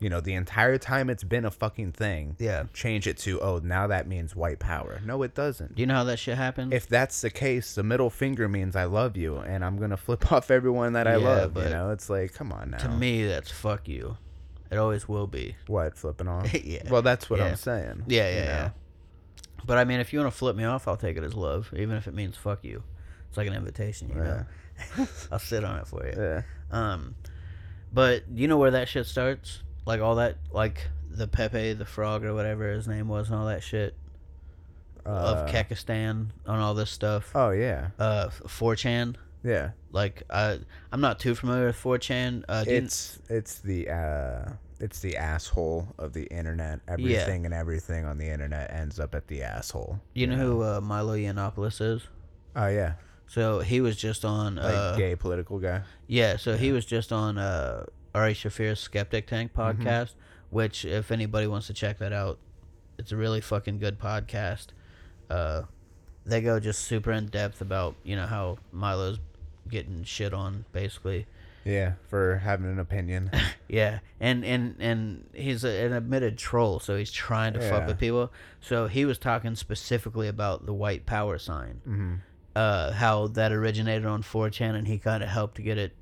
you 0.00 0.08
know 0.08 0.20
the 0.20 0.34
entire 0.34 0.78
time 0.78 1.10
it's 1.10 1.24
been 1.24 1.44
a 1.44 1.50
fucking 1.50 1.92
thing 1.92 2.36
Yeah. 2.38 2.64
change 2.72 3.06
it 3.06 3.16
to 3.18 3.40
oh 3.40 3.58
now 3.58 3.86
that 3.88 4.06
means 4.06 4.36
white 4.36 4.58
power 4.60 5.00
no 5.04 5.22
it 5.24 5.34
doesn't 5.34 5.74
Do 5.74 5.80
you 5.82 5.86
know 5.86 5.94
how 5.94 6.04
that 6.04 6.18
shit 6.18 6.36
happened? 6.36 6.72
if 6.72 6.86
that's 6.88 7.20
the 7.20 7.30
case, 7.30 7.74
the 7.74 7.82
middle 7.82 8.08
finger 8.10 8.48
means 8.48 8.76
I 8.76 8.84
love 8.84 9.16
you, 9.16 9.36
and 9.38 9.64
I'm 9.64 9.76
gonna 9.78 9.96
flip 9.96 10.30
off 10.32 10.50
everyone 10.50 10.92
that 10.92 11.06
I 11.08 11.16
Yeah, 11.16 11.28
love. 11.28 11.54
but 11.54 11.64
You 11.64 11.70
know, 11.70 11.90
it's 11.90 12.08
like, 12.08 12.32
come 12.34 12.52
on 12.52 12.70
now. 12.70 12.78
to 12.78 12.88
me, 12.88 13.26
that's 13.26 13.50
fuck 13.50 13.88
you. 13.88 14.16
It 14.70 14.76
always 14.76 15.08
will 15.08 15.26
be. 15.26 15.56
what 15.66 15.96
flipping 15.96 16.28
off? 16.28 16.52
Yeah. 16.64 16.88
Well, 16.90 17.02
that's 17.02 17.28
what 17.30 17.40
Yeah. 17.40 17.46
I'm 17.46 17.56
saying. 17.56 18.04
Yeah, 18.06 18.28
you 18.30 18.36
yeah, 18.36 18.44
know? 18.44 18.50
yeah. 18.50 18.70
But 19.66 19.78
I 19.78 19.84
mean, 19.84 19.98
if 20.00 20.12
you 20.12 20.20
want 20.20 20.30
to 20.32 20.38
flip 20.38 20.54
me 20.56 20.64
off, 20.64 20.86
I'll 20.86 20.96
take 20.96 21.16
it 21.16 21.24
as 21.24 21.34
love, 21.34 21.70
even 21.76 21.96
if 21.96 22.06
it 22.06 22.14
means 22.14 22.36
fuck 22.36 22.62
you. 22.64 22.82
It's 23.28 23.36
like 23.36 23.46
an 23.48 23.54
invitation, 23.54 24.08
you 24.10 24.14
know. 24.14 24.44
I'll 25.32 25.38
sit 25.40 25.64
on 25.64 25.78
it 25.80 25.86
for 25.88 26.06
you. 26.06 26.14
Yeah. 26.16 26.42
Um, 26.70 27.14
but 27.92 28.22
you 28.32 28.46
know 28.46 28.56
where 28.58 28.70
that 28.70 28.88
shit 28.88 29.06
starts? 29.06 29.62
Like 29.88 30.00
all 30.00 30.16
that, 30.16 30.36
like 30.52 30.86
the 31.10 31.26
Pepe 31.26 31.72
the 31.72 31.84
Frog 31.86 32.24
or 32.24 32.34
whatever 32.34 32.70
his 32.72 32.86
name 32.86 33.08
was, 33.08 33.28
and 33.30 33.38
all 33.38 33.46
that 33.46 33.62
shit 33.62 33.94
Uh, 35.06 35.10
of 35.10 35.50
Kekistan 35.50 36.26
on 36.46 36.58
all 36.60 36.74
this 36.74 36.90
stuff. 36.90 37.30
Oh 37.34 37.50
yeah, 37.50 37.88
Uh, 37.98 38.28
4chan. 38.46 39.16
yeah. 39.42 39.70
Like 39.90 40.22
I, 40.28 40.58
I'm 40.92 41.00
not 41.00 41.18
too 41.18 41.34
familiar 41.34 41.66
with 41.66 41.76
4chan. 41.82 42.44
Uh, 42.48 42.64
It's 42.66 43.18
it's 43.30 43.60
the 43.60 43.88
uh, 43.88 44.52
it's 44.78 45.00
the 45.00 45.16
asshole 45.16 45.88
of 45.96 46.12
the 46.12 46.24
internet. 46.24 46.80
Everything 46.86 47.46
and 47.46 47.54
everything 47.54 48.04
on 48.04 48.18
the 48.18 48.28
internet 48.28 48.70
ends 48.70 49.00
up 49.00 49.14
at 49.14 49.26
the 49.28 49.42
asshole. 49.42 49.98
you 50.12 50.26
know 50.26 50.36
who 50.36 50.62
uh, 50.62 50.80
Milo 50.82 51.16
Yiannopoulos 51.16 51.80
is? 51.80 52.02
Oh 52.54 52.68
yeah, 52.68 52.92
So 53.26 53.60
he 53.60 53.80
was 53.80 53.96
just 53.96 54.24
on. 54.26 54.56
like 54.56 54.74
Uh, 54.74 54.96
gay 54.96 55.16
political 55.16 55.58
guy. 55.58 55.80
Yeah, 56.06 56.36
so 56.36 56.56
he 56.58 56.70
was 56.72 56.84
just 56.84 57.10
on 57.12 57.38
uh, 57.38 57.86
Ari 58.18 58.34
Shaffir's 58.34 58.80
Skeptic 58.80 59.26
Tank 59.26 59.52
Mm-hmm. 59.54 59.82
podcast, 59.82 60.14
which 60.50 60.84
if 60.84 61.10
anybody 61.10 61.46
wants 61.46 61.66
to 61.68 61.72
check 61.72 61.98
that 61.98 62.12
out, 62.12 62.38
it's 62.98 63.12
a 63.12 63.16
really 63.16 63.40
fucking 63.40 63.78
good 63.78 63.98
podcast. 63.98 64.68
Uh, 65.30 65.62
they 66.26 66.40
go 66.40 66.58
just 66.60 66.80
super 66.84 67.12
in 67.12 67.26
depth 67.26 67.60
about 67.60 67.94
you 68.02 68.16
know 68.16 68.26
how 68.26 68.58
Milo's 68.72 69.18
getting 69.68 70.04
shit 70.04 70.34
on 70.34 70.64
basically. 70.72 71.26
Yeah, 71.64 71.94
for 72.08 72.36
having 72.38 72.66
an 72.70 72.78
opinion. 72.78 73.30
Yeah, 73.70 73.98
and 74.18 74.46
and 74.46 74.76
and 74.80 75.28
he's 75.34 75.62
a, 75.62 75.84
an 75.84 75.92
admitted 75.92 76.38
troll, 76.38 76.80
so 76.80 76.96
he's 76.96 77.12
trying 77.12 77.52
to 77.52 77.60
fuck 77.60 77.86
with 77.86 77.98
people. 77.98 78.32
So 78.62 78.86
he 78.86 79.04
was 79.04 79.18
talking 79.18 79.54
specifically 79.56 80.26
about 80.26 80.64
the 80.64 80.72
white 80.72 81.04
power 81.04 81.38
sign, 81.38 81.82
hmm 81.84 82.14
uh, 82.56 82.92
how 82.92 83.26
that 83.28 83.52
originated 83.52 84.06
on 84.06 84.22
4chan, 84.22 84.74
and 84.74 84.88
he 84.88 84.96
kind 84.98 85.22
of 85.22 85.28
helped 85.28 85.56
to 85.56 85.62
get 85.62 85.76
it 85.76 85.92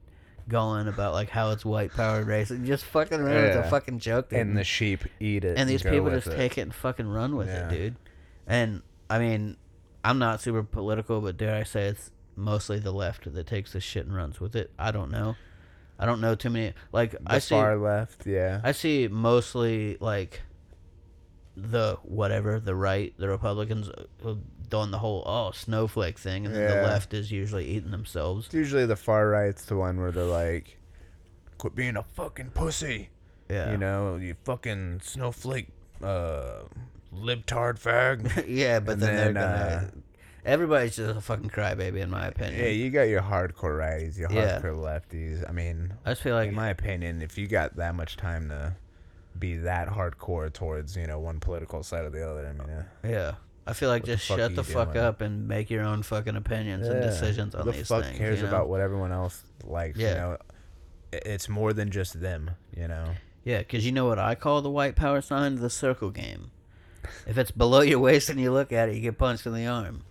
going 0.48 0.88
about 0.88 1.12
like 1.12 1.28
how 1.30 1.50
it's 1.50 1.64
white 1.64 1.92
power 1.92 2.22
racing. 2.22 2.64
Just 2.64 2.84
fucking 2.84 3.20
around 3.20 3.42
with 3.42 3.56
a 3.56 3.70
fucking 3.70 3.98
joke, 3.98 4.30
dude. 4.30 4.38
And 4.40 4.56
the 4.56 4.64
sheep 4.64 5.04
eat 5.20 5.44
it. 5.44 5.58
and 5.58 5.68
these 5.68 5.82
go 5.82 5.90
people 5.90 6.10
just 6.10 6.28
it. 6.28 6.36
take 6.36 6.58
it 6.58 6.62
and 6.62 6.74
fucking 6.74 7.08
run 7.08 7.36
with 7.36 7.48
Yeah. 7.48 7.68
it, 7.68 7.70
dude. 7.70 7.96
And 8.46 8.82
I 9.10 9.18
mean, 9.18 9.56
I'm 10.04 10.18
not 10.18 10.40
super 10.40 10.62
political, 10.62 11.20
but 11.20 11.36
dare 11.36 11.54
I 11.56 11.62
say 11.64 11.86
it's 11.86 12.10
mostly 12.36 12.78
the 12.78 12.92
left 12.92 13.32
that 13.32 13.46
takes 13.46 13.72
this 13.72 13.82
shit 13.82 14.06
and 14.06 14.14
runs 14.14 14.40
with 14.40 14.54
it. 14.54 14.70
I 14.78 14.90
don't 14.92 15.10
know. 15.10 15.36
I 15.98 16.04
don't 16.06 16.20
know 16.20 16.34
too 16.34 16.50
many. 16.50 16.74
Like 16.92 17.12
the 17.12 17.18
I 17.26 17.38
see, 17.38 17.54
far 17.54 17.76
left. 17.76 18.26
Yeah. 18.26 18.60
I 18.62 18.72
see 18.72 19.08
mostly 19.08 19.96
like 20.00 20.42
the 21.56 21.96
whatever 22.02 22.60
the 22.60 22.74
right, 22.74 23.14
the 23.18 23.28
Republicans 23.28 23.88
uh, 24.24 24.34
doing 24.68 24.90
the 24.90 24.98
whole 24.98 25.22
oh 25.26 25.52
snowflake 25.52 26.18
thing, 26.18 26.44
and 26.46 26.54
then 26.54 26.68
the 26.68 26.82
left 26.86 27.14
is 27.14 27.32
usually 27.32 27.66
eating 27.66 27.90
themselves. 27.90 28.46
It's 28.46 28.54
usually 28.54 28.86
the 28.86 28.96
far 28.96 29.28
right's 29.28 29.64
the 29.64 29.76
one 29.76 29.98
where 30.00 30.12
they're 30.12 30.24
like, 30.24 30.78
"Quit 31.58 31.74
being 31.74 31.96
a 31.96 32.02
fucking 32.02 32.50
pussy," 32.50 33.08
Yeah, 33.48 33.70
you 33.70 33.78
know, 33.78 34.16
you 34.16 34.34
fucking 34.44 35.00
snowflake, 35.02 35.68
uh, 36.02 36.64
libtard 37.14 37.78
fag. 37.80 38.44
yeah, 38.48 38.80
but 38.80 38.92
And 38.94 39.02
then, 39.02 39.16
they're 39.16 39.32
then, 39.32 39.34
gonna. 39.34 39.92
everybody's 40.44 40.96
just 40.96 41.16
a 41.16 41.20
fucking 41.20 41.50
crybaby, 41.50 42.00
in 42.00 42.10
my 42.10 42.26
opinion. 42.26 42.60
yeah, 42.62 42.68
you 42.70 42.90
got 42.90 43.02
your 43.08 43.22
hardcore 43.22 43.78
righties, 43.78 44.18
your 44.18 44.30
Yeah. 44.30 44.60
hardcore 44.60 44.76
lefties. 44.76 45.48
I 45.48 45.52
mean, 45.52 45.94
I 46.04 46.10
just 46.10 46.22
feel 46.22 46.34
like 46.34 46.48
in 46.50 46.54
my 46.54 46.68
opinion, 46.68 47.22
if 47.22 47.38
you 47.38 47.46
got 47.46 47.76
that 47.76 47.94
much 47.94 48.16
time 48.18 48.48
to 48.50 48.74
be 49.40 49.56
that 49.58 49.88
hardcore 49.88 50.52
towards 50.52 50.96
you 50.96 51.06
know 51.06 51.18
one 51.18 51.40
political 51.40 51.82
side 51.82 52.04
or 52.04 52.10
the 52.10 52.28
other, 52.28 52.46
I 52.46 52.52
mean, 52.52 52.70
uh, 52.70 52.82
Yeah. 53.04 53.32
I 53.68 53.72
feel 53.72 53.88
like 53.88 54.02
What 54.02 54.06
just 54.10 54.28
fuck 54.28 54.38
shut 54.38 54.54
the 54.54 54.62
fuck 54.62 54.92
doing? 54.92 55.04
up 55.04 55.20
and 55.20 55.48
make 55.48 55.70
your 55.70 55.82
own 55.82 56.02
fucking 56.04 56.36
opinions 56.36 56.86
and 56.86 57.02
decisions 57.02 57.52
on 57.54 57.64
who 57.64 57.72
the 57.72 57.78
these 57.78 57.88
fuck 57.88 58.04
things. 58.04 58.16
cares 58.16 58.36
you 58.38 58.44
know? 58.44 58.50
about 58.50 58.68
what 58.68 58.80
everyone 58.80 59.10
else 59.10 59.42
likes? 59.64 59.98
Yeah. 59.98 60.08
You 60.10 60.14
know, 60.14 60.36
it's 61.12 61.48
more 61.48 61.72
than 61.72 61.90
just 61.90 62.20
them. 62.20 62.52
You 62.76 62.86
know. 62.88 63.06
Yeah, 63.42 63.58
because 63.58 63.84
you 63.84 63.90
know 63.92 64.06
what 64.06 64.18
I 64.20 64.34
call 64.36 64.62
the 64.62 64.70
white 64.70 64.94
power 64.96 65.20
sign? 65.20 65.56
The 65.56 65.70
circle 65.70 66.10
game. 66.10 66.50
If 67.26 67.38
it's 67.38 67.50
below 67.50 67.80
your 67.80 67.98
waist 68.00 68.28
and 68.30 68.40
you 68.40 68.52
look 68.52 68.72
at 68.72 68.88
it, 68.88 68.94
you 68.96 69.00
get 69.00 69.18
punched 69.18 69.46
in 69.46 69.54
the 69.54 69.66
arm. 69.66 70.02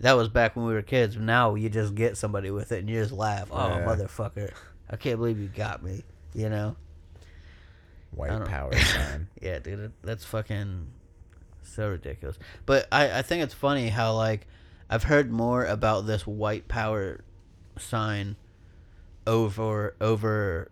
That 0.00 0.12
was 0.14 0.28
back 0.28 0.54
when 0.56 0.66
we 0.66 0.72
were 0.74 0.82
kids. 0.82 1.16
Now 1.16 1.54
you 1.54 1.68
just 1.68 1.94
get 1.94 2.16
somebody 2.16 2.50
with 2.50 2.70
it 2.72 2.80
and 2.80 2.88
you 2.90 3.00
just 3.00 3.12
laugh. 3.12 3.48
Oh, 3.50 3.68
Yeah. 3.68 3.84
motherfucker. 3.86 4.52
I 4.90 4.96
can't 4.96 5.18
believe 5.18 5.38
you 5.40 5.48
got 5.48 5.82
me. 5.82 6.04
You 6.34 6.50
know? 6.50 6.76
White 8.10 8.44
power 8.46 8.72
sign. 8.76 9.28
Yeah, 9.40 9.58
dude, 9.58 9.92
that's 10.02 10.24
fucking 10.24 10.88
so 11.62 11.90
ridiculous. 11.90 12.38
But 12.64 12.88
I, 12.90 13.18
I 13.18 13.22
think 13.22 13.42
it's 13.42 13.54
funny 13.54 13.88
how 13.88 14.14
like 14.14 14.46
I've 14.88 15.04
heard 15.04 15.30
more 15.30 15.64
about 15.64 16.06
this 16.06 16.26
white 16.26 16.68
power 16.68 17.24
sign 17.78 18.36
over 19.26 19.94
over 20.00 20.70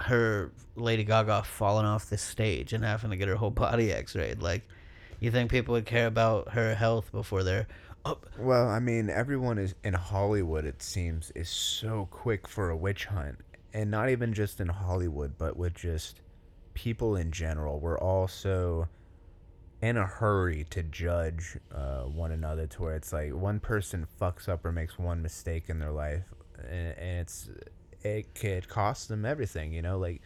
her 0.00 0.52
Lady 0.76 1.04
Gaga 1.04 1.42
falling 1.44 1.86
off 1.86 2.10
the 2.10 2.18
stage 2.18 2.72
and 2.72 2.84
having 2.84 3.10
to 3.10 3.16
get 3.16 3.28
her 3.28 3.36
whole 3.36 3.50
body 3.50 3.92
X-rayed. 3.92 4.42
Like, 4.42 4.62
you 5.20 5.30
think 5.30 5.50
people 5.50 5.72
would 5.72 5.86
care 5.86 6.06
about 6.06 6.52
her 6.52 6.74
health 6.74 7.10
before 7.10 7.42
they're 7.42 7.66
up? 8.04 8.26
Well, 8.38 8.68
I 8.68 8.78
mean, 8.78 9.10
everyone 9.10 9.58
is 9.58 9.74
in 9.82 9.94
Hollywood. 9.94 10.64
It 10.64 10.82
seems 10.82 11.32
is 11.34 11.48
so 11.48 12.08
quick 12.10 12.46
for 12.46 12.70
a 12.70 12.76
witch 12.76 13.06
hunt, 13.06 13.38
and 13.74 13.90
not 13.90 14.08
even 14.08 14.32
just 14.32 14.60
in 14.60 14.68
Hollywood, 14.68 15.36
but 15.38 15.56
with 15.56 15.74
just 15.74 16.20
people 16.74 17.16
in 17.16 17.30
general. 17.30 17.80
We're 17.80 17.98
all 17.98 18.28
so 18.28 18.88
in 19.80 19.96
a 19.96 20.06
hurry 20.06 20.66
to 20.70 20.82
judge 20.82 21.56
uh, 21.72 22.02
one 22.02 22.32
another, 22.32 22.66
to 22.66 22.82
where 22.82 22.96
it's 22.96 23.12
like 23.12 23.32
one 23.34 23.60
person 23.60 24.06
fucks 24.20 24.48
up 24.48 24.64
or 24.64 24.72
makes 24.72 24.98
one 24.98 25.22
mistake 25.22 25.64
in 25.68 25.78
their 25.78 25.92
life, 25.92 26.24
and, 26.58 26.96
and 26.98 27.20
it's 27.20 27.48
it 28.02 28.34
could 28.34 28.68
cost 28.68 29.08
them 29.08 29.24
everything. 29.24 29.72
You 29.72 29.82
know, 29.82 29.98
like 29.98 30.20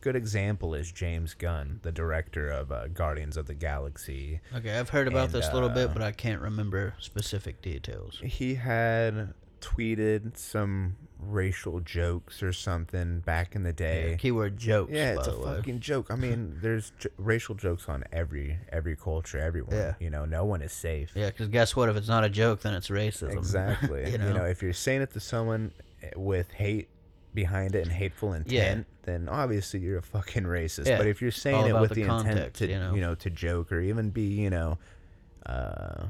good 0.00 0.16
example 0.16 0.74
is 0.74 0.90
James 0.90 1.32
Gunn, 1.32 1.78
the 1.82 1.92
director 1.92 2.50
of 2.50 2.72
uh, 2.72 2.88
Guardians 2.88 3.36
of 3.36 3.46
the 3.46 3.54
Galaxy. 3.54 4.40
Okay, 4.54 4.78
I've 4.78 4.90
heard 4.90 5.06
about 5.08 5.26
And, 5.26 5.32
this 5.34 5.48
a 5.48 5.54
little 5.54 5.68
bit, 5.68 5.90
uh, 5.90 5.92
but 5.92 6.02
I 6.02 6.12
can't 6.12 6.42
remember 6.42 6.94
specific 6.98 7.62
details. 7.62 8.18
he 8.22 8.54
had 8.56 9.32
tweeted 9.62 10.36
some 10.36 10.96
racial 11.18 11.80
jokes 11.80 12.42
or 12.42 12.52
something 12.52 13.20
back 13.20 13.54
in 13.54 13.62
the 13.62 13.72
day. 13.72 14.10
Yeah, 14.10 14.16
keyword 14.16 14.58
jokes. 14.58 14.92
Yeah, 14.92 15.14
it's 15.14 15.28
a 15.28 15.32
fucking 15.32 15.80
joke. 15.80 16.08
I 16.10 16.16
mean, 16.16 16.58
there's 16.62 16.92
j- 16.98 17.08
racial 17.16 17.54
jokes 17.54 17.88
on 17.88 18.04
every 18.12 18.58
every 18.70 18.96
culture, 18.96 19.38
everyone. 19.38 19.74
Yeah. 19.74 19.94
You 20.00 20.10
know, 20.10 20.24
no 20.24 20.44
one 20.44 20.62
is 20.62 20.72
safe. 20.72 21.12
Yeah, 21.14 21.28
because 21.28 21.48
guess 21.48 21.76
what? 21.76 21.88
If 21.88 21.96
it's 21.96 22.08
not 22.08 22.24
a 22.24 22.28
joke, 22.28 22.60
then 22.62 22.74
it's 22.74 22.88
racism. 22.88 23.32
Exactly. 23.42 24.06
you 24.06 24.12
you, 24.12 24.18
know? 24.18 24.32
know? 24.32 24.44
if 24.44 24.62
you're 24.62 24.72
saying 24.72 25.02
it 25.02 25.12
to 25.12 25.20
someone 25.20 25.72
eh, 26.02 26.10
with 26.16 26.50
hate 26.50 26.88
behind 27.34 27.74
it 27.74 27.82
and 27.82 27.92
hateful 27.92 28.34
intent, 28.34 28.86
then 29.04 29.28
obviously 29.28 29.80
you're 29.80 29.98
a 29.98 30.02
fucking 30.02 30.44
racist. 30.44 30.86
Yeah, 30.86 30.98
But 30.98 31.06
if 31.06 31.20
you're 31.20 31.28
all 31.28 31.32
saying 31.32 31.66
it 31.66 31.80
with 31.80 31.90
the 31.90 32.02
the, 32.04 32.14
intent 32.14 32.54
to 32.54 32.68
you 32.68 32.78
know? 32.78 32.94
know 32.94 33.14
to 33.14 33.30
joke 33.30 33.72
or 33.72 33.80
even 33.80 34.10
be 34.10 34.22
you 34.22 34.50
know, 34.50 34.78
uh, 35.46 36.06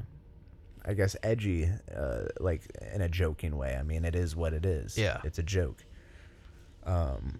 I 0.85 0.93
guess 0.93 1.15
edgy, 1.23 1.69
uh, 1.95 2.23
like 2.39 2.63
in 2.93 3.01
a 3.01 3.09
joking 3.09 3.55
way. 3.57 3.75
I 3.79 3.83
mean, 3.83 4.03
it 4.05 4.15
is 4.15 4.35
what 4.35 4.53
it 4.53 4.65
is. 4.65 4.97
Yeah. 4.97 5.21
it's 5.23 5.39
a 5.39 5.43
joke. 5.43 5.83
Um. 6.85 7.39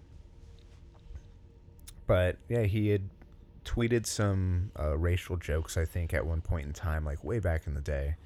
But 2.06 2.36
yeah, 2.48 2.62
he 2.64 2.88
had 2.88 3.08
tweeted 3.64 4.06
some 4.06 4.70
uh, 4.78 4.96
racial 4.96 5.36
jokes. 5.36 5.76
I 5.76 5.84
think 5.86 6.12
at 6.12 6.26
one 6.26 6.40
point 6.42 6.66
in 6.66 6.72
time, 6.72 7.04
like 7.04 7.24
way 7.24 7.38
back 7.38 7.66
in 7.66 7.74
the 7.74 7.80
day, 7.80 8.16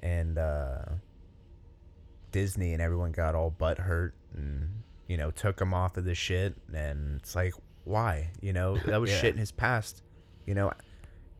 and 0.00 0.36
uh, 0.38 0.84
Disney 2.32 2.72
and 2.72 2.82
everyone 2.82 3.12
got 3.12 3.34
all 3.34 3.50
butt 3.50 3.78
hurt 3.78 4.14
and 4.34 4.68
you 5.06 5.16
know 5.16 5.30
took 5.30 5.60
him 5.60 5.72
off 5.72 5.96
of 5.96 6.04
the 6.04 6.14
shit. 6.14 6.54
And 6.74 7.20
it's 7.20 7.34
like, 7.34 7.54
why? 7.84 8.30
You 8.42 8.52
know, 8.52 8.76
that 8.86 9.00
was 9.00 9.10
Yeah. 9.10 9.20
shit 9.20 9.32
in 9.34 9.38
his 9.40 9.52
past. 9.52 10.02
You 10.46 10.54
know, 10.54 10.72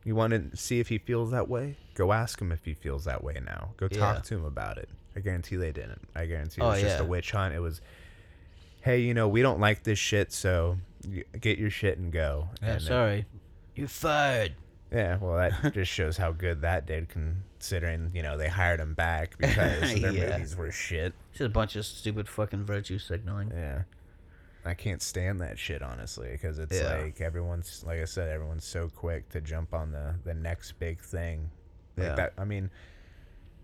you 0.05 0.15
want 0.15 0.31
to 0.51 0.55
see 0.55 0.79
if 0.79 0.87
he 0.87 0.97
feels 0.97 1.31
that 1.31 1.49
way? 1.49 1.75
Go 1.95 2.13
ask 2.13 2.39
him 2.41 2.51
if 2.53 2.63
he 2.63 2.73
feels 2.73 3.03
that 3.05 3.23
way 3.23 3.41
now. 3.45 3.71
Go 3.77 3.87
talk 3.89 4.15
Yeah. 4.17 4.21
to 4.21 4.35
him 4.35 4.45
about 4.45 4.77
it. 4.77 4.87
I 5.15 5.19
guarantee 5.19 5.55
they 5.57 5.71
didn't. 5.73 6.07
I 6.15 6.25
guarantee 6.25 6.61
it 6.61 6.63
Oh, 6.63 6.69
was 6.69 6.81
just 6.81 6.99
a 6.99 7.03
witch 7.05 7.31
hunt. 7.31 7.53
It 7.55 7.59
was, 7.59 7.81
hey, 8.81 8.99
you 8.99 9.13
know, 9.13 9.27
we 9.27 9.41
don't 9.41 9.59
like 9.59 9.83
this 9.83 9.97
shit, 9.99 10.31
so 10.31 10.77
get 11.39 11.57
your 11.57 11.69
shit 11.69 11.97
and 11.97 12.11
go. 12.11 12.49
Yeah, 12.61 12.73
and 12.73 12.81
sorry. 12.81 13.25
You 13.75 13.87
fired. 13.87 14.53
yeah, 14.91 15.17
well, 15.19 15.37
that 15.37 15.73
just 15.73 15.91
shows 15.91 16.17
how 16.17 16.31
good 16.31 16.61
that 16.61 16.85
did, 16.85 17.09
considering 17.09 18.11
you 18.13 18.21
know 18.23 18.37
they 18.37 18.47
hired 18.49 18.79
him 18.79 18.93
back 18.93 19.37
because 19.39 19.99
their 20.01 20.11
Yeah. 20.11 20.37
movies 20.37 20.55
were 20.55 20.71
shit. 20.71 21.13
It's 21.31 21.39
just 21.39 21.47
a 21.47 21.49
bunch 21.49 21.75
of 21.75 21.85
stupid 21.85 22.27
fucking 22.29 22.65
virtue 22.65 22.99
signaling. 22.99 23.51
Yeah, 23.53 23.83
I 24.65 24.73
can't 24.73 25.01
stand 25.01 25.39
that 25.41 25.59
shit 25.59 25.81
honestly 25.83 26.29
because 26.31 26.57
it's 26.59 26.75
Yeah. 26.75 26.97
like 27.01 27.21
everyone's 27.21 27.83
like 27.85 27.99
I 27.99 28.05
said, 28.05 28.29
everyone's 28.29 28.65
so 28.65 28.89
quick 28.89 29.29
to 29.29 29.41
jump 29.41 29.73
on 29.73 29.91
the 29.91 30.15
the 30.23 30.33
next 30.33 30.73
big 30.79 30.99
thing. 31.01 31.51
Like 31.97 32.07
Yeah. 32.07 32.15
that. 32.15 32.33
I 32.37 32.45
mean, 32.45 32.71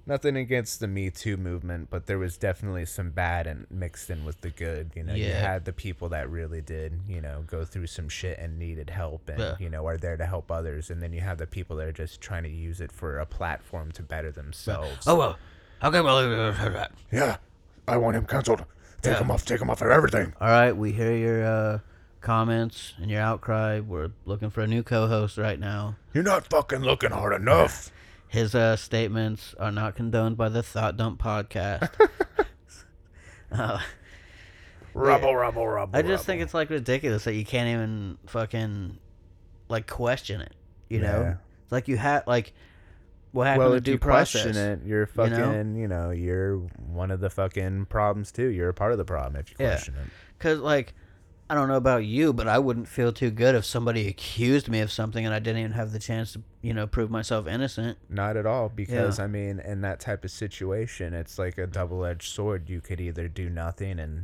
nothing 0.05 0.35
against 0.35 0.79
the 0.79 0.87
Me 0.87 1.09
Too 1.09 1.37
movement, 1.37 1.89
but 1.89 2.05
there 2.05 2.17
was 2.17 2.37
definitely 2.37 2.85
some 2.85 3.11
bad 3.11 3.47
and 3.47 3.65
mixed 3.69 4.09
in 4.09 4.25
with 4.25 4.41
the 4.41 4.49
good. 4.49 4.91
You 4.95 5.03
know, 5.03 5.13
you 5.13 5.31
had 5.31 5.65
the 5.65 5.73
people 5.73 6.09
that 6.09 6.29
really 6.29 6.61
did, 6.61 7.01
you 7.07 7.21
know, 7.21 7.43
go 7.47 7.65
through 7.65 7.87
some 7.87 8.09
shit 8.09 8.37
and 8.39 8.57
needed 8.57 8.89
help 8.89 9.27
and, 9.29 9.39
Yeah. 9.39 9.55
you 9.59 9.69
know, 9.69 9.85
are 9.87 9.97
there 9.97 10.17
to 10.17 10.25
help 10.25 10.51
others. 10.51 10.89
And 10.89 11.01
then 11.01 11.13
you 11.13 11.21
have 11.21 11.37
the 11.37 11.47
people 11.47 11.75
that 11.77 11.87
are 11.87 11.91
just 11.91 12.21
trying 12.21 12.43
to 12.43 12.49
use 12.49 12.79
it 12.81 12.91
for 12.91 13.19
a 13.19 13.25
platform 13.25 13.91
to 13.93 14.03
better 14.03 14.31
themselves. 14.31 15.07
Oh 15.07 15.15
well. 15.15 15.37
Okay, 15.83 16.01
well. 16.01 16.17
Uh, 16.17 16.51
uh, 16.53 16.69
uh, 16.69 16.87
yeah. 17.11 17.37
I 17.87 17.97
want 17.97 18.15
him 18.15 18.25
canceled. 18.25 18.65
Take 19.01 19.13
Yeah. 19.13 19.19
him 19.21 19.31
off. 19.31 19.45
Take 19.45 19.59
them 19.59 19.69
off 19.69 19.81
of 19.81 19.89
everything. 19.89 20.33
All 20.39 20.47
right, 20.47 20.71
we 20.75 20.91
hear 20.91 21.15
your 21.15 21.45
uh, 21.45 21.79
comments 22.21 22.93
and 22.97 23.09
your 23.09 23.21
outcry. 23.21 23.79
We're 23.79 24.11
looking 24.25 24.49
for 24.49 24.61
a 24.61 24.67
new 24.67 24.83
co-host 24.83 25.37
right 25.37 25.59
now. 25.59 25.95
You're 26.13 26.23
not 26.23 26.47
fucking 26.47 26.79
looking 26.81 27.11
hard 27.11 27.33
enough. 27.33 27.91
His 28.27 28.55
uh, 28.55 28.75
statements 28.77 29.53
are 29.59 29.71
not 29.71 29.95
condoned 29.95 30.37
by 30.37 30.47
the 30.49 30.63
Thought 30.63 30.95
Dump 30.97 31.21
podcast. 31.21 31.89
uh, 33.51 33.79
Rubble, 34.93 35.33
rubble, 35.35 35.65
rubble. 35.67 35.97
I 35.97 36.01
just 36.01 36.25
think 36.25 36.41
it's 36.41 36.53
like 36.53 36.69
ridiculous 36.69 37.23
that 37.23 37.33
you 37.33 37.45
can't 37.45 37.69
even 37.69 38.17
fucking 38.27 38.97
like 39.69 39.87
question 39.87 40.41
it. 40.41 40.53
You 40.89 40.99
know, 40.99 41.21
Yeah. 41.21 41.35
it's 41.63 41.71
like 41.71 41.87
you 41.87 41.95
had 41.97 42.27
like 42.27 42.53
what 43.32 43.47
happened 43.47 43.59
well, 43.59 43.69
to 43.71 43.77
if 43.77 43.84
due 43.84 43.91
you 43.93 43.99
process. 43.99 44.43
question 44.43 44.57
it, 44.57 44.79
you're 44.86 45.09
you 45.17 45.29
know? 45.29 45.29
fucking, 45.45 45.75
you 45.75 45.88
know? 45.88 46.11
you're 46.11 46.57
one 46.57 47.11
of 47.11 47.19
the 47.19 47.29
fucking 47.29 47.86
problems 47.86 48.32
too. 48.32 48.47
You're 48.47 48.69
a 48.69 48.73
part 48.73 48.91
of 48.91 48.97
the 48.97 49.05
problem 49.05 49.36
if 49.38 49.49
you 49.51 49.55
Yeah. 49.59 49.71
question 49.71 49.95
it. 49.95 50.09
Cause 50.39 50.59
like, 50.59 50.93
I 51.49 51.53
don't 51.53 51.67
know 51.67 51.75
about 51.75 52.05
you, 52.05 52.32
but 52.32 52.47
I 52.47 52.59
wouldn't 52.59 52.88
feel 52.88 53.11
too 53.11 53.29
good 53.29 53.55
if 53.55 53.65
somebody 53.65 54.07
accused 54.07 54.69
me 54.69 54.79
of 54.79 54.89
something 54.91 55.25
and 55.25 55.34
I 55.36 55.39
didn't 55.39 55.59
even 55.59 55.71
have 55.73 55.91
the 55.91 55.99
chance 55.99 56.34
to, 56.34 56.41
you 56.61 56.73
know, 56.73 56.88
prove 56.88 57.11
myself 57.11 57.45
innocent. 57.45 57.97
Not 58.09 58.38
at 58.38 58.45
all, 58.45 58.69
because 58.69 59.17
Yeah. 59.19 59.25
I 59.25 59.27
mean, 59.27 59.59
in 59.59 59.82
that 59.82 59.99
type 59.99 60.23
of 60.23 60.32
situation, 60.32 61.13
it's 61.13 61.38
like 61.38 61.57
a 61.57 61.67
double-edged 61.67 62.32
sword. 62.34 62.69
You 62.69 62.79
could 62.79 63.01
either 63.01 63.27
do 63.27 63.49
nothing 63.49 63.99
and 63.99 64.23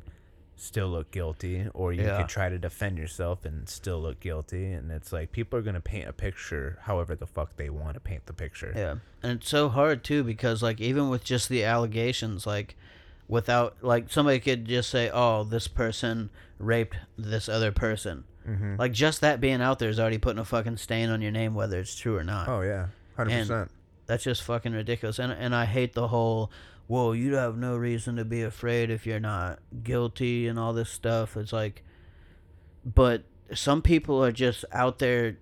still 0.60 0.90
look 0.90 1.12
guilty, 1.12 1.68
or 1.74 1.94
you 1.94 2.02
Yeah. 2.04 2.18
could 2.18 2.28
try 2.30 2.50
to 2.50 2.58
defend 2.58 2.98
yourself 2.98 3.46
and 3.46 3.70
still 3.70 4.02
look 4.02 4.20
guilty. 4.20 4.72
And 4.74 4.92
it's 4.92 5.14
like 5.14 5.32
people 5.32 5.58
are 5.58 5.62
gonna 5.62 5.80
paint 5.80 6.10
a 6.10 6.14
picture 6.14 6.80
however 6.82 7.16
the 7.16 7.28
fuck 7.28 7.56
they 7.58 7.70
want 7.70 7.94
to 7.94 8.00
paint 8.00 8.26
the 8.26 8.34
picture. 8.34 8.74
Yeah, 8.76 8.96
and 9.24 9.40
it's 9.40 9.50
so 9.50 9.70
hard 9.70 10.04
too 10.04 10.24
because 10.24 10.62
like 10.64 10.82
even 10.82 11.10
with 11.10 11.24
just 11.24 11.48
the 11.48 11.64
allegations, 11.64 12.46
like 12.48 12.76
without 13.28 13.78
like 13.82 14.12
somebody 14.12 14.40
could 14.40 14.66
just 14.66 14.90
say, 14.90 15.10
"Oh, 15.14 15.44
this 15.44 15.68
person 15.68 16.30
raped 16.60 16.98
this 17.18 17.48
other 17.48 17.72
person." 17.72 18.24
Mm-hmm. 18.48 18.78
Like 18.78 18.94
just 18.94 19.22
that 19.22 19.42
being 19.42 19.62
out 19.62 19.78
there 19.80 19.90
is 19.90 20.00
already 20.00 20.18
putting 20.18 20.40
a 20.40 20.46
fucking 20.46 20.78
stain 20.78 21.10
on 21.10 21.22
your 21.22 21.32
name, 21.32 21.54
whether 21.54 21.80
it's 21.80 21.96
true 21.96 22.16
or 22.18 22.24
not. 22.24 22.48
Oh 22.48 22.62
yeah, 22.62 22.88
hundred 23.16 23.32
And- 23.32 23.48
percent. 23.48 23.72
That's 24.06 24.24
just 24.24 24.42
fucking 24.44 24.72
ridiculous. 24.72 25.20
And 25.20 25.34
and 25.34 25.54
I 25.54 25.66
hate 25.66 25.94
the 25.94 26.08
whole, 26.08 26.50
well, 26.88 27.14
you 27.14 27.36
have 27.36 27.58
no 27.58 27.76
reason 27.76 28.16
to 28.16 28.26
be 28.26 28.42
afraid 28.44 28.90
if 28.90 29.06
you're 29.06 29.20
not 29.20 29.60
guilty 29.84 30.48
and 30.48 30.58
all 30.58 30.74
this 30.74 30.90
stuff. 30.90 31.36
It's 31.36 31.52
like, 31.54 31.84
but 32.86 33.24
some 33.54 33.82
people 33.82 34.24
are 34.24 34.32
just 34.32 34.64
out 34.72 35.00
there 35.00 35.38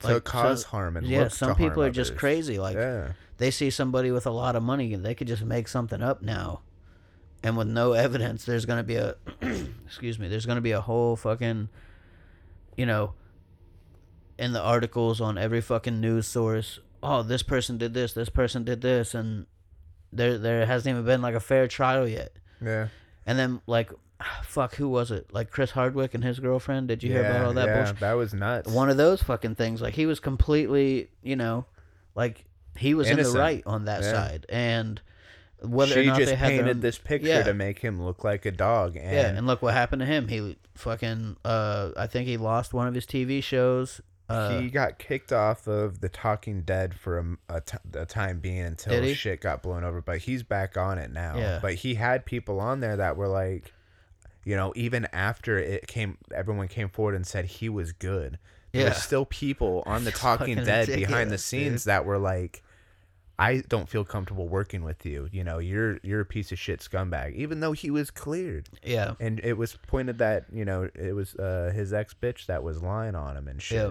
To 0.00 0.14
like, 0.14 0.24
cause 0.24 0.62
so- 0.62 0.68
harm 0.68 0.96
and 0.96 1.06
yeah, 1.06 1.28
some 1.28 1.54
people 1.56 1.82
are 1.82 1.90
just 1.90 2.16
crazy. 2.16 2.58
Like 2.58 2.76
yeah, 2.76 3.12
they 3.38 3.50
see 3.50 3.70
somebody 3.70 4.10
with 4.10 4.26
a 4.26 4.30
lot 4.30 4.56
of 4.56 4.62
money 4.62 4.92
and 4.92 5.04
they 5.04 5.14
could 5.14 5.28
just 5.28 5.44
make 5.44 5.68
something 5.68 6.02
up 6.02 6.22
now 6.22 6.62
and 7.42 7.56
with 7.56 7.68
no 7.68 7.92
evidence 7.92 8.44
there's 8.44 8.66
going 8.66 8.78
to 8.78 8.82
be 8.82 8.96
a 8.96 9.14
excuse 9.86 10.18
me 10.18 10.28
there's 10.28 10.46
going 10.46 10.56
to 10.56 10.62
be 10.62 10.72
a 10.72 10.80
whole 10.80 11.14
fucking 11.16 11.68
you 12.76 12.84
know 12.84 13.12
in 14.38 14.52
the 14.52 14.60
articles 14.60 15.20
on 15.20 15.38
every 15.38 15.60
fucking 15.60 16.00
news 16.00 16.26
source 16.26 16.80
oh 17.02 17.22
this 17.22 17.42
person 17.42 17.78
did 17.78 17.94
this 17.94 18.12
this 18.12 18.28
person 18.28 18.64
did 18.64 18.80
this 18.80 19.14
and 19.14 19.46
there 20.12 20.38
there 20.38 20.64
hasn't 20.66 20.90
even 20.92 21.04
been 21.04 21.22
like 21.22 21.34
a 21.34 21.40
fair 21.40 21.68
trial 21.68 22.06
yet 22.08 22.32
yeah. 22.64 22.88
and 23.26 23.38
then 23.38 23.60
like 23.66 23.90
fuck 24.42 24.74
who 24.76 24.88
was 24.88 25.10
it 25.10 25.32
like 25.32 25.50
chris 25.50 25.70
hardwick 25.72 26.14
and 26.14 26.24
his 26.24 26.40
girlfriend 26.40 26.88
did 26.88 27.02
you 27.02 27.10
hear 27.12 27.20
about 27.24 27.44
all 27.44 27.52
that 27.52 27.66
yeah, 27.66 27.76
bullshit 27.76 28.00
That 28.00 28.14
was 28.14 28.34
nuts. 28.34 28.70
one 28.70 28.90
of 28.90 28.96
those 28.96 29.22
fucking 29.22 29.54
things. 29.54 29.80
Like 29.80 29.94
he 29.94 30.06
was 30.06 30.18
completely, 30.20 31.08
you 31.22 31.36
know, 31.36 31.66
like 32.14 32.44
he 32.76 32.94
was 32.94 33.08
in 33.08 33.16
the 33.18 33.30
right 33.30 33.62
on 33.66 33.84
that 33.84 34.02
Yeah. 34.02 34.12
side, 34.12 34.46
and 34.48 35.00
whether 35.60 35.94
she 35.94 36.00
or 36.00 36.04
not 36.04 36.18
just 36.18 36.30
they 36.30 36.36
had 36.36 36.48
painted 36.50 36.68
own- 36.76 36.80
this 36.80 36.98
picture 36.98 37.28
yeah. 37.28 37.42
to 37.42 37.54
make 37.54 37.80
him 37.80 38.02
look 38.02 38.22
like 38.24 38.46
a 38.46 38.50
dog, 38.52 38.96
and, 38.96 39.12
yeah, 39.12 39.28
and 39.28 39.46
look 39.46 39.62
what 39.62 39.74
happened 39.74 40.00
to 40.00 40.06
him. 40.06 40.28
He 40.28 40.56
fucking, 40.74 41.36
uh, 41.44 41.90
I 41.96 42.06
think 42.06 42.28
he 42.28 42.36
lost 42.36 42.72
one 42.72 42.86
of 42.86 42.94
his 42.94 43.06
TV 43.06 43.42
shows. 43.42 44.00
Uh, 44.28 44.60
he 44.60 44.68
got 44.68 44.98
kicked 44.98 45.32
off 45.32 45.66
of 45.66 46.00
the 46.00 46.08
Talking 46.08 46.62
Dead 46.62 46.94
for 46.94 47.18
a, 47.18 47.56
a 47.56 47.60
t- 47.62 47.78
a 47.94 48.04
time 48.04 48.40
being 48.40 48.60
until 48.60 48.92
shit 49.14 49.40
got 49.40 49.62
blown 49.62 49.84
over. 49.84 50.02
But 50.02 50.18
he's 50.18 50.42
back 50.42 50.76
on 50.76 50.98
it 50.98 51.10
now. 51.10 51.36
Yeah. 51.38 51.58
But 51.62 51.74
he 51.74 51.94
had 51.94 52.26
people 52.26 52.60
on 52.60 52.80
there 52.80 52.96
that 52.96 53.16
were 53.16 53.28
like, 53.28 53.72
you 54.44 54.54
know, 54.54 54.72
even 54.76 55.06
after 55.12 55.58
it 55.58 55.86
came, 55.86 56.18
everyone 56.34 56.68
came 56.68 56.88
forward 56.90 57.14
and 57.14 57.26
said 57.26 57.46
he 57.46 57.68
was 57.68 57.92
good. 57.92 58.38
Yeah. 58.72 58.90
was 58.90 59.02
still 59.02 59.24
people 59.24 59.82
on 59.86 60.04
the 60.04 60.12
Talking 60.12 60.62
Dead 60.62 60.88
behind 60.88 61.30
the 61.30 61.38
scenes 61.38 61.84
that 61.84 62.04
were 62.04 62.18
like. 62.18 62.62
I 63.40 63.62
don't 63.68 63.88
feel 63.88 64.04
comfortable 64.04 64.48
working 64.48 64.82
with 64.82 65.06
you. 65.06 65.28
You 65.30 65.44
know, 65.44 65.58
you're 65.58 66.00
you're 66.02 66.22
a 66.22 66.26
piece 66.26 66.50
of 66.50 66.58
shit 66.58 66.80
scumbag. 66.80 67.36
Even 67.36 67.60
though 67.60 67.70
he 67.70 67.88
was 67.88 68.10
cleared, 68.10 68.68
yeah, 68.82 69.14
and 69.20 69.38
it 69.44 69.52
was 69.52 69.78
pointed 69.86 70.18
that 70.18 70.46
you 70.52 70.64
know 70.64 70.90
it 70.92 71.14
was 71.14 71.36
uh, 71.36 71.70
his 71.72 71.92
ex 71.92 72.16
bitch 72.20 72.46
that 72.46 72.64
was 72.64 72.82
lying 72.82 73.14
on 73.14 73.36
him 73.36 73.46
and 73.46 73.62
shit. 73.62 73.78
yeah, 73.78 73.90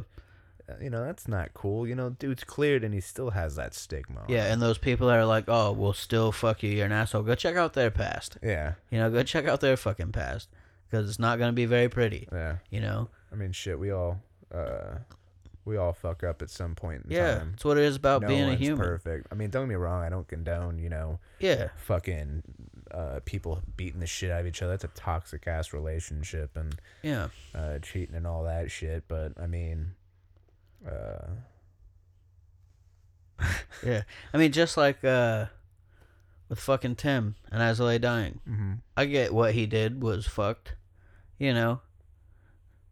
You 0.81 0.89
know 0.89 1.03
that's 1.03 1.27
not 1.27 1.53
cool. 1.53 1.87
You 1.87 1.95
know, 1.95 2.09
dude's 2.09 2.43
cleared 2.43 2.83
and 2.83 2.93
he 2.93 2.99
still 3.01 3.29
has 3.31 3.55
that 3.55 3.73
stigma. 3.73 4.23
yeah. 4.27 4.51
And 4.51 4.61
those 4.61 4.77
people 4.77 5.07
that 5.07 5.17
are 5.17 5.25
like, 5.25 5.45
oh, 5.47 5.71
we'll 5.71 5.93
still 5.93 6.31
fuck 6.31 6.61
you. 6.63 6.69
You're 6.71 6.85
an 6.85 6.91
asshole. 6.91 7.23
Go 7.23 7.35
check 7.35 7.55
out 7.55 7.73
their 7.73 7.89
past. 7.91 8.37
yeah, 8.43 8.73
You 8.91 8.99
know, 8.99 9.09
go 9.09 9.23
check 9.23 9.47
out 9.47 9.61
their 9.61 9.77
fucking 9.77 10.11
past 10.11 10.49
because 10.89 11.07
it's 11.09 11.19
not 11.19 11.39
gonna 11.39 11.53
be 11.53 11.65
very 11.65 11.89
pretty. 11.89 12.27
yeah. 12.31 12.57
You 12.69 12.81
know. 12.81 13.09
I 13.31 13.35
mean, 13.35 13.51
shit. 13.53 13.79
We 13.79 13.91
all, 13.91 14.21
uh, 14.53 14.97
we 15.65 15.75
all 15.77 15.91
fuck 15.93 16.23
up 16.23 16.41
at 16.41 16.49
some 16.49 16.75
point 16.75 17.03
in 17.05 17.11
Yeah, 17.11 17.39
time. 17.39 17.51
it's 17.55 17.65
what 17.65 17.77
it 17.77 17.83
is 17.83 17.95
about 17.97 18.21
no 18.21 18.27
being 18.29 18.49
a 18.49 18.55
human. 18.55 18.85
perfect. 18.85 19.27
I 19.31 19.35
mean, 19.35 19.49
don't 19.49 19.63
get 19.63 19.69
me 19.69 19.75
wrong. 19.75 20.01
I 20.03 20.09
don't 20.09 20.27
condone. 20.27 20.79
You 20.79 20.89
know, 20.89 21.19
Yeah, 21.39 21.69
fucking 21.77 22.43
uh, 22.91 23.19
people 23.25 23.61
beating 23.75 23.99
the 23.99 24.07
shit 24.07 24.31
out 24.31 24.39
of 24.41 24.47
each 24.47 24.61
other. 24.61 24.71
That's 24.77 24.85
a 24.85 24.99
toxic 24.99 25.45
ass 25.47 25.73
relationship 25.73 26.55
and 26.55 26.75
yeah, 27.03 27.27
uh, 27.53 27.79
cheating 27.79 28.15
and 28.15 28.25
all 28.25 28.43
that 28.45 28.71
shit. 28.71 29.03
But 29.09 29.33
I 29.37 29.47
mean, 29.47 29.91
uh, 30.85 31.27
yeah. 33.85 34.03
I 34.33 34.37
mean, 34.37 34.51
just 34.51 34.77
like 34.77 35.03
uh, 35.03 35.45
with 36.49 36.59
fucking 36.59 36.95
Tim 36.95 37.35
and 37.51 37.61
As 37.61 37.79
I 37.79 37.85
Lay 37.85 37.97
Dying. 37.97 38.39
Mm-hmm. 38.47 38.73
I 38.95 39.05
get 39.05 39.33
what 39.33 39.53
he 39.53 39.65
did 39.65 40.01
was 40.01 40.27
fucked, 40.27 40.75
you 41.37 41.53
know. 41.53 41.81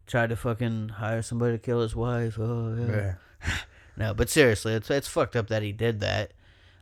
Tried 0.07 0.29
to 0.29 0.35
fucking 0.35 0.89
hire 0.89 1.21
somebody 1.21 1.53
to 1.53 1.59
kill 1.59 1.81
his 1.81 1.95
wife. 1.95 2.37
Oh 2.39 2.75
yeah. 2.77 3.15
Yeah. 3.43 3.51
No, 3.97 4.13
but 4.13 4.29
seriously, 4.29 4.73
it's 4.73 4.91
it's 4.91 5.07
fucked 5.07 5.37
up 5.37 5.47
that 5.47 5.63
he 5.63 5.71
did 5.71 6.01
that. 6.01 6.33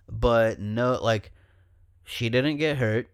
But 0.09 0.59
no, 0.59 0.99
like, 1.01 1.31
she 2.03 2.30
didn't 2.30 2.57
get 2.57 2.77
hurt. 2.77 3.07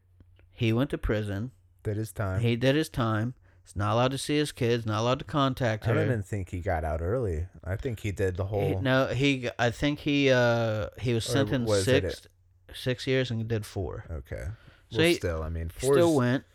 He 0.53 0.74
went 0.74 0.90
to 0.91 0.98
prison. 0.98 1.52
Did 1.84 1.98
his 1.98 2.11
time. 2.11 2.41
He 2.41 2.56
did 2.56 2.76
his 2.76 2.90
time. 2.90 3.34
He's 3.70 3.76
not 3.76 3.94
allowed 3.94 4.10
to 4.12 4.18
see 4.18 4.36
his 4.36 4.52
kids. 4.52 4.84
Not 4.88 5.02
allowed 5.02 5.20
to 5.20 5.26
contact 5.26 5.86
him. 5.86 5.96
I 5.96 6.02
her. 6.02 6.06
didn't 6.08 6.26
think 6.26 6.50
he 6.50 6.60
got 6.60 6.84
out 6.84 7.04
early. 7.04 7.46
I 7.64 7.76
think 7.76 8.00
he 8.00 8.12
did 8.12 8.36
the 8.36 8.46
He- 8.46 8.50
whole. 8.50 8.82
no, 8.82 9.08
he. 9.08 9.48
I 9.60 9.70
think 9.70 10.00
he. 10.00 10.32
Uh, 10.32 10.88
he 11.00 11.14
was 11.14 11.24
sentenced 11.24 11.70
was 11.70 11.86
six 11.86 12.28
six 12.74 13.06
years 13.06 13.30
and 13.30 13.48
did 13.48 13.68
four. 13.68 14.06
Okay. 14.10 14.46
So 14.90 14.98
well, 14.98 15.08
he- 15.08 15.14
still, 15.14 15.44
I 15.44 15.50
mean, 15.50 15.70
He 15.80 15.86
still 15.86 16.16
went, 16.16 16.46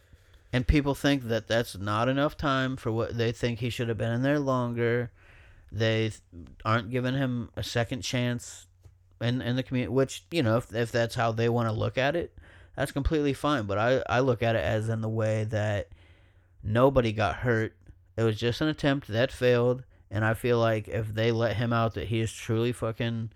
and 0.53 0.67
people 0.67 0.97
think 0.97 1.29
that 1.29 1.47
that's 1.47 1.77
not 1.79 2.09
enough 2.09 2.37
time 2.37 2.77
for 2.77 2.91
what 2.91 3.17
they 3.17 3.31
think 3.31 3.61
he 3.61 3.71
should 3.71 3.89
have 3.89 3.99
been 3.99 4.11
in 4.13 4.23
there 4.23 4.41
longer. 4.41 5.13
They 5.71 6.11
aren't 6.65 6.91
giving 6.91 7.15
him 7.15 7.51
a 7.57 7.63
second 7.63 8.03
chance 8.03 8.67
in 9.21 9.41
in 9.41 9.55
the 9.55 9.63
community, 9.63 9.93
which 9.93 10.25
you 10.33 10.43
know, 10.43 10.57
if 10.57 10.75
if 10.75 10.91
that's 10.91 11.15
how 11.15 11.31
they 11.31 11.49
want 11.49 11.69
to 11.69 11.73
look 11.73 11.97
at 11.97 12.17
it, 12.17 12.37
that's 12.75 12.91
completely 12.91 13.35
fine. 13.35 13.67
But 13.67 13.79
I 13.79 14.03
I 14.09 14.19
look 14.19 14.43
at 14.43 14.57
it 14.57 14.65
as 14.65 14.89
in 14.89 15.01
the 15.01 15.09
way 15.09 15.45
that 15.45 15.89
nobody 16.65 17.13
got 17.13 17.37
hurt. 17.37 17.75
It 18.17 18.23
was 18.23 18.37
just 18.37 18.61
an 18.61 18.69
attempt 18.69 19.09
that 19.09 19.31
failed, 19.31 19.85
and 20.11 20.25
I 20.25 20.35
feel 20.35 20.59
like 20.59 20.89
if 20.89 21.15
they 21.15 21.31
let 21.31 21.57
him 21.57 21.73
out, 21.73 21.95
that 21.95 22.09
he 22.09 22.21
is 22.21 22.33
truly 22.33 22.73
fucking 22.73 23.31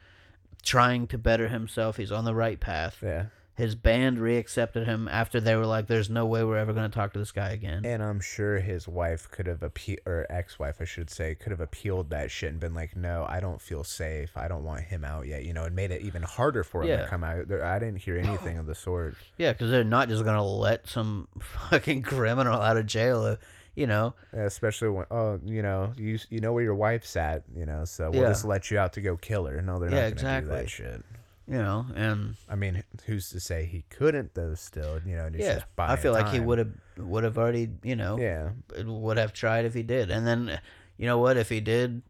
trying 0.63 1.07
to 1.09 1.19
better 1.19 1.49
himself. 1.49 1.97
He's 1.97 2.13
on 2.13 2.25
the 2.25 2.35
right 2.35 2.59
path 2.59 2.99
Yeah. 3.03 3.27
His 3.59 3.75
band 3.75 4.19
reaccepted 4.19 4.87
him 4.87 5.09
after 5.09 5.41
they 5.41 5.57
were 5.57 5.67
like, 5.67 5.89
"There's 5.89 6.09
no 6.09 6.25
way 6.25 6.43
we're 6.45 6.57
ever 6.57 6.73
gonna 6.73 6.89
talk 6.89 7.13
to 7.13 7.19
this 7.19 7.33
guy 7.33 7.51
again." 7.51 7.85
And 7.85 8.03
I'm 8.03 8.21
sure 8.21 8.61
his 8.61 8.87
wife 8.89 9.29
could 9.31 9.47
have 9.49 9.63
appealed, 9.63 9.99
or 10.07 10.27
ex-wife, 10.31 10.77
I 10.81 10.85
should 10.85 11.11
say, 11.11 11.35
could 11.35 11.51
have 11.51 11.61
appealed 11.61 12.09
that 12.11 12.31
shit 12.31 12.51
and 12.53 12.61
been 12.61 12.73
like, 12.73 12.97
"No, 12.97 13.27
I 13.29 13.41
don't 13.41 13.61
feel 13.61 13.83
safe. 13.85 14.37
I 14.37 14.47
don't 14.49 14.63
want 14.65 14.85
him 14.85 15.05
out 15.05 15.27
yet." 15.27 15.45
You 15.45 15.53
know, 15.53 15.65
and 15.65 15.75
made 15.77 15.91
it 15.91 16.03
even 16.03 16.23
harder 16.23 16.63
for 16.63 16.83
him 16.83 16.89
Yeah. 16.89 17.03
to 17.03 17.09
come 17.09 17.25
out. 17.25 17.49
There, 17.49 17.65
I 17.65 17.79
didn't 17.81 17.99
hear 17.99 18.17
anything 18.17 18.59
of 18.59 18.67
the 18.67 18.75
sort. 18.77 19.17
yeah, 19.37 19.53
because 19.53 19.71
they're 19.71 19.83
not 19.85 20.09
just 20.09 20.25
gonna 20.25 20.45
let 20.47 20.89
some 20.89 21.27
fucking 21.41 22.03
criminal 22.03 22.61
out 22.63 22.77
of 22.77 22.87
jail. 22.87 23.37
You 23.75 23.87
know, 23.87 24.15
Especially 24.33 24.89
when, 24.89 25.07
oh, 25.11 25.39
you 25.45 25.63
know, 25.63 25.93
you 25.97 26.19
you 26.31 26.41
know 26.41 26.53
where 26.53 26.65
your 26.65 26.75
wife's 26.75 27.17
at, 27.17 27.45
you 27.55 27.65
know, 27.65 27.85
so 27.85 28.11
we'll 28.11 28.23
Yeah. 28.23 28.29
just 28.29 28.45
let 28.45 28.71
you 28.73 28.79
out 28.79 28.93
to 28.95 29.01
go 29.01 29.17
kill 29.17 29.47
her. 29.47 29.63
No, 29.63 29.79
they're 29.79 29.89
Yeah, 29.91 29.97
not 29.97 30.01
gonna 30.01 30.09
exactly. 30.13 30.51
do 30.51 30.57
that 30.57 30.69
shit. 30.71 31.05
You 31.51 31.57
know, 31.59 31.87
and 31.97 32.37
I 32.49 32.57
mean, 32.57 32.83
who's 33.07 33.31
to 33.31 33.41
say 33.41 33.65
he 33.65 33.85
couldn't 33.89 34.35
though? 34.35 34.55
Still, 34.55 35.01
you 35.07 35.17
know, 35.17 35.27
and 35.27 35.35
he's 35.35 35.45
yeah, 35.47 35.55
just 35.55 35.67
I 35.79 35.97
feel 35.97 36.13
like 36.13 36.29
he 36.29 36.41
would 36.41 36.59
have 36.59 36.73
would 36.99 37.25
have 37.25 37.39
already, 37.39 37.71
you 37.83 37.97
know, 37.97 38.19
Yeah, 38.19 38.51
would 38.85 39.17
have 39.17 39.33
tried 39.33 39.65
if 39.65 39.73
he 39.75 39.83
did. 39.83 40.11
And 40.11 40.27
then, 40.27 40.61
you 40.99 41.07
know 41.07 41.19
what? 41.19 41.37
If 41.39 41.49
he 41.49 41.61
did 41.61 42.03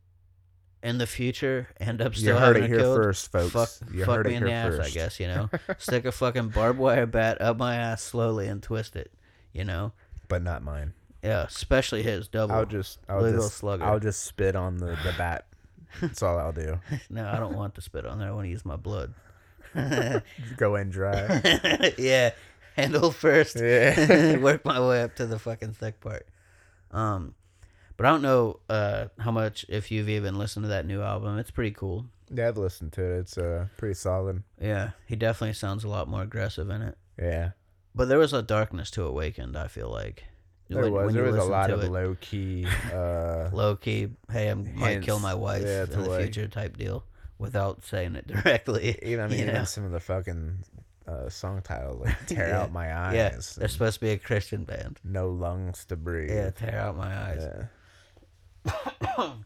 in 0.82 0.98
the 0.98 1.06
future 1.06 1.68
end 1.80 2.00
up 2.00 2.14
still 2.14 2.34
you 2.34 2.40
heard 2.40 2.56
having 2.56 2.64
it 2.64 2.68
here 2.68 2.78
killed, 2.80 2.96
first, 2.96 3.30
folks. 3.32 3.52
fuck, 3.52 3.70
you 3.92 4.04
fuck 4.04 4.16
heard 4.16 4.26
me 4.26 4.34
it 4.34 4.36
in 4.38 4.42
here 4.42 4.48
the 4.48 4.54
ass, 4.54 4.76
first. 4.76 4.90
I 4.90 4.94
guess. 4.94 5.20
You 5.20 5.28
know, 5.28 5.50
stick 5.78 6.04
a 6.04 6.12
fucking 6.12 6.48
barbed 6.48 6.78
wire 6.80 7.06
bat 7.06 7.40
up 7.40 7.56
my 7.58 7.76
ass 7.76 8.02
slowly 8.02 8.48
and 8.48 8.60
twist 8.62 8.96
it. 8.96 9.12
You 9.52 9.64
know, 9.64 9.92
but 10.28 10.42
not 10.42 10.62
mine. 10.64 10.94
yeah, 11.22 11.44
especially 11.44 12.02
his 12.02 12.26
double. 12.28 12.54
I'll 12.54 12.66
just, 12.66 12.98
I'll 13.08 13.20
just, 13.30 13.54
slugger. 13.56 13.84
I'll 13.84 14.00
just 14.00 14.24
spit 14.24 14.56
on 14.56 14.78
the 14.78 14.98
the 15.04 15.14
bat. 15.16 15.46
That's 16.00 16.22
all 16.22 16.38
I'll 16.38 16.52
do. 16.52 16.80
No, 17.10 17.26
I 17.26 17.38
don't 17.38 17.54
want 17.56 17.74
to 17.76 17.80
spit 17.80 18.04
on 18.04 18.18
there. 18.18 18.28
I 18.28 18.32
want 18.32 18.44
to 18.44 18.50
use 18.50 18.64
my 18.64 18.76
blood. 18.76 19.14
Go 20.56 20.76
in 20.76 20.90
dry. 20.90 21.92
yeah, 21.98 22.30
handle 22.76 23.10
first. 23.12 23.56
Yeah. 23.60 24.36
Work 24.38 24.64
my 24.64 24.80
way 24.86 25.02
up 25.02 25.16
to 25.16 25.26
the 25.26 25.38
fucking 25.38 25.72
thick 25.72 26.00
part. 26.00 26.26
Um, 26.90 27.34
but 27.96 28.06
I 28.06 28.10
don't 28.10 28.22
know 28.22 28.60
uh 28.68 29.06
how 29.18 29.30
much 29.30 29.66
if 29.68 29.90
you've 29.90 30.08
even 30.08 30.38
listened 30.38 30.64
to 30.64 30.68
that 30.68 30.86
new 30.86 31.02
album. 31.02 31.38
It's 31.38 31.50
pretty 31.50 31.72
cool. 31.72 32.06
Yeah, 32.32 32.48
I've 32.48 32.58
listened 32.58 32.92
to 32.94 33.02
it. 33.02 33.18
It's 33.20 33.38
uh 33.38 33.66
pretty 33.76 33.94
solid. 33.94 34.42
Yeah, 34.60 34.90
he 35.06 35.16
definitely 35.16 35.54
sounds 35.54 35.84
a 35.84 35.88
lot 35.88 36.08
more 36.08 36.22
aggressive 36.22 36.70
in 36.70 36.82
it. 36.82 36.96
Yeah, 37.18 37.50
But 37.94 38.08
there 38.08 38.18
was 38.18 38.32
a 38.32 38.42
darkness 38.42 38.90
to 38.92 39.02
Awakened. 39.04 39.56
I 39.56 39.66
feel 39.66 39.90
like 39.90 40.24
there 40.68 40.82
When- 40.82 40.92
was 40.92 41.06
when 41.06 41.14
there 41.16 41.24
was 41.32 41.36
a 41.36 41.44
lot 41.50 41.70
of 41.70 41.82
it. 41.82 41.90
low 41.90 42.16
key. 42.20 42.66
Uh, 42.92 43.48
low 43.52 43.74
key. 43.74 44.10
Hey, 44.30 44.50
I 44.50 44.54
might 44.54 45.02
kill 45.02 45.18
my 45.18 45.34
wife 45.34 45.64
Yeah, 45.64 45.82
in 45.84 46.02
the 46.04 46.16
future 46.18 46.46
type 46.46 46.76
deal 46.76 47.02
without 47.38 47.84
saying 47.84 48.14
it 48.16 48.26
directly. 48.26 48.98
You 49.02 49.12
even 49.12 49.24
I 49.24 49.28
mean, 49.28 49.38
you 49.40 49.44
even 49.46 49.66
some 49.66 49.84
of 49.84 49.92
the 49.92 50.00
fucking 50.00 50.58
uh, 51.06 51.28
song 51.28 51.62
titles 51.62 52.04
like 52.04 52.16
"Tear 52.26 52.48
Yeah. 52.48 52.60
Out 52.62 52.72
My 52.72 52.94
Eyes." 52.96 53.14
Yeah, 53.14 53.38
they're 53.58 53.68
supposed 53.68 53.94
to 53.94 54.00
be 54.00 54.10
a 54.10 54.18
Christian 54.18 54.64
band. 54.64 54.98
no 55.04 55.30
lungs 55.30 55.84
to 55.86 55.96
breathe. 55.96 56.30
Yeah, 56.30 56.50
tear 56.50 56.78
out 56.78 56.96
my 56.96 57.14
eyes. 57.16 57.48
Yeah. 58.66 59.32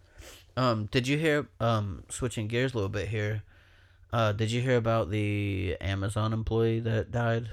Um, 0.55 0.85
did 0.93 1.09
you 1.09 1.16
hear? 1.16 1.48
Um, 1.60 2.05
switching 2.10 2.47
gears 2.47 2.74
a 2.74 2.77
little 2.77 2.90
bit 2.90 3.09
here. 3.09 3.43
Uh, 4.12 4.32
did 4.32 4.52
you 4.52 4.60
hear 4.60 4.77
about 4.77 5.09
the 5.10 5.78
Amazon 5.81 6.35
employee 6.35 6.81
that 6.81 7.10
died 7.10 7.48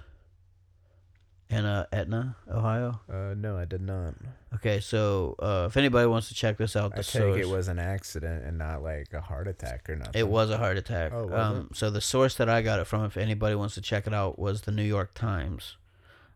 in 1.50 1.66
uh, 1.66 1.86
Etna, 1.92 2.36
Ohio? 2.50 3.00
Uh, 3.12 3.34
no, 3.36 3.58
I 3.58 3.66
did 3.66 3.82
not. 3.82 4.14
Okay, 4.56 4.80
so 4.80 5.36
uh, 5.40 5.66
if 5.70 5.78
anybody 5.78 6.08
wants 6.08 6.28
to 6.30 6.34
check 6.36 6.58
this 6.58 6.76
out, 6.76 6.92
the 6.94 7.00
I 7.00 7.02
source, 7.02 7.40
it 7.42 7.48
was 7.50 7.68
an 7.68 7.80
accident 7.80 8.46
and 8.46 8.58
not 8.58 8.84
like 8.84 9.14
a 9.14 9.22
heart 9.22 9.48
attack 9.48 9.90
or 9.90 9.96
nothing. 9.96 10.14
it 10.20 10.28
was 10.28 10.50
a 10.52 10.58
heart 10.58 10.78
attack. 10.78 11.12
Oh, 11.14 11.26
was 11.28 11.34
um, 11.34 11.70
so 11.74 11.90
the 11.90 12.02
source 12.02 12.36
that 12.36 12.50
I 12.50 12.62
got 12.62 12.80
it 12.80 12.86
from, 12.86 13.04
if 13.06 13.18
anybody 13.18 13.56
wants 13.56 13.74
to 13.76 13.82
check 13.82 14.06
it 14.08 14.14
out, 14.14 14.38
was 14.38 14.62
the 14.62 14.72
New 14.72 14.84
York 14.84 15.14
Times. 15.14 15.76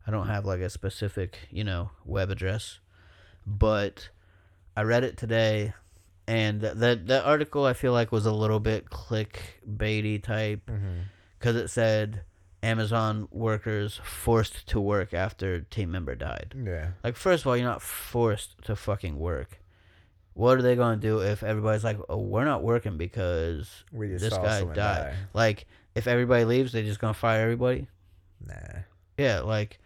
I 0.07 0.11
don't 0.11 0.27
have 0.27 0.45
like 0.45 0.59
a 0.61 0.69
specific, 0.69 1.37
you 1.51 1.63
know, 1.63 1.91
web 2.05 2.29
address, 2.29 2.79
but 3.47 4.09
I 4.75 4.81
read 4.81 5.03
it 5.03 5.15
today, 5.17 5.73
and 6.27 6.61
that 6.61 7.07
that 7.07 7.23
article 7.25 7.65
I 7.65 7.73
feel 7.73 7.93
like 7.93 8.11
was 8.11 8.25
a 8.25 8.31
little 8.33 8.59
bit 8.59 8.89
clickbaity 8.89 10.21
type 10.21 10.61
Mm-hmm. 10.69 11.01
because 11.39 11.55
it 11.55 11.69
said 11.69 12.21
Amazon 12.63 13.27
workers 13.31 13.99
forced 14.03 14.65
to 14.67 14.79
work 14.79 15.13
after 15.13 15.59
team 15.61 15.91
member 15.91 16.15
died. 16.15 16.55
Yeah. 16.57 16.91
Like, 17.03 17.15
first 17.15 17.43
of 17.43 17.47
all, 17.47 17.57
you're 17.57 17.67
not 17.67 17.81
forced 17.81 18.61
to 18.63 18.75
fucking 18.75 19.19
work. 19.19 19.59
What 20.33 20.57
are 20.57 20.61
they 20.63 20.75
gonna 20.75 20.97
do 20.97 21.19
if 21.19 21.43
everybody's 21.43 21.83
like, 21.83 21.99
"Oh, 22.09 22.17
we're 22.17 22.45
not 22.45 22.63
working 22.63 22.97
because 22.97 23.83
We 23.91 24.07
just 24.07 24.23
this 24.23 24.33
guy 24.33 24.61
died"? 24.63 24.73
die. 24.75 25.13
Like, 25.33 25.67
if 25.93 26.07
everybody 26.07 26.45
leaves, 26.45 26.71
they're 26.71 26.83
just 26.83 26.99
gonna 26.99 27.13
fire 27.13 27.41
everybody? 27.43 27.87
Nah. 28.43 28.79
Yeah, 29.17 29.41
like, 29.41 29.79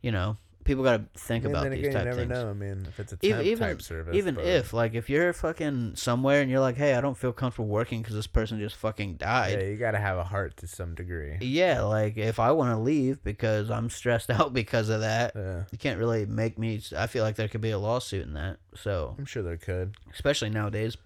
you 0.00 0.10
know, 0.10 0.38
people 0.64 0.84
gotta 0.84 1.04
think 1.14 1.44
And 1.44 1.52
about 1.52 1.62
then 1.64 1.72
these 1.72 1.80
again, 1.86 1.92
you 1.92 1.96
type 1.98 2.04
never 2.04 2.16
things. 2.18 2.30
know. 2.30 2.50
I 2.50 2.52
mean, 2.52 2.86
if 2.88 3.00
it's 3.00 3.12
a 3.12 3.16
temp 3.16 3.24
Even 3.24 3.46
even 3.46 3.68
type 3.68 3.82
service, 3.82 4.14
even 4.16 4.34
but- 4.36 4.44
if 4.44 4.72
like 4.72 4.94
if 4.94 5.10
you're 5.10 5.32
fucking 5.32 5.96
somewhere 5.96 6.40
and 6.42 6.50
you're 6.50 6.60
like, 6.60 6.76
"Hey, 6.76 6.94
I 6.94 7.00
don't 7.00 7.16
feel 7.16 7.32
comfortable 7.32 7.68
working 7.68 8.00
because 8.02 8.14
this 8.14 8.26
person 8.26 8.58
just 8.58 8.76
fucking 8.76 9.16
died." 9.16 9.58
yeah, 9.60 9.66
you 9.66 9.76
gotta 9.76 9.98
have 9.98 10.18
a 10.18 10.24
heart 10.24 10.56
to 10.58 10.66
some 10.66 10.94
degree. 10.94 11.38
Yeah, 11.40 11.82
like 11.82 12.16
if 12.16 12.38
I 12.40 12.52
want 12.52 12.76
to 12.76 12.80
leave 12.82 13.22
because 13.24 13.70
I'm 13.70 13.90
stressed 13.90 14.30
out 14.38 14.52
because 14.52 14.88
of 14.88 15.00
that, 15.00 15.32
Yeah, 15.34 15.64
you 15.70 15.78
can't 15.78 15.98
really 15.98 16.26
make 16.26 16.58
me. 16.58 16.80
I 16.96 17.06
feel 17.06 17.24
like 17.24 17.36
there 17.36 17.48
could 17.48 17.60
be 17.60 17.70
a 17.70 17.78
lawsuit 17.78 18.26
in 18.26 18.34
that. 18.34 18.58
So, 18.74 19.14
I'm 19.18 19.26
sure 19.26 19.42
there 19.42 19.56
could. 19.56 19.96
especially 20.12 20.50
nowadays. 20.50 20.96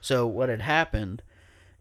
So, 0.00 0.26
what 0.26 0.48
had 0.48 0.60
happened 0.62 1.22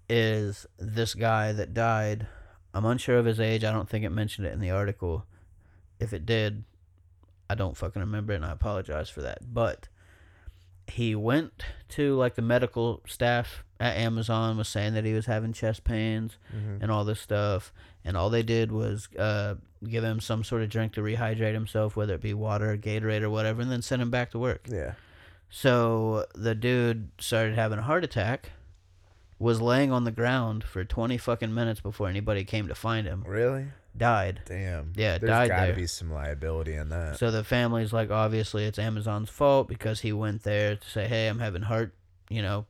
is 0.09 0.65
this 0.77 1.13
guy 1.13 1.51
that 1.51 1.73
died, 1.73 2.27
I'm 2.73 2.85
unsure 2.85 3.17
of 3.17 3.25
his 3.25 3.39
age. 3.39 3.63
I 3.63 3.71
don't 3.71 3.89
think 3.89 4.05
it 4.05 4.09
mentioned 4.09 4.47
it 4.47 4.53
in 4.53 4.59
the 4.59 4.71
article. 4.71 5.25
If 5.99 6.13
it 6.13 6.25
did, 6.25 6.63
I 7.49 7.55
don't 7.55 7.77
fucking 7.77 7.99
remember 8.01 8.33
it 8.33 8.37
and 8.37 8.45
I 8.45 8.51
apologize 8.51 9.09
for 9.09 9.21
that. 9.21 9.53
But 9.53 9.87
he 10.87 11.15
went 11.15 11.63
to 11.89 12.15
like 12.15 12.35
the 12.35 12.41
medical 12.41 13.01
staff 13.07 13.63
at 13.79 13.97
Amazon 13.97 14.57
was 14.57 14.67
saying 14.67 14.93
that 14.95 15.05
he 15.05 15.13
was 15.13 15.25
having 15.27 15.53
chest 15.53 15.83
pains 15.83 16.37
Mhm. 16.55 16.81
and 16.81 16.91
all 16.91 17.03
this 17.05 17.19
stuff. 17.21 17.71
And 18.03 18.15
all 18.17 18.29
they 18.29 18.41
did 18.43 18.71
was 18.71 19.07
uh, 19.19 19.55
give 19.87 20.03
him 20.03 20.19
some 20.21 20.43
sort 20.43 20.61
of 20.61 20.69
drink 20.69 20.93
to 20.93 21.01
rehydrate 21.01 21.53
himself, 21.53 21.95
whether 21.95 22.13
it 22.15 22.21
be 22.21 22.33
water, 22.33 22.75
Gatorade, 22.77 23.21
or 23.21 23.29
whatever, 23.29 23.61
and 23.61 23.69
then 23.71 23.81
send 23.81 24.01
him 24.01 24.09
back 24.09 24.31
to 24.31 24.39
work. 24.39 24.65
Yeah. 24.71 24.93
So 25.49 26.25
the 26.35 26.55
dude 26.55 27.09
started 27.19 27.55
having 27.55 27.79
a 27.79 27.83
heart 27.83 28.03
attack, 28.03 28.51
was 29.39 29.61
laying 29.61 29.91
on 29.91 30.03
the 30.03 30.11
ground 30.11 30.63
for 30.63 30.83
20 30.83 31.17
fucking 31.17 31.53
minutes 31.53 31.79
before 31.79 32.07
anybody 32.09 32.43
came 32.43 32.67
to 32.67 32.75
find 32.75 33.05
him, 33.05 33.23
Really? 33.27 33.67
Died. 33.97 34.41
Damn. 34.45 34.93
Yeah, 34.95 35.17
There's 35.17 35.29
died 35.29 35.49
gotta 35.49 35.67
there. 35.67 35.75
be 35.75 35.87
some 35.87 36.11
liability 36.11 36.75
in 36.75 36.89
that. 36.89 37.17
So 37.17 37.31
the 37.31 37.43
family's 37.43 37.91
like, 37.93 38.11
obviously 38.11 38.65
it's 38.65 38.79
Amazon's 38.79 39.29
fault 39.29 39.67
because 39.67 40.01
he 40.01 40.13
went 40.13 40.43
there 40.43 40.75
to 40.75 40.89
say, 40.89 41.07
hey, 41.07 41.27
I'm 41.27 41.39
having 41.39 41.63
heart, 41.63 41.93
you 42.29 42.41
know, 42.41 42.65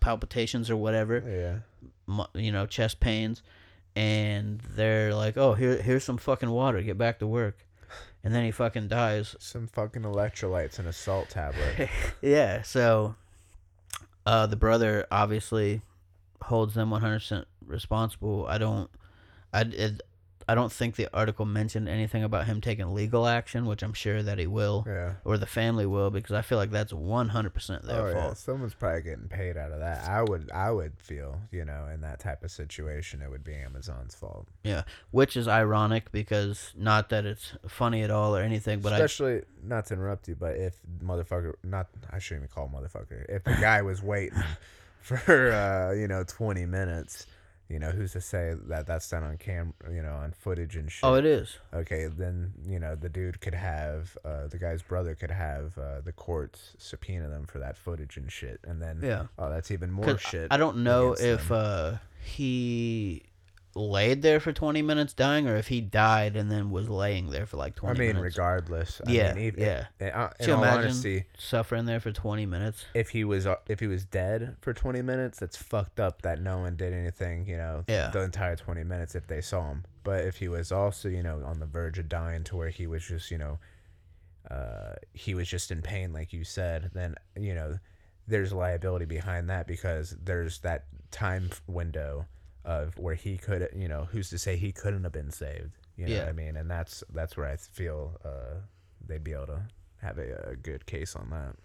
palpitations 0.00 0.70
or 0.70 0.76
whatever. 0.76 1.62
yeah. 2.08 2.18
you 2.34 2.52
know, 2.52 2.66
chest 2.66 3.00
pains, 3.00 3.42
and 3.94 4.60
they're 4.60 5.14
like, 5.14 5.36
"Oh, 5.36 5.54
here, 5.54 5.76
here's 5.82 6.04
some 6.04 6.16
fucking 6.18 6.50
water. 6.50 6.80
Get 6.82 6.96
back 6.96 7.18
to 7.18 7.26
work." 7.26 7.66
And 8.24 8.34
then 8.34 8.44
he 8.44 8.50
fucking 8.50 8.88
dies. 8.88 9.36
Some 9.38 9.66
fucking 9.68 10.02
electrolytes 10.02 10.78
and 10.78 10.88
a 10.88 10.92
salt 10.92 11.30
tablet. 11.30 11.88
yeah. 12.22 12.62
So, 12.62 13.14
uh, 14.26 14.46
the 14.46 14.56
brother 14.56 15.06
obviously 15.10 15.82
holds 16.42 16.74
them 16.74 16.90
100% 16.90 17.44
responsible. 17.64 18.46
I 18.48 18.58
don't, 18.58 18.90
I 19.52 19.60
it, 19.62 20.02
I 20.50 20.54
don't 20.54 20.72
think 20.72 20.96
the 20.96 21.14
article 21.14 21.44
mentioned 21.44 21.90
anything 21.90 22.24
about 22.24 22.46
him 22.46 22.62
taking 22.62 22.94
legal 22.94 23.26
action, 23.26 23.66
which 23.66 23.82
I'm 23.82 23.92
sure 23.92 24.22
that 24.22 24.38
he 24.38 24.46
will, 24.46 24.82
Yeah. 24.88 25.16
or 25.22 25.36
the 25.36 25.44
family 25.44 25.84
will, 25.84 26.08
because 26.08 26.32
I 26.32 26.40
feel 26.40 26.56
like 26.56 26.70
that's 26.70 26.90
100 26.90 27.52
percent 27.52 27.82
their 27.82 28.00
oh 28.00 28.06
yeah, 28.08 28.14
fault. 28.14 28.38
someone's 28.38 28.72
probably 28.72 29.02
getting 29.02 29.28
paid 29.28 29.58
out 29.58 29.72
of 29.72 29.80
that. 29.80 30.08
I 30.08 30.22
would, 30.22 30.50
I 30.50 30.70
would 30.70 30.94
feel, 30.98 31.38
you 31.52 31.66
know, 31.66 31.86
in 31.92 32.00
that 32.00 32.20
type 32.20 32.42
of 32.44 32.50
situation, 32.50 33.20
it 33.20 33.28
would 33.30 33.44
be 33.44 33.54
Amazon's 33.56 34.14
fault. 34.14 34.48
Yeah, 34.64 34.84
which 35.10 35.36
is 35.36 35.46
ironic 35.48 36.10
because 36.12 36.72
not 36.74 37.10
that 37.10 37.26
it's 37.26 37.52
funny 37.66 38.02
at 38.02 38.10
all 38.10 38.34
or 38.34 38.40
anything, 38.40 38.80
but 38.80 38.94
I 38.94 39.00
Especially, 39.00 39.42
not 39.62 39.84
to 39.86 39.94
interrupt 39.94 40.28
you, 40.28 40.34
but 40.34 40.56
if 40.56 40.76
motherfucker, 41.04 41.56
not, 41.62 41.88
I 42.10 42.20
shouldn't 42.20 42.44
even 42.44 42.54
call 42.54 42.70
motherfucker. 42.74 43.26
If 43.28 43.44
the 43.44 43.52
guy 43.60 43.82
was 43.82 44.02
waiting 44.02 44.42
for, 45.02 45.52
uh, 45.52 45.92
you 45.92 46.08
know, 46.08 46.24
twenty 46.24 46.64
minutes, 46.64 47.26
you 47.68 47.78
know, 47.78 47.90
who's 47.90 48.12
to 48.12 48.20
say 48.20 48.54
that 48.68 48.86
that's 48.86 49.08
done 49.10 49.22
on 49.22 49.36
cam, 49.36 49.74
you 49.90 50.02
know, 50.02 50.14
on 50.14 50.32
footage 50.32 50.74
and 50.76 50.90
shit. 50.90 51.04
oh 51.04 51.14
it 51.14 51.26
is. 51.26 51.58
Okay, 51.74 52.06
then 52.06 52.52
you 52.66 52.78
know 52.78 52.94
the 52.94 53.08
dude 53.08 53.40
could 53.40 53.54
have 53.54 54.16
uh, 54.24 54.46
the 54.46 54.58
guy's 54.58 54.82
brother 54.82 55.14
could 55.14 55.30
have 55.30 55.76
uh, 55.78 56.00
the 56.00 56.12
courts 56.12 56.72
subpoena 56.78 57.28
them 57.28 57.44
for 57.46 57.58
that 57.58 57.76
footage 57.76 58.16
and 58.16 58.32
shit, 58.32 58.60
and 58.64 58.80
then 58.80 59.00
Yeah. 59.02 59.26
oh, 59.38 59.50
that's 59.50 59.70
even 59.70 59.90
more 59.90 60.18
shit. 60.18 60.48
I 60.50 60.56
don't 60.56 60.78
know 60.78 61.14
if 61.18 61.52
uh, 61.52 61.96
he 62.22 63.22
laid 63.74 64.22
there 64.22 64.40
for 64.40 64.52
20 64.52 64.82
minutes 64.82 65.12
dying 65.12 65.46
or 65.46 65.54
if 65.56 65.68
he 65.68 65.80
died 65.80 66.36
and 66.36 66.50
then 66.50 66.70
was 66.70 66.88
laying 66.88 67.30
there 67.30 67.46
for 67.46 67.56
like 67.58 67.74
20 67.76 67.94
I 67.94 67.98
mean, 67.98 68.16
minutes. 68.16 68.36
regardless. 68.36 69.00
I 69.06 69.12
Yeah, 69.12 69.34
mean, 69.34 69.44
even, 69.44 69.60
yeah. 69.62 69.84
In, 70.00 70.08
uh, 70.08 70.22
in 70.24 70.30
Could 70.38 70.46
you 70.46 70.54
all 70.54 70.62
imagine 70.62 70.80
honesty, 70.84 71.24
suffering 71.36 71.84
there 71.86 72.00
for 72.00 72.10
20 72.10 72.46
minutes? 72.46 72.84
if 72.94 73.10
he 73.10 73.24
was 73.24 73.46
uh, 73.46 73.56
if 73.68 73.78
he 73.80 73.86
was 73.86 74.04
dead 74.04 74.56
for 74.60 74.72
twenty 74.72 75.02
minutes, 75.02 75.38
that's 75.38 75.56
fucked 75.56 76.00
up 76.00 76.22
that 76.22 76.40
no 76.40 76.58
one 76.58 76.76
did 76.76 76.92
anything. 76.92 77.46
You 77.46 77.56
know, 77.58 77.84
Yeah. 77.88 78.10
the 78.10 78.22
entire 78.22 78.56
twenty 78.56 78.84
minutes 78.84 79.14
if 79.14 79.26
they 79.26 79.40
saw 79.40 79.68
him. 79.70 79.84
But 80.02 80.24
if 80.24 80.36
he 80.38 80.48
was 80.48 80.72
also 80.72 81.08
you 81.08 81.22
know 81.22 81.42
on 81.44 81.60
the 81.60 81.66
verge 81.66 81.98
of 81.98 82.08
dying 82.08 82.44
to 82.44 82.56
where 82.56 82.70
he 82.70 82.86
was 82.86 83.06
just 83.06 83.30
you 83.30 83.38
know, 83.38 83.58
uh, 84.50 84.94
he 85.12 85.34
was 85.34 85.48
just 85.48 85.70
in 85.70 85.82
pain, 85.82 86.12
like 86.12 86.32
you 86.32 86.42
said, 86.44 86.90
then 86.94 87.14
you 87.36 87.54
know, 87.54 87.78
there's 88.26 88.52
liability 88.52 89.04
behind 89.04 89.50
that 89.50 89.66
because 89.66 90.16
there's 90.22 90.60
that 90.60 90.84
time 91.10 91.48
f- 91.52 91.62
window 91.66 92.26
of 92.64 92.98
where 92.98 93.14
he 93.14 93.36
could 93.38 93.68
you 93.74 93.88
know 93.88 94.08
who's 94.12 94.30
to 94.30 94.38
say 94.38 94.56
he 94.56 94.72
couldn't 94.72 95.04
have 95.04 95.12
been 95.12 95.30
saved. 95.30 95.72
You 95.96 96.06
know 96.06 96.12
Yeah. 96.14 96.20
what 96.20 96.28
I 96.28 96.32
mean? 96.32 96.56
And 96.56 96.70
that's 96.70 97.02
that's 97.12 97.36
where 97.36 97.46
I 97.46 97.56
feel 97.56 98.20
uh, 98.24 98.60
they'd 99.06 99.24
be 99.24 99.32
able 99.32 99.46
to 99.46 99.62
have 100.02 100.18
a, 100.18 100.50
a 100.50 100.56
good 100.56 100.86
case 100.86 101.16
on 101.16 101.30
that. 101.30 101.56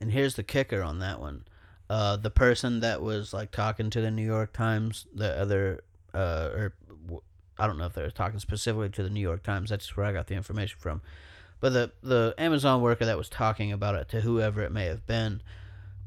And 0.00 0.12
here's 0.12 0.34
the 0.34 0.42
kicker 0.42 0.82
on 0.82 0.98
that 1.00 1.18
one. 1.20 1.44
Uh, 1.90 2.16
the 2.16 2.30
person 2.30 2.80
that 2.80 3.02
was 3.02 3.32
like 3.34 3.50
talking 3.50 3.90
to 3.90 4.00
the 4.00 4.10
New 4.10 4.24
York 4.24 4.52
Times, 4.52 5.06
the 5.14 5.36
other, 5.38 5.82
uh, 6.14 6.50
or 6.54 6.74
I 7.58 7.66
don't 7.66 7.78
know 7.78 7.86
if 7.86 7.92
they 7.94 8.02
were 8.02 8.10
talking 8.10 8.38
specifically 8.38 8.88
to 8.90 9.02
the 9.02 9.10
New 9.10 9.20
York 9.20 9.42
Times. 9.42 9.70
That's 9.70 9.96
where 9.96 10.06
I 10.06 10.12
got 10.12 10.26
the 10.28 10.34
information 10.34 10.76
from. 10.78 11.02
But 11.60 11.72
the 11.72 11.92
the 12.02 12.34
Amazon 12.38 12.80
worker 12.82 13.04
that 13.06 13.16
was 13.18 13.28
talking 13.28 13.72
about 13.72 13.94
it 13.96 14.08
to 14.10 14.20
whoever 14.20 14.62
it 14.62 14.70
may 14.72 14.84
have 14.86 15.06
been 15.06 15.42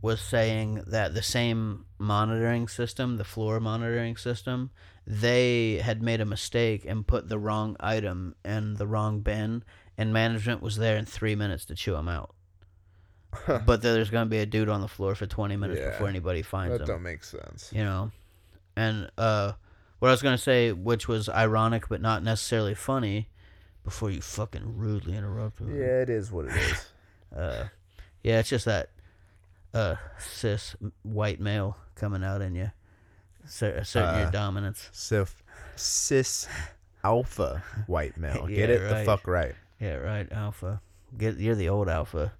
was 0.01 0.21
saying 0.21 0.83
that 0.87 1.13
the 1.13 1.21
same 1.23 1.85
monitoring 1.97 2.67
system, 2.67 3.17
the 3.17 3.23
floor 3.23 3.59
monitoring 3.59 4.15
system, 4.17 4.71
they 5.05 5.77
had 5.77 6.01
made 6.01 6.21
a 6.21 6.25
mistake 6.25 6.85
and 6.85 7.05
put 7.07 7.29
the 7.29 7.39
wrong 7.39 7.75
item 7.79 8.35
in 8.45 8.75
the 8.75 8.85
wrong 8.87 9.21
bin, 9.21 9.63
and 9.97 10.13
management 10.13 10.61
was 10.61 10.77
there 10.77 10.97
in 10.97 11.05
three 11.05 11.35
minutes 11.35 11.65
to 11.65 11.75
chew 11.75 11.93
them 11.93 12.07
out. 12.07 12.33
but 13.65 13.81
there's 13.81 14.09
gonna 14.09 14.25
be 14.25 14.37
a 14.39 14.45
dude 14.45 14.69
on 14.69 14.81
the 14.81 14.87
floor 14.87 15.13
for 15.13 15.25
20 15.27 15.57
minutes 15.57 15.79
Yeah. 15.81 15.91
before 15.91 16.07
anybody 16.07 16.41
finds 16.41 16.71
That 16.73 16.81
him 16.81 16.87
That 16.87 16.93
don't 16.93 17.03
make 17.03 17.23
sense. 17.23 17.71
you 17.73 17.83
know 17.83 18.11
and 18.75 19.11
uh 19.17 19.51
what 19.99 20.07
i 20.07 20.11
was 20.11 20.21
gonna 20.21 20.37
say 20.37 20.71
which 20.71 21.07
was 21.07 21.27
ironic 21.29 21.89
but 21.89 21.99
not 21.99 22.23
necessarily 22.23 22.73
funny 22.73 23.27
before 23.83 24.09
you 24.11 24.21
fucking 24.21 24.77
rudely 24.77 25.15
interrupted 25.15 25.67
me. 25.67 25.79
Yeah, 25.79 26.01
it 26.01 26.09
is 26.09 26.31
what 26.31 26.45
it 26.45 26.55
is. 26.55 26.85
uh 27.37 27.65
yeah 28.23 28.39
it's 28.39 28.49
just 28.49 28.65
that 28.65 28.91
uh 29.73 29.95
cis 30.18 30.76
white 31.03 31.39
male 31.39 31.77
coming 31.95 32.23
out 32.23 32.41
in 32.41 32.56
you 32.56 32.72
asserting 33.44 34.19
your 34.19 34.27
Uh, 34.27 34.31
dominance 34.31 34.89
So, 34.91 35.26
cis 35.76 36.48
alpha 37.03 37.64
white 37.88 38.18
male. 38.18 38.48
Yeah, 38.49 38.56
Get 38.57 38.69
it 38.69 38.81
right. 38.81 38.99
the 38.99 39.06
fuck 39.06 39.27
right. 39.27 39.56
yeah 39.80 39.95
right 39.95 40.31
alpha 40.31 40.81
get 41.18 41.38
you're 41.39 41.56
the 41.56 41.69
old 41.69 41.88
alpha 41.89 42.34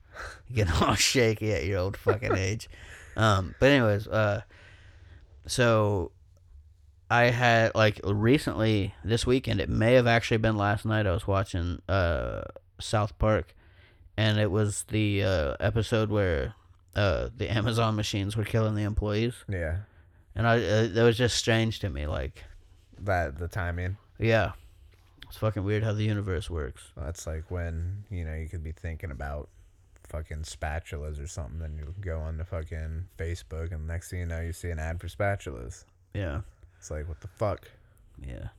you 0.48 0.56
get 0.66 0.82
all 0.82 0.96
shaky 0.96 1.54
at 1.54 1.66
your 1.66 1.80
old 1.80 1.96
fucking 1.98 2.36
age 2.48 2.70
um 3.16 3.56
but 3.60 3.70
anyways 3.70 4.08
uh 4.08 4.42
so 5.46 6.12
I 7.10 7.26
had 7.26 7.74
like 7.74 8.02
recently 8.04 8.94
this 9.02 9.26
weekend. 9.26 9.62
It 9.62 9.70
may 9.70 9.94
have 9.94 10.08
actually 10.08 10.38
been 10.40 10.58
last 10.58 10.84
night. 10.86 11.08
I 11.08 11.12
was 11.14 11.26
watching 11.26 11.82
uh, 11.88 12.42
South 12.82 13.18
Park, 13.18 13.56
and 14.18 14.38
it 14.38 14.52
was 14.52 14.84
the 14.90 15.24
uh, 15.24 15.56
episode 15.62 16.10
where 16.10 16.54
uh, 16.98 17.30
the 17.38 17.50
Amazon 17.50 17.96
machines 17.96 18.36
were 18.36 18.44
killing 18.44 18.76
the 18.76 18.84
employees, 18.84 19.36
Yeah, 19.48 19.78
and 20.36 20.48
I 20.48 20.58
uh, 20.58 20.88
that 20.88 21.04
was 21.04 21.18
just 21.18 21.38
strange 21.38 21.80
to 21.80 21.90
me. 21.90 22.08
Like, 22.08 22.44
that 23.00 23.38
the 23.38 23.48
timing. 23.48 23.98
yeah, 24.20 24.52
it's 25.28 25.38
fucking 25.38 25.64
weird 25.64 25.84
how 25.84 25.94
the 25.94 26.04
universe 26.04 26.50
works. 26.50 26.84
That's 26.98 27.26
like 27.28 27.50
when 27.52 28.04
you 28.10 28.26
know 28.26 28.34
you 28.36 28.50
could 28.50 28.64
be 28.64 28.72
thinking 28.72 29.12
about 29.12 29.50
fucking 30.10 30.44
spatulas 30.44 31.22
or 31.24 31.28
something, 31.28 31.60
then 31.60 31.76
you 31.78 31.94
go 32.02 32.20
on 32.20 32.38
to 32.38 32.46
fucking 32.46 33.06
Facebook, 33.18 33.72
and 33.72 33.88
next 33.88 34.10
thing 34.10 34.20
you 34.20 34.26
know, 34.26 34.42
you 34.42 34.54
see 34.54 34.70
an 34.70 34.80
ad 34.80 35.00
for 35.00 35.08
spatulas. 35.08 35.84
Yeah, 36.14 36.42
It's 36.80 36.90
like 36.90 37.08
what 37.08 37.22
the 37.22 37.28
fuck. 37.28 37.70
yeah. 38.26 38.50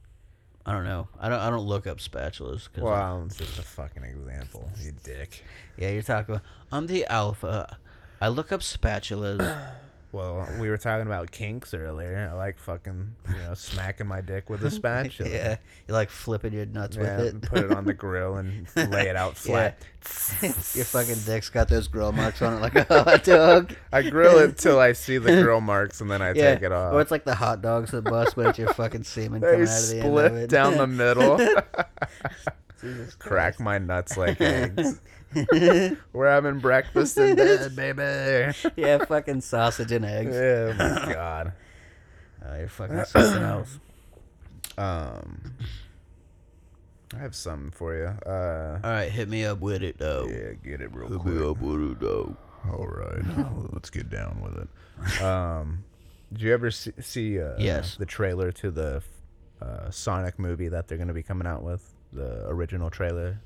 I 0.66 0.73
don't 0.73 0.85
know. 0.85 1.09
I 1.19 1.31
don't. 1.31 1.40
I 1.40 1.48
don't 1.48 1.65
look 1.66 1.86
up 1.86 1.97
spatulas. 1.97 2.69
Cause 2.74 2.82
Well, 2.85 3.23
it's 3.24 3.39
just 3.39 3.59
a 3.59 3.62
fucking 3.62 4.02
example, 4.05 4.70
you 4.78 4.93
dick. 5.02 5.43
yeah, 5.78 5.89
you're 5.90 6.02
talking. 6.02 6.35
About, 6.35 6.44
I'm 6.70 6.86
the 6.86 7.06
alpha. 7.06 7.78
I 8.20 8.28
look 8.28 8.53
up 8.53 8.61
spatulas. 8.61 9.59
Well, 10.11 10.49
we 10.59 10.70
were 10.70 10.78
talking 10.78 11.07
about 11.07 11.31
kinks 11.32 11.74
earlier. 11.74 12.31
I 12.32 12.35
like 12.35 12.59
fucking, 12.59 13.15
you 13.28 13.36
know, 13.43 13.53
smacking 13.53 14.07
my 14.07 14.23
dick 14.23 14.49
with 14.49 14.65
a 14.65 14.70
spatula. 14.70 15.28
yeah, 15.28 15.57
you 15.86 15.93
like 15.93 16.09
flipping 16.09 16.55
your 16.55 16.65
nuts 16.65 16.97
Yeah, 16.97 17.19
with 17.19 17.27
it. 17.27 17.43
put 17.43 17.59
it 17.59 17.73
on 17.73 17.85
the 17.85 17.93
grill 17.93 18.36
and 18.36 18.66
lay 18.90 19.09
it 19.09 19.16
out 19.16 19.36
flat. 19.36 19.77
Your 20.43 20.86
fucking 20.86 21.19
dick's 21.27 21.51
got 21.51 21.69
those 21.69 21.89
grill 21.89 22.12
marks 22.12 22.40
on 22.40 22.55
it 22.55 22.61
like 22.62 22.74
a 22.77 23.03
hot 23.05 23.23
dog. 23.23 23.74
I 23.93 24.01
grill 24.09 24.39
it 24.39 24.57
till 24.57 24.81
I 24.81 24.95
see 24.95 25.19
the 25.19 25.43
grill 25.43 25.61
marks 25.61 26.01
and 26.01 26.11
then 26.11 26.23
I 26.23 26.32
take 26.32 26.62
it 26.62 26.73
off. 26.73 26.95
or 26.95 27.03
it's 27.03 27.11
like 27.11 27.27
the 27.27 27.35
hot 27.35 27.61
dogs 27.61 27.90
that 27.90 28.05
bust, 28.05 28.35
but 28.35 28.47
it's 28.47 28.59
your 28.59 28.73
fucking 28.73 29.05
semen 29.05 29.43
coming 29.43 29.61
out 29.61 29.78
of 29.78 29.89
the 29.90 29.97
end 29.97 30.05
of 30.07 30.09
split 30.09 30.32
it. 30.32 30.49
down 30.49 30.78
the 30.78 30.86
middle. 30.86 31.36
Jesus 32.81 33.15
Crack 33.16 33.61
my 33.61 33.77
nuts 33.77 34.16
like 34.16 34.40
eggs. 34.40 35.01
We're 36.12 36.30
having 36.30 36.59
breakfast 36.59 37.18
in 37.18 37.36
bed, 37.36 37.76
baby. 37.76 38.55
yeah, 38.76 39.05
fucking 39.05 39.40
sausage 39.42 39.92
and 39.92 40.05
eggs. 40.05 40.34
Oh 40.36 40.72
my 41.06 41.12
god. 41.12 41.52
Oh, 42.44 42.56
you're 42.59 42.68
fucking 42.68 43.05
something 43.05 43.42
else. 43.42 43.78
Um, 44.78 45.55
I 47.14 47.18
have 47.18 47.34
something 47.34 47.70
for 47.72 47.94
you. 47.96 48.06
Uh, 48.30 48.78
All 48.84 48.90
right, 48.90 49.10
hit 49.10 49.28
me 49.28 49.44
up 49.44 49.60
with 49.60 49.82
it 49.82 49.98
though. 49.98 50.26
yeah, 50.30 50.52
get 50.62 50.80
it 50.80 50.94
real 50.94 51.09
Hit 51.09 51.18
quick. 51.20 51.34
me 51.34 51.46
up 51.50 51.60
with 51.60 51.92
it 51.92 52.00
though. 52.00 52.36
All 52.70 52.86
right, 52.86 53.22
let's 53.72 53.90
get 53.90 54.10
down 54.10 54.40
with 54.42 54.56
it. 54.59 55.22
Um, 55.22 55.84
did 56.32 56.42
you 56.42 56.52
ever 56.52 56.70
see, 56.70 56.92
see 57.00 57.40
uh, 57.40 57.55
Yes. 57.59 57.96
the 57.96 58.05
trailer 58.06 58.52
to 58.52 58.70
the 58.70 59.02
uh, 59.62 59.90
Sonic 59.90 60.38
movie 60.38 60.68
that 60.68 60.86
they're 60.88 60.98
going 60.98 61.09
to 61.09 61.14
be 61.14 61.22
coming 61.22 61.46
out 61.46 61.62
with? 61.62 61.82
The 62.12 62.46
original 62.48 62.90
trailer. 62.90 63.40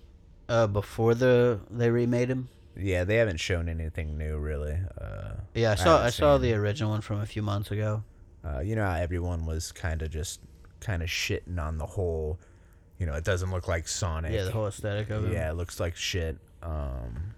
Uh, 0.53 0.67
before 0.67 1.15
the 1.15 1.59
they 1.71 1.89
remade 1.89 2.29
him. 2.29 2.49
Yeah, 2.77 3.05
they 3.05 3.17
haven't 3.17 3.39
shown 3.39 3.71
anything 3.71 4.19
new 4.19 4.37
really. 4.37 4.79
Uh, 5.01 5.33
Yeah, 5.55 5.73
I 5.73 5.75
saw 5.77 5.95
I, 5.95 5.97
haven't 5.99 6.13
saw 6.13 6.37
the 6.37 6.53
original 6.53 6.91
one 6.91 7.01
from 7.01 7.21
a 7.23 7.27
few 7.27 7.41
months 7.43 7.71
ago. 7.71 8.03
uh, 8.45 8.61
you 8.61 8.77
know 8.77 8.85
how 8.85 8.97
everyone 8.97 9.47
was 9.47 9.73
kind 9.73 10.03
of 10.03 10.11
just 10.11 10.41
kind 10.81 11.03
of 11.03 11.09
shitting 11.09 11.59
on 11.59 11.79
the 11.79 11.87
whole. 11.87 12.39
You 12.99 13.07
know, 13.07 13.15
it 13.15 13.25
doesn't 13.25 13.51
look 13.51 13.67
like 13.67 13.89
Sonic. 13.89 14.33
Yeah, 14.33 14.45
the 14.45 14.53
whole 14.53 14.67
aesthetic 14.67 15.09
of 15.09 15.25
it. 15.25 15.33
Yeah, 15.33 15.51
it 15.51 15.55
looks 15.55 15.81
like 15.81 15.97
shit. 15.97 16.37
Um, 16.63 17.35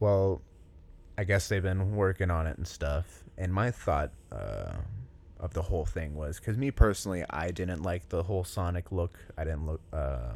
well, 0.00 0.42
I 1.16 1.22
guess 1.22 1.48
they've 1.48 1.62
been 1.62 1.94
working 1.94 2.30
on 2.30 2.48
it 2.48 2.58
and 2.58 2.66
stuff. 2.66 3.22
And 3.38 3.54
my 3.54 3.70
thought 3.70 4.10
uh, 4.32 4.78
of 5.38 5.54
the 5.54 5.62
whole 5.62 5.86
thing 5.86 6.16
was 6.16 6.40
because 6.40 6.56
me 6.58 6.72
personally, 6.72 7.24
I 7.30 7.52
didn't 7.52 7.82
like 7.82 8.08
the 8.08 8.24
whole 8.24 8.42
Sonic 8.42 8.90
look. 8.90 9.16
I 9.38 9.44
didn't 9.44 9.66
look 9.66 9.80
uh, 9.92 10.32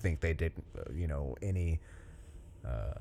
think 0.00 0.20
they 0.20 0.34
did, 0.34 0.52
you 0.94 1.06
know, 1.06 1.36
any. 1.42 1.80
Uh, 2.66 2.92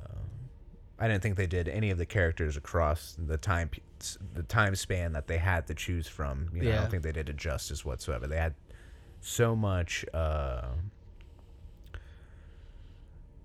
I 1.00 1.08
didn't 1.08 1.22
think 1.22 1.36
they 1.38 1.48
did 1.48 1.68
any 1.68 1.92
of 1.92 1.98
the 1.98 2.06
characters 2.06 2.58
across 2.58 3.16
the 3.20 3.38
time 3.38 3.70
the 4.34 4.44
time 4.44 4.76
span 4.76 5.14
that 5.14 5.28
they 5.28 5.38
had 5.38 5.68
to 5.68 5.74
choose 5.74 6.08
from. 6.08 6.50
You 6.54 6.64
know, 6.64 6.72
I 6.72 6.76
don't 6.76 6.92
think 6.92 7.04
they 7.04 7.12
did 7.12 7.30
it 7.30 7.38
justice 7.38 7.86
whatsoever. 7.86 8.28
They 8.28 8.38
had 8.38 8.56
so 9.22 9.56
much. 9.56 10.06
Uh, 10.14 10.68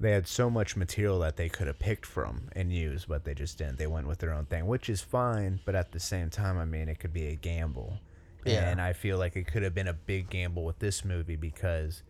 they 0.01 0.11
had 0.11 0.27
so 0.27 0.51
much 0.51 0.77
material 0.77 1.21
that 1.21 1.37
they 1.37 1.49
could 1.49 1.69
have 1.69 1.79
picked 1.79 2.05
from 2.05 2.49
and 2.57 2.73
used, 2.73 3.07
but 3.07 3.25
they 3.25 3.35
just 3.35 3.59
didn't. 3.59 3.79
They 3.79 3.87
went 3.87 4.09
with 4.09 4.19
their 4.19 4.33
own 4.33 4.47
thing, 4.47 4.67
which 4.67 4.89
is 4.89 5.01
fine. 5.01 5.61
But 5.65 5.77
at 5.77 5.93
the 5.93 6.01
same 6.01 6.29
time, 6.29 6.59
I 6.59 6.65
mean, 6.65 6.89
it 6.89 6.99
could 6.99 7.13
be 7.13 7.29
a 7.29 7.37
gamble. 7.37 8.01
Yeah. 8.45 8.69
And 8.69 8.81
I 8.81 8.95
feel 8.95 9.19
like 9.19 9.37
it 9.37 9.47
could 9.47 9.63
have 9.63 9.75
been 9.75 9.87
a 9.87 9.93
big 9.93 10.29
gamble 10.29 10.65
with 10.65 10.81
this 10.81 11.05
movie 11.05 11.37
because 11.37 12.03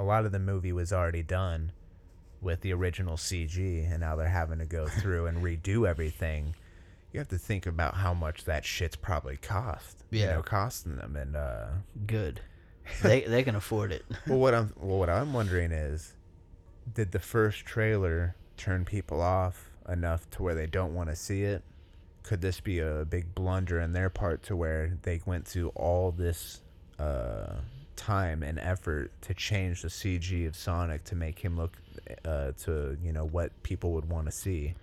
a 0.00 0.04
lot 0.04 0.24
of 0.24 0.32
the 0.32 0.38
movie 0.38 0.72
was 0.72 0.92
already 0.92 1.22
done 1.22 1.72
with 2.40 2.62
the 2.62 2.72
original 2.72 3.16
CG, 3.16 3.90
and 3.90 4.00
now 4.00 4.16
they're 4.16 4.28
having 4.28 4.58
to 4.60 4.64
go 4.66 4.88
through 5.00 5.26
and 5.26 5.42
redo 5.44 5.86
everything. 5.86 6.54
You 7.12 7.18
have 7.20 7.28
to 7.28 7.38
think 7.38 7.66
about 7.66 7.94
how 7.96 8.14
much 8.14 8.44
that 8.44 8.64
shit's 8.64 8.96
probably 8.96 9.36
cost. 9.36 10.04
You 10.10 10.20
Yeah. 10.20 10.34
know, 10.34 10.42
costing 10.42 10.96
them. 10.96 11.16
And 11.16 11.36
uh, 11.36 11.66
Good. 12.06 12.40
They 13.02 13.20
they 13.20 13.42
can 13.44 13.54
afford 13.54 13.92
it. 13.92 14.04
well, 14.26 14.38
what 14.38 14.54
I'm 14.54 14.72
well, 14.80 14.98
what 14.98 15.10
I'm 15.10 15.32
wondering 15.32 15.70
is, 15.70 16.14
did 16.92 17.12
the 17.12 17.18
first 17.20 17.64
trailer 17.66 18.34
turn 18.56 18.84
people 18.84 19.20
off 19.20 19.70
enough 19.88 20.28
to 20.30 20.42
where 20.42 20.54
they 20.54 20.66
don't 20.66 20.94
want 20.94 21.08
to 21.10 21.14
see 21.16 21.42
it? 21.42 21.62
Could 22.22 22.40
this 22.40 22.58
be 22.60 22.78
a 22.80 23.04
big 23.08 23.34
blunder 23.34 23.80
in 23.80 23.92
their 23.92 24.08
part 24.10 24.42
to 24.44 24.56
where 24.56 24.96
they 25.02 25.20
went 25.26 25.46
through 25.46 25.68
all 25.76 26.10
this 26.10 26.62
uh, 26.98 27.56
time 28.00 28.42
and 28.42 28.58
effort 28.58 29.10
to 29.22 29.34
change 29.34 29.82
the 29.82 29.88
CG 29.88 30.46
of 30.48 30.56
Sonic 30.56 31.04
to 31.04 31.14
make 31.14 31.38
him 31.38 31.56
look 31.56 31.76
uh, 32.24 32.52
to 32.64 32.96
you 33.02 33.12
know 33.12 33.26
what 33.26 33.50
people 33.62 33.92
would 33.92 34.08
want 34.08 34.26
to 34.26 34.32
see, 34.32 34.74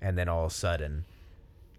and 0.00 0.16
then 0.16 0.28
all 0.28 0.46
of 0.46 0.50
a 0.52 0.54
sudden, 0.54 1.04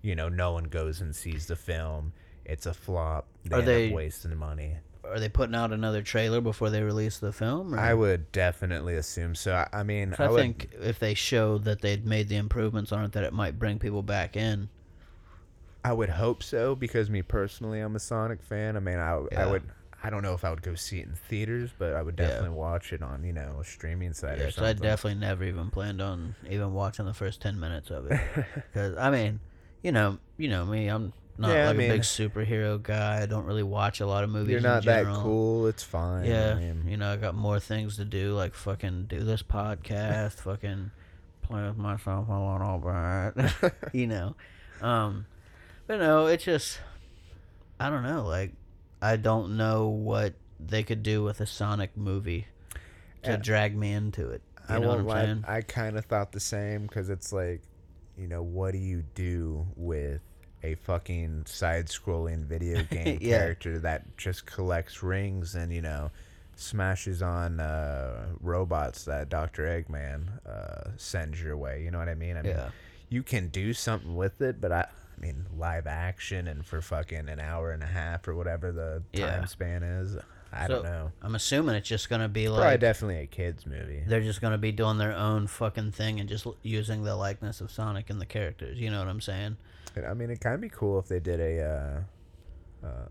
you 0.04 0.16
know, 0.16 0.30
no 0.30 0.52
one 0.54 0.66
goes 0.66 1.02
and 1.02 1.16
sees 1.16 1.48
the 1.48 1.56
film. 1.56 2.14
It's 2.46 2.66
a 2.66 2.74
flop. 2.74 3.26
They 3.44 3.56
Are 3.56 3.60
end 3.60 3.68
they- 3.68 3.88
up 3.90 3.94
wasting 3.96 4.38
money. 4.38 4.76
Are 5.06 5.20
they 5.20 5.28
putting 5.28 5.54
out 5.54 5.74
another 5.74 6.02
trailer 6.02 6.40
before 6.40 6.70
they 6.70 6.82
release 6.82 7.18
the 7.18 7.34
film? 7.34 7.76
or- 7.76 7.80
I 7.80 7.94
would 7.94 8.32
definitely 8.32 8.96
assume 8.96 9.36
so. 9.36 9.54
I, 9.54 9.68
I 9.80 9.84
mean, 9.84 10.16
I, 10.18 10.26
I 10.26 10.30
would, 10.30 10.40
think 10.40 10.70
if 10.82 10.98
they 11.00 11.14
showed 11.14 11.66
that 11.66 11.82
they'd 11.82 12.06
made 12.06 12.30
the 12.30 12.38
improvements 12.38 12.94
on 12.94 13.04
it, 13.04 13.12
that 13.12 13.26
it 13.26 13.34
might 13.34 13.60
bring 13.60 13.80
people 13.80 14.02
back 14.02 14.38
in. 14.38 14.70
I 15.84 15.92
would 15.92 16.10
hope 16.10 16.42
so 16.42 16.74
because 16.76 17.10
me 17.10 17.22
personally, 17.22 17.82
I'm 17.82 17.96
a 17.98 18.00
Sonic 18.00 18.42
fan. 18.42 18.78
I 18.78 18.80
mean, 18.80 18.98
I, 18.98 19.20
I 19.36 19.46
would. 19.46 19.64
I 20.06 20.10
don't 20.10 20.22
know 20.22 20.34
if 20.34 20.44
I 20.44 20.50
would 20.50 20.62
go 20.62 20.76
see 20.76 21.00
it 21.00 21.08
in 21.08 21.16
theaters, 21.16 21.72
but 21.78 21.94
I 21.94 22.02
would 22.02 22.18
Yeah. 22.20 22.28
definitely 22.28 22.58
watch 22.58 22.92
it 22.92 23.02
on 23.02 23.24
you 23.24 23.32
know 23.34 23.60
a 23.62 23.64
streaming 23.64 24.14
site 24.14 24.38
Yeah, 24.38 24.44
or 24.48 24.52
'cause 24.52 24.58
I 24.64 24.74
definitely 24.74 25.20
never 25.22 25.44
even 25.46 25.72
planned 25.72 26.02
on 26.02 26.36
even 26.50 26.74
watching 26.74 27.06
the 27.06 27.14
first 27.14 27.42
ten 27.42 27.60
minutes 27.60 27.90
of 27.90 28.12
it. 28.12 28.20
Because 28.74 28.98
I 28.98 29.10
mean, 29.10 29.40
you 29.82 29.92
know, 29.92 30.18
you 30.38 30.50
know 30.50 30.66
me, 30.66 30.88
I'm 30.90 31.14
not 31.38 31.50
Yeah, 31.52 31.64
I 31.64 31.68
like 31.68 31.76
a 31.76 31.80
big 31.80 32.02
superhero 32.02 32.82
guy. 32.82 33.22
I 33.22 33.26
don't 33.28 33.46
really 33.46 33.64
watch 33.64 34.02
a 34.02 34.06
lot 34.06 34.24
of 34.24 34.30
movies. 34.30 34.52
You're 34.52 34.62
not 34.62 34.84
that 34.86 35.06
cool. 35.16 35.68
It's 35.68 35.84
fine. 35.84 36.26
Yeah, 36.26 36.52
I 36.52 36.60
mean, 36.60 36.84
you 36.88 36.98
know, 36.98 37.12
I 37.14 37.16
got 37.18 37.34
more 37.36 37.60
things 37.60 37.96
to 37.98 38.06
do, 38.06 38.34
like 38.34 38.54
fucking 38.54 39.06
do 39.06 39.20
this 39.22 39.42
podcast, 39.42 40.34
fucking 40.42 40.92
play 41.44 41.64
with 41.68 41.78
myself 41.78 42.28
a 42.30 42.34
little 42.34 43.32
bit, 43.34 43.74
you 43.94 44.08
know. 44.08 44.36
Um, 44.82 45.26
but 45.88 46.00
no, 46.00 46.26
it's 46.28 46.44
just, 46.44 46.80
I 47.80 47.90
don't 47.90 48.04
know. 48.04 48.26
Like, 48.26 48.52
I 49.04 49.18
don't 49.18 49.58
know 49.58 49.88
what 49.90 50.34
they 50.60 50.82
could 50.84 51.04
do 51.04 51.24
with 51.24 51.42
a 51.42 51.46
Sonic 51.46 51.98
movie 51.98 52.48
to 53.24 53.34
And 53.34 53.44
drag 53.44 53.76
me 53.76 53.92
into 53.92 54.30
it. 54.30 54.42
You 54.70 54.76
I 54.76 54.80
know 54.80 54.88
what 54.88 55.00
I'm 55.00 55.06
lie. 55.08 55.26
saying? 55.26 55.44
I 55.48 55.62
kind 55.62 55.98
of 55.98 56.06
thought 56.06 56.32
the 56.32 56.40
same 56.40 56.84
because 56.84 57.10
it's 57.10 57.34
like, 57.34 57.62
you 58.18 58.28
know, 58.28 58.42
what 58.42 58.72
do 58.72 58.78
you 58.78 59.04
do 59.14 59.68
with 59.76 60.22
a 60.64 60.76
fucking 60.76 61.44
side-scrolling 61.48 62.46
video 62.46 62.84
game 62.90 63.18
Yeah. 63.20 63.40
character 63.40 63.80
that 63.80 64.16
just 64.16 64.46
collects 64.46 65.04
rings 65.04 65.54
and 65.56 65.74
you 65.74 65.82
know 65.82 66.10
smashes 66.56 67.22
on 67.22 67.60
uh, 67.60 68.28
robots 68.40 69.04
that 69.06 69.28
Doctor 69.28 69.64
Eggman 69.66 70.28
uh, 70.48 70.92
sends 70.96 71.42
your 71.42 71.58
way? 71.58 71.84
You 71.84 71.92
know 71.92 72.00
what 72.00 72.08
I 72.08 72.16
mean? 72.16 72.38
I 72.38 72.42
mean, 72.42 72.54
Yeah. 72.56 72.70
you 73.10 73.22
can 73.24 73.50
do 73.50 73.74
something 73.74 74.16
with 74.16 74.42
it, 74.42 74.62
but 74.62 74.72
I. 74.72 74.86
I 75.18 75.22
mean, 75.22 75.46
live 75.58 75.88
action 75.88 76.48
and 76.48 76.66
for 76.66 76.82
fucking 76.82 77.30
an 77.30 77.40
hour 77.40 77.72
and 77.72 77.84
a 77.84 77.88
half 77.88 78.28
or 78.28 78.36
whatever 78.36 78.72
the 78.72 79.04
Yeah. 79.14 79.38
time 79.38 79.48
span 79.48 79.84
is. 79.84 80.18
I 80.52 80.68
So, 80.68 80.74
don't 80.76 80.84
know. 80.84 81.12
I'm 81.22 81.34
assuming 81.36 81.76
it's 81.76 81.88
just 81.90 82.10
gonna 82.10 82.30
be 82.30 82.48
like 82.48 82.62
Probably 82.62 82.78
definitely 82.78 83.18
a 83.20 83.26
kids 83.28 83.66
movie. 83.66 84.04
they're 84.08 84.22
just 84.22 84.40
gonna 84.42 84.58
be 84.60 84.72
doing 84.72 84.98
their 84.98 85.14
own 85.14 85.48
fucking 85.48 85.92
thing 85.94 86.20
and 86.20 86.30
just 86.30 86.46
l- 86.46 86.58
using 86.62 87.04
the 87.04 87.16
likeness 87.16 87.60
of 87.62 87.72
Sonic 87.72 88.10
and 88.12 88.22
the 88.22 88.26
characters. 88.26 88.80
You 88.80 88.92
know 88.92 89.00
what 89.00 89.08
I'm 89.08 89.22
saying? 89.22 89.58
And, 89.96 90.06
I 90.06 90.14
mean, 90.14 90.30
it 90.30 90.40
kind 90.42 90.56
of 90.56 90.62
be 90.62 90.70
cool 90.70 91.00
if 91.00 91.08
they 91.08 91.20
did 91.20 91.40
a 91.40 92.06
uh, 92.84 92.88
uh, 92.88 93.06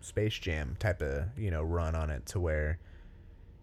Space 0.00 0.34
Jam 0.38 0.76
type 0.78 1.00
of 1.02 1.24
you 1.38 1.50
know 1.50 1.62
run 1.62 1.94
on 1.94 2.10
it 2.10 2.26
to 2.26 2.40
where 2.40 2.78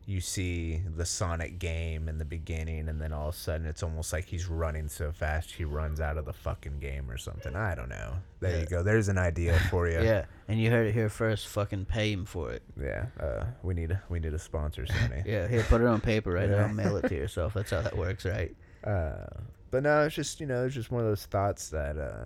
you 0.06 0.20
see 0.20 0.82
the 0.98 1.06
Sonic 1.06 1.60
game 1.60 2.10
in 2.10 2.18
the 2.18 2.26
beginning, 2.26 2.90
and 2.90 3.00
then 3.02 3.14
all 3.14 3.30
of 3.30 3.36
a 3.36 3.38
sudden 3.38 3.66
it's 3.66 3.84
almost 3.84 4.12
like 4.12 4.26
he's 4.26 4.48
running 4.48 4.90
so 4.90 5.12
fast 5.14 5.52
he 5.52 5.64
runs 5.64 6.02
out 6.02 6.18
of 6.18 6.26
the 6.26 6.34
fucking 6.34 6.80
game 6.80 7.10
or 7.10 7.18
something. 7.18 7.56
I 7.56 7.74
don't 7.74 7.88
know. 7.88 8.16
There 8.42 8.52
Yeah. 8.52 8.60
you 8.60 8.66
go. 8.66 8.84
There's 8.84 9.08
an 9.08 9.18
idea 9.18 9.58
for 9.70 9.88
you. 9.88 10.02
Yeah, 10.02 10.26
and 10.50 10.60
you 10.60 10.70
heard 10.72 10.88
it 10.88 10.94
here 10.94 11.08
first. 11.08 11.48
Fucking 11.48 11.86
pay 11.86 12.12
him 12.12 12.26
for 12.26 12.52
it. 12.52 12.64
Yeah. 12.78 13.06
Uh, 13.18 13.46
we 13.64 13.74
need 13.74 13.98
we 14.10 14.20
need 14.20 14.34
a 14.34 14.40
sponsor, 14.40 14.84
Sony. 14.86 15.26
Yeah, 15.26 15.48
here, 15.48 15.64
put 15.64 15.80
it 15.80 15.88
on 15.88 16.02
paper 16.02 16.32
right 16.34 16.50
Yeah. 16.50 16.68
now. 16.68 16.74
Mail 16.74 16.98
it 16.98 17.08
to 17.08 17.16
yourself. 17.24 17.54
That's 17.54 17.72
how 17.72 17.82
that 17.82 17.96
works, 17.98 18.26
right? 18.26 18.54
Uh, 18.84 19.26
but 19.72 19.84
no, 19.84 20.02
it's 20.04 20.16
just 20.16 20.42
you 20.42 20.48
know, 20.48 20.66
it's 20.66 20.76
just 20.76 20.92
one 20.92 21.02
of 21.02 21.08
those 21.08 21.26
thoughts 21.26 21.70
that 21.70 21.98
uh, 21.98 22.26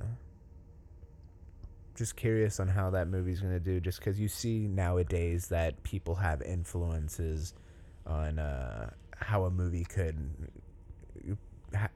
just 1.96 2.16
curious 2.16 2.60
on 2.60 2.68
how 2.68 2.90
that 2.92 3.08
movie's 3.08 3.40
gonna 3.40 3.60
do. 3.60 3.80
Just 3.80 4.00
because 4.00 4.20
you 4.20 4.28
see 4.28 4.68
nowadays 4.68 5.48
that 5.50 5.82
people 5.84 6.16
have 6.16 6.42
influences 6.42 7.54
on 8.08 8.40
uh, 8.40 8.90
how 9.18 9.44
a 9.46 9.52
movie 9.52 9.84
could 9.86 10.16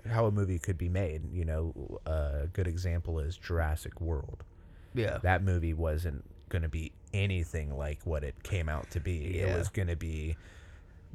how 0.06 0.26
a 0.26 0.32
movie 0.32 0.60
could 0.60 0.78
be 0.78 0.90
made. 0.90 1.32
You 1.34 1.46
know, 1.46 2.00
a 2.06 2.48
good 2.52 2.68
example 2.68 3.20
is 3.20 3.38
Jurassic 3.38 4.02
World. 4.02 4.44
Yeah. 4.94 5.20
That 5.24 5.44
movie 5.44 5.74
wasn't 5.74 6.24
gonna 6.50 6.68
be 6.70 6.92
anything 7.14 7.76
like 7.78 8.00
what 8.06 8.24
it 8.24 8.44
came 8.44 8.68
out 8.68 8.90
to 8.92 9.00
be. 9.00 9.36
Yeah. 9.38 9.48
It 9.54 9.58
was 9.58 9.70
gonna 9.70 9.96
be 9.96 10.36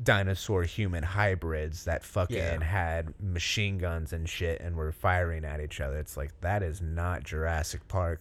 dinosaur 0.02 0.62
human 0.62 1.02
hybrids 1.02 1.84
that 1.84 2.04
fucking 2.04 2.36
Yeah. 2.36 2.62
had 2.64 3.14
machine 3.20 3.78
guns 3.78 4.12
and 4.12 4.28
shit 4.28 4.60
and 4.60 4.76
were 4.76 4.92
firing 4.92 5.44
at 5.44 5.60
each 5.60 5.80
other. 5.80 5.98
It's 5.98 6.16
like 6.16 6.38
that 6.40 6.62
is 6.62 6.80
not 6.80 7.22
Jurassic 7.24 7.86
Park, 7.88 8.20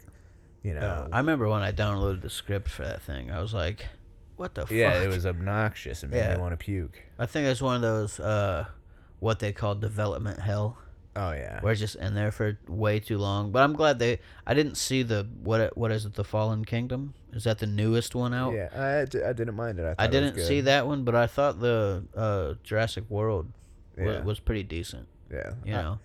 you 0.64 0.74
know. 0.74 0.82
Uh, 0.82 1.08
I 1.12 1.18
remember 1.20 1.48
when 1.48 1.62
I 1.62 1.72
downloaded 1.72 2.22
the 2.22 2.30
script 2.30 2.70
for 2.70 2.84
that 2.84 3.02
thing. 3.02 3.32
I 3.32 3.42
was 3.42 3.54
like, 3.54 3.88
"What 4.38 4.56
the 4.56 4.62
fuck? 4.62 4.72
yeah, 4.72 4.94
fuck?" 4.94 5.04
it 5.04 5.08
was 5.08 5.26
obnoxious 5.26 6.04
and 6.04 6.12
made 6.12 6.20
Yeah. 6.20 6.36
me 6.36 6.42
want 6.42 6.52
to 6.54 6.58
puke. 6.58 7.02
I 7.20 7.26
think 7.26 7.48
it's 7.48 7.62
one 7.62 7.76
of 7.76 7.82
those 7.82 8.20
uh, 8.20 8.66
what 9.20 9.40
they 9.40 9.52
call 9.54 9.76
development 9.76 10.40
hell, 10.40 10.78
Oh 11.16 11.32
yeah. 11.32 11.62
where 11.62 11.72
it's 11.72 11.80
just 11.82 11.96
in 11.96 12.14
there 12.16 12.32
for 12.32 12.58
way 12.68 13.00
too 13.00 13.18
long. 13.18 13.52
But 13.52 13.64
I'm 13.64 13.74
glad 13.74 14.00
they. 14.00 14.20
I 14.46 14.54
didn't 14.54 14.76
see 14.76 15.04
the 15.04 15.28
what 15.44 15.76
what 15.78 15.92
is 15.92 16.06
it? 16.06 16.14
The 16.16 16.24
Fallen 16.24 16.66
Kingdom. 16.66 17.14
Is 17.34 17.44
that 17.44 17.60
the 17.60 17.68
newest 17.68 18.16
one 18.16 18.34
out? 18.34 18.54
Yeah, 18.54 18.70
I, 18.74 19.02
I 19.02 19.34
didn't 19.34 19.56
mind 19.56 19.78
it. 19.80 19.84
I, 19.86 19.90
thought 19.90 20.00
I 20.00 20.06
it 20.06 20.08
was 20.22 20.32
didn't 20.34 20.48
see 20.48 20.62
that 20.62 20.88
one, 20.88 21.04
but 21.04 21.16
I 21.16 21.28
thought 21.28 21.60
the 21.60 22.04
uh, 22.16 22.54
Jurassic 22.64 23.04
World 23.10 23.52
wa- 23.98 24.04
Yeah. 24.06 24.22
was 24.24 24.40
pretty 24.40 24.64
decent. 24.64 25.08
Yeah, 25.30 25.52
You 25.66 25.74
know. 25.74 26.00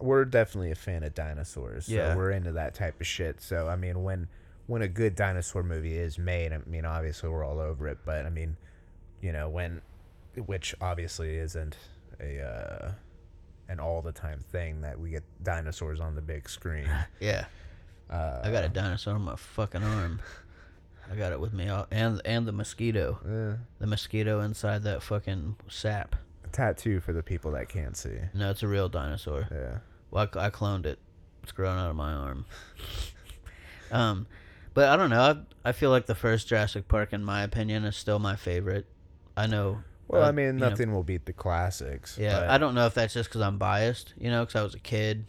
we're 0.00 0.24
definitely 0.24 0.72
a 0.72 0.74
fan 0.74 1.04
of 1.04 1.14
dinosaurs. 1.14 1.86
So 1.86 1.92
Yeah. 1.92 2.16
we're 2.16 2.32
into 2.32 2.50
that 2.52 2.74
type 2.74 3.00
of 3.00 3.06
shit. 3.06 3.40
So 3.40 3.68
I 3.68 3.76
mean, 3.76 4.02
when 4.02 4.26
when 4.66 4.82
a 4.82 4.88
good 4.88 5.14
dinosaur 5.14 5.62
movie 5.62 5.96
is 5.96 6.18
made, 6.18 6.52
I 6.52 6.58
mean, 6.66 6.84
obviously 6.84 7.28
we're 7.28 7.44
all 7.44 7.60
over 7.60 7.88
it. 7.88 7.98
But 8.04 8.26
I 8.26 8.30
mean, 8.30 8.56
you 9.20 9.32
know, 9.32 9.48
when 9.48 9.80
which 10.36 10.74
obviously 10.80 11.36
isn't 11.36 11.76
a 12.20 12.40
uh, 12.40 12.92
an 13.68 13.80
all 13.80 14.02
the 14.02 14.12
time 14.12 14.40
thing 14.50 14.80
that 14.82 14.98
we 14.98 15.10
get 15.10 15.24
dinosaurs 15.42 16.00
on 16.00 16.14
the 16.14 16.22
big 16.22 16.48
screen. 16.48 16.88
Yeah. 17.20 17.46
Uh, 18.10 18.40
I 18.44 18.50
got 18.50 18.62
a 18.64 18.68
dinosaur 18.68 19.14
on 19.14 19.22
my 19.22 19.36
fucking 19.36 19.82
arm. 19.82 20.20
I 21.10 21.16
got 21.16 21.32
it 21.32 21.40
with 21.40 21.54
me, 21.54 21.68
all, 21.68 21.86
and 21.90 22.20
and 22.26 22.46
the 22.46 22.52
mosquito, 22.52 23.18
uh, 23.24 23.62
the 23.78 23.86
mosquito 23.86 24.40
inside 24.40 24.82
that 24.82 25.02
fucking 25.02 25.56
sap. 25.68 26.16
a 26.44 26.48
tattoo 26.48 27.00
for 27.00 27.14
the 27.14 27.22
people 27.22 27.52
that 27.52 27.70
can't 27.70 27.96
see. 27.96 28.18
No, 28.34 28.50
it's 28.50 28.62
a 28.62 28.68
real 28.68 28.90
dinosaur. 28.90 29.48
Yeah. 29.50 29.78
Well, 30.10 30.28
I, 30.34 30.46
I 30.46 30.50
cloned 30.50 30.84
it. 30.84 30.98
It's 31.42 31.52
growing 31.52 31.78
out 31.78 31.88
of 31.88 31.96
my 31.96 32.12
arm. 32.12 32.44
um, 33.90 34.26
but 34.74 34.88
I 34.88 34.96
don't 34.96 35.10
know. 35.10 35.20
I, 35.64 35.68
I 35.68 35.72
feel 35.72 35.90
like 35.90 36.06
the 36.06 36.14
first 36.14 36.48
Jurassic 36.48 36.88
Park, 36.88 37.12
in 37.12 37.24
my 37.24 37.42
opinion, 37.42 37.84
is 37.84 37.96
still 37.96 38.18
my 38.18 38.36
favorite. 38.36 38.86
I 39.36 39.46
know. 39.46 39.82
Well, 40.08 40.24
uh, 40.24 40.28
I 40.28 40.32
mean, 40.32 40.46
you 40.46 40.52
know, 40.54 40.68
nothing 40.70 40.92
will 40.92 41.02
beat 41.04 41.26
the 41.26 41.32
classics. 41.32 42.18
yeah, 42.20 42.40
but- 42.40 42.50
I 42.50 42.58
don't 42.58 42.74
know 42.74 42.86
if 42.86 42.94
that's 42.94 43.14
just 43.14 43.28
because 43.30 43.40
I'm 43.40 43.58
biased. 43.58 44.14
You 44.18 44.30
know, 44.30 44.44
because 44.44 44.56
I 44.60 44.62
was 44.62 44.74
a 44.74 44.78
kid. 44.80 45.24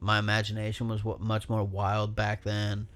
My 0.00 0.18
imagination 0.20 0.88
was 0.88 1.02
much 1.18 1.48
more 1.48 1.64
wild 1.64 2.14
back 2.14 2.44
then. 2.44 2.86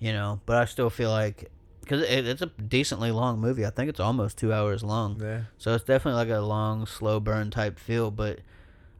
You 0.00 0.12
know, 0.12 0.40
but 0.46 0.56
I 0.56 0.64
still 0.64 0.90
feel 0.90 1.10
like 1.10 1.50
because 1.82 2.02
it, 2.02 2.26
it's 2.26 2.42
a 2.42 2.46
decently 2.46 3.12
long 3.12 3.38
movie. 3.40 3.64
I 3.64 3.70
think 3.70 3.88
it's 3.88 4.00
almost 4.00 4.38
two 4.38 4.52
hours 4.52 4.82
long. 4.82 5.20
Yeah. 5.22 5.42
So 5.58 5.74
it's 5.74 5.84
definitely 5.84 6.18
like 6.24 6.36
a 6.36 6.40
long, 6.40 6.86
slow 6.86 7.20
burn 7.20 7.50
type 7.50 7.78
feel, 7.78 8.10
but 8.10 8.40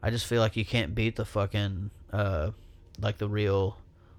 I 0.01 0.09
just 0.09 0.25
feel 0.25 0.39
like 0.41 0.55
you 0.55 0.63
can't 0.63 0.95
beat 0.95 1.17
the 1.17 1.25
fucking 1.25 1.89
uh 2.13 2.51
like 3.01 3.17
the 3.17 3.27
real 3.27 3.75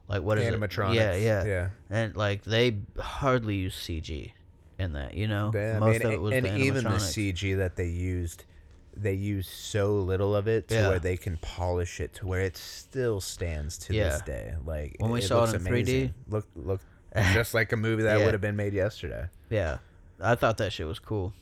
like 0.09 0.23
what 0.23 0.39
is 0.39 0.53
Animatronics. 0.55 0.93
it? 0.93 0.95
Yeah, 0.97 1.15
yeah, 1.17 1.45
Yeah. 1.45 1.69
And 1.91 2.17
like 2.17 2.45
they 2.45 2.79
hardly 2.99 3.57
use 3.57 3.75
CG 3.77 4.33
in 4.79 4.93
that, 4.93 5.15
you 5.15 5.29
know. 5.29 5.51
Yeah, 5.55 5.77
I 5.77 5.79
Most 5.79 5.99
mean, 6.01 6.07
of 6.07 6.13
it 6.13 6.21
was 6.21 6.35
and 6.35 6.47
the 6.47 6.57
even 6.57 6.85
the. 6.85 6.91
CG 6.91 7.57
that 7.57 7.77
they 7.77 7.87
used, 7.89 8.45
they 8.97 9.15
use 9.15 9.49
so 9.49 9.95
little 9.97 10.35
of 10.37 10.47
it 10.49 10.69
to 10.69 10.75
Yeah. 10.75 10.89
where 10.89 10.99
they 10.99 11.17
can 11.17 11.37
polish 11.39 12.01
it 12.01 12.13
to 12.15 12.27
where 12.27 12.41
it 12.43 12.57
still 12.57 13.21
stands 13.21 13.79
to 13.79 13.95
Yeah. 13.95 14.11
this 14.11 14.23
day. 14.23 14.55
Like 14.65 14.97
When 14.99 15.11
we 15.11 15.21
it 15.21 15.23
saw 15.25 15.45
it 15.45 15.55
in 15.55 15.61
3D, 15.63 15.69
amazing. 15.69 16.15
look, 16.29 16.47
look, 16.55 16.81
just 17.33 17.55
like 17.55 17.73
a 17.73 17.77
movie 17.77 18.03
that 18.03 18.19
would 18.25 18.35
have 18.35 18.41
been 18.41 18.57
made 18.57 18.73
yesterday. 18.75 19.27
Yeah, 19.51 19.79
I 20.21 20.35
thought 20.35 20.59
that 20.59 20.73
shit 20.73 20.87
was 20.87 20.99
cool. 20.99 21.33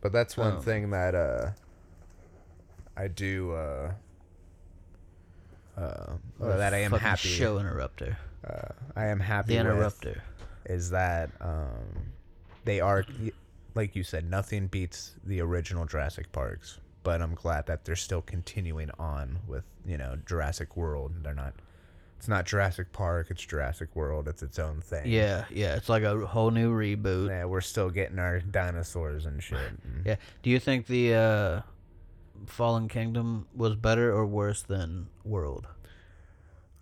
But 0.00 0.12
that's 0.12 0.36
one 0.36 0.56
Oh. 0.56 0.60
thing 0.60 0.90
that 0.90 1.14
uh, 1.14 1.50
I 2.96 3.08
do. 3.08 3.52
Uh, 3.52 3.92
uh, 5.76 6.14
or 6.40 6.56
that 6.56 6.74
I 6.74 6.78
am 6.78 6.90
Fucking 6.92 7.06
happy. 7.06 7.28
Show 7.28 7.58
interrupter. 7.58 8.16
Uh, 8.48 8.68
I 8.94 9.06
am 9.06 9.20
happy. 9.20 9.54
The 9.54 9.60
interrupter. 9.60 10.22
is 10.66 10.90
that 10.90 11.30
um, 11.40 12.12
they 12.64 12.80
are, 12.80 13.04
like 13.74 13.94
you 13.96 14.02
said, 14.04 14.28
nothing 14.30 14.68
beats 14.68 15.12
the 15.24 15.40
original 15.40 15.84
Jurassic 15.84 16.30
Parks. 16.32 16.78
But 17.02 17.22
I'm 17.22 17.34
glad 17.34 17.66
that 17.66 17.84
they're 17.84 17.94
still 17.96 18.22
continuing 18.22 18.90
on 18.98 19.38
with 19.46 19.64
you 19.86 19.96
know 19.96 20.16
Jurassic 20.26 20.76
World. 20.76 21.12
They're 21.22 21.34
not. 21.34 21.54
It's 22.18 22.28
not 22.28 22.46
Jurassic 22.46 22.92
Park. 22.92 23.26
It's 23.30 23.44
Jurassic 23.44 23.94
World. 23.94 24.26
It's 24.26 24.42
its 24.42 24.58
own 24.58 24.80
thing. 24.80 25.06
Yeah, 25.06 25.44
yeah. 25.50 25.76
It's 25.76 25.88
like 25.90 26.02
a 26.02 26.26
whole 26.26 26.50
new 26.50 26.72
reboot. 26.72 27.28
Yeah, 27.28 27.44
we're 27.44 27.60
still 27.60 27.90
getting 27.90 28.18
our 28.18 28.40
dinosaurs 28.40 29.26
and 29.26 29.42
shit. 29.42 29.58
Yeah. 30.04 30.16
Do 30.42 30.50
you 30.50 30.58
think 30.58 30.86
the 30.86 31.14
uh, 31.14 31.60
Fallen 32.46 32.88
Kingdom 32.88 33.46
was 33.54 33.74
better 33.76 34.12
or 34.12 34.26
worse 34.26 34.62
than 34.62 35.08
World? 35.24 35.66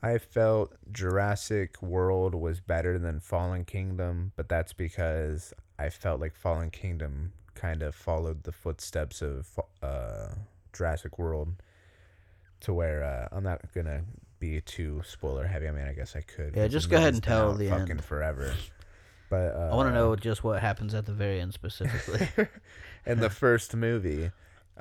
I 0.02 0.18
felt 0.18 0.74
Jurassic 0.92 1.80
World 1.80 2.34
was 2.34 2.60
better 2.60 2.98
than 2.98 3.20
Fallen 3.20 3.64
Kingdom, 3.64 4.32
but 4.36 4.48
that's 4.48 4.72
because 4.74 5.54
I 5.78 5.88
felt 5.88 6.20
like 6.20 6.34
Fallen 6.34 6.70
Kingdom 6.70 7.32
kind 7.54 7.82
of 7.82 7.94
followed 7.94 8.42
the 8.42 8.52
footsteps 8.52 9.22
of 9.22 9.48
uh, 9.82 10.28
Jurassic 10.74 11.18
World 11.18 11.54
to 12.60 12.74
where 12.74 13.02
uh, 13.02 13.34
I'm 13.34 13.44
not 13.44 13.60
gonna 13.74 14.02
be 14.38 14.60
too 14.60 15.02
spoiler 15.06 15.46
heavy. 15.46 15.68
I 15.68 15.70
mean, 15.70 15.86
I 15.86 15.92
guess 15.92 16.16
I 16.16 16.20
could. 16.20 16.54
Yeah, 16.54 16.68
just 16.68 16.90
go 16.90 16.96
ahead 16.96 17.14
and 17.14 17.22
tell 17.22 17.54
the 17.54 17.68
fucking 17.68 17.90
end. 17.92 18.04
forever. 18.04 18.54
But 19.30 19.56
uh, 19.56 19.70
I 19.72 19.74
want 19.74 19.88
to 19.88 19.94
know 19.94 20.14
just 20.14 20.44
what 20.44 20.60
happens 20.60 20.94
at 20.94 21.06
the 21.06 21.12
very 21.12 21.40
end 21.40 21.54
specifically. 21.54 22.28
in 23.06 23.18
the 23.20 23.30
first 23.30 23.74
movie, 23.74 24.30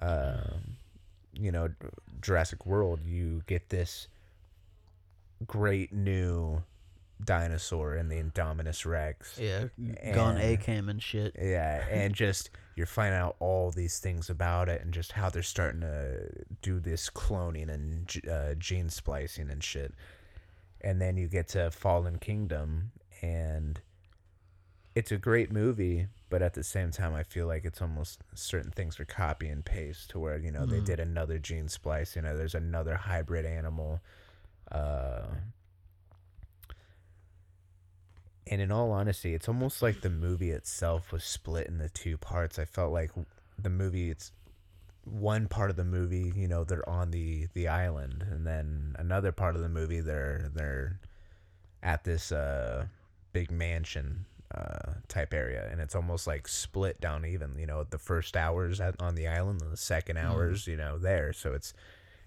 um, 0.02 0.76
you 1.34 1.52
know, 1.52 1.70
Jurassic 2.22 2.66
World, 2.66 3.00
you 3.06 3.42
get 3.48 3.70
this 3.70 4.08
great 5.46 5.92
new 5.94 6.64
dinosaur 7.24 7.96
in 7.96 8.10
the 8.10 8.22
Indominus 8.22 8.86
Rex. 8.86 9.40
yeah, 9.42 9.66
gone 10.14 10.38
And- 10.38 10.54
A 10.54 10.58
cam 10.58 10.90
and 10.90 11.02
shit. 11.02 11.36
Yeah, 11.42 11.86
and 11.90 12.14
just 12.24 12.50
you're 12.76 12.86
finding 12.88 13.20
out 13.20 13.36
all 13.40 13.72
these 13.72 14.00
things 14.00 14.30
about 14.30 14.68
it, 14.70 14.82
and 14.82 14.94
just 14.94 15.12
how 15.14 15.30
they're 15.30 15.44
starting 15.44 15.82
to 15.82 16.30
do 16.62 16.80
this 16.80 17.10
cloning 17.10 17.70
and 17.70 18.12
uh, 18.30 18.56
gene 18.56 18.90
splicing 18.90 19.50
and 19.50 19.64
shit. 19.64 19.94
And 20.82 21.00
then 21.00 21.16
you 21.16 21.28
get 21.28 21.48
to 21.50 21.72
Fallen 21.72 22.18
Kingdom, 22.18 22.92
and 23.22 23.80
it's 24.96 25.12
a 25.12 25.18
great 25.18 25.52
movie, 25.52 26.08
but 26.30 26.42
at 26.42 26.54
the 26.54 26.64
same 26.64 26.92
time, 26.92 27.14
I 27.14 27.24
feel 27.24 27.48
like 27.48 27.66
it's 27.66 27.82
almost 27.82 28.20
certain 28.36 28.72
things 28.72 29.00
are 29.00 29.06
copy 29.06 29.48
and 29.48 29.66
paste 29.66 30.12
to 30.12 30.20
where 30.20 30.38
you 30.38 30.52
know 30.52 30.66
they 30.66 30.80
did 30.80 31.00
another 31.00 31.40
gene 31.40 31.68
splice. 31.68 32.16
You 32.16 32.22
know, 32.22 32.38
there's 32.38 32.56
another 32.56 32.96
hybrid 32.96 33.46
animal. 33.46 34.02
Uh, 34.72 35.24
and 38.48 38.62
in 38.62 38.72
all 38.72 38.92
honesty, 38.92 39.34
it's 39.34 39.48
almost 39.48 39.82
like 39.82 40.02
the 40.02 40.10
movie 40.10 40.52
itself 40.52 41.12
was 41.12 41.24
split 41.24 41.68
into 41.68 41.90
two 41.90 42.18
parts. 42.18 42.60
I 42.60 42.66
felt 42.66 42.92
like 42.92 43.12
the 43.58 43.70
movie, 43.70 44.10
it's 44.10 44.32
one 45.06 45.48
part 45.48 45.70
of 45.70 45.76
the 45.76 45.84
movie, 45.84 46.34
you 46.36 46.48
know, 46.48 46.64
they're 46.64 46.88
on 46.88 47.12
the 47.12 47.48
the 47.54 47.68
island, 47.68 48.26
and 48.30 48.46
then 48.46 48.96
another 49.00 49.32
part 49.32 49.56
of 49.56 49.62
the 49.62 49.70
movie, 49.70 50.02
they're 50.02 50.52
they're 50.54 51.00
at 51.82 52.04
this 52.04 52.32
uh, 52.32 52.86
big 53.34 53.50
mansion 53.52 54.26
uh, 54.54 54.94
type 55.08 55.34
area, 55.34 55.68
and 55.72 55.82
it's 55.82 55.96
almost 55.96 56.28
like 56.28 56.48
split 56.48 57.02
down 57.02 57.26
even. 57.26 57.58
You 57.58 57.66
know, 57.66 57.84
the 57.84 57.98
first 57.98 58.38
hours 58.38 58.80
at, 58.80 58.96
on 59.02 59.16
the 59.16 59.28
island, 59.28 59.62
and 59.62 59.72
the 59.72 59.78
second 59.78 60.18
hours, 60.18 60.68
you 60.68 60.76
know, 60.78 60.98
there. 60.98 61.34
So 61.34 61.54
it's 61.54 61.74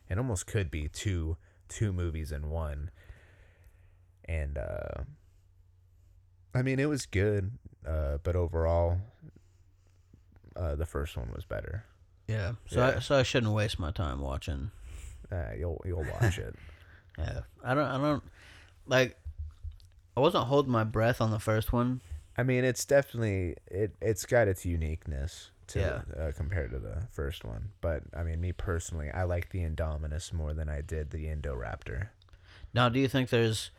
it 0.09 0.19
almost 0.19 0.47
could 0.47 0.71
be 0.71 0.89
two 0.89 1.37
two 1.69 1.93
movies 1.93 2.33
in 2.33 2.51
one. 2.51 2.91
And 4.25 4.59
uh, 4.59 5.03
I 6.55 6.63
mean, 6.63 6.81
it 6.81 6.89
was 6.89 7.07
good, 7.07 7.53
uh, 7.87 8.19
but 8.23 8.35
overall, 8.35 8.99
uh, 10.57 10.75
the 10.75 10.87
first 10.87 11.17
one 11.17 11.31
was 11.35 11.45
better. 11.45 11.85
Yeah. 12.27 12.53
So 12.67 12.83
I 12.83 12.89
Yeah. 12.93 12.99
so 13.01 13.17
I 13.19 13.23
shouldn't 13.23 13.53
waste 13.53 13.79
my 13.79 13.93
time 13.93 14.21
watching. 14.21 14.71
Uh, 15.31 15.51
you'll 15.57 15.81
you'll 15.85 16.07
watch 16.21 16.39
it. 16.39 16.57
Yeah. 17.19 17.41
I 17.63 17.75
don't 17.75 17.85
I 17.87 17.99
don't 17.99 18.23
like 18.87 19.17
I 20.17 20.21
wasn't 20.21 20.45
holding 20.47 20.73
my 20.73 20.85
breath 20.85 21.21
on 21.21 21.31
the 21.31 21.39
first 21.39 21.73
one. 21.73 22.01
I 22.39 22.43
mean, 22.43 22.65
it's 22.65 22.85
definitely 22.85 23.57
it. 23.67 23.95
It's 24.01 24.27
got 24.27 24.49
its 24.49 24.65
uniqueness 24.67 25.51
to 25.69 25.81
Yeah. 25.81 26.03
uh, 26.23 26.33
compared 26.33 26.71
to 26.73 26.79
the 26.79 27.03
first 27.11 27.45
one. 27.45 27.71
But 27.81 28.03
I 28.17 28.23
mean, 28.23 28.41
me 28.41 28.53
personally, 28.53 29.11
I 29.11 29.25
like 29.25 29.51
the 29.51 29.61
Indominus 29.61 30.33
more 30.33 30.53
than 30.55 30.69
I 30.69 30.81
did 30.81 31.11
the 31.11 31.27
Indoraptor. 31.27 32.09
Now, 32.75 32.89
do 32.89 33.01
you 33.01 33.09
think 33.09 33.31
there's 33.31 33.71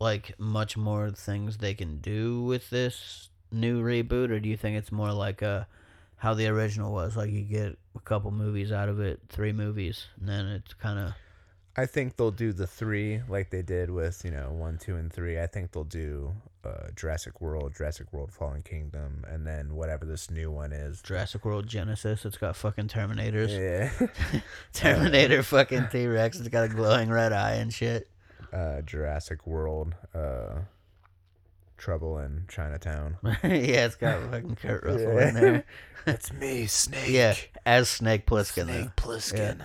like 0.00 0.38
much 0.38 0.76
more 0.76 1.10
things 1.10 1.58
they 1.58 1.74
can 1.74 1.98
do 1.98 2.42
with 2.42 2.70
this 2.70 3.30
new 3.50 3.82
reboot, 3.82 4.30
or 4.30 4.38
do 4.40 4.48
you 4.48 4.56
think 4.56 4.76
it's 4.76 4.92
more 4.92 5.12
like 5.12 5.42
uh 5.42 5.64
how 6.16 6.34
the 6.34 6.46
original 6.46 6.92
was? 6.92 7.16
Like 7.16 7.30
you 7.30 7.42
get 7.42 7.78
a 7.96 8.00
couple 8.00 8.30
movies 8.30 8.70
out 8.70 8.88
of 8.88 9.00
it, 9.00 9.20
three 9.28 9.52
movies, 9.52 10.06
and 10.20 10.28
then 10.28 10.46
it's 10.46 10.74
kind 10.74 10.98
of 10.98 11.12
I 11.76 11.86
think 11.86 12.16
they'll 12.16 12.30
do 12.30 12.52
the 12.52 12.66
three 12.66 13.20
like 13.28 13.50
they 13.50 13.62
did 13.62 13.90
with 13.90 14.24
you 14.24 14.30
know 14.30 14.50
one, 14.52 14.78
two, 14.78 14.96
and 14.96 15.12
three. 15.12 15.40
I 15.40 15.46
think 15.48 15.72
they'll 15.72 15.82
do 15.84 16.32
uh, 16.64 16.88
Jurassic 16.94 17.40
World, 17.40 17.74
Jurassic 17.76 18.12
World: 18.12 18.32
Fallen 18.32 18.62
Kingdom, 18.62 19.24
and 19.28 19.44
then 19.46 19.74
whatever 19.74 20.04
this 20.04 20.30
new 20.30 20.50
one 20.52 20.72
is. 20.72 21.02
Jurassic 21.02 21.44
World 21.44 21.66
Genesis. 21.66 22.24
It's 22.24 22.36
got 22.36 22.54
fucking 22.56 22.88
Terminators. 22.88 23.50
Yeah, 23.50 24.08
Terminator 24.72 25.42
fucking 25.42 25.88
T 25.90 26.06
Rex. 26.06 26.38
It's 26.38 26.48
got 26.48 26.64
a 26.64 26.68
glowing 26.68 27.10
red 27.10 27.32
eye 27.32 27.54
and 27.54 27.72
shit. 27.74 28.08
uh, 28.52 28.80
Jurassic 28.82 29.44
World, 29.46 29.94
uh, 30.14 30.60
Trouble 31.76 32.18
in 32.18 32.44
Chinatown. 32.48 33.16
yeah, 33.24 33.86
it's 33.86 33.96
got 33.96 34.22
fucking 34.30 34.56
Kurt 34.56 34.84
Russell 34.84 35.12
Yeah. 35.14 35.28
in 35.28 35.34
there. 35.34 35.64
That's 36.04 36.32
me, 36.32 36.66
Snake. 36.66 37.08
Yeah, 37.08 37.34
as 37.66 37.88
Snake 37.88 38.26
Plissken. 38.26 38.64
Snake 38.64 38.94
Plissken. 38.96 39.60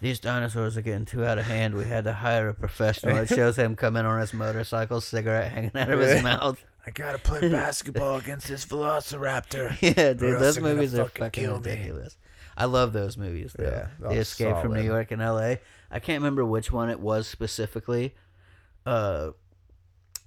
These 0.00 0.20
dinosaurs 0.20 0.76
are 0.76 0.82
getting 0.82 1.06
too 1.06 1.24
out 1.24 1.38
of 1.38 1.46
hand. 1.46 1.74
We 1.74 1.84
had 1.84 2.04
to 2.04 2.12
hire 2.12 2.48
a 2.50 2.54
professional. 2.54 3.16
It 3.16 3.28
shows 3.28 3.56
him 3.56 3.76
coming 3.76 4.04
on 4.04 4.20
his 4.20 4.34
motorcycle, 4.34 5.00
cigarette 5.00 5.52
hanging 5.52 5.70
out 5.74 5.90
of 5.90 6.00
his 6.00 6.22
mouth. 6.22 6.62
I 6.86 6.90
gotta 6.90 7.18
play 7.18 7.48
basketball 7.50 8.16
against 8.16 8.48
this 8.48 8.64
Velociraptor. 8.66 9.76
Yeah, 9.96 10.12
dude, 10.12 10.38
those 10.40 10.60
movies 10.60 10.94
are 10.94 11.06
fucking 11.06 11.46
fucking 11.46 11.50
ridiculous. 11.50 12.16
I 12.56 12.66
love 12.66 12.92
those 12.92 13.16
movies. 13.16 13.54
Though. 13.56 13.64
Yeah, 13.64 13.88
the 13.98 14.08
oh, 14.08 14.20
Escape 14.20 14.56
from 14.58 14.74
New. 14.74 14.82
York 14.82 15.10
and 15.10 15.20
L.A. 15.20 15.60
I 15.90 15.98
can't 15.98 16.20
remember 16.20 16.44
which 16.44 16.70
one 16.70 16.90
it 16.90 17.00
was 17.00 17.26
specifically. 17.26 18.14
Uh, 18.84 19.30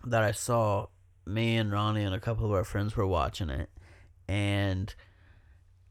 that 0.06 0.24
I 0.24 0.32
saw. 0.32 0.88
Me 1.26 1.58
and 1.58 1.72
Ronnie 1.72 2.04
and 2.04 2.16
a 2.16 2.20
couple 2.20 2.46
of 2.46 2.52
our 2.54 2.64
friends 2.64 2.98
were 2.98 3.06
watching 3.06 3.52
it, 3.52 3.70
and 4.28 4.96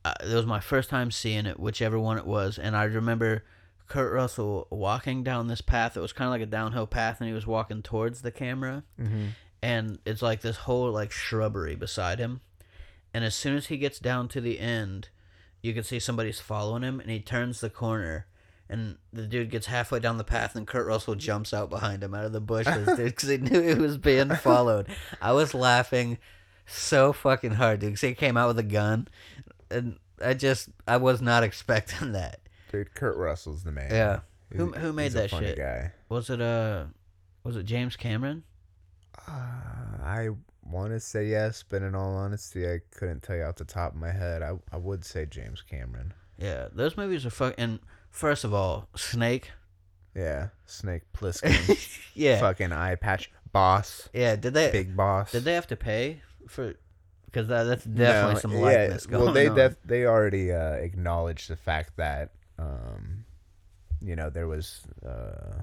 uh, 0.05 0.15
it 0.21 0.35
was 0.35 0.47
my 0.47 0.59
first 0.59 0.91
time 0.91 1.13
seeing 1.13 1.47
it, 1.47 1.61
whichever 1.61 1.97
one 1.97 2.19
it 2.19 2.27
was. 2.27 2.59
And 2.59 2.75
I 2.75 2.85
remember 2.85 3.45
Kurt 3.89 4.13
Russell 4.13 4.67
walking 4.71 5.23
down 5.25 5.49
this 5.49 5.61
path. 5.63 5.97
It 5.97 6.01
was 6.01 6.13
kind 6.13 6.29
of 6.29 6.33
like 6.33 6.43
a 6.43 6.47
downhill 6.47 6.87
path, 6.87 7.21
and 7.21 7.29
he 7.29 7.35
was 7.35 7.47
walking 7.47 7.83
towards 7.83 8.23
the 8.23 8.31
camera 8.31 8.83
Mm-hmm. 9.01 9.27
and 9.63 9.99
it's 10.07 10.23
like 10.23 10.41
this 10.43 10.57
whole 10.59 10.91
like 10.93 11.11
shrubbery 11.11 11.75
beside 11.75 12.19
him 12.19 12.41
and 13.15 13.25
as 13.25 13.35
soon 13.35 13.57
as 13.57 13.67
he 13.67 13.77
gets 13.79 13.99
down 13.99 14.29
to 14.29 14.41
the 14.41 14.61
end 14.61 15.09
you 15.63 15.73
can 15.75 15.83
see 15.83 15.99
somebody's 15.99 16.39
following 16.41 16.83
him 16.83 17.01
and 17.01 17.11
he 17.11 17.19
turns 17.21 17.61
the 17.61 17.71
corner 17.71 18.27
and 18.69 18.97
the 19.13 19.27
dude 19.27 19.51
gets 19.51 19.67
halfway 19.67 19.99
down 19.99 20.19
the 20.19 20.23
path 20.25 20.55
and 20.55 20.67
Kurt 20.67 20.87
Russell 20.87 21.15
jumps 21.17 21.53
out 21.55 21.71
behind 21.71 22.03
him 22.05 22.15
out 22.15 22.25
of 22.27 22.33
the 22.33 22.41
bushes 22.41 22.87
dude 22.97 22.97
because 23.07 23.29
he 23.31 23.39
knew 23.39 23.61
he 23.63 23.75
was 23.75 23.97
being 23.99 24.29
followed 24.37 24.87
I 25.21 25.33
was 25.33 25.55
laughing 25.55 26.19
so 26.67 27.13
fucking 27.13 27.53
hard 27.55 27.81
dude 27.81 27.91
because 27.91 28.03
he 28.03 28.15
came 28.15 28.37
out 28.37 28.49
with 28.49 28.59
a 28.59 28.63
gun 28.63 29.09
and 29.71 29.97
I 30.25 30.35
just 30.35 30.69
I 30.87 30.99
was 30.99 31.21
not 31.23 31.43
expecting 31.43 32.13
that 32.13 32.41
Dude, 32.71 32.95
Kurt 32.95 33.17
Russell's 33.17 33.63
the 33.65 33.73
man. 33.73 33.91
yeah 33.91 34.21
He's- 34.51 34.61
who, 34.61 34.73
who 34.73 34.93
made 34.93 35.13
that 35.13 35.31
shit 35.31 35.57
Guy. 35.59 35.93
was 36.09 36.31
it 36.31 36.41
uh 36.41 36.85
was 37.45 37.57
it 37.57 37.65
James 37.65 37.97
Cameron 37.97 38.43
Uh, 39.27 39.33
I 40.03 40.31
want 40.63 40.93
to 40.93 41.01
say 41.01 41.27
yes, 41.27 41.65
but 41.69 41.83
in 41.83 41.95
all 41.95 42.15
honesty, 42.15 42.69
I 42.69 42.81
couldn't 42.91 43.23
tell 43.23 43.37
you 43.37 43.43
off 43.45 43.57
the 43.57 43.65
top 43.65 43.93
of 43.95 43.99
my 43.99 44.11
head. 44.13 44.43
I, 44.43 44.53
I 44.73 44.77
would 44.77 45.05
say 45.05 45.27
James 45.27 45.63
Cameron. 45.63 46.13
Yeah, 46.39 46.69
those 46.73 46.97
movies 46.97 47.27
are 47.27 47.31
fucking. 47.31 47.55
And 47.59 47.79
first 48.11 48.45
of 48.45 48.55
all, 48.55 48.89
Snake. 48.97 49.51
Yeah, 50.15 50.49
Snake 50.67 51.03
Plissken, 51.17 52.11
yeah, 52.15 52.39
fucking 52.41 52.73
eye 52.73 52.95
patch 52.97 53.31
boss, 53.53 54.09
yeah. 54.13 54.37
Did 54.37 54.55
they? 54.55 54.71
big 54.71 54.97
boss. 54.97 55.33
Did 55.33 55.45
they 55.45 55.55
have 55.55 55.67
to 55.69 55.77
pay 55.77 56.23
for? 56.49 56.75
Because 57.27 57.49
that, 57.49 57.65
that's 57.65 57.85
definitely 57.85 58.35
No, 58.35 58.41
some 58.41 58.53
yeah, 58.53 58.59
likeness 58.59 59.07
going 59.07 59.25
well, 59.25 59.33
they 59.35 59.49
on. 59.49 59.57
def- 59.57 59.83
they 59.85 60.07
already 60.07 60.51
uh, 60.53 60.73
acknowledged 60.73 61.49
the 61.51 61.57
fact 61.57 61.97
that 61.99 62.31
um, 62.59 63.25
you 64.01 64.17
know 64.17 64.31
there 64.31 64.49
was 64.49 64.83
uh, 65.07 65.63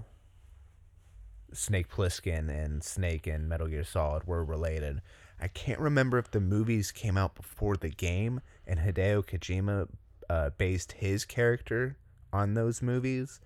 Snake 1.53 1.89
Plissken 1.89 2.49
and 2.49 2.83
Snake 2.83 3.27
in 3.27 3.47
Metal 3.47 3.67
Gear 3.67 3.83
Solid 3.83 4.25
were 4.25 4.43
related. 4.43 5.01
I 5.39 5.47
can't 5.47 5.79
remember 5.79 6.17
if 6.17 6.31
the 6.31 6.39
movies 6.39 6.91
came 6.91 7.17
out 7.17 7.35
before 7.35 7.75
the 7.75 7.89
game 7.89 8.41
and 8.65 8.79
Hideo 8.79 9.25
Kojima 9.25 9.87
uh, 10.29 10.51
based 10.57 10.93
his 10.93 11.25
character 11.25 11.97
on 12.31 12.53
those 12.53 12.81
movies 12.81 13.39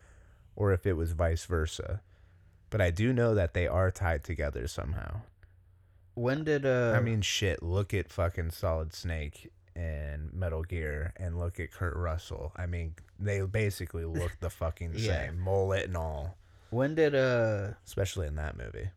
or 0.56 0.72
if 0.72 0.86
it 0.86 0.94
was 0.94 1.14
vice 1.14 1.46
versa. 1.46 2.02
But 2.70 2.82
I 2.82 2.92
do 2.92 3.14
know 3.14 3.34
that 3.34 3.54
they 3.54 3.68
are 3.68 3.90
tied 3.90 4.24
together 4.24 4.68
somehow. 4.68 5.22
When 6.14 6.44
did 6.44 6.66
uh? 6.66 6.94
I 6.96 7.00
mean, 7.00 7.22
shit. 7.22 7.64
Look 7.64 7.94
at 7.94 8.12
fucking 8.12 8.52
Solid 8.52 8.94
Snake 8.94 9.50
and 9.80 10.34
Metal 10.34 10.64
Gear, 10.64 11.14
and 11.18 11.40
look 11.40 11.60
at 11.60 11.72
Kurt 11.72 11.96
Russell. 11.96 12.52
I 12.58 12.66
mean, 12.66 12.96
they 13.18 13.40
basically 13.42 14.04
look 14.06 14.32
the 14.42 14.50
fucking 14.50 14.94
Yeah. 14.96 15.28
same, 15.28 15.40
mullet 15.40 15.86
and 15.86 15.96
all. 15.98 16.36
when 16.70 16.96
did 16.96 17.16
uh? 17.16 17.70
Especially 17.86 18.28
in 18.28 18.36
that 18.36 18.58
movie. 18.58 18.90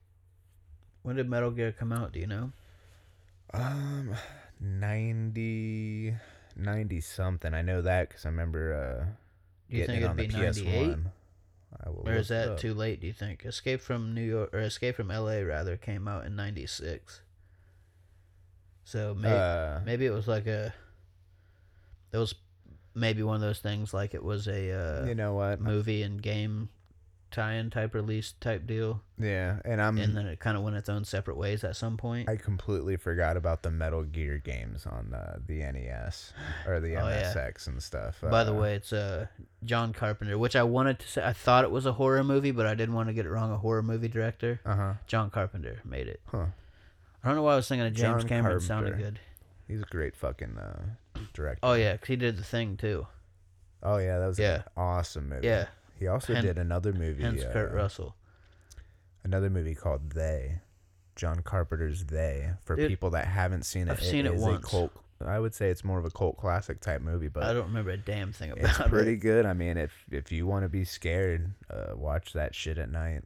When 1.02 1.16
did 1.16 1.28
Metal 1.28 1.50
Gear 1.50 1.72
come 1.72 1.92
out? 1.92 2.12
Do 2.12 2.20
you 2.20 2.26
know? 2.26 2.52
Um, 3.54 4.14
90, 4.60 6.14
90 6.56 7.00
something. 7.00 7.54
I 7.54 7.62
know 7.62 7.82
that 7.82 8.08
because 8.08 8.24
I 8.26 8.28
remember 8.28 8.74
uh, 8.74 9.04
Do 9.70 9.76
you 9.76 9.86
getting 9.86 10.00
think 10.00 10.04
it 10.04 10.08
on 10.10 10.18
it'd 10.18 10.30
the 10.32 10.36
be 10.36 10.42
ninety 10.44 10.68
eight? 10.68 10.96
PS1. 10.96 11.04
I 11.84 11.88
Or 11.88 12.12
is 12.14 12.28
that 12.28 12.48
up. 12.50 12.58
too 12.58 12.74
late? 12.74 13.00
Do 13.00 13.06
you 13.06 13.12
think 13.12 13.44
Escape 13.46 13.80
from 13.80 14.14
New 14.14 14.22
York 14.22 14.50
or 14.52 14.60
Escape 14.60 14.96
from 14.96 15.10
L.A. 15.10 15.42
rather 15.44 15.76
came 15.76 16.06
out 16.06 16.24
in 16.26 16.36
'96? 16.36 17.20
So 18.84 19.14
maybe 19.14 19.34
Uh, 19.34 19.80
maybe 19.84 20.06
it 20.06 20.10
was 20.12 20.26
like 20.28 20.46
a. 20.46 20.72
It 22.12 22.18
was 22.18 22.34
maybe 22.94 23.22
one 23.22 23.36
of 23.36 23.40
those 23.40 23.60
things 23.60 23.94
like 23.94 24.12
it 24.14 24.22
was 24.22 24.46
a 24.48 24.70
uh, 24.70 25.04
you 25.06 25.14
know 25.14 25.34
what? 25.34 25.60
movie 25.60 26.02
and 26.02 26.20
game 26.20 26.68
tie-in 27.30 27.70
type 27.70 27.94
release 27.94 28.32
type 28.40 28.66
deal, 28.66 29.00
Yeah, 29.18 29.60
and 29.64 29.80
I'm. 29.80 29.96
and 29.96 30.14
then 30.14 30.26
it 30.26 30.38
kind 30.38 30.54
of 30.58 30.62
went 30.62 30.76
its 30.76 30.90
own 30.90 31.04
separate 31.06 31.38
ways 31.38 31.64
at 31.64 31.76
some 31.76 31.96
point. 31.96 32.28
I 32.28 32.36
completely 32.36 32.96
forgot 32.98 33.38
about 33.38 33.62
the 33.62 33.70
Metal 33.70 34.02
Gear 34.02 34.36
games 34.36 34.84
on 34.84 35.08
the, 35.12 35.40
the 35.46 35.60
NES 35.72 36.34
or 36.66 36.78
the 36.80 36.94
Oh, 36.98 37.08
yeah. 37.08 37.32
MSX 37.32 37.68
and 37.68 37.82
stuff. 37.82 38.20
By 38.20 38.44
the 38.44 38.52
Uh, 38.54 38.60
way, 38.60 38.74
it's 38.74 38.92
uh, 38.92 39.28
John 39.64 39.94
Carpenter, 39.94 40.36
which 40.36 40.54
I 40.54 40.62
wanted 40.64 40.98
to 40.98 41.08
say. 41.08 41.24
I 41.24 41.32
thought 41.32 41.64
it 41.64 41.70
was 41.70 41.86
a 41.86 41.92
horror 41.94 42.22
movie, 42.22 42.50
but 42.50 42.66
I 42.66 42.74
didn't 42.74 42.94
want 42.94 43.08
to 43.08 43.14
get 43.14 43.24
it 43.24 43.30
wrong. 43.30 43.50
A 43.50 43.56
horror 43.56 43.82
movie 43.82 44.08
director, 44.08 44.60
uh 44.66 44.76
huh. 44.76 44.92
John 45.06 45.30
Carpenter, 45.30 45.80
made 45.86 46.08
it. 46.08 46.20
Huh. 46.26 46.46
I 47.22 47.28
don't 47.28 47.36
know 47.36 47.42
why 47.42 47.52
I 47.52 47.56
was 47.56 47.68
thinking 47.68 47.86
of 47.86 47.92
James 47.94 48.22
John 48.22 48.28
Cameron. 48.28 48.56
It 48.56 48.60
sounded 48.62 48.98
good. 48.98 49.20
He's 49.68 49.80
a 49.82 49.86
great 49.86 50.16
fucking 50.16 50.58
uh, 50.58 50.82
director. 51.32 51.60
Oh 51.62 51.74
yeah, 51.74 51.96
'cause 51.96 52.08
he 52.08 52.16
did 52.16 52.36
the 52.36 52.42
thing 52.44 52.76
too. 52.76 53.06
Oh 53.82 53.98
yeah, 53.98 54.18
that 54.18 54.26
was 54.26 54.38
Yeah. 54.38 54.56
an 54.56 54.62
awesome 54.76 55.28
movie. 55.28 55.46
Yeah, 55.46 55.66
He 55.98 56.06
also 56.08 56.34
Hen- 56.34 56.44
did 56.44 56.58
another 56.58 56.92
movie. 56.92 57.22
hence 57.22 57.42
uh, 57.42 57.50
Kurt 57.52 57.72
Russell. 57.72 58.16
Another 59.24 59.50
movie 59.50 59.74
called 59.74 60.10
They. 60.10 60.60
John 61.14 61.42
Carpenter's 61.42 62.04
They. 62.06 62.50
For 62.64 62.74
Dude, 62.76 62.88
people 62.88 63.10
that 63.10 63.26
haven't 63.26 63.64
seen 63.64 63.88
it, 63.88 63.92
I've 63.92 64.02
seen 64.02 64.26
it 64.26 64.34
is 64.34 64.42
once. 64.42 64.66
A 64.66 64.70
cult, 64.70 64.92
I 65.24 65.38
would 65.38 65.54
say 65.54 65.68
it's 65.70 65.84
more 65.84 65.98
of 65.98 66.04
a 66.04 66.10
cult 66.10 66.36
classic 66.38 66.80
type 66.80 67.02
movie, 67.02 67.28
but 67.28 67.44
I 67.44 67.52
don't 67.52 67.66
remember 67.68 67.90
a 67.90 67.96
damn 67.96 68.32
thing 68.32 68.50
about 68.50 68.64
it's 68.64 68.80
it. 68.80 68.88
pretty 68.88 69.16
good. 69.16 69.46
I 69.46 69.52
mean, 69.52 69.76
if 69.76 69.92
if 70.10 70.32
you 70.32 70.46
want 70.46 70.64
to 70.64 70.68
be 70.68 70.84
scared, 70.84 71.52
uh, 71.70 71.94
watch 71.94 72.32
that 72.32 72.54
shit 72.54 72.78
at 72.78 72.90
night. 72.90 73.22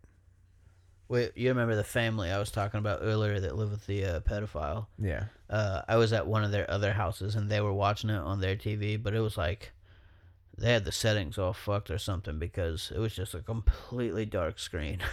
Wait, 1.08 1.32
you 1.36 1.48
remember 1.50 1.76
the 1.76 1.84
family 1.84 2.30
I 2.30 2.38
was 2.38 2.50
talking 2.50 2.78
about 2.78 3.00
earlier 3.02 3.38
that 3.40 3.56
lived 3.56 3.70
with 3.72 3.86
the 3.86 4.04
uh, 4.04 4.20
pedophile? 4.20 4.86
Yeah. 4.98 5.24
Uh, 5.48 5.82
I 5.86 5.96
was 5.96 6.12
at 6.12 6.26
one 6.26 6.42
of 6.42 6.50
their 6.50 6.68
other 6.70 6.92
houses 6.92 7.36
and 7.36 7.48
they 7.48 7.60
were 7.60 7.72
watching 7.72 8.10
it 8.10 8.16
on 8.18 8.40
their 8.40 8.56
TV, 8.56 9.00
but 9.00 9.14
it 9.14 9.20
was 9.20 9.36
like 9.36 9.72
they 10.58 10.72
had 10.72 10.84
the 10.84 10.90
settings 10.92 11.38
all 11.38 11.52
fucked 11.52 11.90
or 11.90 11.98
something 11.98 12.38
because 12.38 12.90
it 12.94 12.98
was 12.98 13.14
just 13.14 13.34
a 13.34 13.40
completely 13.40 14.24
dark 14.26 14.58
screen. 14.58 14.98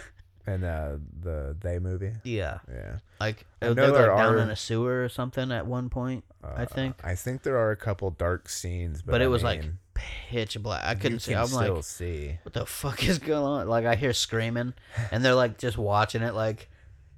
And 0.46 0.62
uh, 0.62 0.96
the 1.22 1.56
They 1.58 1.78
movie. 1.78 2.12
yeah, 2.22 2.58
Yeah. 2.70 2.98
like 3.18 3.46
I 3.62 3.68
they 3.68 3.74
know 3.76 3.92
were 3.92 3.96
there 3.96 4.08
like 4.08 4.16
down 4.18 4.38
in 4.40 4.50
a 4.50 4.56
sewer 4.56 5.02
or 5.02 5.08
something 5.08 5.50
at 5.50 5.66
one 5.66 5.88
point. 5.88 6.22
I 6.42 6.64
Uh, 6.64 6.66
think. 6.66 6.96
I 7.02 7.14
think 7.14 7.44
there 7.44 7.56
are 7.56 7.70
a 7.70 7.76
couple 7.76 8.10
dark 8.10 8.50
scenes, 8.50 9.00
but, 9.00 9.12
But 9.12 9.22
it 9.22 9.24
I 9.24 9.28
was, 9.28 9.42
like, 9.42 9.62
mean, 9.62 9.78
Pitch 9.94 10.60
black. 10.62 10.84
I 10.84 10.94
couldn't 10.94 11.20
see. 11.20 11.34
I'm 11.34 11.46
still 11.46 11.74
like, 11.76 11.84
see. 11.84 12.38
what 12.42 12.52
the 12.52 12.66
fuck 12.66 13.02
is 13.04 13.18
going 13.18 13.42
on? 13.44 13.68
Like 13.68 13.86
I 13.86 13.94
hear 13.94 14.12
screaming, 14.12 14.74
and 15.12 15.24
they're 15.24 15.34
like 15.34 15.56
just 15.58 15.78
watching 15.78 16.22
it. 16.22 16.34
Like, 16.34 16.68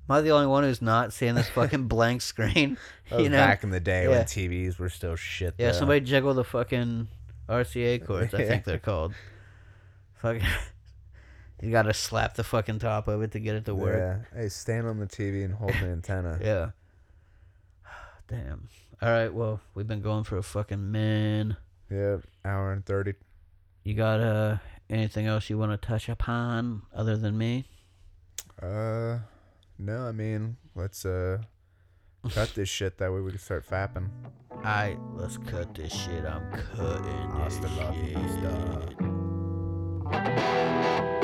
am 0.09 0.17
I 0.17 0.21
the 0.21 0.31
only 0.31 0.47
one 0.47 0.63
who's 0.65 0.83
not 0.83 1.13
seeing 1.13 1.35
this 1.35 1.49
fucking 1.49 1.85
blank 1.89 2.23
screen? 2.23 2.77
You 3.17 3.29
know? 3.29 3.37
back 3.39 3.63
in 3.63 3.71
the 3.71 3.79
day 3.79 4.03
Yeah. 4.03 4.09
when 4.11 4.23
TVs 4.25 4.81
were 4.81 4.89
still 4.89 5.15
shit. 5.15 5.55
Yeah, 5.59 5.71
though. 5.71 5.79
somebody 5.79 6.01
jiggle 6.01 6.35
the 6.35 6.43
fucking 6.43 7.07
RCA 7.49 8.05
cords. 8.05 8.35
I 8.35 8.45
think 8.45 8.65
they're 8.65 8.79
called. 8.81 9.15
Fucking, 10.17 10.43
you 11.63 11.71
gotta 11.71 11.95
slap 11.95 12.35
the 12.35 12.43
fucking 12.43 12.81
top 12.81 13.07
of 13.07 13.23
it 13.23 13.31
to 13.31 13.39
get 13.39 13.55
it 13.55 13.65
to 13.67 13.77
work. 13.77 14.27
Yeah. 14.35 14.41
Hey, 14.43 14.49
stand 14.49 14.89
on 14.89 14.99
the 14.99 15.07
TV 15.07 15.45
and 15.45 15.55
hold 15.55 15.71
the 15.75 15.87
antenna. 15.87 16.39
Yeah. 16.43 16.71
Damn. 18.29 18.69
All 19.01 19.09
right. 19.09 19.33
Well, 19.33 19.61
we've 19.77 19.87
been 19.87 20.03
going 20.03 20.25
for 20.25 20.37
a 20.37 20.43
fucking 20.43 20.91
man. 20.91 21.57
Yeah, 21.89 22.17
hour 22.47 22.73
and 22.73 22.85
thirty. 22.85 23.15
You 23.85 23.95
got 23.95 24.21
uh 24.21 24.57
anything 24.89 25.27
else 25.27 25.51
you 25.51 25.59
want 25.59 25.73
to 25.73 25.87
touch 25.87 26.09
upon 26.09 26.83
other 26.95 27.17
than 27.17 27.37
me? 27.37 27.65
Uh, 28.63 29.19
no, 29.79 30.07
I 30.07 30.13
mean, 30.13 30.57
let's 30.75 31.05
uh 31.05 31.39
cut 32.31 32.55
this 32.55 32.69
shit 32.69 32.99
that 32.99 33.13
way 33.13 33.21
we 33.21 33.31
can 33.31 33.39
start 33.39 33.69
fapping. 33.69 34.09
All 34.51 34.63
right. 34.63 34.97
Let's 35.15 35.37
cut 35.39 35.75
this 35.75 35.93
shit. 35.93 36.25
I'm 36.25 36.51
cutting 36.75 37.31
Hasta 37.31 37.69
this 37.69 38.33
shit. 41.03 41.16